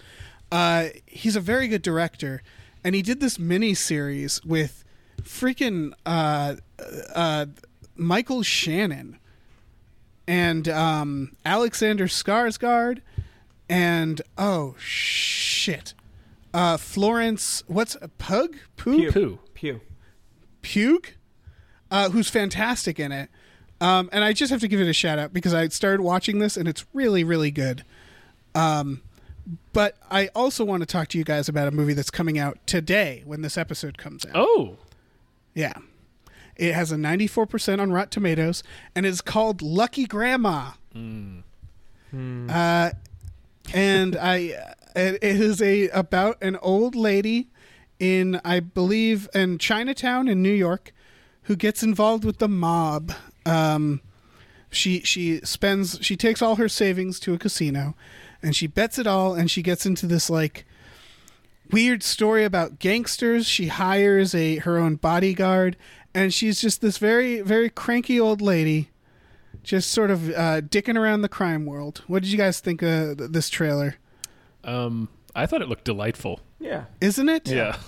Uh, 0.51 0.89
he's 1.07 1.35
a 1.35 1.41
very 1.41 1.67
good 1.67 1.81
director, 1.81 2.43
and 2.83 2.93
he 2.93 3.01
did 3.01 3.19
this 3.19 3.39
mini 3.39 3.73
series 3.73 4.43
with 4.45 4.83
freaking 5.23 5.93
uh, 6.05 6.57
uh, 7.15 7.47
Michael 7.95 8.43
Shannon 8.43 9.17
and 10.27 10.67
um, 10.69 11.35
Alexander 11.45 12.05
Skarsgård 12.07 13.01
and 13.69 14.21
oh 14.37 14.75
shit, 14.79 15.93
uh, 16.53 16.77
Florence, 16.77 17.63
what's 17.67 17.95
Pug? 18.17 18.55
Pug? 18.77 19.11
Pooh. 19.11 19.39
Pew. 19.53 19.81
Pug, 20.61 21.07
uh, 21.91 22.09
who's 22.09 22.29
fantastic 22.29 22.99
in 22.99 23.11
it. 23.11 23.29
Um, 23.81 24.09
and 24.13 24.23
I 24.23 24.33
just 24.33 24.51
have 24.51 24.61
to 24.61 24.67
give 24.67 24.79
it 24.79 24.87
a 24.87 24.93
shout 24.93 25.19
out 25.19 25.33
because 25.33 25.53
I 25.53 25.67
started 25.67 26.01
watching 26.01 26.39
this 26.39 26.55
and 26.55 26.67
it's 26.67 26.85
really, 26.93 27.23
really 27.23 27.51
good. 27.51 27.83
Um, 28.55 29.01
but 29.73 29.97
I 30.09 30.27
also 30.35 30.63
want 30.63 30.81
to 30.81 30.85
talk 30.85 31.09
to 31.09 31.17
you 31.17 31.25
guys 31.25 31.49
about 31.49 31.67
a 31.67 31.71
movie 31.71 31.93
that's 31.93 32.11
coming 32.11 32.39
out 32.39 32.65
today 32.65 33.23
when 33.25 33.41
this 33.41 33.57
episode 33.57 33.97
comes 33.97 34.25
out. 34.25 34.31
Oh, 34.35 34.77
Yeah. 35.53 35.73
It 36.55 36.73
has 36.73 36.91
a 36.91 36.95
94% 36.95 37.79
on 37.79 37.91
Rotten 37.91 38.09
Tomatoes 38.09 38.63
and 38.95 39.05
it's 39.05 39.21
called 39.21 39.61
Lucky 39.61 40.05
Grandma. 40.05 40.71
Uh, 42.49 42.91
and 43.73 44.15
I 44.15 44.37
it, 44.95 45.15
it 45.15 45.41
is 45.41 45.61
a 45.61 45.89
about 45.89 46.37
an 46.41 46.57
old 46.57 46.95
lady 46.95 47.47
in 47.99 48.39
I 48.45 48.59
believe 48.59 49.27
in 49.33 49.57
Chinatown 49.57 50.27
in 50.27 50.41
New 50.41 50.53
York 50.53 50.93
who 51.43 51.55
gets 51.55 51.81
involved 51.83 52.23
with 52.23 52.37
the 52.37 52.47
mob. 52.47 53.13
Um, 53.45 54.01
she 54.69 55.01
she 55.01 55.39
spends 55.41 55.97
she 56.01 56.15
takes 56.15 56.41
all 56.41 56.57
her 56.57 56.69
savings 56.69 57.19
to 57.21 57.33
a 57.33 57.37
casino 57.37 57.95
and 58.41 58.55
she 58.55 58.67
bets 58.67 58.99
it 58.99 59.07
all 59.07 59.33
and 59.33 59.49
she 59.49 59.61
gets 59.61 59.85
into 59.85 60.05
this 60.05 60.29
like 60.29 60.65
weird 61.71 62.03
story 62.03 62.43
about 62.43 62.79
gangsters. 62.79 63.47
She 63.47 63.67
hires 63.67 64.35
a 64.35 64.57
her 64.57 64.77
own 64.77 64.95
bodyguard, 64.95 65.77
and 66.15 66.33
she's 66.33 66.61
just 66.61 66.81
this 66.81 66.97
very 66.97 67.41
very 67.41 67.69
cranky 67.69 68.19
old 68.19 68.41
lady, 68.41 68.89
just 69.63 69.91
sort 69.91 70.11
of 70.11 70.29
uh, 70.29 70.61
dicking 70.61 70.97
around 70.97 71.21
the 71.21 71.29
crime 71.29 71.65
world. 71.65 72.03
What 72.07 72.23
did 72.23 72.31
you 72.31 72.37
guys 72.37 72.59
think 72.59 72.81
of 72.81 73.17
th- 73.17 73.31
this 73.31 73.49
trailer? 73.49 73.95
um, 74.63 75.09
I 75.35 75.45
thought 75.47 75.61
it 75.63 75.67
looked 75.67 75.85
delightful. 75.85 76.39
Yeah. 76.59 76.85
Isn't 77.01 77.29
it? 77.29 77.47
Yeah. 77.49 77.77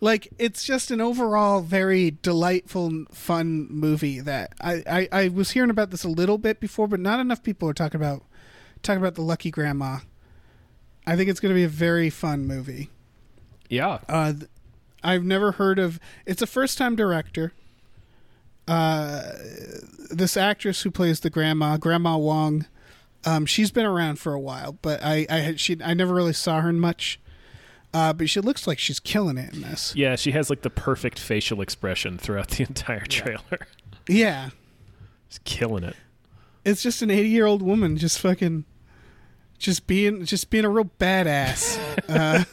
Like 0.00 0.28
it's 0.38 0.64
just 0.64 0.90
an 0.90 1.00
overall 1.00 1.62
very 1.62 2.10
delightful, 2.20 3.04
fun 3.12 3.68
movie 3.70 4.20
that 4.20 4.52
I, 4.60 4.82
I 4.86 5.08
I 5.12 5.28
was 5.28 5.52
hearing 5.52 5.70
about 5.70 5.90
this 5.90 6.04
a 6.04 6.08
little 6.08 6.36
bit 6.36 6.60
before, 6.60 6.86
but 6.88 7.00
not 7.00 7.20
enough 7.20 7.42
people 7.42 7.70
are 7.70 7.72
talking 7.74 7.98
about 7.98 8.22
talking 8.82 9.00
about 9.00 9.14
the 9.14 9.22
Lucky 9.22 9.50
Grandma. 9.50 10.00
I 11.06 11.16
think 11.16 11.30
it's 11.30 11.40
going 11.40 11.54
to 11.54 11.58
be 11.58 11.64
a 11.64 11.68
very 11.68 12.10
fun 12.10 12.44
movie. 12.46 12.90
Yeah. 13.70 14.00
Uh, 14.06 14.32
th- 14.32 14.50
I've 15.04 15.24
never 15.24 15.52
heard 15.52 15.78
of. 15.78 16.00
It's 16.26 16.42
a 16.42 16.46
first-time 16.46 16.96
director. 16.96 17.52
Uh, 18.66 19.32
this 20.10 20.36
actress 20.36 20.82
who 20.82 20.90
plays 20.90 21.20
the 21.20 21.30
grandma, 21.30 21.76
Grandma 21.76 22.16
Wong, 22.16 22.64
um, 23.26 23.46
she's 23.46 23.70
been 23.70 23.84
around 23.86 24.18
for 24.18 24.32
a 24.32 24.40
while, 24.40 24.78
but 24.82 25.02
I, 25.02 25.26
I 25.30 25.36
had 25.38 25.60
she, 25.60 25.76
I 25.82 25.94
never 25.94 26.14
really 26.14 26.32
saw 26.32 26.60
her 26.60 26.68
in 26.70 26.80
much. 26.80 27.20
Uh, 27.92 28.12
but 28.12 28.28
she 28.28 28.40
looks 28.40 28.66
like 28.66 28.78
she's 28.78 28.98
killing 28.98 29.38
it 29.38 29.54
in 29.54 29.60
this. 29.62 29.94
Yeah, 29.94 30.16
she 30.16 30.32
has 30.32 30.50
like 30.50 30.62
the 30.62 30.70
perfect 30.70 31.18
facial 31.18 31.60
expression 31.60 32.18
throughout 32.18 32.48
the 32.48 32.62
entire 32.68 33.04
trailer. 33.06 33.66
Yeah, 34.08 34.50
She's 35.28 35.38
killing 35.44 35.84
it. 35.84 35.94
it's 36.64 36.82
just 36.82 37.02
an 37.02 37.10
eighty-year-old 37.10 37.62
woman 37.62 37.96
just 37.96 38.18
fucking, 38.18 38.64
just 39.58 39.86
being, 39.86 40.24
just 40.24 40.50
being 40.50 40.64
a 40.64 40.68
real 40.70 40.90
badass. 40.98 41.78
uh, 42.08 42.44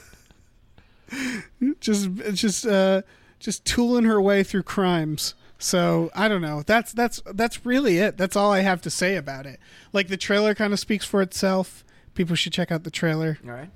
just, 1.80 2.10
just, 2.34 2.66
uh, 2.66 3.02
just 3.40 3.66
tooling 3.66 4.06
her 4.06 4.22
way 4.22 4.44
through 4.44 4.64
crimes. 4.64 5.36
So 5.62 6.10
I 6.16 6.28
don't 6.28 6.42
know. 6.42 6.64
That's 6.66 6.92
that's 6.92 7.22
that's 7.34 7.66
really 7.66 8.00
it. 8.00 8.18
That's 8.18 8.36
all 8.36 8.52
I 8.52 8.62
have 8.62 8.82
to 8.82 8.90
say 8.90 9.16
about 9.16 9.46
it. 9.46 9.60
Like 9.94 10.08
the 10.08 10.18
trailer 10.18 10.56
kind 10.56 10.74
of 10.74 10.80
speaks 10.80 11.06
for 11.06 11.22
itself. 11.22 11.86
People 12.16 12.36
should 12.36 12.52
check 12.52 12.72
out 12.72 12.84
the 12.84 12.90
trailer. 12.90 13.38
All 13.46 13.52
right. 13.52 13.70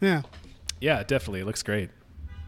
Yeah. 0.00 0.22
Yeah, 0.80 1.02
definitely. 1.02 1.40
It 1.40 1.46
looks 1.46 1.64
great. 1.64 1.90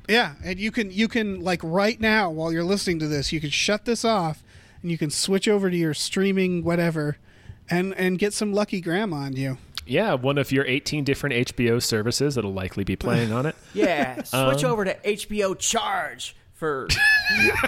Yeah, 0.09 0.35
and 0.45 0.59
you 0.59 0.71
can 0.71 0.93
you 0.93 1.09
can 1.09 1.41
like 1.41 1.61
right 1.65 2.01
now 2.01 2.31
while 2.31 2.53
you're 2.53 2.65
listening 2.65 3.01
to 3.01 3.09
this, 3.09 3.33
you 3.33 3.41
can 3.41 3.51
shut 3.51 3.87
this 3.87 4.05
off 4.05 4.45
and 4.83 4.91
you 4.91 4.99
can 4.99 5.11
switch 5.11 5.49
over 5.49 5.69
to 5.69 5.77
your 5.77 5.95
streaming 5.95 6.63
whatever 6.63 7.19
and 7.69 7.93
and 7.95 8.19
get 8.19 8.33
some 8.33 8.53
lucky 8.53 8.81
grandma 8.81 9.17
on 9.17 9.37
you. 9.37 9.59
Yeah, 9.87 10.15
one 10.15 10.39
of 10.39 10.53
your 10.53 10.65
18 10.67 11.05
different 11.05 11.49
HBO 11.49 11.83
services 11.83 12.35
that'll 12.37 12.53
likely 12.53 12.85
be 12.85 12.97
playing 12.97 13.33
on 13.33 13.47
it. 13.47 13.57
Yeah. 13.75 14.23
Switch 14.23 14.65
Um, 14.65 14.71
over 14.71 14.85
to 14.85 14.95
HBO 14.99 15.59
Charge 15.59 16.37
for 16.53 16.87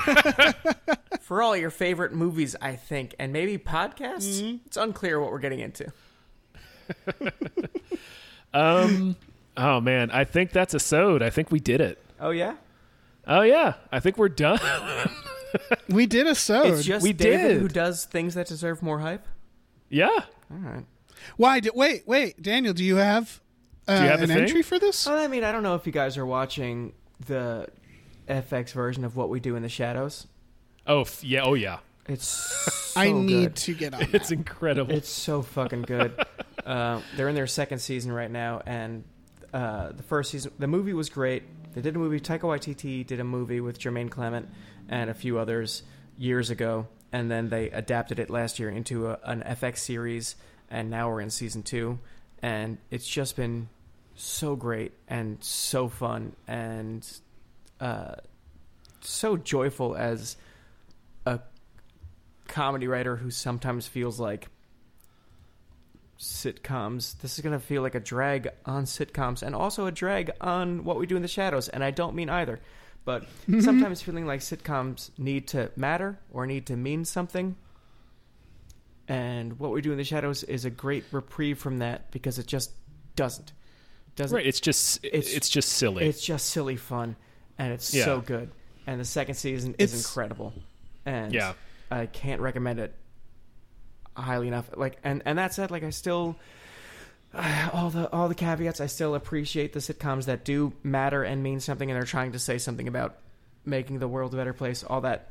for 1.20 1.42
all 1.42 1.56
your 1.56 1.70
favorite 1.70 2.12
movies, 2.12 2.54
I 2.60 2.76
think, 2.76 3.14
and 3.18 3.32
maybe 3.32 3.58
podcasts. 3.58 4.40
Mm-hmm. 4.42 4.56
It's 4.66 4.76
unclear 4.76 5.18
what 5.20 5.32
we're 5.32 5.38
getting 5.40 5.60
into. 5.60 5.92
Um, 8.52 9.16
oh 9.56 9.80
man, 9.80 10.10
I 10.12 10.22
think 10.24 10.52
that's 10.52 10.74
a 10.74 10.78
sode. 10.78 11.22
I 11.22 11.30
think 11.30 11.50
we 11.50 11.58
did 11.58 11.80
it. 11.80 12.00
Oh 12.20 12.30
yeah. 12.30 12.54
Oh 13.26 13.40
yeah, 13.42 13.74
I 13.90 13.98
think 13.98 14.16
we're 14.16 14.28
done. 14.28 14.60
We 15.88 16.06
did 16.06 16.26
a 16.28 16.34
sode. 16.36 16.66
It's 16.74 16.84
just 16.84 17.02
we 17.02 17.12
David 17.12 17.48
did. 17.48 17.60
who 17.62 17.68
does 17.68 18.04
things 18.04 18.34
that 18.34 18.46
deserve 18.46 18.80
more 18.82 19.00
hype. 19.00 19.26
yeah. 19.88 20.06
All 20.52 20.58
right. 20.58 20.84
Why 21.36 21.60
did 21.60 21.72
wait, 21.74 22.06
wait, 22.06 22.40
Daniel, 22.40 22.74
do 22.74 22.84
you 22.84 22.96
have 22.96 23.40
uh, 23.88 24.00
you 24.02 24.08
have 24.08 24.22
an 24.22 24.30
entry 24.30 24.62
for 24.62 24.78
this? 24.78 25.06
Well, 25.06 25.18
I 25.18 25.26
mean, 25.28 25.44
I 25.44 25.52
don't 25.52 25.62
know 25.62 25.74
if 25.74 25.86
you 25.86 25.92
guys 25.92 26.16
are 26.16 26.26
watching 26.26 26.92
the 27.26 27.68
FX 28.28 28.72
version 28.72 29.04
of 29.04 29.16
What 29.16 29.28
We 29.28 29.40
Do 29.40 29.56
in 29.56 29.62
the 29.62 29.68
Shadows. 29.68 30.26
Oh 30.86 31.02
f- 31.02 31.22
yeah. 31.24 31.42
Oh 31.44 31.54
yeah. 31.54 31.78
It's 32.06 32.26
so 32.92 33.00
I 33.00 33.10
need 33.12 33.42
good. 33.42 33.56
to 33.56 33.74
get 33.74 33.94
on. 33.94 34.02
It's 34.12 34.28
that. 34.28 34.32
incredible. 34.34 34.94
It's 34.94 35.08
so 35.08 35.42
fucking 35.42 35.82
good. 35.82 36.14
uh, 36.66 37.00
they're 37.16 37.28
in 37.28 37.34
their 37.34 37.46
second 37.46 37.78
season 37.78 38.12
right 38.12 38.30
now, 38.30 38.62
and 38.66 39.04
uh, 39.52 39.92
the 39.92 40.02
first 40.02 40.30
season, 40.30 40.52
the 40.58 40.66
movie 40.66 40.92
was 40.92 41.08
great. 41.08 41.42
They 41.74 41.80
did 41.80 41.96
a 41.96 41.98
movie. 41.98 42.20
Taika 42.20 42.40
Waititi 42.42 43.06
did 43.06 43.20
a 43.20 43.24
movie 43.24 43.60
with 43.60 43.78
Jermaine 43.78 44.10
Clement 44.10 44.48
and 44.88 45.10
a 45.10 45.14
few 45.14 45.38
others 45.38 45.82
years 46.16 46.50
ago, 46.50 46.86
and 47.12 47.30
then 47.30 47.48
they 47.48 47.70
adapted 47.70 48.18
it 48.18 48.30
last 48.30 48.58
year 48.58 48.68
into 48.70 49.08
a, 49.08 49.18
an 49.24 49.42
FX 49.42 49.78
series, 49.78 50.36
and 50.74 50.90
now 50.90 51.08
we're 51.08 51.20
in 51.20 51.30
season 51.30 51.62
two, 51.62 51.98
and 52.42 52.78
it's 52.90 53.06
just 53.06 53.36
been 53.36 53.68
so 54.16 54.56
great 54.56 54.92
and 55.08 55.42
so 55.42 55.88
fun 55.88 56.34
and 56.46 57.06
uh, 57.80 58.16
so 59.00 59.36
joyful 59.36 59.96
as 59.96 60.36
a 61.26 61.40
comedy 62.48 62.88
writer 62.88 63.16
who 63.16 63.30
sometimes 63.30 63.86
feels 63.86 64.18
like 64.18 64.48
sitcoms. 66.18 67.20
This 67.20 67.38
is 67.38 67.40
going 67.40 67.58
to 67.58 67.64
feel 67.64 67.82
like 67.82 67.94
a 67.94 68.00
drag 68.00 68.48
on 68.66 68.84
sitcoms 68.84 69.42
and 69.42 69.54
also 69.54 69.86
a 69.86 69.92
drag 69.92 70.32
on 70.40 70.84
what 70.84 70.98
we 70.98 71.06
do 71.06 71.16
in 71.16 71.22
the 71.22 71.28
shadows. 71.28 71.68
And 71.68 71.84
I 71.84 71.90
don't 71.90 72.14
mean 72.14 72.30
either. 72.30 72.60
But 73.04 73.26
sometimes 73.60 74.02
feeling 74.02 74.26
like 74.26 74.40
sitcoms 74.40 75.10
need 75.18 75.48
to 75.48 75.70
matter 75.76 76.18
or 76.32 76.46
need 76.46 76.66
to 76.66 76.76
mean 76.76 77.04
something. 77.04 77.56
And 79.08 79.58
what 79.58 79.70
we 79.70 79.82
do 79.82 79.92
in 79.92 79.98
the 79.98 80.04
shadows 80.04 80.42
is 80.44 80.64
a 80.64 80.70
great 80.70 81.04
reprieve 81.12 81.58
from 81.58 81.78
that 81.80 82.10
because 82.10 82.38
it 82.38 82.46
just 82.46 82.70
doesn't. 83.16 83.52
Doesn't 84.16 84.34
right. 84.34 84.46
It's 84.46 84.60
just 84.60 85.04
it's, 85.04 85.28
it's- 85.28 85.48
just 85.48 85.70
silly. 85.70 86.04
it's 86.06 86.24
just 86.24 86.46
silly 86.50 86.76
fun, 86.76 87.16
and 87.58 87.72
it's 87.72 87.92
Yeah. 87.92 88.04
so 88.04 88.20
good. 88.20 88.50
And 88.86 89.00
the 89.00 89.04
second 89.04 89.34
season 89.34 89.74
is 89.78 89.94
incredible, 89.94 90.52
and 91.04 91.32
Yeah. 91.34 91.54
I 91.90 92.06
can't 92.06 92.40
recommend 92.40 92.78
it 92.80 92.94
highly 94.16 94.48
enough. 94.48 94.70
Like, 94.76 94.98
and 95.04 95.22
and 95.26 95.38
that 95.38 95.52
said, 95.52 95.70
like 95.70 95.82
I 95.82 95.90
still 95.90 96.36
all 97.72 97.90
the 97.90 98.10
all 98.12 98.28
the 98.28 98.34
caveats. 98.34 98.80
I 98.80 98.86
still 98.86 99.14
appreciate 99.14 99.72
the 99.72 99.80
sitcoms 99.80 100.26
that 100.26 100.44
do 100.44 100.72
matter 100.82 101.22
and 101.24 101.42
mean 101.42 101.60
something, 101.60 101.90
and 101.90 101.96
they're 101.96 102.06
trying 102.06 102.32
to 102.32 102.38
say 102.38 102.58
something 102.58 102.86
about 102.88 103.16
making 103.64 103.98
the 103.98 104.08
world 104.08 104.32
a 104.34 104.36
better 104.36 104.52
place. 104.52 104.84
All 104.84 105.00
that, 105.02 105.30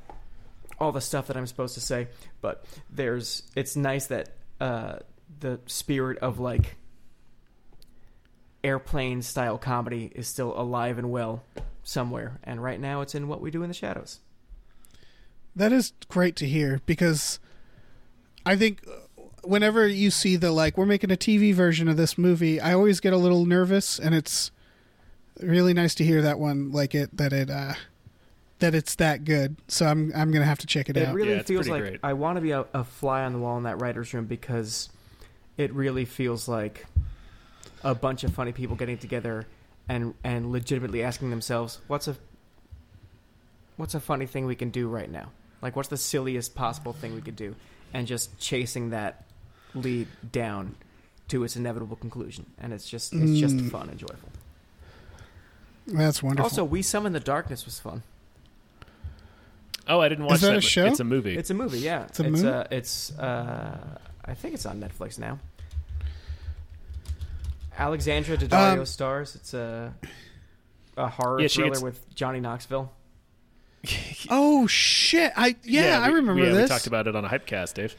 all 0.83 0.91
the 0.91 1.01
stuff 1.01 1.27
that 1.27 1.37
I'm 1.37 1.47
supposed 1.47 1.73
to 1.75 1.81
say. 1.81 2.07
But 2.41 2.65
there's, 2.89 3.43
it's 3.55 3.75
nice 3.75 4.07
that 4.07 4.29
uh, 4.59 4.97
the 5.39 5.59
spirit 5.65 6.19
of 6.19 6.39
like 6.39 6.75
airplane 8.63 9.21
style 9.21 9.57
comedy 9.57 10.11
is 10.13 10.27
still 10.27 10.53
alive 10.59 10.97
and 10.97 11.11
well 11.11 11.43
somewhere. 11.83 12.39
And 12.43 12.61
right 12.61 12.79
now, 12.79 13.01
it's 13.01 13.15
in 13.15 13.27
what 13.27 13.41
we 13.41 13.51
do 13.51 13.63
in 13.63 13.69
the 13.69 13.73
shadows. 13.73 14.19
That 15.55 15.71
is 15.71 15.93
great 16.07 16.35
to 16.37 16.47
hear 16.47 16.81
because 16.85 17.39
I 18.45 18.55
think 18.55 18.81
uh, 18.87 19.21
whenever 19.43 19.87
you 19.87 20.09
see 20.09 20.35
the 20.35 20.51
like 20.51 20.77
we're 20.77 20.85
making 20.85 21.11
a 21.11 21.15
TV 21.15 21.53
version 21.53 21.87
of 21.87 21.97
this 21.97 22.17
movie, 22.17 22.59
I 22.59 22.73
always 22.73 22.99
get 22.99 23.13
a 23.13 23.17
little 23.17 23.45
nervous 23.45 23.99
and 23.99 24.15
it's 24.15 24.51
really 25.39 25.73
nice 25.73 25.95
to 25.95 26.03
hear 26.03 26.21
that 26.21 26.39
one 26.39 26.71
like 26.71 26.93
it 26.93 27.15
that 27.17 27.33
it 27.33 27.49
uh 27.49 27.73
that 28.63 28.73
it's 28.73 28.95
that 28.95 29.25
good. 29.25 29.57
So 29.67 29.85
I'm 29.85 30.11
I'm 30.15 30.31
going 30.31 30.41
to 30.41 30.47
have 30.47 30.59
to 30.59 30.67
check 30.67 30.89
it, 30.89 30.95
It 30.95 31.03
out. 31.05 31.09
It 31.09 31.15
really 31.15 31.35
Yeah, 31.35 31.43
feels 31.43 31.67
like 31.67 31.81
great. 31.81 31.99
I 32.01 32.13
want 32.13 32.37
to 32.37 32.41
be 32.41 32.51
a, 32.51 32.65
a 32.73 32.83
fly 32.85 33.23
on 33.23 33.33
the 33.33 33.39
wall 33.39 33.57
in 33.57 33.63
that 33.63 33.81
writer's 33.81 34.13
room 34.13 34.25
because 34.25 34.89
it 35.57 35.73
really 35.73 36.05
feels 36.05 36.47
like 36.47 36.85
a 37.83 37.93
bunch 37.93 38.23
of 38.23 38.33
funny 38.33 38.53
people 38.53 38.77
getting 38.77 38.97
together 38.97 39.45
and 39.89 40.13
and 40.23 40.51
legitimately 40.51 41.03
asking 41.03 41.29
themselves, 41.29 41.79
"What's 41.87 42.07
a 42.07 42.15
what's 43.75 43.95
a 43.95 43.99
funny 43.99 44.25
thing 44.25 44.45
we 44.45 44.55
can 44.55 44.69
do 44.69 44.87
right 44.87 45.11
now? 45.11 45.29
Like, 45.61 45.75
what's 45.75 45.89
the 45.89 45.97
silliest 45.97 46.55
possible 46.55 46.93
thing 46.93 47.13
we 47.15 47.21
could 47.21 47.35
do?" 47.35 47.55
And 47.93 48.07
just 48.07 48.39
chasing 48.39 48.91
that 48.91 49.25
lead 49.75 50.07
down 50.31 50.75
to 51.27 51.43
its 51.43 51.57
inevitable 51.57 51.97
conclusion, 51.97 52.45
and 52.57 52.71
it's 52.71 52.89
just 52.89 53.11
it's 53.13 53.37
just 53.37 53.57
Mm. 53.57 53.71
fun 53.71 53.89
and 53.89 53.99
joyful. 53.99 54.29
That's 55.87 56.23
wonderful. 56.23 56.45
Also, 56.45 56.63
We 56.63 56.81
Summon 56.81 57.11
the 57.11 57.19
Darkness 57.19 57.65
was 57.65 57.77
fun. 57.81 58.03
Oh, 59.87 59.99
I 59.99 60.09
didn't 60.09 60.25
watch 60.25 60.41
that 60.41 60.55
a 60.55 60.61
show? 60.61 60.85
It's 60.85 60.99
a 60.99 61.03
movie. 61.03 61.35
It's 61.37 61.49
a 61.49 61.53
movie, 61.53 61.79
yeah. 61.79 62.03
It's 62.05 62.19
a 62.19 62.23
it's, 62.27 62.41
movie? 62.41 62.47
Uh, 62.47 62.63
it's 62.71 63.17
uh, 63.19 63.97
I 64.23 64.33
think 64.33 64.53
it's 64.53 64.65
on 64.65 64.79
Netflix 64.79 65.19
now. 65.19 65.39
Alexandra 67.77 68.37
Daddario 68.37 68.79
Um, 68.79 68.85
stars. 68.85 69.35
It's 69.35 69.53
a 69.53 69.93
a 70.95 71.07
horror 71.09 71.41
Yeah, 71.41 71.47
thriller 71.47 71.69
gets- 71.71 71.81
with 71.81 72.13
Johnny 72.15 72.39
Knoxville. 72.39 72.91
oh 74.29 74.65
shit! 74.67 75.33
I 75.35 75.55
yeah, 75.63 75.99
I 75.99 76.07
we- 76.09 76.15
remember 76.15 76.43
yeah, 76.43 76.51
this. 76.53 76.69
We 76.69 76.73
talked 76.73 76.87
about 76.87 77.07
it 77.07 77.15
on 77.15 77.25
a 77.25 77.29
hypecast, 77.29 77.73
Dave. 77.73 77.95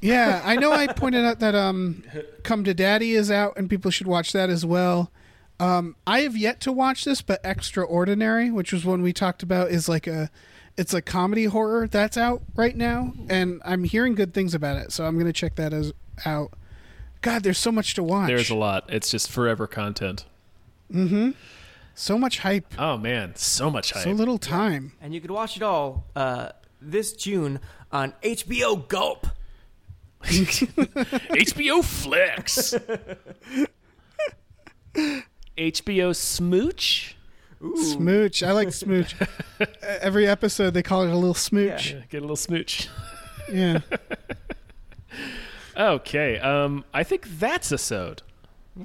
Yeah, 0.00 0.42
I 0.44 0.56
know. 0.56 0.72
I 0.72 0.86
pointed 0.92 1.24
out 1.24 1.38
that 1.40 1.54
um, 1.54 2.02
"Come 2.42 2.64
to 2.64 2.74
Daddy" 2.74 3.12
is 3.12 3.30
out, 3.30 3.56
and 3.56 3.70
people 3.70 3.90
should 3.92 4.08
watch 4.08 4.32
that 4.32 4.50
as 4.50 4.66
well. 4.66 5.12
Um, 5.60 5.94
I 6.06 6.20
have 6.22 6.36
yet 6.36 6.60
to 6.62 6.72
watch 6.72 7.04
this, 7.04 7.22
but 7.22 7.40
"Extraordinary," 7.44 8.50
which 8.50 8.72
was 8.72 8.84
one 8.84 9.02
we 9.02 9.12
talked 9.12 9.42
about, 9.44 9.70
is 9.70 9.88
like 9.88 10.08
a, 10.08 10.30
it's 10.80 10.94
a 10.94 11.02
comedy 11.02 11.44
horror 11.44 11.86
that's 11.86 12.16
out 12.16 12.40
right 12.56 12.74
now, 12.74 13.12
and 13.28 13.60
I'm 13.66 13.84
hearing 13.84 14.14
good 14.14 14.32
things 14.32 14.54
about 14.54 14.78
it, 14.78 14.92
so 14.92 15.04
I'm 15.04 15.18
gonna 15.18 15.30
check 15.30 15.56
that 15.56 15.74
as 15.74 15.92
out. 16.24 16.52
God, 17.20 17.42
there's 17.42 17.58
so 17.58 17.70
much 17.70 17.92
to 17.94 18.02
watch. 18.02 18.28
There's 18.28 18.48
a 18.48 18.54
lot. 18.54 18.84
It's 18.88 19.10
just 19.10 19.30
forever 19.30 19.66
content. 19.66 20.24
Mm-hmm. 20.90 21.32
So 21.94 22.18
much 22.18 22.38
hype, 22.38 22.72
Oh 22.78 22.96
man, 22.96 23.36
so 23.36 23.70
much 23.70 23.92
hype. 23.92 24.04
so 24.04 24.10
little 24.12 24.38
time. 24.38 24.92
And 25.02 25.12
you 25.12 25.20
could 25.20 25.30
watch 25.30 25.58
it 25.58 25.62
all 25.62 26.06
uh, 26.16 26.52
this 26.80 27.12
June 27.12 27.60
on 27.92 28.14
HBO 28.22 28.88
Gulp. 28.88 29.26
HBO 30.22 31.84
Flex. 31.84 32.74
HBO 35.58 36.16
Smooch. 36.16 37.16
Smooch, 37.76 38.42
I 38.42 38.52
like 38.52 38.72
smooch. 38.72 39.14
Every 39.82 40.26
episode 40.26 40.72
they 40.74 40.82
call 40.82 41.02
it 41.02 41.10
a 41.10 41.14
little 41.14 41.34
smooch. 41.34 41.92
Yeah, 41.92 42.00
get 42.08 42.18
a 42.18 42.20
little 42.22 42.36
smooch. 42.36 42.88
Yeah. 43.52 43.80
Okay, 45.76 46.38
um, 46.38 46.84
I 46.92 47.04
think 47.04 47.26
that's 47.38 47.72
a 47.72 47.78
sode. 47.78 48.22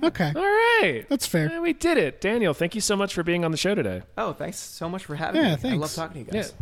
Okay, 0.03 0.31
All 0.35 0.41
right, 0.41 1.06
that's 1.10 1.26
fair. 1.27 1.49
Yeah, 1.52 1.60
we 1.60 1.73
did 1.73 1.97
it. 1.97 2.22
Daniel, 2.22 2.53
thank 2.53 2.73
you 2.76 2.80
so 2.81 2.95
much 2.95 3.14
for 3.14 3.22
being 3.23 3.43
on 3.43 3.52
the 3.52 3.57
show 3.57 3.76
today. 3.76 4.02
Oh, 4.18 4.34
thanks 4.34 4.57
so 4.57 4.88
much 4.88 5.03
for 5.06 5.15
having 5.15 5.41
Yeah, 5.41 5.47
me. 5.47 5.53
I 5.53 5.56
thanks. 5.57 5.77
love 5.81 5.93
talking 5.93 6.26
to 6.26 6.31
you 6.31 6.41
guys. 6.41 6.53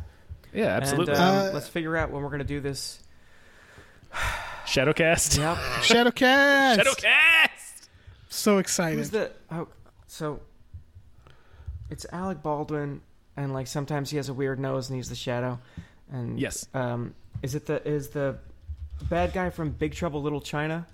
Yeah, 0.54 0.68
absolutely. 0.68 1.14
And, 1.14 1.22
um, 1.24 1.36
Uh, 1.48 1.52
let's 1.54 1.68
figure 1.68 1.96
out 1.96 2.10
when 2.12 2.24
we're 2.24 2.30
going 2.30 2.40
to 2.40 2.46
do 2.46 2.60
this. 2.62 3.00
Shadowcast. 4.66 5.38
Yep. 5.38 5.58
Shadowcast. 5.84 6.80
Shadowcast. 6.80 7.88
So 8.30 8.58
excited. 8.58 8.98
Who's 8.98 9.08
excited. 9.10 9.34
the? 9.50 9.56
Oh, 9.56 9.68
so 10.08 10.40
it's 11.90 12.06
Alec 12.12 12.42
Baldwin, 12.42 13.02
and 13.38 13.54
like 13.54 13.68
sometimes 13.68 14.10
he 14.10 14.18
has 14.18 14.30
a 14.30 14.34
weird 14.34 14.60
nose 14.60 14.90
and 14.90 14.98
he's 14.98 15.10
the 15.10 15.16
shadow. 15.16 15.60
And 16.12 16.40
Yes. 16.40 16.68
um, 16.74 17.14
is 17.42 17.56
it 17.56 17.66
the 17.66 17.86
is 17.88 18.10
the 18.10 18.38
bad 19.10 19.34
guy 19.34 19.50
from 19.50 19.72
Big 19.72 19.94
Trouble 19.94 20.22
Little 20.22 20.42
China? 20.42 20.86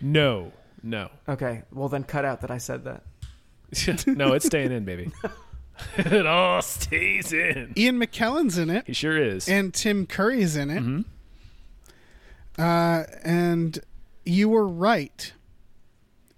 No, 0.00 0.52
no, 0.82 1.10
Okay, 1.28 1.62
well 1.72 1.88
then 1.88 2.04
cut 2.04 2.24
out 2.24 2.40
that 2.40 2.50
I 2.50 2.58
said 2.58 2.84
that. 2.84 3.02
no. 4.06 4.32
It's 4.32 4.46
staying 4.46 4.72
in, 4.72 4.84
baby. 4.84 5.12
it 5.98 6.26
all 6.26 6.60
stays 6.62 7.32
in. 7.32 7.72
Ian 7.76 8.00
McKellen's 8.00 8.56
in 8.58 8.70
it, 8.70 8.86
He 8.86 8.92
sure 8.94 9.16
is. 9.16 9.48
and 9.48 9.72
Tim 9.74 10.06
Curry's 10.06 10.56
in 10.56 10.70
it. 10.70 10.82
Mhm. 10.82 11.04
Uh, 12.58 13.04
and 13.22 13.78
you 14.24 14.48
were 14.48 14.66
right. 14.66 15.32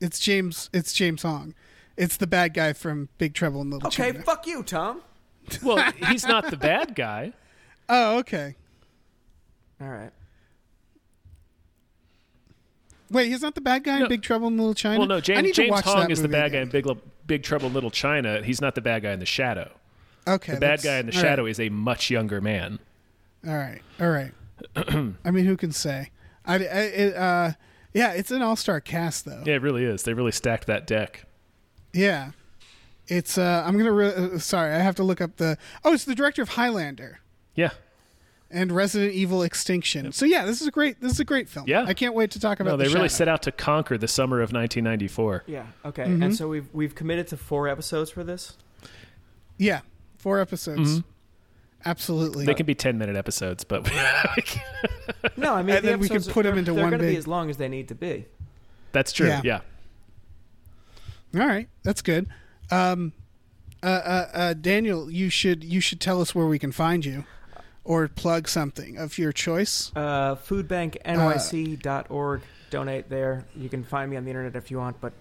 It's 0.01 0.19
James. 0.19 0.69
It's 0.73 0.93
James 0.93 1.23
Hong. 1.23 1.55
It's 2.03 2.17
the 2.17 2.27
bad 2.27 2.53
guy 2.53 2.73
from 2.73 3.09
Big 3.19 3.33
Trouble 3.33 3.61
in 3.63 3.71
Little 3.71 3.87
Okay, 3.87 3.97
China. 4.07 4.11
Okay, 4.19 4.23
fuck 4.25 4.45
you, 4.47 4.65
Tom. 4.65 5.03
Well, 5.63 5.93
he's 6.09 6.27
not 6.27 6.51
the 6.51 6.57
bad 6.57 6.97
guy. 6.97 7.33
oh, 7.89 8.19
okay. 8.19 8.57
All 9.81 9.89
right. 9.89 10.11
Wait, 13.09 13.29
he's 13.29 13.43
not 13.43 13.55
the 13.55 13.61
bad 13.61 13.85
guy 13.85 13.99
No. 13.99 14.05
in 14.07 14.09
Big 14.09 14.23
Trouble 14.23 14.49
in 14.49 14.57
Little 14.57 14.75
China. 14.75 14.99
Well, 14.99 15.07
no. 15.09 15.21
James, 15.21 15.53
James 15.53 15.81
Hong 15.83 16.01
that 16.01 16.11
is 16.11 16.23
the 16.23 16.29
movie 16.29 16.41
bad 16.41 16.53
guy 16.53 16.59
in. 16.61 16.71
Big, 16.71 16.87
Big 17.27 17.45
Trouble 17.45 17.69
in 17.69 17.75
Little 17.75 17.91
China. 17.91 18.43
He's 18.43 18.61
not 18.61 18.75
the 18.75 18.81
bad 18.81 19.03
guy 19.05 19.13
in 19.13 19.21
the 19.21 19.27
Shadow. 19.27 19.71
Okay, 20.27 20.55
The 20.55 20.61
bad 20.61 20.83
guy 20.83 20.99
in 20.99 21.07
the 21.07 21.13
all 21.13 21.23
right. 21.23 21.29
Shadow 21.29 21.47
is 21.47 21.61
a 21.61 21.69
much 21.69 22.11
younger 22.11 22.41
man. 22.41 22.81
All 23.47 23.55
right, 23.55 23.83
all 24.01 24.09
right. 24.11 24.33
I 25.25 25.31
mean, 25.31 25.45
who 25.45 25.57
can 25.57 25.71
say? 25.71 26.11
I, 26.45 26.55
I 26.55 26.59
it, 26.59 27.17
uh, 27.17 27.53
yeah, 27.93 28.13
it's 28.13 28.31
an 28.33 28.43
all-star 28.43 28.81
cast 28.81 29.25
though. 29.25 29.43
Yeah, 29.47 29.55
it 29.55 29.63
really 29.63 29.85
is. 29.85 30.03
They 30.03 30.15
really 30.15 30.33
stacked 30.33 30.67
that 30.67 30.87
deck. 30.87 31.27
Yeah. 31.93 32.33
It's 33.09 33.37
uh 33.37 33.63
I'm 33.67 33.75
going 33.75 33.85
to 33.87 33.93
re- 33.93 34.15
uh, 34.15 34.39
sorry, 34.39 34.73
I 34.75 34.79
have 34.79 34.95
to 34.97 35.03
look 35.03 35.21
up 35.21 35.37
the 35.37 35.59
Oh, 35.85 35.93
it's 35.93 36.05
the 36.05 36.15
director 36.15 36.41
of 36.43 36.51
Highlander 36.51 37.19
Yeah. 37.55 37.71
and 38.51 38.71
Resident 38.73 39.13
Evil 39.13 39.43
Extinction. 39.43 40.13
So 40.13 40.25
yeah, 40.25 40.45
this 40.45 40.61
is 40.61 40.69
a 40.69 40.71
great 40.71 41.01
this 41.01 41.13
is 41.13 41.21
a 41.21 41.25
great 41.25 41.49
film. 41.49 41.67
Yeah. 41.69 41.85
I 41.87 41.95
can't 41.95 42.15
wait 42.15 42.31
to 42.31 42.41
talk 42.41 42.61
about 42.61 42.71
No, 42.71 42.77
they 42.77 42.85
The 42.85 42.91
really 42.95 43.09
Shadow. 43.09 43.17
set 43.17 43.29
out 43.29 43.43
to 43.43 43.53
conquer 43.53 43.99
the 43.99 44.09
summer 44.09 44.37
of 44.41 44.53
1994. 44.53 45.45
Yeah. 45.47 45.67
Okay. 45.85 46.05
Mm-hmm. 46.05 46.23
And 46.23 46.37
so 46.37 46.49
we've 46.49 46.69
we've 46.73 46.95
committed 46.95 47.27
to 47.29 47.37
four 47.37 47.67
episodes 47.69 48.11
for 48.11 48.23
this. 48.25 48.57
Yeah, 49.59 49.81
four 50.17 50.41
episodes. 50.41 51.01
Mhm. 51.01 51.05
Absolutely. 51.85 52.47
They 52.47 52.55
can 52.55 52.65
be 52.67 52.77
10 52.77 52.97
minute 52.97 53.17
episodes, 53.17 53.65
but 53.65 53.85
No, 55.37 55.53
I 55.55 55.63
mean 55.63 55.77
And 55.77 55.85
the 55.85 55.91
then 55.91 55.99
we 56.01 56.07
can 56.07 56.17
episodes, 56.19 56.29
put 56.33 56.47
'em 56.47 56.53
they're- 56.53 56.59
into 56.61 56.73
they're 56.75 56.83
one 56.85 56.93
gonna 56.93 57.03
be 57.03 57.17
as 57.17 57.27
long 57.27 57.51
as 57.51 57.57
they 57.57 57.69
need 57.69 57.89
to 57.89 57.95
be. 57.97 58.27
that's 58.93 59.13
true. 59.13 59.27
Yeah. 59.27 59.41
Yeah. 59.45 59.61
All 61.35 61.47
right, 61.47 61.69
that's 61.83 62.03
good. 62.03 62.29
Um 62.71 63.13
uh, 63.83 63.87
uh, 63.87 64.29
uh, 64.33 64.55
Daniel, 64.55 65.11
you 65.11 65.29
should 65.29 65.65
you 65.65 65.81
should 65.81 66.01
tell 66.01 66.21
us 66.21 66.37
where 66.37 66.47
we 66.47 66.59
can 66.59 66.71
find 66.71 67.05
you, 67.05 67.25
or 67.83 68.07
plug 68.07 68.49
something 68.49 68.97
of 68.97 69.19
your 69.19 69.33
choice. 69.33 69.91
Uh, 69.97 70.37
foodbanknyc.org. 70.37 72.43
Donate 72.71 73.11
there. 73.11 73.45
You 73.57 73.69
can 73.69 73.83
find 73.83 74.09
me 74.11 74.17
on 74.17 74.25
the 74.25 74.31
internet 74.31 74.57
if 74.57 74.71
you 74.71 74.79
want, 74.79 75.01
but 75.01 75.13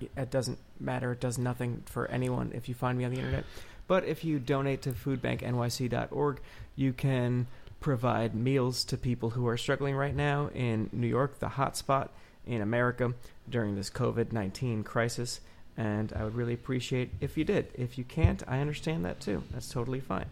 it 0.00 0.30
doesn't 0.30 0.58
matter. 0.78 1.12
It 1.12 1.20
does 1.20 1.38
nothing 1.38 1.82
for 1.86 2.06
anyone 2.08 2.52
if 2.54 2.68
you 2.68 2.74
find 2.74 2.98
me 2.98 3.04
on 3.04 3.10
the 3.10 3.18
internet. 3.18 3.44
But 3.88 4.04
if 4.04 4.22
you 4.22 4.38
donate 4.38 4.82
to 4.82 4.92
foodbanknyc.org, 4.92 6.40
you 6.76 6.92
can 6.92 7.48
provide 7.80 8.34
meals 8.34 8.84
to 8.84 8.96
people 8.96 9.30
who 9.30 9.48
are 9.48 9.56
struggling 9.56 9.96
right 9.96 10.14
now 10.14 10.50
in 10.54 10.88
New 10.92 11.08
York, 11.08 11.40
the 11.40 11.48
hotspot 11.48 12.10
in 12.46 12.60
America 12.60 13.14
during 13.48 13.74
this 13.74 13.90
COVID 13.90 14.30
19 14.30 14.84
crisis. 14.84 15.40
And 15.80 16.12
I 16.12 16.24
would 16.24 16.34
really 16.34 16.52
appreciate 16.52 17.08
if 17.22 17.38
you 17.38 17.44
did. 17.44 17.68
If 17.72 17.96
you 17.96 18.04
can't, 18.04 18.42
I 18.46 18.60
understand 18.60 19.02
that 19.06 19.18
too. 19.18 19.42
That's 19.50 19.70
totally 19.70 20.00
fine. 20.00 20.26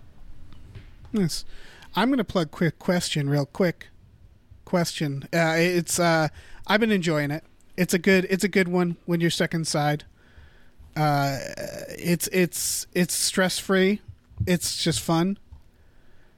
Yes. 1.10 1.46
I'm 1.96 2.10
going 2.10 2.18
to 2.18 2.24
plug 2.24 2.50
quick 2.50 2.78
question 2.78 3.30
real 3.30 3.46
quick. 3.46 3.88
Question. 4.66 5.26
Uh, 5.32 5.54
it's 5.56 5.98
uh, 5.98 6.28
I've 6.66 6.80
been 6.80 6.92
enjoying 6.92 7.30
it. 7.30 7.44
It's 7.78 7.94
a 7.94 7.98
good 7.98 8.26
it's 8.28 8.44
a 8.44 8.48
good 8.48 8.68
one 8.68 8.96
when 9.06 9.22
you're 9.22 9.30
stuck 9.30 9.54
inside. 9.54 10.04
Uh, 10.94 11.38
it's 11.96 12.28
it's 12.28 12.86
it's 12.92 13.14
stress 13.14 13.58
free. 13.58 14.02
It's 14.46 14.84
just 14.84 15.00
fun. 15.00 15.38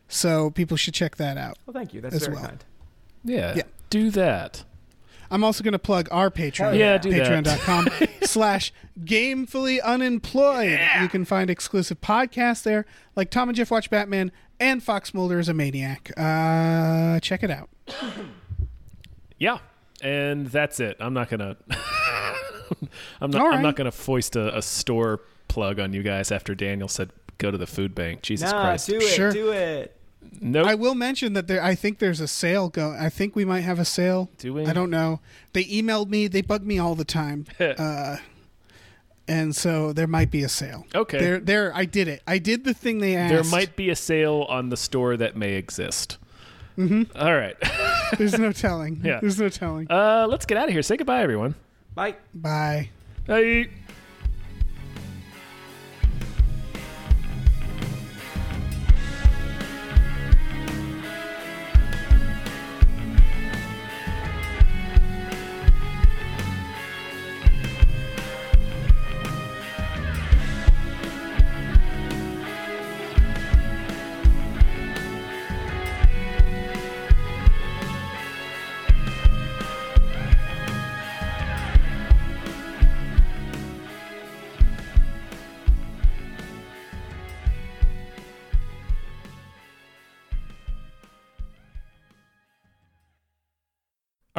So 0.06 0.50
people 0.50 0.76
should 0.76 0.94
check 0.94 1.16
that 1.16 1.36
out. 1.36 1.58
Well, 1.66 1.74
thank 1.74 1.92
you. 1.92 2.00
That's 2.00 2.14
As 2.14 2.26
very 2.26 2.34
well. 2.36 2.44
kind. 2.44 2.64
Yeah. 3.24 3.54
Yeah. 3.56 3.62
Do 3.90 4.10
that. 4.12 4.62
I'm 5.30 5.44
also 5.44 5.62
going 5.62 5.72
to 5.72 5.78
plug 5.78 6.08
our 6.10 6.30
Patreon. 6.30 6.76
Yeah, 6.78 6.98
do 6.98 7.10
that. 7.12 7.44
Patreon.com 7.44 7.88
slash 8.22 8.72
gamefully 9.00 9.80
unemployed. 9.82 10.80
You 11.00 11.08
can 11.08 11.24
find 11.24 11.48
exclusive 11.50 12.00
podcasts 12.00 12.62
there, 12.62 12.84
like 13.16 13.30
Tom 13.30 13.48
and 13.48 13.56
Jeff 13.56 13.70
Watch 13.70 13.90
Batman 13.90 14.32
and 14.58 14.82
Fox 14.82 15.14
Mulder 15.14 15.38
is 15.38 15.48
a 15.48 15.54
Maniac. 15.54 16.10
Uh, 16.16 17.20
check 17.20 17.42
it 17.42 17.50
out. 17.50 17.68
Yeah. 19.38 19.58
And 20.02 20.46
that's 20.48 20.80
it. 20.80 20.96
I'm 21.00 21.14
not 21.14 21.30
going 21.30 21.40
to. 21.40 21.56
I'm 23.20 23.30
not. 23.30 23.40
All 23.40 23.46
I'm 23.48 23.52
right. 23.54 23.62
not 23.62 23.76
going 23.76 23.86
to 23.86 23.90
foist 23.96 24.36
a, 24.36 24.56
a 24.56 24.62
store 24.62 25.20
plug 25.48 25.80
on 25.80 25.92
you 25.92 26.02
guys 26.02 26.30
after 26.30 26.54
Daniel 26.54 26.88
said 26.88 27.10
go 27.38 27.50
to 27.50 27.56
the 27.58 27.66
food 27.66 27.94
bank. 27.94 28.22
Jesus 28.22 28.50
Nah, 28.52 28.60
Christ. 28.62 28.88
do 28.88 28.96
it. 28.96 29.02
Sure. 29.02 29.32
Do 29.32 29.50
it. 29.52 29.96
Nope. 30.40 30.66
I 30.66 30.74
will 30.74 30.94
mention 30.94 31.32
that 31.34 31.46
there. 31.46 31.62
I 31.62 31.74
think 31.74 31.98
there's 31.98 32.20
a 32.20 32.28
sale 32.28 32.68
going. 32.68 32.98
I 32.98 33.08
think 33.08 33.34
we 33.34 33.44
might 33.44 33.60
have 33.60 33.78
a 33.78 33.84
sale. 33.84 34.30
Do 34.38 34.54
we? 34.54 34.66
I 34.66 34.72
don't 34.72 34.90
know. 34.90 35.20
They 35.52 35.64
emailed 35.64 36.08
me. 36.08 36.28
They 36.28 36.42
bug 36.42 36.64
me 36.64 36.78
all 36.78 36.94
the 36.94 37.04
time. 37.04 37.46
uh, 37.60 38.16
and 39.28 39.54
so 39.54 39.92
there 39.92 40.06
might 40.06 40.30
be 40.30 40.42
a 40.42 40.48
sale. 40.48 40.86
Okay. 40.94 41.18
There, 41.18 41.38
there. 41.38 41.76
I 41.76 41.84
did 41.84 42.08
it. 42.08 42.22
I 42.26 42.38
did 42.38 42.64
the 42.64 42.74
thing 42.74 42.98
they 42.98 43.16
asked. 43.16 43.32
there 43.32 43.44
might 43.44 43.76
be 43.76 43.90
a 43.90 43.96
sale 43.96 44.46
on 44.48 44.70
the 44.70 44.76
store 44.76 45.16
that 45.16 45.36
may 45.36 45.54
exist. 45.54 46.18
Mm-hmm. 46.76 47.16
All 47.18 47.34
right. 47.34 47.56
There's 48.18 48.38
no 48.38 48.52
telling. 48.52 49.00
Yeah. 49.04 49.20
There's 49.20 49.38
no 49.38 49.48
telling. 49.48 49.90
Uh, 49.90 50.26
let's 50.28 50.46
get 50.46 50.56
out 50.56 50.68
of 50.68 50.72
here. 50.72 50.82
Say 50.82 50.96
goodbye, 50.96 51.22
everyone. 51.22 51.54
Bye. 51.94 52.16
Bye. 52.34 52.90
Bye. 53.26 53.68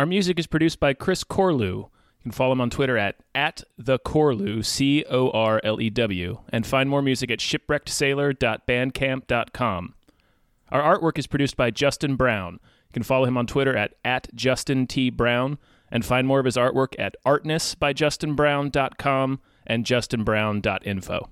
Our 0.02 0.08
music 0.08 0.40
is 0.40 0.48
produced 0.48 0.80
by 0.80 0.96
Chris 0.96 1.24
Corlew. 1.24 1.62
You 1.62 1.92
can 2.24 2.32
follow 2.32 2.54
him 2.54 2.62
on 2.62 2.72
Twitter 2.72 2.98
at, 2.98 3.18
at 3.36 3.64
the 3.78 4.00
Corlew, 4.00 4.66
C 4.66 5.06
O 5.08 5.30
R 5.30 5.62
L 5.64 5.80
E 5.80 5.92
W, 5.92 6.40
and 6.50 6.66
find 6.66 6.90
more 6.90 7.04
music 7.04 7.30
at 7.30 7.38
shipwreckedsailor.bandcamp.com. 7.38 9.94
Our 10.72 10.98
artwork 10.98 11.20
is 11.20 11.28
produced 11.28 11.56
by 11.56 11.70
Justin 11.70 12.16
Brown. 12.16 12.54
You 12.54 12.94
can 12.94 13.04
follow 13.04 13.26
him 13.26 13.38
on 13.38 13.46
Twitter 13.46 13.78
at, 13.78 13.94
at 14.04 14.34
Justin 14.34 14.88
T. 14.88 15.12
Brown 15.12 15.60
and 15.92 16.04
find 16.04 16.26
more 16.26 16.40
of 16.40 16.46
his 16.46 16.58
artwork 16.58 16.96
at 16.98 17.16
artnessbyjustinbrown.com 17.24 19.40
and 19.68 19.86
justinbrown.info. 19.86 21.30